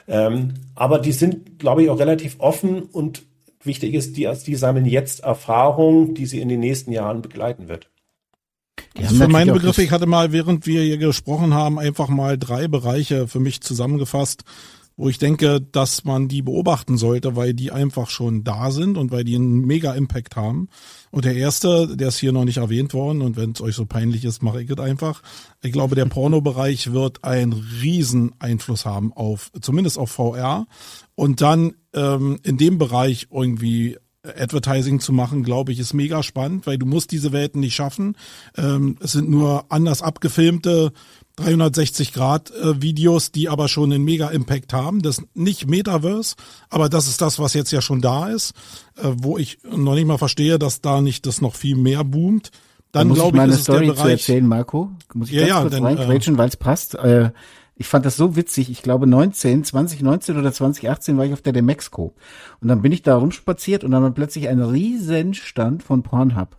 Ähm, 0.07 0.55
aber 0.75 0.99
die 0.99 1.13
sind, 1.13 1.59
glaube 1.59 1.83
ich, 1.83 1.91
auch 1.91 1.99
relativ 1.99 2.37
offen 2.39 2.83
und 2.83 3.23
wichtig 3.63 3.95
ist, 3.95 4.17
die, 4.17 4.29
die 4.47 4.55
sammeln 4.55 4.87
jetzt 4.87 5.21
Erfahrung, 5.21 6.15
die 6.15 6.27
sie 6.27 6.41
in 6.41 6.49
den 6.49 6.61
nächsten 6.61 6.93
Jahren 6.93 7.23
begleiten 7.23 7.69
wird. 7.69 7.90
Also 8.99 9.15
für 9.15 9.29
meine 9.29 9.53
Begriffe, 9.53 9.83
ich 9.83 9.91
hatte 9.91 10.07
mal, 10.07 10.33
während 10.33 10.67
wir 10.67 10.83
hier 10.83 10.99
gesprochen 10.99 11.55
haben, 11.55 11.79
einfach 11.79 12.09
mal 12.09 12.37
drei 12.39 12.69
Bereiche 12.69 13.29
für 13.29 13.41
mich 13.41 13.61
zusammengefasst, 13.61 14.45
wo 14.97 15.09
ich 15.09 15.19
denke, 15.19 15.63
dass 15.63 16.05
man 16.05 16.29
die 16.29 16.43
beobachten 16.43 16.99
sollte, 16.99 17.35
weil 17.35 17.55
die 17.55 17.73
einfach 17.73 18.11
schon 18.11 18.45
da 18.45 18.71
sind 18.71 18.99
und 18.99 19.11
weil 19.11 19.25
die 19.25 19.37
einen 19.37 19.65
mega 19.65 19.95
Impact 19.95 20.37
haben. 20.37 20.69
Und 21.11 21.25
der 21.25 21.35
erste, 21.37 21.97
der 21.97 22.09
ist 22.09 22.19
hier 22.19 22.33
noch 22.33 22.45
nicht 22.45 22.59
erwähnt 22.59 22.93
worden 22.93 23.23
und 23.23 23.37
wenn 23.37 23.53
es 23.53 23.63
euch 23.63 23.75
so 23.75 23.87
peinlich 23.87 24.27
ist, 24.27 24.43
mache 24.43 24.63
ich 24.63 24.69
es 24.69 24.79
einfach. 24.79 25.23
Ich 25.63 25.73
glaube, 25.73 25.95
der 25.95 26.05
Pornobereich 26.05 26.93
wird 26.93 27.25
einen 27.25 27.55
riesen 27.81 28.35
Einfluss 28.41 28.85
haben 28.85 29.13
auf, 29.15 29.51
zumindest 29.61 29.97
auf 29.99 30.11
VR. 30.11 30.67
Und 31.15 31.41
dann 31.41 31.75
ähm, 31.95 32.39
in 32.43 32.59
dem 32.59 32.77
Bereich 32.77 33.29
irgendwie 33.31 33.97
Advertising 34.23 35.01
zu 35.01 35.13
machen, 35.13 35.43
glaube 35.43 35.73
ich, 35.73 35.79
ist 35.79 35.95
mega 35.95 36.23
spannend, 36.23 36.67
weil 36.67 36.79
du 36.79 36.87
musst 36.87 37.11
diese 37.11 37.33
Welten 37.33 37.61
nicht 37.61 37.75
schaffen. 37.75 38.17
Ähm, 38.57 38.97
es 39.01 39.13
sind 39.13 39.31
nur 39.31 39.65
anders 39.71 40.03
abgefilmte 40.03 40.93
360 41.37 42.13
Grad 42.13 42.51
äh, 42.51 42.83
Videos, 42.83 43.33
die 43.33 43.49
aber 43.49 43.69
schon 43.69 43.93
einen 43.93 44.05
mega 44.05 44.29
Impact 44.29 44.73
haben. 44.73 45.01
Das 45.01 45.23
nicht 45.35 45.69
Metaverse, 45.69 46.37
aber 46.69 46.89
das 46.89 47.09
ist 47.09 47.23
das, 47.23 47.39
was 47.39 47.55
jetzt 47.55 47.73
ja 47.73 47.81
schon 47.81 48.03
da 48.03 48.29
ist, 48.29 48.53
äh, 48.97 49.05
wo 49.05 49.39
ich 49.39 49.59
noch 49.65 49.95
nicht 49.95 50.07
mal 50.07 50.19
verstehe, 50.19 50.59
dass 50.59 50.83
da 50.83 51.01
nicht 51.01 51.25
das 51.27 51.41
noch 51.41 51.55
viel 51.55 51.77
mehr 51.77 52.05
boomt. 52.05 52.51
Dann 52.93 53.09
da 53.09 53.15
glaube 53.15 53.37
ich, 53.37 53.41
meine 53.41 53.53
ist 53.55 53.63
Story 53.63 53.87
der 53.87 53.93
Bereich, 53.93 54.05
zu 54.05 54.11
erzählen, 54.11 54.47
Marco. 54.47 54.91
Muss 55.15 55.29
ich 55.29 55.35
ja, 55.35 55.47
ganz 55.47 55.51
ja, 55.51 55.61
kurz 55.63 55.83
reingrätschen, 55.83 56.35
äh, 56.35 56.39
weil 56.39 56.49
es 56.49 56.57
passt. 56.57 56.95
Äh, 56.97 57.31
ich 57.81 57.89
fand 57.89 58.05
das 58.05 58.19
so 58.19 58.37
witzig. 58.37 58.71
Ich 58.71 58.83
glaube 58.83 59.07
19, 59.07 59.65
2019 59.65 60.37
oder 60.37 60.53
2018 60.53 61.17
war 61.17 61.25
ich 61.25 61.33
auf 61.33 61.41
der 61.41 61.55
Demexco. 61.55 62.13
Und 62.61 62.69
dann 62.69 62.83
bin 62.83 62.93
ich 62.93 63.01
da 63.01 63.17
rumspaziert 63.17 63.85
und 63.85 63.93
dann 63.93 64.03
war 64.03 64.11
plötzlich 64.11 64.49
ein 64.49 64.61
Riesenstand 64.61 65.83
von 65.83 66.03
Pornhub. 66.03 66.59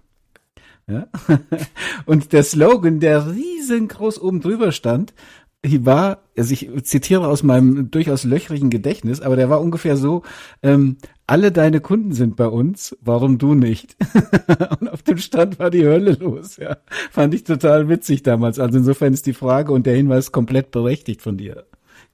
Ja? 0.87 1.05
Und 2.07 2.33
der 2.33 2.41
Slogan, 2.41 2.99
der 2.99 3.31
riesengroß 3.31 4.19
oben 4.19 4.41
drüber 4.41 4.71
stand, 4.71 5.13
war, 5.63 6.23
also 6.35 6.53
ich 6.53 6.71
zitiere 6.85 7.27
aus 7.27 7.43
meinem 7.43 7.91
durchaus 7.91 8.23
löchrigen 8.23 8.71
Gedächtnis, 8.71 9.21
aber 9.21 9.35
der 9.35 9.47
war 9.51 9.61
ungefähr 9.61 9.97
so, 9.97 10.23
ähm, 10.63 10.97
alle 11.31 11.53
deine 11.53 11.79
Kunden 11.79 12.11
sind 12.11 12.35
bei 12.35 12.47
uns, 12.47 12.97
warum 13.01 13.37
du 13.37 13.53
nicht? 13.53 13.95
und 14.81 14.89
auf 14.89 15.01
dem 15.01 15.17
Stand 15.17 15.59
war 15.59 15.69
die 15.69 15.85
Hölle 15.85 16.11
los, 16.13 16.57
ja. 16.57 16.77
Fand 17.09 17.33
ich 17.33 17.45
total 17.45 17.87
witzig 17.87 18.21
damals. 18.21 18.59
Also 18.59 18.77
insofern 18.77 19.13
ist 19.13 19.25
die 19.25 19.33
Frage 19.33 19.71
und 19.71 19.85
der 19.85 19.95
Hinweis 19.95 20.33
komplett 20.33 20.71
berechtigt 20.71 21.21
von 21.21 21.37
dir. 21.37 21.65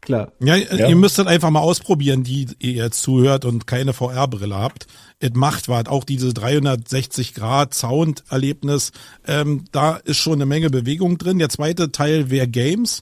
Klar. 0.02 0.32
Ja, 0.40 0.56
ja. 0.56 0.88
ihr 0.88 0.96
müsstet 0.96 1.28
einfach 1.28 1.50
mal 1.50 1.62
ausprobieren, 1.62 2.24
die 2.24 2.48
ihr 2.60 2.74
jetzt 2.74 3.02
zuhört 3.02 3.46
und 3.46 3.66
keine 3.66 3.94
VR-Brille 3.94 4.56
habt 4.56 4.86
es 5.20 5.32
macht 5.34 5.68
was. 5.68 5.88
Auch 5.88 6.04
diese 6.04 6.34
360 6.34 7.34
Grad 7.34 7.74
Sound-Erlebnis, 7.74 8.92
ähm, 9.26 9.66
da 9.72 9.96
ist 9.96 10.18
schon 10.18 10.36
eine 10.36 10.46
Menge 10.46 10.70
Bewegung 10.70 11.18
drin. 11.18 11.40
Der 11.40 11.50
zweite 11.50 11.92
Teil 11.92 12.30
wäre 12.30 12.48
Games. 12.48 13.02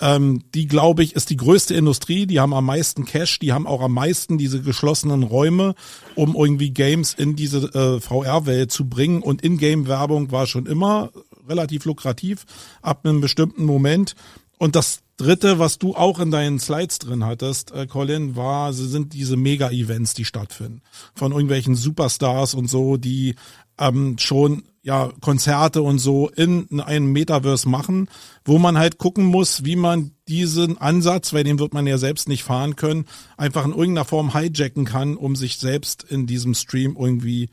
Ähm, 0.00 0.42
die, 0.54 0.66
glaube 0.66 1.02
ich, 1.02 1.14
ist 1.14 1.30
die 1.30 1.36
größte 1.36 1.74
Industrie. 1.74 2.26
Die 2.26 2.40
haben 2.40 2.54
am 2.54 2.66
meisten 2.66 3.04
Cash, 3.04 3.38
die 3.38 3.52
haben 3.52 3.66
auch 3.66 3.80
am 3.80 3.92
meisten 3.92 4.38
diese 4.38 4.62
geschlossenen 4.62 5.22
Räume, 5.22 5.74
um 6.14 6.34
irgendwie 6.34 6.70
Games 6.70 7.14
in 7.14 7.36
diese 7.36 7.58
äh, 7.74 8.00
VR-Welt 8.00 8.72
zu 8.72 8.88
bringen. 8.88 9.22
Und 9.22 9.42
In-Game-Werbung 9.42 10.32
war 10.32 10.46
schon 10.46 10.66
immer 10.66 11.10
relativ 11.48 11.84
lukrativ 11.84 12.46
ab 12.80 13.04
einem 13.04 13.20
bestimmten 13.20 13.64
Moment. 13.64 14.14
Und 14.60 14.76
das 14.76 15.00
dritte, 15.16 15.58
was 15.58 15.78
du 15.78 15.94
auch 15.94 16.20
in 16.20 16.30
deinen 16.30 16.58
Slides 16.58 16.98
drin 16.98 17.24
hattest, 17.24 17.72
äh, 17.72 17.86
Colin, 17.86 18.36
war, 18.36 18.74
sind 18.74 19.14
diese 19.14 19.38
Mega-Events, 19.38 20.12
die 20.12 20.26
stattfinden. 20.26 20.82
Von 21.14 21.32
irgendwelchen 21.32 21.74
Superstars 21.74 22.52
und 22.52 22.68
so, 22.68 22.98
die 22.98 23.36
ähm, 23.78 24.18
schon 24.18 24.64
ja 24.82 25.10
Konzerte 25.22 25.80
und 25.80 25.98
so 25.98 26.28
in 26.28 26.78
einem 26.78 27.10
Metaverse 27.10 27.66
machen, 27.70 28.10
wo 28.44 28.58
man 28.58 28.76
halt 28.76 28.98
gucken 28.98 29.24
muss, 29.24 29.64
wie 29.64 29.76
man 29.76 30.12
diesen 30.28 30.76
Ansatz, 30.76 31.32
weil 31.32 31.44
den 31.44 31.58
wird 31.58 31.72
man 31.72 31.86
ja 31.86 31.96
selbst 31.96 32.28
nicht 32.28 32.44
fahren 32.44 32.76
können, 32.76 33.06
einfach 33.38 33.64
in 33.64 33.72
irgendeiner 33.72 34.04
Form 34.04 34.38
hijacken 34.38 34.84
kann, 34.84 35.16
um 35.16 35.36
sich 35.36 35.56
selbst 35.56 36.02
in 36.02 36.26
diesem 36.26 36.52
Stream 36.52 36.98
irgendwie 37.00 37.48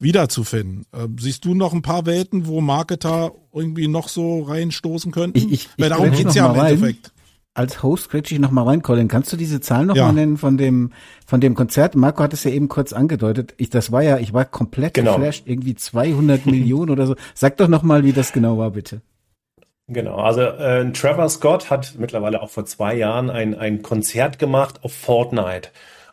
wiederzufinden. 0.00 0.86
Äh, 0.92 1.06
siehst 1.18 1.44
du 1.44 1.54
noch 1.54 1.72
ein 1.72 1.82
paar 1.82 2.06
Welten, 2.06 2.46
wo 2.46 2.60
Marketer 2.60 3.32
irgendwie 3.52 3.86
noch 3.86 4.08
so 4.08 4.42
reinstoßen 4.42 5.12
könnten? 5.12 5.38
Ich, 5.38 5.52
ich, 5.52 5.68
Weil 5.78 5.90
darum 5.90 6.10
geht's 6.10 6.34
ja 6.34 6.52
im 6.52 6.58
Endeffekt. 6.58 7.12
Als 7.52 7.82
Host 7.82 8.10
quetsche 8.10 8.34
ich 8.34 8.40
noch 8.40 8.52
mal 8.52 8.62
rein, 8.62 8.80
Colin. 8.80 9.08
Kannst 9.08 9.32
du 9.32 9.36
diese 9.36 9.60
Zahlen 9.60 9.88
noch 9.88 9.96
ja. 9.96 10.06
mal 10.06 10.12
nennen 10.12 10.36
von 10.38 10.56
dem 10.56 10.92
von 11.26 11.40
dem 11.40 11.56
Konzert? 11.56 11.96
Marco 11.96 12.22
hat 12.22 12.32
es 12.32 12.44
ja 12.44 12.50
eben 12.52 12.68
kurz 12.68 12.92
angedeutet. 12.92 13.54
Ich, 13.56 13.70
das 13.70 13.90
war 13.90 14.02
ja, 14.02 14.18
ich 14.18 14.32
war 14.32 14.44
komplett 14.44 14.94
genau. 14.94 15.16
geflasht, 15.16 15.44
irgendwie 15.46 15.74
200 15.74 16.46
Millionen 16.46 16.90
oder 16.90 17.06
so. 17.06 17.16
Sag 17.34 17.56
doch 17.56 17.68
noch 17.68 17.82
mal, 17.82 18.04
wie 18.04 18.12
das 18.12 18.32
genau 18.32 18.56
war, 18.56 18.70
bitte. 18.70 19.02
Genau, 19.88 20.16
also 20.18 20.42
äh, 20.42 20.92
Trevor 20.92 21.28
Scott 21.28 21.68
hat 21.68 21.96
mittlerweile 21.98 22.40
auch 22.40 22.50
vor 22.50 22.64
zwei 22.64 22.94
Jahren 22.94 23.28
ein, 23.28 23.56
ein 23.56 23.82
Konzert 23.82 24.38
gemacht 24.38 24.84
auf 24.84 24.94
Fortnite 24.94 25.70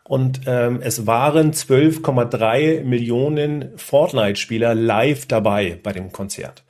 und 0.07 0.41
ähm, 0.45 0.79
es 0.81 1.05
waren 1.05 1.51
12,3 1.51 2.83
Millionen 2.83 3.77
Fortnite-Spieler 3.77 4.73
live 4.73 5.25
dabei 5.25 5.79
bei 5.81 5.91
dem 5.91 6.11
Konzert. 6.11 6.63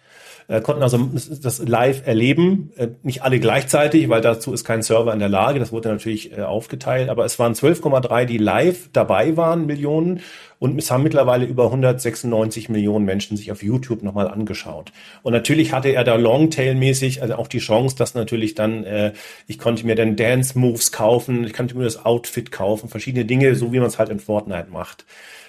Äh, 0.49 0.61
konnten 0.61 0.81
also 0.81 0.97
das 1.41 1.59
live 1.59 2.07
erleben, 2.07 2.71
äh, 2.77 2.87
nicht 3.03 3.21
alle 3.21 3.39
gleichzeitig, 3.39 4.07
weil 4.07 4.21
dazu 4.21 4.53
ist 4.53 4.63
kein 4.63 4.81
Server 4.81 5.11
in 5.11 5.19
der 5.19 5.27
Lage, 5.27 5.59
das 5.59 5.73
wurde 5.73 5.89
natürlich 5.89 6.37
äh, 6.37 6.41
aufgeteilt, 6.41 7.09
aber 7.09 7.25
es 7.25 7.37
waren 7.37 7.53
12,3, 7.53 8.23
die 8.23 8.37
live 8.37 8.89
dabei 8.93 9.35
waren, 9.35 9.65
Millionen 9.65 10.21
und 10.59 10.79
es 10.79 10.89
haben 10.89 11.03
mittlerweile 11.03 11.45
über 11.45 11.65
196 11.65 12.69
Millionen 12.69 13.03
Menschen 13.03 13.35
sich 13.35 13.51
auf 13.51 13.61
YouTube 13.61 14.03
nochmal 14.03 14.29
angeschaut. 14.29 14.93
Und 15.21 15.33
natürlich 15.33 15.73
hatte 15.73 15.89
er 15.89 16.05
da 16.05 16.15
Longtail-mäßig 16.15 17.21
also 17.21 17.35
auch 17.35 17.47
die 17.47 17.59
Chance, 17.59 17.97
dass 17.97 18.15
natürlich 18.15 18.55
dann, 18.55 18.85
äh, 18.85 19.11
ich 19.47 19.59
konnte 19.59 19.85
mir 19.85 19.95
dann 19.95 20.15
Dance-Moves 20.15 20.93
kaufen, 20.93 21.43
ich 21.43 21.53
konnte 21.53 21.77
mir 21.77 21.83
das 21.83 22.05
Outfit 22.05 22.53
kaufen, 22.53 22.87
verschiedene 22.87 23.25
Dinge, 23.25 23.53
so 23.55 23.73
wie 23.73 23.79
man 23.79 23.87
es 23.87 23.99
halt 23.99 24.09
in 24.09 24.19
Fortnite 24.19 24.67
macht. 24.71 25.05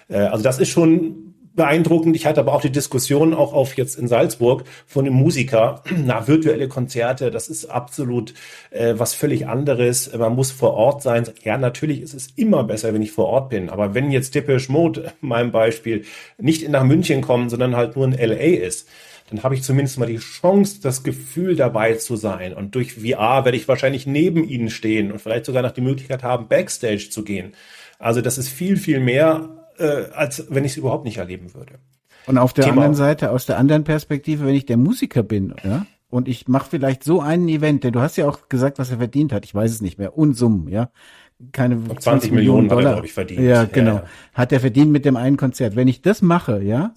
Äh, 0.08 0.18
also 0.18 0.42
das 0.42 0.58
ist 0.58 0.70
schon 0.70 1.27
beeindruckend. 1.58 2.16
Ich 2.16 2.24
hatte 2.24 2.40
aber 2.40 2.54
auch 2.54 2.62
die 2.62 2.72
Diskussion 2.72 3.34
auch 3.34 3.52
auf 3.52 3.76
jetzt 3.76 3.98
in 3.98 4.08
Salzburg 4.08 4.64
von 4.86 5.04
einem 5.04 5.14
Musiker, 5.14 5.82
na, 5.96 6.26
virtuelle 6.26 6.68
Konzerte, 6.68 7.30
das 7.30 7.48
ist 7.48 7.66
absolut 7.66 8.32
äh, 8.70 8.94
was 8.96 9.12
völlig 9.12 9.46
anderes. 9.46 10.10
Man 10.16 10.34
muss 10.34 10.50
vor 10.50 10.72
Ort 10.72 11.02
sein. 11.02 11.28
Ja, 11.44 11.58
natürlich 11.58 12.00
ist 12.00 12.14
es 12.14 12.28
immer 12.36 12.64
besser, 12.64 12.94
wenn 12.94 13.02
ich 13.02 13.12
vor 13.12 13.26
Ort 13.26 13.50
bin. 13.50 13.68
Aber 13.68 13.92
wenn 13.92 14.10
jetzt 14.10 14.34
Depeche 14.34 14.72
Mode, 14.72 15.12
meinem 15.20 15.52
Beispiel, 15.52 16.04
nicht 16.38 16.66
nach 16.70 16.84
München 16.84 17.20
kommt, 17.20 17.50
sondern 17.50 17.76
halt 17.76 17.96
nur 17.96 18.06
in 18.06 18.12
LA 18.12 18.64
ist, 18.64 18.88
dann 19.28 19.42
habe 19.42 19.54
ich 19.54 19.62
zumindest 19.62 19.98
mal 19.98 20.06
die 20.06 20.16
Chance, 20.16 20.80
das 20.82 21.02
Gefühl 21.02 21.54
dabei 21.54 21.94
zu 21.94 22.16
sein. 22.16 22.54
Und 22.54 22.74
durch 22.74 22.94
VR 22.94 23.44
werde 23.44 23.58
ich 23.58 23.68
wahrscheinlich 23.68 24.06
neben 24.06 24.48
ihnen 24.48 24.70
stehen 24.70 25.12
und 25.12 25.20
vielleicht 25.20 25.44
sogar 25.44 25.62
noch 25.62 25.72
die 25.72 25.82
Möglichkeit 25.82 26.22
haben, 26.22 26.48
Backstage 26.48 27.10
zu 27.10 27.24
gehen. 27.24 27.52
Also 27.98 28.22
das 28.22 28.38
ist 28.38 28.48
viel, 28.48 28.76
viel 28.76 29.00
mehr 29.00 29.57
äh, 29.78 30.10
als 30.14 30.46
wenn 30.50 30.64
ich 30.64 30.72
es 30.72 30.76
überhaupt 30.76 31.04
nicht 31.04 31.18
erleben 31.18 31.54
würde. 31.54 31.74
Und 32.26 32.38
auf 32.38 32.52
der 32.52 32.64
Thema. 32.64 32.76
anderen 32.76 32.94
Seite, 32.94 33.30
aus 33.30 33.46
der 33.46 33.58
anderen 33.58 33.84
Perspektive, 33.84 34.46
wenn 34.46 34.54
ich 34.54 34.66
der 34.66 34.76
Musiker 34.76 35.22
bin, 35.22 35.54
ja, 35.64 35.86
und 36.10 36.28
ich 36.28 36.48
mache 36.48 36.70
vielleicht 36.70 37.04
so 37.04 37.20
einen 37.20 37.48
Event, 37.48 37.84
denn 37.84 37.92
du 37.92 38.00
hast 38.00 38.16
ja 38.16 38.26
auch 38.26 38.48
gesagt, 38.48 38.78
was 38.78 38.90
er 38.90 38.98
verdient 38.98 39.32
hat, 39.32 39.44
ich 39.44 39.54
weiß 39.54 39.70
es 39.70 39.80
nicht 39.80 39.98
mehr, 39.98 40.16
Unsummen, 40.16 40.68
ja. 40.68 40.90
Keine 41.52 41.76
20, 41.76 42.00
20 42.00 42.32
Millionen 42.32 42.68
Dollar, 42.68 42.94
glaube 42.94 43.06
ich, 43.06 43.12
verdient. 43.12 43.40
Ja, 43.40 43.64
genau. 43.64 43.96
Ja. 43.96 44.04
Hat 44.34 44.52
er 44.52 44.58
verdient 44.58 44.90
mit 44.90 45.04
dem 45.04 45.16
einen 45.16 45.36
Konzert. 45.36 45.76
Wenn 45.76 45.86
ich 45.86 46.02
das 46.02 46.20
mache, 46.20 46.62
ja, 46.62 46.94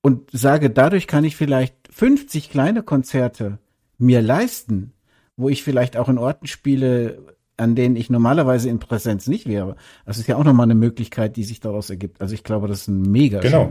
und 0.00 0.30
sage, 0.32 0.70
dadurch 0.70 1.06
kann 1.06 1.24
ich 1.24 1.36
vielleicht 1.36 1.74
50 1.90 2.50
kleine 2.50 2.82
Konzerte 2.82 3.58
mir 3.98 4.22
leisten, 4.22 4.92
wo 5.36 5.48
ich 5.48 5.64
vielleicht 5.64 5.96
auch 5.96 6.08
in 6.08 6.18
Orten 6.18 6.46
spiele, 6.46 7.36
an 7.60 7.74
denen 7.74 7.96
ich 7.96 8.10
normalerweise 8.10 8.68
in 8.68 8.78
Präsenz 8.78 9.26
nicht 9.26 9.46
wäre. 9.46 9.76
Das 10.06 10.18
ist 10.18 10.26
ja 10.26 10.36
auch 10.36 10.44
nochmal 10.44 10.64
eine 10.64 10.74
Möglichkeit, 10.74 11.36
die 11.36 11.44
sich 11.44 11.60
daraus 11.60 11.90
ergibt. 11.90 12.20
Also 12.20 12.34
ich 12.34 12.42
glaube, 12.42 12.68
das 12.68 12.82
ist 12.82 12.88
ein 12.88 13.02
mega 13.02 13.40
genau. 13.40 13.70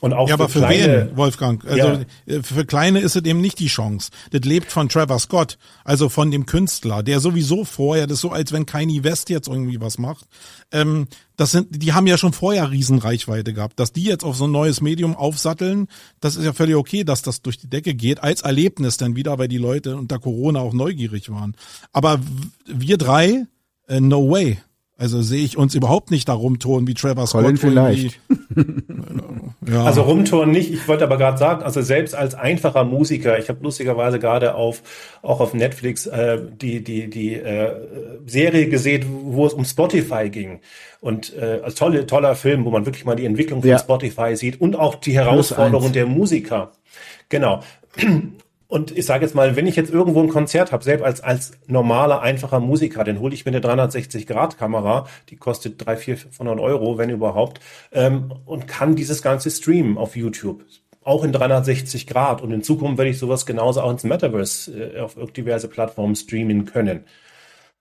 Und 0.00 0.14
auch 0.14 0.28
ja, 0.28 0.36
für 0.36 0.42
aber 0.42 0.48
für 0.48 0.60
kleine, 0.60 1.08
wen, 1.10 1.16
Wolfgang? 1.16 1.64
Also 1.66 1.88
ja. 1.88 2.00
Äh, 2.26 2.42
für 2.42 2.64
Kleine 2.64 3.00
ist 3.00 3.16
es 3.16 3.24
eben 3.24 3.40
nicht 3.40 3.58
die 3.58 3.66
Chance. 3.66 4.10
Das 4.30 4.42
lebt 4.42 4.72
von 4.72 4.88
Trevor 4.88 5.18
Scott, 5.18 5.58
also 5.84 6.08
von 6.08 6.30
dem 6.30 6.46
Künstler, 6.46 7.02
der 7.02 7.20
sowieso 7.20 7.64
vorher, 7.64 8.06
das 8.06 8.16
ist 8.16 8.20
so, 8.22 8.30
als 8.30 8.52
wenn 8.52 8.64
Kanye 8.64 9.04
West 9.04 9.28
jetzt 9.28 9.48
irgendwie 9.48 9.80
was 9.80 9.98
macht. 9.98 10.26
Ähm, 10.72 11.06
das 11.36 11.50
sind, 11.50 11.82
die 11.82 11.92
haben 11.92 12.06
ja 12.06 12.16
schon 12.16 12.32
vorher 12.32 12.70
Riesenreichweite 12.70 13.52
gehabt. 13.52 13.78
Dass 13.78 13.92
die 13.92 14.04
jetzt 14.04 14.24
auf 14.24 14.36
so 14.36 14.44
ein 14.44 14.52
neues 14.52 14.80
Medium 14.80 15.16
aufsatteln, 15.16 15.88
das 16.20 16.36
ist 16.36 16.44
ja 16.44 16.54
völlig 16.54 16.76
okay, 16.76 17.04
dass 17.04 17.20
das 17.22 17.42
durch 17.42 17.58
die 17.58 17.68
Decke 17.68 17.94
geht, 17.94 18.22
als 18.22 18.40
Erlebnis 18.40 18.96
dann 18.96 19.16
wieder, 19.16 19.38
weil 19.38 19.48
die 19.48 19.58
Leute 19.58 19.96
unter 19.96 20.18
Corona 20.18 20.60
auch 20.60 20.72
neugierig 20.72 21.30
waren. 21.30 21.54
Aber 21.92 22.20
wir 22.66 22.96
drei, 22.96 23.46
äh, 23.86 24.00
no 24.00 24.30
way. 24.30 24.58
Also 24.96 25.22
sehe 25.22 25.42
ich 25.42 25.56
uns 25.56 25.74
überhaupt 25.74 26.10
nicht 26.10 26.28
da 26.28 26.34
rumtouren 26.34 26.86
wie 26.86 26.94
Trevor 26.94 27.26
Scott. 27.26 27.42
Colin 27.42 27.56
vielleicht. 27.56 28.20
Ja. 29.70 29.84
Also 29.84 30.02
rumtouren 30.02 30.50
nicht. 30.50 30.72
Ich 30.72 30.86
wollte 30.88 31.04
aber 31.04 31.16
gerade 31.16 31.38
sagen, 31.38 31.62
also 31.62 31.82
selbst 31.82 32.14
als 32.14 32.34
einfacher 32.34 32.84
Musiker, 32.84 33.38
ich 33.38 33.48
habe 33.48 33.62
lustigerweise 33.62 34.18
gerade 34.18 34.54
auf 34.54 34.82
auch 35.22 35.40
auf 35.40 35.54
Netflix 35.54 36.06
äh, 36.06 36.38
die 36.60 36.82
die 36.82 37.10
die 37.10 37.34
äh, 37.34 37.72
Serie 38.26 38.68
gesehen, 38.68 39.06
wo 39.08 39.46
es 39.46 39.54
um 39.54 39.64
Spotify 39.64 40.30
ging 40.30 40.60
und 41.00 41.36
äh, 41.36 41.60
als 41.62 41.74
tolle 41.74 42.06
toller 42.06 42.34
Film, 42.34 42.64
wo 42.64 42.70
man 42.70 42.86
wirklich 42.86 43.04
mal 43.04 43.16
die 43.16 43.26
Entwicklung 43.26 43.60
von 43.60 43.70
ja. 43.70 43.78
Spotify 43.78 44.36
sieht 44.36 44.60
und 44.60 44.76
auch 44.76 44.94
die 44.94 45.14
Herausforderung 45.14 45.92
der 45.92 46.06
Musiker. 46.06 46.72
Genau. 47.28 47.62
Und 48.70 48.96
ich 48.96 49.04
sage 49.04 49.24
jetzt 49.24 49.34
mal, 49.34 49.56
wenn 49.56 49.66
ich 49.66 49.74
jetzt 49.74 49.92
irgendwo 49.92 50.22
ein 50.22 50.28
Konzert 50.28 50.70
habe, 50.70 50.84
selbst 50.84 51.02
als, 51.02 51.20
als 51.20 51.52
normaler, 51.66 52.22
einfacher 52.22 52.60
Musiker, 52.60 53.02
dann 53.02 53.18
hole 53.18 53.34
ich 53.34 53.44
mir 53.44 53.50
eine 53.50 53.58
360-Grad-Kamera, 53.58 55.08
die 55.28 55.34
kostet 55.34 55.84
300, 55.84 56.04
400, 56.04 56.22
500 56.36 56.60
Euro, 56.60 56.96
wenn 56.96 57.10
überhaupt, 57.10 57.58
ähm, 57.90 58.32
und 58.46 58.68
kann 58.68 58.94
dieses 58.94 59.22
Ganze 59.22 59.50
streamen 59.50 59.98
auf 59.98 60.14
YouTube. 60.14 60.64
Auch 61.02 61.24
in 61.24 61.32
360 61.32 62.06
Grad. 62.06 62.42
Und 62.42 62.52
in 62.52 62.62
Zukunft 62.62 62.98
werde 62.98 63.10
ich 63.10 63.18
sowas 63.18 63.44
genauso 63.44 63.80
auch 63.80 63.90
ins 63.90 64.04
Metaverse 64.04 64.92
äh, 64.94 65.00
auf 65.00 65.32
diverse 65.32 65.66
Plattformen 65.66 66.14
streamen 66.14 66.64
können. 66.64 67.06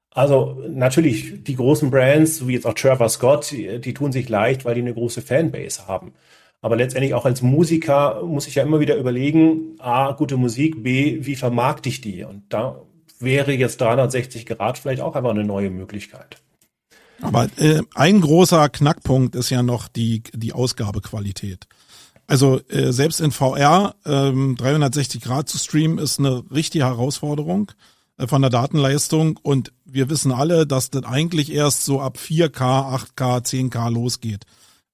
Also 0.10 0.64
natürlich, 0.68 1.44
die 1.44 1.56
großen 1.56 1.92
Brands, 1.92 2.48
wie 2.48 2.54
jetzt 2.54 2.66
auch 2.66 2.74
Trevor 2.74 3.10
Scott, 3.10 3.52
die, 3.52 3.80
die 3.80 3.94
tun 3.94 4.12
sich 4.12 4.28
leicht, 4.28 4.66
weil 4.66 4.74
die 4.74 4.82
eine 4.82 4.96
große 4.96 5.22
Fanbase 5.22 5.88
haben. 5.88 6.14
Aber 6.62 6.76
letztendlich 6.76 7.14
auch 7.14 7.26
als 7.26 7.41
Musiker 7.41 8.24
muss 8.24 8.47
ich 8.47 8.55
ja 8.55 8.64
immer 8.64 8.80
wieder 8.80 8.97
überlegen, 8.97 9.76
A, 9.80 10.12
gute 10.12 10.38
Musik, 10.38 10.84
B, 10.84 11.20
wie 11.26 11.36
vermarkte 11.36 11.89
ich 11.89 12.01
die? 12.01 12.24
Und 12.24 12.43
da 12.49 12.82
wäre 13.20 13.53
jetzt 13.53 13.80
360 13.82 14.45
Grad 14.45 14.78
vielleicht 14.78 15.01
auch 15.01 15.16
einfach 15.16 15.32
eine 15.32 15.45
neue 15.45 15.70
Möglichkeit. 15.70 16.41
Aber 17.22 17.49
äh, 17.57 17.82
ein 17.95 18.22
großer 18.22 18.70
Knackpunkt 18.70 19.36
ist 19.36 19.49
ja 19.49 19.62
noch 19.64 19.88
die, 19.88 20.24
die 20.34 20.53
Ausgabequalität. 20.53 21.68
Also 22.28 22.60
äh, 22.70 22.93
selbst 22.93 23.22
in 23.22 23.32
VR 23.32 23.95
ähm, 24.05 24.55
360 24.55 25.22
Grad 25.22 25.49
zu 25.49 25.57
streamen 25.57 25.97
ist 25.97 26.20
eine 26.20 26.43
richtige 26.51 26.86
Herausforderung 26.86 27.72
äh, 28.18 28.28
von 28.28 28.41
der 28.41 28.51
Datenleistung 28.51 29.38
und 29.41 29.74
wir 29.84 30.10
wissen 30.10 30.32
alle, 30.32 30.68
dass 30.68 30.91
das 30.91 31.03
eigentlich 31.05 31.51
erst 31.51 31.86
so 31.86 31.99
ab 31.99 32.18
4K, 32.18 33.16
8K, 33.18 33.43
10K 33.43 33.89
losgeht. 33.89 34.45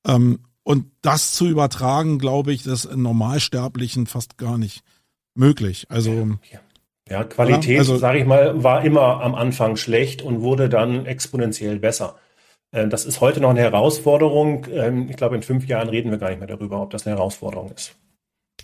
Ähm, 0.07 0.39
und 0.65 0.87
das 1.03 1.33
zu 1.33 1.47
übertragen, 1.47 2.17
glaube 2.17 2.51
ich, 2.51 2.65
ist 2.65 2.93
Normalsterblichen 2.93 4.07
fast 4.07 4.37
gar 4.37 4.57
nicht 4.57 4.83
möglich. 5.35 5.85
Also 5.89 6.11
ja, 6.51 6.59
ja 7.07 7.23
Qualität, 7.23 7.79
also, 7.79 7.97
sage 7.97 8.19
ich 8.19 8.25
mal, 8.25 8.63
war 8.63 8.83
immer 8.83 9.21
am 9.21 9.35
Anfang 9.35 9.75
schlecht 9.75 10.23
und 10.23 10.41
wurde 10.41 10.67
dann 10.67 11.05
exponentiell 11.05 11.77
besser. 11.77 12.15
Äh, 12.71 12.87
das 12.87 13.05
ist 13.05 13.21
heute 13.21 13.41
noch 13.41 13.51
eine 13.51 13.59
Herausforderung. 13.59 14.65
Ähm, 14.71 15.07
ich 15.07 15.17
glaube, 15.17 15.35
in 15.35 15.43
fünf 15.43 15.67
Jahren 15.67 15.87
reden 15.87 16.09
wir 16.09 16.17
gar 16.17 16.29
nicht 16.29 16.39
mehr 16.39 16.47
darüber, 16.47 16.81
ob 16.81 16.89
das 16.89 17.05
eine 17.05 17.15
Herausforderung 17.15 17.71
ist. 17.71 17.93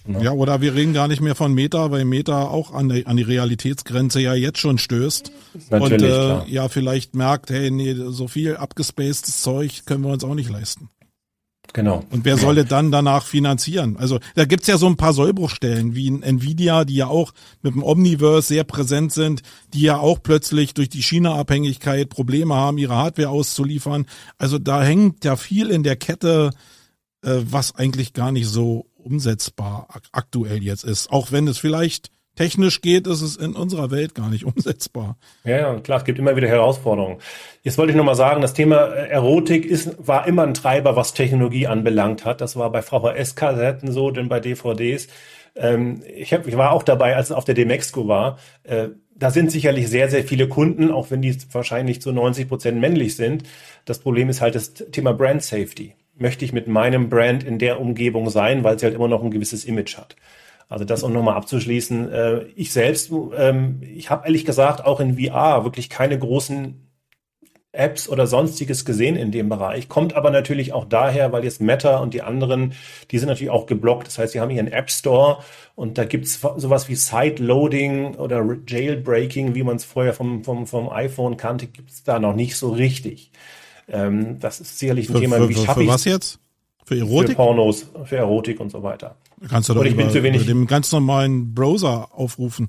Ja, 0.08 0.22
ja 0.22 0.32
oder 0.32 0.60
wir 0.60 0.74
reden 0.74 0.94
gar 0.94 1.08
nicht 1.08 1.22
mehr 1.22 1.36
von 1.36 1.54
Meta, 1.54 1.92
weil 1.92 2.04
Meta 2.04 2.48
auch 2.48 2.74
an 2.74 2.90
die, 2.90 3.06
an 3.06 3.16
die 3.16 3.24
Realitätsgrenze 3.24 4.22
ja 4.22 4.34
jetzt 4.34 4.58
schon 4.58 4.80
stößt. 4.80 5.32
Natürlich, 5.70 6.02
und 6.02 6.48
äh, 6.48 6.50
ja, 6.50 6.68
vielleicht 6.68 7.14
merkt, 7.14 7.52
hey, 7.52 7.70
nee, 7.70 7.94
so 7.94 8.28
viel 8.28 8.58
abgespacedes 8.58 9.44
Zeug 9.44 9.86
können 9.86 10.04
wir 10.04 10.12
uns 10.12 10.24
auch 10.24 10.34
nicht 10.34 10.50
leisten. 10.50 10.90
Genau. 11.74 12.04
Und 12.10 12.26
wer 12.26 12.38
soll 12.38 12.64
dann 12.66 12.92
danach 12.92 13.26
finanzieren? 13.26 13.98
Also 13.98 14.20
da 14.36 14.46
gibt's 14.46 14.68
ja 14.68 14.78
so 14.78 14.88
ein 14.88 14.98
paar 14.98 15.14
Sollbruchstellen 15.14 15.96
wie 15.96 16.08
Nvidia, 16.08 16.86
die 16.86 16.96
ja 16.96 17.08
auch 17.08 17.32
mit 17.62 17.74
dem 17.74 17.84
Omniverse 17.84 18.48
sehr 18.48 18.64
präsent 18.64 19.14
sind, 19.14 19.42
die 19.74 19.82
ja 19.82 19.98
auch 19.98 20.22
plötzlich 20.22 20.74
durch 20.74 20.90
die 20.90 21.02
China-Abhängigkeit 21.02 22.10
Probleme 22.10 22.56
haben, 22.56 22.78
ihre 22.78 22.96
Hardware 22.96 23.30
auszuliefern. 23.30 24.06
Also 24.38 24.60
da 24.60 24.84
hängt 24.84 25.24
ja 25.24 25.36
viel 25.36 25.70
in 25.70 25.84
der 25.84 25.96
Kette, 25.96 26.52
äh, 27.24 27.38
was 27.44 27.76
eigentlich 27.76 28.14
gar 28.14 28.32
nicht 28.32 28.48
so 28.48 28.88
umsetzbar 28.96 29.88
aktuell 30.12 30.62
jetzt 30.62 30.84
ist. 30.84 31.12
Auch 31.12 31.32
wenn 31.32 31.48
es 31.48 31.58
vielleicht 31.58 32.12
technisch 32.36 32.82
geht, 32.82 33.08
ist 33.08 33.22
es 33.22 33.36
in 33.36 33.54
unserer 33.54 33.92
Welt 33.92 34.16
gar 34.16 34.30
nicht 34.30 34.46
umsetzbar. 34.56 35.18
Ja, 35.44 35.80
klar, 35.80 36.00
es 36.00 36.06
gibt 36.06 36.20
immer 36.20 36.36
wieder 36.36 36.48
Herausforderungen. 36.48 37.20
Jetzt 37.64 37.78
wollte 37.78 37.92
ich 37.92 37.98
nochmal 37.98 38.16
sagen, 38.16 38.42
das 38.42 38.54
Thema 38.54 38.88
äh, 38.88 39.10
Erotik 39.10 39.66
ist, 39.66 39.96
war 40.06 40.28
immer 40.28 40.44
ein 40.44 40.54
Treiber, 40.54 40.96
was 40.96 41.14
Technologie 41.14 41.68
anbelangt 41.68 42.26
hat. 42.26 42.42
Das 42.42 42.56
war 42.56 42.72
bei 42.72 42.82
VHS-Kassetten 42.82 43.92
so, 43.92 44.12
denn 44.12 44.30
bei 44.30 44.40
DVDs. 44.40 45.08
Ähm, 45.56 46.04
ich, 46.08 46.34
hab, 46.34 46.48
ich 46.48 46.58
war 46.58 46.72
auch 46.72 46.84
dabei, 46.84 47.16
als 47.16 47.30
es 47.30 47.36
auf 47.36 47.46
der 47.46 47.56
Demexco 47.56 48.08
war. 48.08 48.40
Äh, 48.64 48.90
da 49.16 49.30
sind 49.30 49.52
sicherlich 49.52 49.88
sehr, 49.88 50.10
sehr 50.10 50.24
viele 50.24 50.48
Kunden, 50.48 50.90
auch 50.90 51.12
wenn 51.12 51.22
die 51.22 51.36
wahrscheinlich 51.52 52.02
zu 52.02 52.12
90 52.12 52.48
Prozent 52.48 52.80
männlich 52.80 53.16
sind. 53.16 53.44
Das 53.86 54.00
Problem 54.00 54.30
ist 54.30 54.42
halt 54.42 54.56
das 54.56 54.74
Thema 54.74 55.14
Brand 55.14 55.44
Safety. 55.44 55.94
Möchte 56.18 56.44
ich 56.44 56.54
mit 56.54 56.68
meinem 56.68 57.10
Brand 57.10 57.44
in 57.44 57.60
der 57.60 57.80
Umgebung 57.80 58.30
sein, 58.30 58.64
weil 58.64 58.80
sie 58.80 58.86
halt 58.86 58.96
immer 58.96 59.08
noch 59.08 59.24
ein 59.24 59.30
gewisses 59.32 59.66
Image 59.66 59.98
hat. 59.98 60.16
Also 60.72 60.86
das 60.86 61.04
um 61.04 61.12
nochmal 61.12 61.36
abzuschließen. 61.36 62.12
Äh, 62.14 62.44
ich 62.56 62.72
selbst, 62.72 63.12
ähm, 63.36 63.82
ich 63.82 64.10
habe 64.10 64.26
ehrlich 64.26 64.46
gesagt 64.46 64.86
auch 64.86 65.02
in 65.02 65.20
VR 65.20 65.66
wirklich 65.66 65.90
keine 65.90 66.18
großen 66.18 66.88
Apps 67.74 68.08
oder 68.08 68.26
sonstiges 68.26 68.86
gesehen 68.86 69.18
in 69.18 69.34
dem 69.34 69.50
Bereich. 69.50 69.90
Kommt 69.90 70.16
aber 70.16 70.32
natürlich 70.32 70.72
auch 70.72 70.86
daher, 70.86 71.34
weil 71.34 71.44
jetzt 71.44 71.60
Meta 71.60 71.98
und 71.98 72.14
die 72.14 72.22
anderen, 72.22 72.74
die 73.12 73.18
sind 73.18 73.28
natürlich 73.28 73.52
auch 73.52 73.66
geblockt. 73.66 74.08
Das 74.08 74.18
heißt, 74.18 74.32
sie 74.32 74.40
haben 74.40 74.50
einen 74.50 74.72
App 74.72 74.90
Store 74.90 75.40
und 75.76 75.98
da 75.98 76.06
gibt's 76.06 76.40
sowas 76.40 76.88
wie 76.88 76.96
Side-Loading 76.96 78.16
oder 78.16 78.42
Jailbreaking, 78.66 79.54
wie 79.56 79.64
man 79.64 79.76
es 79.76 79.84
vorher 79.84 80.14
vom, 80.14 80.46
vom, 80.46 80.68
vom 80.68 80.88
iPhone 80.88 81.36
kannte, 81.36 81.68
gibt's 81.68 82.04
da 82.04 82.18
noch 82.18 82.34
nicht 82.34 82.56
so 82.56 82.72
richtig. 82.72 83.32
Ähm, 83.90 84.40
das 84.40 84.62
ist 84.62 84.80
sicherlich 84.80 85.10
ein 85.10 85.16
für, 85.16 85.20
Thema, 85.20 85.36
für, 85.36 85.50
wie 85.50 85.56
schaffe 85.56 85.84
ich 85.84 85.90
was 85.90 86.06
jetzt? 86.06 86.40
Für 86.92 86.98
Erotik? 86.98 87.30
Für 87.30 87.36
Pornos, 87.36 87.86
für 88.04 88.18
Erotik 88.18 88.60
und 88.60 88.70
so 88.70 88.84
weiter. 88.84 89.16
Kannst 89.48 89.70
du 89.70 89.74
doch 89.74 89.86
über, 89.86 90.14
über 90.14 90.30
dem 90.30 90.68
ganz 90.68 90.92
normalen 90.92 91.54
Browser 91.54 92.10
aufrufen. 92.12 92.68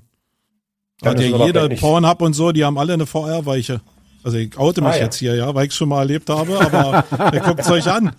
Da 1.01 1.09
hat 1.09 1.19
ja 1.19 1.45
jeder 1.45 1.67
Pornhub 1.67 2.21
und 2.21 2.31
so, 2.31 2.53
die 2.53 2.63
haben 2.63 2.77
alle 2.77 2.93
eine 2.93 3.05
VR-Weiche. 3.05 3.81
Also 4.23 4.37
ich 4.37 4.57
oute 4.57 4.79
mich 4.79 4.91
ah, 4.91 4.95
ja. 4.95 5.03
jetzt 5.03 5.17
hier, 5.17 5.35
ja, 5.35 5.53
weil 5.53 5.65
ich 5.65 5.71
es 5.71 5.75
schon 5.75 5.89
mal 5.89 5.99
erlebt 5.99 6.29
habe, 6.29 6.57
aber 6.57 7.03
ihr 7.33 7.41
guckt 7.41 7.59
es 7.59 7.69
euch 7.69 7.91
an. 7.91 8.15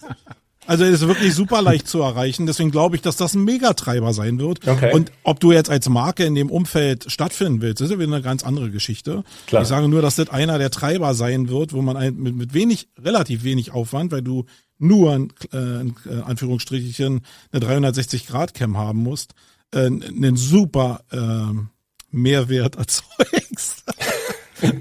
Also 0.66 0.84
es 0.84 1.00
ist 1.00 1.08
wirklich 1.08 1.34
super 1.34 1.62
leicht 1.62 1.88
zu 1.88 2.02
erreichen. 2.02 2.44
Deswegen 2.44 2.70
glaube 2.70 2.96
ich, 2.96 3.02
dass 3.02 3.16
das 3.16 3.32
ein 3.32 3.44
Megatreiber 3.44 4.12
sein 4.12 4.38
wird. 4.38 4.68
Okay. 4.68 4.92
Und 4.92 5.10
ob 5.22 5.40
du 5.40 5.52
jetzt 5.52 5.70
als 5.70 5.88
Marke 5.88 6.24
in 6.24 6.34
dem 6.34 6.50
Umfeld 6.50 7.10
stattfinden 7.10 7.62
willst, 7.62 7.80
ist 7.80 7.90
ja 7.90 7.98
wieder 7.98 8.12
eine 8.14 8.22
ganz 8.22 8.44
andere 8.44 8.70
Geschichte. 8.70 9.24
Klar. 9.46 9.62
Ich 9.62 9.68
sage 9.68 9.88
nur, 9.88 10.02
dass 10.02 10.16
das 10.16 10.28
einer 10.28 10.58
der 10.58 10.70
Treiber 10.70 11.14
sein 11.14 11.48
wird, 11.48 11.72
wo 11.72 11.80
man 11.80 12.14
mit, 12.16 12.34
mit 12.34 12.52
wenig, 12.52 12.88
relativ 13.02 13.42
wenig 13.44 13.72
Aufwand, 13.72 14.12
weil 14.12 14.22
du 14.22 14.44
nur 14.78 15.14
in, 15.14 15.32
äh, 15.52 15.80
in 15.80 15.94
Anführungsstrichen 16.24 17.20
eine 17.52 17.66
360-Grad-Cam 17.66 18.76
haben 18.76 19.02
musst, 19.02 19.34
äh, 19.72 19.86
einen 19.86 20.36
super 20.36 21.02
äh, 21.10 21.54
Mehrwert 22.10 22.76
erzeugst. 22.76 23.84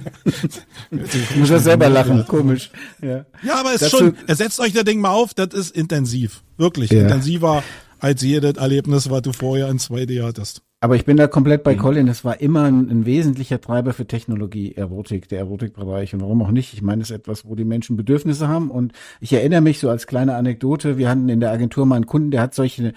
ich 0.91 1.35
muss 1.35 1.49
ja 1.49 1.59
selber 1.59 1.89
lachen, 1.89 2.25
komisch. 2.27 2.69
Ja, 3.01 3.25
ja 3.43 3.59
aber 3.59 3.73
es 3.73 3.81
ist 3.81 3.91
schon, 3.91 4.15
ersetzt 4.27 4.59
euch 4.59 4.73
das 4.73 4.83
Ding 4.83 4.99
mal 4.99 5.11
auf, 5.11 5.33
das 5.33 5.53
ist 5.53 5.75
intensiv. 5.75 6.43
Wirklich 6.57 6.91
ja. 6.91 7.01
intensiver 7.01 7.63
als 7.99 8.21
jedes 8.21 8.57
Erlebnis, 8.57 9.09
was 9.09 9.21
du 9.21 9.33
vorher 9.33 9.69
in 9.69 9.79
2D 9.79 10.23
hattest. 10.23 10.61
Aber 10.83 10.97
ich 10.97 11.05
bin 11.05 11.15
da 11.15 11.27
komplett 11.27 11.63
bei 11.63 11.75
mhm. 11.75 11.79
Colin. 11.79 12.07
Das 12.07 12.25
war 12.25 12.41
immer 12.41 12.63
ein, 12.63 12.89
ein, 12.89 13.05
wesentlicher 13.05 13.61
Treiber 13.61 13.93
für 13.93 14.05
Technologie, 14.05 14.73
Erotik, 14.75 15.29
der 15.29 15.39
Erotikbereich. 15.39 16.13
Und 16.13 16.19
warum 16.19 16.41
auch 16.41 16.51
nicht? 16.51 16.73
Ich 16.73 16.81
meine, 16.81 17.03
es 17.03 17.09
ist 17.09 17.15
etwas, 17.15 17.45
wo 17.45 17.55
die 17.55 17.63
Menschen 17.63 17.95
Bedürfnisse 17.95 18.49
haben. 18.49 18.69
Und 18.69 18.91
ich 19.21 19.31
erinnere 19.31 19.61
mich 19.61 19.79
so 19.79 19.89
als 19.89 20.07
kleine 20.07 20.35
Anekdote, 20.35 20.97
wir 20.97 21.07
hatten 21.07 21.29
in 21.29 21.39
der 21.39 21.51
Agentur 21.51 21.85
mal 21.85 21.95
einen 21.95 22.05
Kunden, 22.05 22.31
der 22.31 22.41
hat 22.41 22.53
solche 22.53 22.91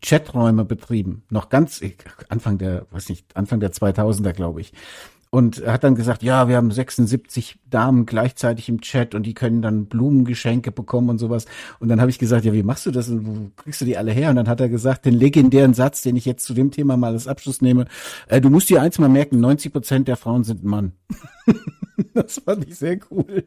Chaträume 0.00 0.64
betrieben. 0.64 1.24
Noch 1.30 1.48
ganz, 1.48 1.80
Anfang 2.28 2.58
der, 2.58 2.86
weiß 2.92 3.08
nicht, 3.08 3.36
Anfang 3.36 3.58
der 3.58 3.72
2000er, 3.72 4.34
glaube 4.34 4.60
ich. 4.60 4.72
Und 5.34 5.66
hat 5.66 5.82
dann 5.82 5.94
gesagt, 5.94 6.22
ja, 6.22 6.46
wir 6.46 6.56
haben 6.56 6.70
76 6.70 7.58
Damen 7.70 8.04
gleichzeitig 8.04 8.68
im 8.68 8.82
Chat 8.82 9.14
und 9.14 9.22
die 9.22 9.32
können 9.32 9.62
dann 9.62 9.86
Blumengeschenke 9.86 10.72
bekommen 10.72 11.08
und 11.08 11.16
sowas. 11.18 11.46
Und 11.80 11.88
dann 11.88 12.02
habe 12.02 12.10
ich 12.10 12.18
gesagt, 12.18 12.44
ja, 12.44 12.52
wie 12.52 12.62
machst 12.62 12.84
du 12.84 12.90
das 12.90 13.08
und 13.08 13.26
wo 13.26 13.50
kriegst 13.56 13.80
du 13.80 13.86
die 13.86 13.96
alle 13.96 14.12
her? 14.12 14.28
Und 14.28 14.36
dann 14.36 14.46
hat 14.46 14.60
er 14.60 14.68
gesagt, 14.68 15.06
den 15.06 15.14
legendären 15.14 15.72
Satz, 15.72 16.02
den 16.02 16.16
ich 16.16 16.26
jetzt 16.26 16.44
zu 16.44 16.52
dem 16.52 16.70
Thema 16.70 16.98
mal 16.98 17.14
als 17.14 17.26
Abschluss 17.26 17.62
nehme, 17.62 17.86
äh, 18.28 18.42
du 18.42 18.50
musst 18.50 18.68
dir 18.68 18.82
eins 18.82 18.98
mal 18.98 19.08
merken, 19.08 19.40
90 19.40 19.72
Prozent 19.72 20.06
der 20.06 20.18
Frauen 20.18 20.44
sind 20.44 20.64
Mann. 20.64 20.92
das 22.12 22.42
fand 22.44 22.68
ich 22.68 22.76
sehr 22.76 22.98
cool. 23.10 23.44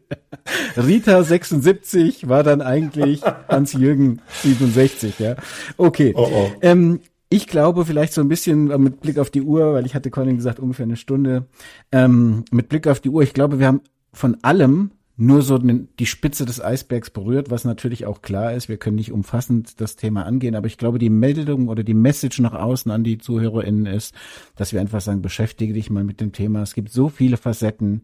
Rita 0.76 1.24
76 1.24 2.28
war 2.28 2.41
dann 2.41 2.64
eigentlich 2.64 3.22
Hans-Jürgen 3.48 4.22
67, 4.41 5.20
ja. 5.20 5.36
Okay. 5.78 6.14
Oh, 6.18 6.28
oh. 6.34 6.52
Ähm, 6.62 7.02
ich 7.36 7.48
glaube 7.48 7.86
vielleicht 7.86 8.14
so 8.14 8.22
ein 8.22 8.30
bisschen 8.30 8.72
äh, 8.72 8.78
mit 8.78 9.02
Blick 9.02 9.18
auf 9.18 9.30
die 9.30 9.41
Uhr, 9.41 9.74
weil 9.74 9.86
ich 9.86 9.94
hatte 9.94 10.10
Colin 10.10 10.38
gesagt, 10.38 10.60
ungefähr 10.60 10.86
eine 10.86 10.95
Stunde. 10.95 11.48
Ähm, 11.91 12.45
mit 12.52 12.70
Blick 12.70 12.88
auf 12.88 13.02
die 13.02 13.10
Uhr, 13.10 13.24
ich 13.24 13.34
glaube, 13.34 13.60
wir 13.60 13.68
haben 13.68 13.82
von 14.14 14.38
allem 14.41 14.91
nur 15.18 15.41
so 15.41 15.57
die 15.57 16.06
Spitze 16.06 16.45
des 16.45 16.62
Eisbergs 16.62 17.10
berührt, 17.10 17.49
was 17.49 17.64
natürlich 17.64 18.06
auch 18.06 18.22
klar 18.22 18.53
ist. 18.53 18.68
Wir 18.68 18.78
können 18.78 18.98
nicht 18.98 19.14
umfassend 19.14 19.80
das 19.80 19.95
Thema 19.95 20.26
angehen, 20.26 20.56
aber 20.56 20.68
ich 20.68 20.78
glaube, 20.78 20.99
die 20.99 21.10
Meldung 21.10 21.70
oder 21.70 21.84
die 21.84 21.94
Message 21.94 22.40
nach 22.40 22.53
außen 22.53 22.91
an 22.91 23.06
die 23.06 23.18
ZuhörerInnen 23.18 23.86
ist, 23.86 24.14
dass 24.56 24.74
wir 24.74 24.82
einfach 24.82 24.99
sagen, 24.99 25.22
beschäftige 25.22 25.74
dich 25.74 25.90
mal 25.90 26.03
mit 26.03 26.20
dem 26.20 26.34
Thema. 26.34 26.62
Es 26.62 26.74
gibt 26.74 26.91
so 26.91 27.07
viele 27.07 27.38
Facetten, 27.38 28.03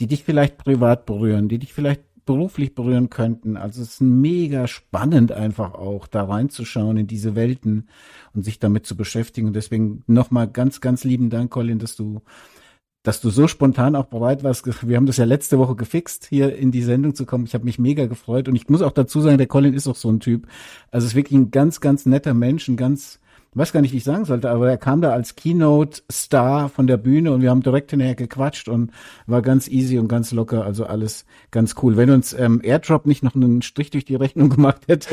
die 0.00 0.06
dich 0.06 0.24
vielleicht 0.24 0.56
privat 0.56 1.04
berühren, 1.04 1.48
die 1.48 1.58
dich 1.58 1.74
vielleicht 1.74 2.02
beruflich 2.26 2.74
berühren 2.74 3.08
könnten. 3.08 3.56
Also 3.56 3.80
es 3.80 3.94
ist 3.94 4.00
mega 4.02 4.66
spannend 4.66 5.32
einfach 5.32 5.74
auch 5.74 6.06
da 6.06 6.24
reinzuschauen 6.24 6.98
in 6.98 7.06
diese 7.06 7.34
Welten 7.34 7.88
und 8.34 8.44
sich 8.44 8.58
damit 8.58 8.84
zu 8.84 8.96
beschäftigen. 8.96 9.46
Und 9.46 9.54
deswegen 9.54 10.02
nochmal 10.06 10.48
ganz, 10.48 10.80
ganz 10.80 11.04
lieben 11.04 11.30
Dank, 11.30 11.50
Colin, 11.50 11.78
dass 11.78 11.96
du 11.96 12.20
dass 13.02 13.20
du 13.20 13.30
so 13.30 13.46
spontan 13.46 13.94
auch 13.94 14.06
bereit 14.06 14.42
warst. 14.42 14.66
Wir 14.88 14.96
haben 14.96 15.06
das 15.06 15.16
ja 15.16 15.24
letzte 15.24 15.58
Woche 15.60 15.76
gefixt, 15.76 16.26
hier 16.26 16.56
in 16.56 16.72
die 16.72 16.82
Sendung 16.82 17.14
zu 17.14 17.24
kommen. 17.24 17.46
Ich 17.46 17.54
habe 17.54 17.64
mich 17.64 17.78
mega 17.78 18.06
gefreut 18.06 18.48
und 18.48 18.56
ich 18.56 18.68
muss 18.68 18.82
auch 18.82 18.90
dazu 18.90 19.20
sagen, 19.20 19.38
der 19.38 19.46
Colin 19.46 19.74
ist 19.74 19.86
auch 19.86 19.94
so 19.94 20.10
ein 20.10 20.18
Typ. 20.18 20.48
Also 20.90 21.04
es 21.04 21.12
ist 21.12 21.16
wirklich 21.16 21.38
ein 21.38 21.52
ganz, 21.52 21.80
ganz 21.80 22.04
netter 22.04 22.34
Mensch, 22.34 22.66
ein 22.66 22.76
ganz 22.76 23.20
weiß 23.56 23.72
gar 23.72 23.80
nicht, 23.80 23.92
wie 23.92 23.98
ich 23.98 24.04
sagen 24.04 24.24
sollte, 24.24 24.50
aber 24.50 24.68
er 24.68 24.76
kam 24.76 25.00
da 25.00 25.12
als 25.12 25.34
Keynote-Star 25.34 26.68
von 26.68 26.86
der 26.86 26.96
Bühne 26.96 27.32
und 27.32 27.42
wir 27.42 27.50
haben 27.50 27.62
direkt 27.62 27.90
hinterher 27.90 28.14
gequatscht 28.14 28.68
und 28.68 28.90
war 29.26 29.42
ganz 29.42 29.68
easy 29.68 29.98
und 29.98 30.08
ganz 30.08 30.32
locker, 30.32 30.64
also 30.64 30.84
alles 30.84 31.24
ganz 31.50 31.74
cool. 31.82 31.96
Wenn 31.96 32.10
uns 32.10 32.32
ähm, 32.34 32.60
Airdrop 32.62 33.06
nicht 33.06 33.22
noch 33.22 33.34
einen 33.34 33.62
Strich 33.62 33.90
durch 33.90 34.04
die 34.04 34.14
Rechnung 34.14 34.50
gemacht 34.50 34.82
hätte, 34.88 35.08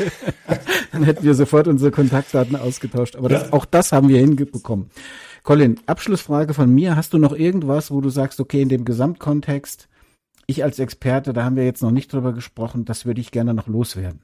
dann 0.92 1.04
hätten 1.04 1.24
wir 1.24 1.34
sofort 1.34 1.68
unsere 1.68 1.90
Kontaktdaten 1.90 2.56
ausgetauscht. 2.56 3.16
Aber 3.16 3.28
das, 3.28 3.52
auch 3.52 3.64
das 3.64 3.92
haben 3.92 4.08
wir 4.08 4.18
hinbekommen. 4.18 4.90
Colin, 5.42 5.80
Abschlussfrage 5.86 6.54
von 6.54 6.70
mir. 6.70 6.96
Hast 6.96 7.12
du 7.12 7.18
noch 7.18 7.34
irgendwas, 7.34 7.90
wo 7.90 8.00
du 8.00 8.08
sagst, 8.08 8.40
okay, 8.40 8.62
in 8.62 8.68
dem 8.68 8.84
Gesamtkontext, 8.84 9.88
ich 10.46 10.64
als 10.64 10.78
Experte, 10.78 11.32
da 11.32 11.44
haben 11.44 11.56
wir 11.56 11.64
jetzt 11.64 11.82
noch 11.82 11.90
nicht 11.90 12.12
drüber 12.12 12.32
gesprochen, 12.32 12.84
das 12.84 13.06
würde 13.06 13.20
ich 13.20 13.30
gerne 13.30 13.54
noch 13.54 13.66
loswerden. 13.66 14.20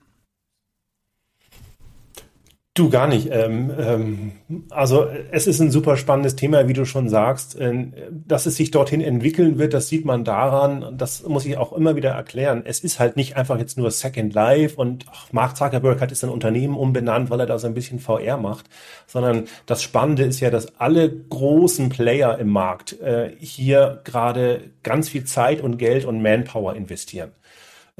Du 2.74 2.88
gar 2.88 3.08
nicht. 3.08 3.28
Ähm, 3.32 3.72
ähm, 3.76 4.32
also 4.70 5.08
es 5.32 5.48
ist 5.48 5.58
ein 5.60 5.72
super 5.72 5.96
spannendes 5.96 6.36
Thema, 6.36 6.68
wie 6.68 6.72
du 6.72 6.84
schon 6.84 7.08
sagst. 7.08 7.58
Äh, 7.58 7.88
dass 8.12 8.46
es 8.46 8.54
sich 8.54 8.70
dorthin 8.70 9.00
entwickeln 9.00 9.58
wird, 9.58 9.74
das 9.74 9.88
sieht 9.88 10.04
man 10.04 10.24
daran, 10.24 10.96
das 10.96 11.24
muss 11.24 11.46
ich 11.46 11.58
auch 11.58 11.72
immer 11.72 11.96
wieder 11.96 12.10
erklären. 12.10 12.62
Es 12.64 12.78
ist 12.78 13.00
halt 13.00 13.16
nicht 13.16 13.36
einfach 13.36 13.58
jetzt 13.58 13.76
nur 13.76 13.90
Second 13.90 14.34
Life 14.34 14.76
und 14.76 15.06
ach, 15.10 15.32
Mark 15.32 15.56
Zuckerberg 15.56 16.00
hat 16.00 16.10
jetzt 16.10 16.22
ein 16.22 16.30
Unternehmen 16.30 16.76
umbenannt, 16.76 17.28
weil 17.28 17.40
er 17.40 17.46
da 17.46 17.58
so 17.58 17.66
ein 17.66 17.74
bisschen 17.74 17.98
VR 17.98 18.36
macht, 18.36 18.66
sondern 19.08 19.46
das 19.66 19.82
Spannende 19.82 20.22
ist 20.22 20.38
ja, 20.38 20.50
dass 20.50 20.78
alle 20.78 21.10
großen 21.10 21.88
Player 21.88 22.38
im 22.38 22.50
Markt 22.50 23.00
äh, 23.00 23.32
hier 23.40 24.00
gerade 24.04 24.70
ganz 24.84 25.08
viel 25.08 25.24
Zeit 25.24 25.60
und 25.60 25.76
Geld 25.76 26.04
und 26.04 26.22
Manpower 26.22 26.76
investieren. 26.76 27.32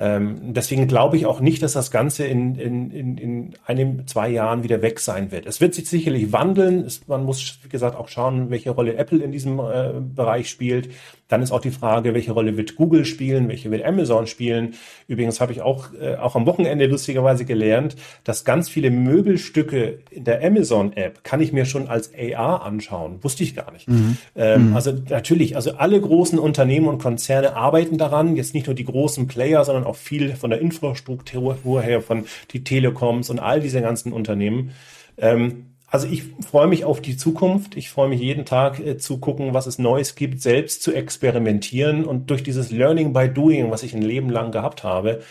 Ähm, 0.02 0.54
deswegen 0.54 0.88
glaube 0.88 1.18
ich 1.18 1.26
auch 1.26 1.40
nicht, 1.40 1.62
dass 1.62 1.74
das 1.74 1.90
Ganze 1.90 2.24
in, 2.24 2.54
in, 2.54 2.90
in, 2.90 3.18
in 3.18 3.54
einem, 3.66 4.06
zwei 4.06 4.30
Jahren 4.30 4.62
wieder 4.62 4.80
weg 4.80 4.98
sein 4.98 5.30
wird. 5.30 5.44
Es 5.44 5.60
wird 5.60 5.74
sich 5.74 5.90
sicherlich 5.90 6.32
wandeln. 6.32 6.80
Es, 6.86 7.06
man 7.06 7.22
muss, 7.22 7.58
wie 7.62 7.68
gesagt, 7.68 7.96
auch 7.96 8.08
schauen, 8.08 8.48
welche 8.48 8.70
Rolle 8.70 8.94
Apple 8.94 9.22
in 9.22 9.30
diesem 9.30 9.58
äh, 9.58 9.92
Bereich 10.00 10.48
spielt. 10.48 10.88
Dann 11.30 11.42
ist 11.42 11.52
auch 11.52 11.60
die 11.60 11.70
Frage, 11.70 12.12
welche 12.12 12.32
Rolle 12.32 12.56
wird 12.56 12.76
Google 12.76 13.04
spielen, 13.04 13.48
welche 13.48 13.70
wird 13.70 13.84
Amazon 13.84 14.26
spielen. 14.26 14.74
Übrigens 15.06 15.40
habe 15.40 15.52
ich 15.52 15.62
auch, 15.62 15.94
äh, 15.94 16.16
auch 16.16 16.34
am 16.34 16.44
Wochenende 16.44 16.86
lustigerweise 16.86 17.44
gelernt, 17.44 17.96
dass 18.24 18.44
ganz 18.44 18.68
viele 18.68 18.90
Möbelstücke 18.90 20.00
in 20.10 20.24
der 20.24 20.44
Amazon-App 20.44 21.22
kann 21.22 21.40
ich 21.40 21.52
mir 21.52 21.64
schon 21.64 21.88
als 21.88 22.10
AR 22.14 22.64
anschauen. 22.64 23.22
Wusste 23.22 23.44
ich 23.44 23.54
gar 23.54 23.70
nicht. 23.72 23.88
Mhm. 23.88 24.16
Ähm, 24.34 24.70
mhm. 24.70 24.76
Also 24.76 24.92
natürlich, 25.08 25.54
also 25.54 25.76
alle 25.76 26.00
großen 26.00 26.38
Unternehmen 26.38 26.88
und 26.88 26.98
Konzerne 26.98 27.54
arbeiten 27.54 27.96
daran. 27.96 28.34
Jetzt 28.34 28.52
nicht 28.52 28.66
nur 28.66 28.74
die 28.74 28.84
großen 28.84 29.28
Player, 29.28 29.64
sondern 29.64 29.84
auch 29.84 29.96
viel 29.96 30.34
von 30.34 30.50
der 30.50 30.60
Infrastruktur 30.60 31.80
her, 31.80 32.02
von 32.02 32.24
die 32.50 32.64
Telekoms 32.64 33.30
und 33.30 33.38
all 33.38 33.60
diese 33.60 33.80
ganzen 33.80 34.12
Unternehmen. 34.12 34.72
Ähm, 35.16 35.69
also 35.90 36.06
ich 36.06 36.24
freue 36.48 36.68
mich 36.68 36.84
auf 36.84 37.02
die 37.02 37.16
Zukunft. 37.16 37.76
Ich 37.76 37.90
freue 37.90 38.08
mich 38.08 38.20
jeden 38.20 38.44
Tag 38.44 38.78
äh, 38.78 38.96
zu 38.96 39.18
gucken, 39.18 39.54
was 39.54 39.66
es 39.66 39.78
Neues 39.78 40.14
gibt, 40.14 40.40
selbst 40.40 40.82
zu 40.82 40.92
experimentieren. 40.92 42.04
Und 42.04 42.30
durch 42.30 42.42
dieses 42.42 42.70
Learning 42.70 43.12
by 43.12 43.28
Doing, 43.28 43.70
was 43.70 43.82
ich 43.82 43.94
ein 43.94 44.02
Leben 44.02 44.30
lang 44.30 44.52
gehabt 44.52 44.84
habe, 44.84 45.22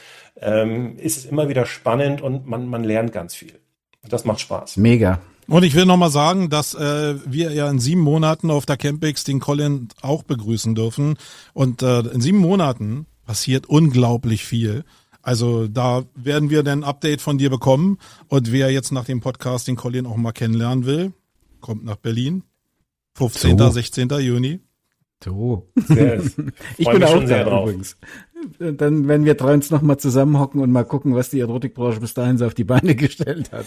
ähm, 0.42 0.98
ist 0.98 1.18
es 1.18 1.26
immer 1.26 1.48
wieder 1.48 1.66
spannend 1.66 2.22
und 2.22 2.46
man, 2.46 2.68
man 2.68 2.84
lernt 2.84 3.14
ganz 3.14 3.36
viel. 3.36 3.54
Das 4.08 4.26
macht 4.26 4.42
Spaß. 4.42 4.78
Mega. 4.78 5.20
Und 5.48 5.64
ich 5.64 5.74
will 5.76 5.86
nochmal 5.86 6.12
sagen, 6.12 6.50
dass 6.50 6.76
äh, 6.76 7.16
wir 7.26 7.52
ja 7.54 7.70
in 7.70 7.80
sieben 7.80 8.02
Monaten 8.02 8.52
auf 8.52 8.66
der 8.66 8.78
Campix 8.78 9.24
den 9.24 9.40
Colin 9.40 9.88
auch 10.02 10.24
begrüßen 10.24 10.76
dürfen. 10.76 11.18
Und 11.54 11.82
äh, 11.82 12.02
in 12.02 12.22
sieben 12.22 12.38
Monaten 12.38 13.08
passiert 13.26 13.66
unglaublich 13.66 14.44
viel. 14.44 14.84
Also 15.22 15.68
da 15.68 16.04
werden 16.16 16.50
wir 16.50 16.64
dann 16.64 16.80
ein 16.80 16.84
Update 16.84 17.22
von 17.22 17.38
dir 17.38 17.50
bekommen. 17.50 17.98
Und 18.28 18.52
wer 18.52 18.72
jetzt 18.72 18.92
nach 18.92 19.06
dem 19.06 19.22
Podcast 19.22 19.68
den 19.68 19.76
Colin 19.76 20.06
auch 20.06 20.16
mal 20.16 20.32
kennenlernen 20.32 20.86
will, 20.86 21.14
kommt 21.62 21.84
nach 21.84 21.98
Berlin. 21.98 22.44
15. 23.16 23.58
So. 23.58 23.70
16. 23.70 24.10
Juni. 24.20 24.62
So. 25.24 25.70
Sehr, 25.76 26.22
ich 26.78 26.90
bin 26.90 27.04
auch 27.04 27.24
da 27.26 27.44
drauf. 27.44 27.68
übrigens. 27.70 27.98
Dann 28.58 29.10
werden 29.10 29.26
wir 29.26 29.34
drei 29.34 29.54
uns 29.54 29.70
nochmal 29.70 29.98
zusammenhocken 29.98 30.62
und 30.62 30.72
mal 30.72 30.86
gucken, 30.86 31.14
was 31.14 31.30
die 31.30 31.42
Erotikbranche 31.42 32.00
bis 32.00 32.14
dahin 32.14 32.38
so 32.38 32.46
auf 32.46 32.54
die 32.54 32.64
Beine 32.64 32.96
gestellt 32.96 33.52
hat. 33.52 33.66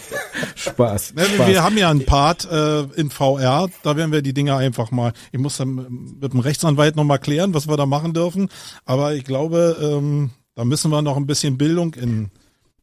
Spaß. 0.55 1.13
Ja, 1.15 1.25
Spaß. 1.25 1.49
Wir 1.49 1.63
haben 1.63 1.77
ja 1.77 1.91
einen 1.91 2.07
Part 2.07 2.51
äh, 2.51 2.85
in 2.99 3.11
VR, 3.11 3.69
da 3.83 3.97
werden 3.97 4.13
wir 4.13 4.23
die 4.23 4.33
Dinge 4.33 4.57
einfach 4.57 4.91
mal, 4.91 5.13
ich 5.31 5.39
muss 5.39 5.59
dann 5.59 6.15
mit 6.19 6.33
dem 6.33 6.41
Rechtsanwalt 6.41 6.97
nochmal 6.97 7.19
klären, 7.19 7.53
was 7.53 7.69
wir 7.69 7.77
da 7.77 7.85
machen 7.85 8.15
dürfen. 8.15 8.49
Aber 8.87 9.15
ich 9.15 9.25
glaube, 9.25 9.77
ähm, 9.83 10.31
da 10.55 10.65
müssen 10.65 10.91
wir 10.91 11.03
noch 11.03 11.17
ein 11.17 11.27
bisschen 11.27 11.59
Bildung 11.59 11.95
in, 11.95 12.31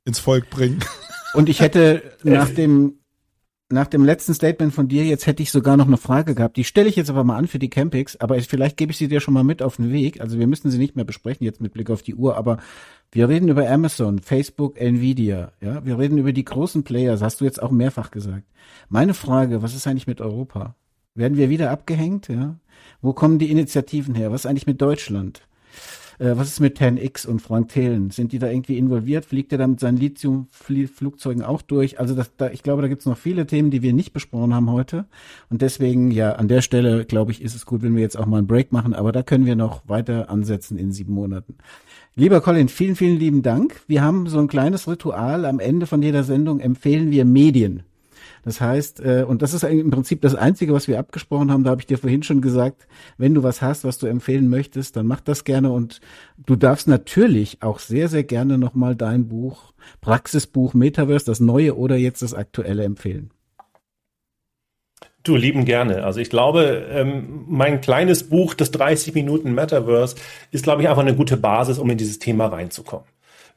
ins 0.06 0.20
Volk 0.20 0.50
bringen. 0.50 0.80
Und 1.34 1.50
ich 1.50 1.60
hätte 1.60 2.02
nach 2.24 2.50
dem, 2.50 2.96
nach 3.72 3.86
dem 3.86 4.04
letzten 4.04 4.34
Statement 4.34 4.74
von 4.74 4.88
dir, 4.88 5.06
jetzt 5.06 5.28
hätte 5.28 5.44
ich 5.44 5.52
sogar 5.52 5.78
noch 5.78 5.86
eine 5.86 5.98
Frage 5.98 6.34
gehabt. 6.34 6.58
Die 6.58 6.64
stelle 6.64 6.90
ich 6.90 6.96
jetzt 6.96 7.12
aber 7.12 7.24
mal 7.24 7.38
an 7.38 7.48
für 7.48 7.60
die 7.60 7.70
Campings, 7.70 8.20
aber 8.20 8.42
vielleicht 8.42 8.78
gebe 8.78 8.92
ich 8.92 8.98
sie 8.98 9.08
dir 9.08 9.20
schon 9.20 9.36
mal 9.36 9.44
mit 9.44 9.62
auf 9.62 9.76
den 9.76 9.92
Weg. 9.92 10.22
Also 10.22 10.40
wir 10.40 10.48
müssen 10.48 10.72
sie 10.72 10.80
nicht 10.80 10.96
mehr 10.96 11.06
besprechen 11.06 11.46
jetzt 11.46 11.62
mit 11.62 11.74
Blick 11.74 11.92
auf 11.92 12.02
die 12.02 12.16
Uhr, 12.16 12.36
aber 12.36 12.58
wir 13.12 13.30
reden 13.30 13.48
über 13.48 13.70
Amazon, 13.70 14.20
Facebook, 14.20 14.80
Nvidia, 14.82 15.52
ja. 15.62 15.86
Wir 15.86 16.00
reden 16.00 16.18
über 16.18 16.34
die 16.34 16.46
großen 16.46 16.84
Players, 16.84 17.22
hast 17.22 17.42
du 17.42 17.46
jetzt 17.46 17.62
auch 17.62 17.72
mehrfach 17.72 18.10
gesagt. 18.10 18.44
Meine 18.90 19.14
Frage, 19.14 19.62
was 19.62 19.76
ist 19.76 19.86
eigentlich 19.86 20.08
mit 20.08 20.22
Europa? 20.22 20.76
Werden 21.14 21.38
wir 21.38 21.50
wieder 21.50 21.70
abgehängt, 21.70 22.28
ja? 22.28 22.60
Wo 23.02 23.14
kommen 23.14 23.38
die 23.38 23.52
Initiativen 23.52 24.16
her? 24.16 24.32
Was 24.32 24.42
ist 24.42 24.46
eigentlich 24.48 24.68
mit 24.68 24.82
Deutschland? 24.82 25.44
Äh, 26.20 26.36
was 26.36 26.50
ist 26.50 26.60
mit 26.60 26.78
10X 26.80 27.26
und 27.26 27.42
Frank 27.42 27.70
Thelen? 27.70 28.12
Sind 28.12 28.34
die 28.34 28.40
da 28.40 28.50
irgendwie 28.50 28.78
involviert? 28.78 29.26
Fliegt 29.26 29.52
er 29.52 29.58
da 29.58 29.68
mit 29.68 29.80
seinen 29.80 29.98
Lithium-Flugzeugen 29.98 31.44
auch 31.44 31.62
durch? 31.62 32.00
Also 32.00 32.14
das, 32.14 32.36
da, 32.36 32.50
ich 32.50 32.62
glaube, 32.62 32.82
da 32.82 32.88
gibt 32.90 33.02
es 33.02 33.06
noch 33.06 33.18
viele 33.18 33.48
Themen, 33.48 33.72
die 33.72 33.82
wir 33.82 33.94
nicht 33.94 34.14
besprochen 34.14 34.54
haben 34.54 34.70
heute. 34.70 35.06
Und 35.50 35.62
deswegen, 35.62 36.12
ja, 36.12 36.34
an 36.34 36.50
der 36.50 36.62
Stelle, 36.62 37.06
glaube 37.06 37.32
ich, 37.32 37.42
ist 37.42 37.56
es 37.56 37.66
gut, 37.66 37.82
wenn 37.82 37.96
wir 37.96 38.02
jetzt 38.02 38.18
auch 38.18 38.26
mal 38.26 38.38
einen 38.38 38.48
Break 38.48 38.72
machen. 38.72 38.94
Aber 38.94 39.12
da 39.12 39.24
können 39.24 39.46
wir 39.46 39.56
noch 39.56 39.88
weiter 39.88 40.30
ansetzen 40.30 40.78
in 40.78 40.92
sieben 40.92 41.14
Monaten. 41.14 41.56
Lieber 42.16 42.42
Colin, 42.42 42.68
vielen, 42.68 42.98
vielen 42.98 43.18
lieben 43.18 43.42
Dank. 43.42 43.82
Wir 43.88 44.04
haben 44.04 44.28
so 44.28 44.40
ein 44.40 44.50
kleines 44.50 44.88
Ritual. 44.88 45.46
Am 45.46 45.60
Ende 45.60 45.88
von 45.88 46.02
jeder 46.02 46.24
Sendung 46.26 46.60
empfehlen 46.60 47.12
wir 47.12 47.24
Medien. 47.24 47.84
Das 48.44 48.62
heißt, 48.62 49.02
äh, 49.02 49.26
und 49.28 49.42
das 49.42 49.54
ist 49.54 49.64
im 49.64 49.92
Prinzip 49.92 50.22
das 50.22 50.36
Einzige, 50.36 50.74
was 50.74 50.88
wir 50.88 51.00
abgesprochen 51.00 51.52
haben. 51.52 51.64
Da 51.64 51.72
habe 51.72 51.82
ich 51.82 51.88
dir 51.88 51.98
vorhin 51.98 52.24
schon 52.24 52.42
gesagt, 52.42 52.88
wenn 53.18 53.34
du 53.34 53.44
was 53.44 53.62
hast, 53.62 53.84
was 53.84 53.98
du 53.98 54.08
empfehlen 54.08 54.50
möchtest, 54.50 54.96
dann 54.96 55.08
mach 55.08 55.22
das 55.22 55.44
gerne. 55.44 55.72
Und 55.72 56.00
du 56.38 56.56
darfst 56.56 56.88
natürlich 56.88 57.62
auch 57.62 57.80
sehr, 57.80 58.08
sehr 58.08 58.24
gerne 58.24 58.58
nochmal 58.58 58.96
dein 58.96 59.28
Buch, 59.28 59.74
Praxisbuch 60.02 60.74
Metaverse, 60.74 61.26
das 61.26 61.40
neue 61.40 61.78
oder 61.78 61.96
jetzt 61.96 62.22
das 62.22 62.34
aktuelle 62.34 62.84
empfehlen. 62.84 63.32
Du 65.24 65.36
lieben 65.36 65.66
gerne. 65.66 66.06
Also 66.06 66.22
ich 66.22 66.30
glaube, 66.30 66.88
ähm, 66.92 67.44
mein 67.48 67.82
kleines 67.82 68.30
Buch, 68.30 68.54
das 68.54 68.72
30 68.72 69.14
Minuten 69.14 69.54
Metaverse, 69.54 70.16
ist, 70.52 70.64
glaube 70.64 70.82
ich, 70.82 70.88
einfach 70.88 71.02
eine 71.02 71.16
gute 71.16 71.36
Basis, 71.36 71.78
um 71.78 71.90
in 71.90 71.98
dieses 71.98 72.20
Thema 72.20 72.48
reinzukommen. 72.48 73.06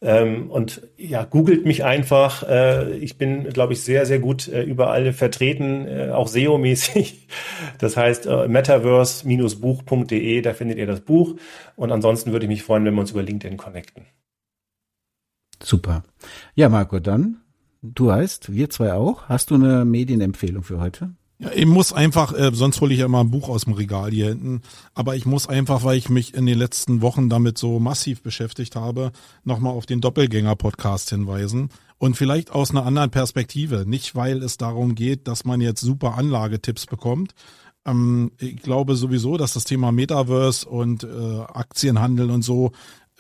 Ähm, 0.03 0.51
und 0.51 0.83
ja, 0.97 1.23
googelt 1.24 1.65
mich 1.65 1.85
einfach. 1.85 2.43
Äh, 2.49 2.97
ich 2.97 3.19
bin, 3.19 3.45
glaube 3.51 3.73
ich, 3.73 3.83
sehr, 3.83 4.05
sehr 4.05 4.19
gut 4.19 4.49
äh, 4.49 4.62
überall 4.62 5.12
vertreten, 5.12 5.87
äh, 5.87 6.11
auch 6.11 6.29
SEO-mäßig. 6.29 7.29
Das 7.79 7.97
heißt, 7.97 8.27
äh, 8.27 8.49
metaverse-buch.de, 8.49 10.43
da 10.43 10.53
findet 10.55 10.79
ihr 10.79 10.87
das 10.87 11.01
Buch. 11.01 11.37
Und 11.77 11.93
ansonsten 11.93 12.33
würde 12.33 12.47
ich 12.47 12.51
mich 12.51 12.62
freuen, 12.62 12.85
wenn 12.85 12.95
wir 12.95 13.01
uns 13.01 13.12
über 13.12 13.23
LinkedIn 13.23 13.57
connecten. 13.57 14.07
Super. 15.62 16.03
Ja, 16.55 16.69
Marco, 16.69 16.99
dann, 16.99 17.41
du 17.83 18.12
heißt, 18.12 18.53
wir 18.53 18.70
zwei 18.70 18.93
auch. 18.95 19.29
Hast 19.29 19.51
du 19.51 19.55
eine 19.55 19.85
Medienempfehlung 19.85 20.65
für 20.65 20.81
heute? 20.81 21.12
Ja, 21.43 21.51
ich 21.52 21.66
muss 21.66 21.93
einfach, 21.93 22.32
äh, 22.35 22.52
sonst 22.55 22.81
hole 22.81 22.94
ich 22.94 23.01
ja 23.01 23.06
immer 23.06 23.19
ein 23.19 23.32
Buch 23.32 23.48
aus 23.48 23.64
dem 23.64 23.73
Regal 23.73 24.12
hier 24.12 24.28
hinten, 24.28 24.62
aber 24.94 25.16
ich 25.16 25.27
muss 25.27 25.48
einfach, 25.48 25.82
weil 25.82 25.98
ich 25.98 26.09
mich 26.09 26.35
in 26.35 26.47
den 26.47 26.56
letzten 26.56 27.02
Wochen 27.02 27.28
damit 27.28 27.59
so 27.59 27.81
massiv 27.81 28.23
beschäftigt 28.23 28.77
habe, 28.77 29.10
nochmal 29.43 29.73
auf 29.73 29.85
den 29.85 30.01
Doppelgänger-Podcast 30.01 31.10
hinweisen 31.10 31.70
und 31.98 32.16
vielleicht 32.16 32.52
aus 32.52 32.70
einer 32.70 32.86
anderen 32.86 33.10
Perspektive. 33.10 33.85
Nicht, 33.89 34.14
weil 34.14 34.40
es 34.40 34.56
darum 34.56 34.94
geht, 34.94 35.27
dass 35.27 35.44
man 35.44 35.60
jetzt 35.60 35.81
super 35.81 36.16
Anlagetipps 36.16 36.86
bekommt. 36.86 37.35
Ähm, 37.85 38.31
ich 38.39 38.62
glaube 38.62 38.94
sowieso, 38.94 39.36
dass 39.36 39.55
das 39.55 39.64
Thema 39.64 39.90
Metaverse 39.90 40.69
und 40.69 41.02
äh, 41.02 41.40
Aktienhandel 41.40 42.31
und 42.31 42.43
so 42.43 42.70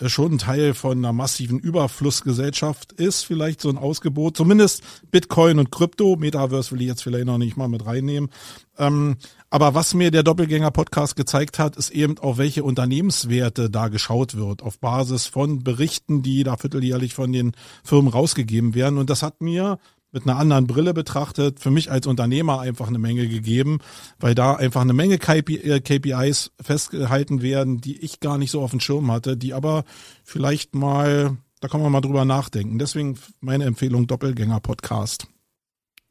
schon 0.08 0.32
ein 0.32 0.38
Teil 0.38 0.74
von 0.74 0.98
einer 0.98 1.12
massiven 1.12 1.58
Überflussgesellschaft 1.58 2.92
ist, 2.92 3.24
vielleicht 3.24 3.60
so 3.60 3.68
ein 3.68 3.78
Ausgebot, 3.78 4.36
zumindest 4.36 4.82
Bitcoin 5.10 5.58
und 5.58 5.70
Krypto, 5.70 6.16
Metaverse 6.16 6.72
will 6.72 6.82
ich 6.82 6.88
jetzt 6.88 7.02
vielleicht 7.02 7.26
noch 7.26 7.38
nicht 7.38 7.56
mal 7.56 7.68
mit 7.68 7.86
reinnehmen. 7.86 8.30
Ähm, 8.78 9.16
aber 9.50 9.74
was 9.74 9.94
mir 9.94 10.10
der 10.10 10.22
Doppelgänger-Podcast 10.22 11.14
gezeigt 11.14 11.58
hat, 11.58 11.76
ist 11.76 11.90
eben, 11.90 12.18
auf 12.18 12.38
welche 12.38 12.64
Unternehmenswerte 12.64 13.68
da 13.68 13.88
geschaut 13.88 14.34
wird, 14.34 14.62
auf 14.62 14.78
Basis 14.78 15.26
von 15.26 15.62
Berichten, 15.62 16.22
die 16.22 16.42
da 16.42 16.56
vierteljährlich 16.56 17.14
von 17.14 17.32
den 17.32 17.52
Firmen 17.84 18.10
rausgegeben 18.10 18.74
werden. 18.74 18.98
Und 18.98 19.10
das 19.10 19.22
hat 19.22 19.40
mir 19.42 19.78
mit 20.12 20.24
einer 20.24 20.36
anderen 20.38 20.66
Brille 20.66 20.94
betrachtet, 20.94 21.58
für 21.58 21.70
mich 21.70 21.90
als 21.90 22.06
Unternehmer 22.06 22.60
einfach 22.60 22.88
eine 22.88 22.98
Menge 22.98 23.26
gegeben, 23.26 23.78
weil 24.20 24.34
da 24.34 24.54
einfach 24.54 24.82
eine 24.82 24.92
Menge 24.92 25.18
KPIs 25.18 26.50
äh, 26.58 26.62
festgehalten 26.62 27.42
werden, 27.42 27.80
die 27.80 27.98
ich 27.98 28.20
gar 28.20 28.38
nicht 28.38 28.50
so 28.50 28.60
auf 28.60 28.70
dem 28.70 28.80
Schirm 28.80 29.10
hatte, 29.10 29.36
die 29.36 29.54
aber 29.54 29.84
vielleicht 30.22 30.74
mal, 30.74 31.36
da 31.60 31.68
kann 31.68 31.80
man 31.80 31.90
mal 31.90 32.02
drüber 32.02 32.24
nachdenken. 32.24 32.78
Deswegen 32.78 33.18
meine 33.40 33.64
Empfehlung 33.64 34.06
Doppelgänger-Podcast. 34.06 35.26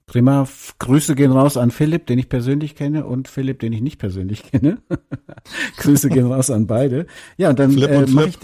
Prima. 0.08 0.46
Grüße 0.80 1.16
gehen 1.16 1.32
raus 1.32 1.56
an 1.56 1.72
Philipp, 1.72 2.06
den 2.08 2.20
ich 2.20 2.28
persönlich 2.28 2.76
kenne, 2.76 3.06
und 3.06 3.30
Philipp, 3.30 3.60
den 3.60 3.72
ich 3.72 3.82
nicht 3.82 3.98
persönlich 3.98 4.44
kenne. 4.44 4.80
Grüße 5.78 6.10
gehen 6.10 6.26
raus 6.26 6.50
an 6.50 6.68
beide. 6.68 7.06
Ja, 7.38 7.52
und 7.52 7.60
dann 7.60 7.78
äh, 7.78 8.06
mache 8.08 8.28
ich, 8.30 8.40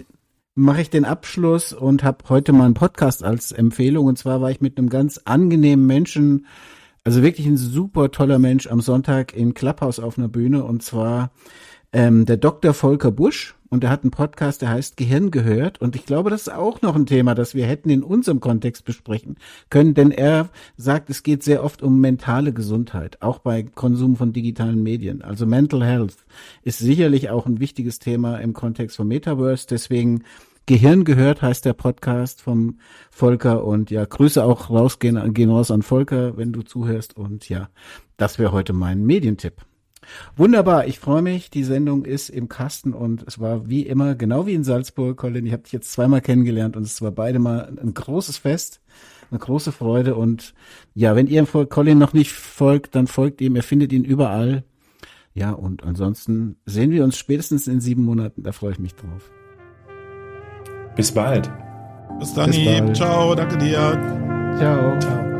mache 0.58 0.82
ich 0.82 0.90
den 0.90 1.06
Abschluss 1.06 1.72
und 1.72 2.04
habe 2.04 2.18
heute 2.30 2.52
mal 2.52 2.66
einen 2.66 2.74
Podcast 2.74 3.24
als 3.24 3.52
Empfehlung. 3.52 4.08
Und 4.08 4.18
zwar 4.18 4.42
war 4.42 4.50
ich 4.50 4.60
mit 4.60 4.78
einem 4.78 4.90
ganz 4.90 5.22
angenehmen 5.24 5.86
Menschen, 5.86 6.48
also 7.04 7.22
wirklich 7.22 7.46
ein 7.46 7.58
super 7.58 8.10
toller 8.10 8.40
Mensch, 8.40 8.66
am 8.66 8.82
Sonntag 8.82 9.36
in 9.36 9.54
Clubhouse 9.54 10.00
auf 10.00 10.18
einer 10.18 10.28
Bühne. 10.28 10.64
Und 10.64 10.82
zwar 10.82 11.30
ähm, 11.94 12.26
der 12.26 12.38
Dr. 12.38 12.74
Volker 12.74 13.12
Busch 13.12 13.56
und 13.70 13.84
er 13.84 13.90
hat 13.90 14.04
einen 14.04 14.12
Podcast, 14.12 14.62
der 14.62 14.70
heißt 14.70 14.98
Gehirn 14.98 15.32
gehört. 15.32 15.82
Und 15.82 15.96
ich 15.96 16.06
glaube, 16.06 16.30
das 16.30 16.42
ist 16.44 16.54
auch 16.54 16.82
noch 16.82 16.96
ein 16.96 17.06
Thema, 17.06 17.36
das 17.36 17.54
wir 17.54 17.66
hätten 17.66 17.90
in 17.90 18.04
unserem 18.04 18.40
Kontext 18.40 18.86
besprechen 18.86 19.38
können, 19.70 19.94
denn 19.94 20.12
er 20.12 20.50
sagt, 20.78 21.10
es 21.10 21.24
geht 21.24 21.44
sehr 21.44 21.64
oft 21.64 21.82
um 21.84 22.00
mentale 22.00 22.54
Gesundheit, 22.54 23.22
auch 23.22 23.40
bei 23.40 23.64
Konsum 23.64 24.16
von 24.16 24.34
digitalen 24.34 24.82
Medien. 24.84 25.22
Also 25.22 25.46
Mental 25.46 25.84
Health 25.84 26.16
ist 26.64 26.80
sicherlich 26.80 27.30
auch 27.30 27.46
ein 27.46 27.60
wichtiges 27.60 28.00
Thema 28.00 28.38
im 28.38 28.54
Kontext 28.54 28.98
von 28.98 29.08
Metaverse. 29.08 29.68
Deswegen 29.70 30.24
Gehirn 30.66 31.06
gehört 31.06 31.42
heißt 31.42 31.64
der 31.64 31.74
Podcast 31.74 32.42
vom 32.42 32.80
Volker 33.10 33.64
und 33.64 33.90
ja, 33.90 34.04
Grüße 34.04 34.44
auch 34.44 34.70
rausgehen, 34.70 35.34
gehen 35.34 35.50
raus 35.50 35.72
an 35.72 35.82
Volker, 35.82 36.36
wenn 36.36 36.52
du 36.52 36.62
zuhörst 36.62 37.16
und 37.16 37.48
ja, 37.48 37.70
das 38.18 38.38
wäre 38.38 38.52
heute 38.52 38.74
mein 38.74 39.06
Medientipp. 39.06 39.67
Wunderbar, 40.36 40.88
ich 40.88 41.00
freue 41.00 41.22
mich. 41.22 41.50
Die 41.50 41.64
Sendung 41.64 42.06
ist 42.06 42.30
im 42.30 42.50
Kasten 42.50 42.94
und 42.94 43.24
es 43.28 43.40
war 43.40 43.70
wie 43.70 43.84
immer, 43.84 44.16
genau 44.16 44.46
wie 44.46 44.54
in 44.54 44.64
Salzburg, 44.64 45.18
Colin. 45.18 45.46
Ich 45.46 45.54
habe 45.54 45.64
dich 45.64 45.74
jetzt 45.74 45.92
zweimal 45.92 46.22
kennengelernt 46.22 46.76
und 46.76 46.84
es 46.84 47.02
war 47.02 47.12
beide 47.12 47.40
mal 47.40 47.78
ein 47.82 47.94
großes 47.94 48.38
Fest, 48.38 48.82
eine 49.32 49.40
große 49.40 49.72
Freude. 49.72 50.16
Und 50.16 50.54
ja, 50.94 51.16
wenn 51.16 51.28
ihr 51.28 51.46
Colin 51.46 51.98
noch 51.98 52.14
nicht 52.14 52.32
folgt, 52.32 52.96
dann 52.96 53.08
folgt 53.08 53.42
ihm. 53.42 53.56
Ihr 53.56 53.64
findet 53.64 53.94
ihn 53.94 54.04
überall. 54.04 54.64
Ja, 55.34 55.52
und 55.52 55.84
ansonsten 55.84 56.58
sehen 56.66 56.90
wir 56.92 57.04
uns 57.04 57.18
spätestens 57.18 57.68
in 57.68 57.80
sieben 57.80 58.04
Monaten. 58.04 58.44
Da 58.44 58.52
freue 58.52 58.72
ich 58.72 58.80
mich 58.80 58.96
drauf. 58.96 59.32
Bis 60.96 61.12
bald. 61.12 61.52
Bis 62.18 62.34
dann. 62.34 62.52
Ciao, 62.96 63.36
danke 63.36 63.58
dir. 63.58 63.78
Ciao. 64.58 65.00
Ciao. 65.00 65.37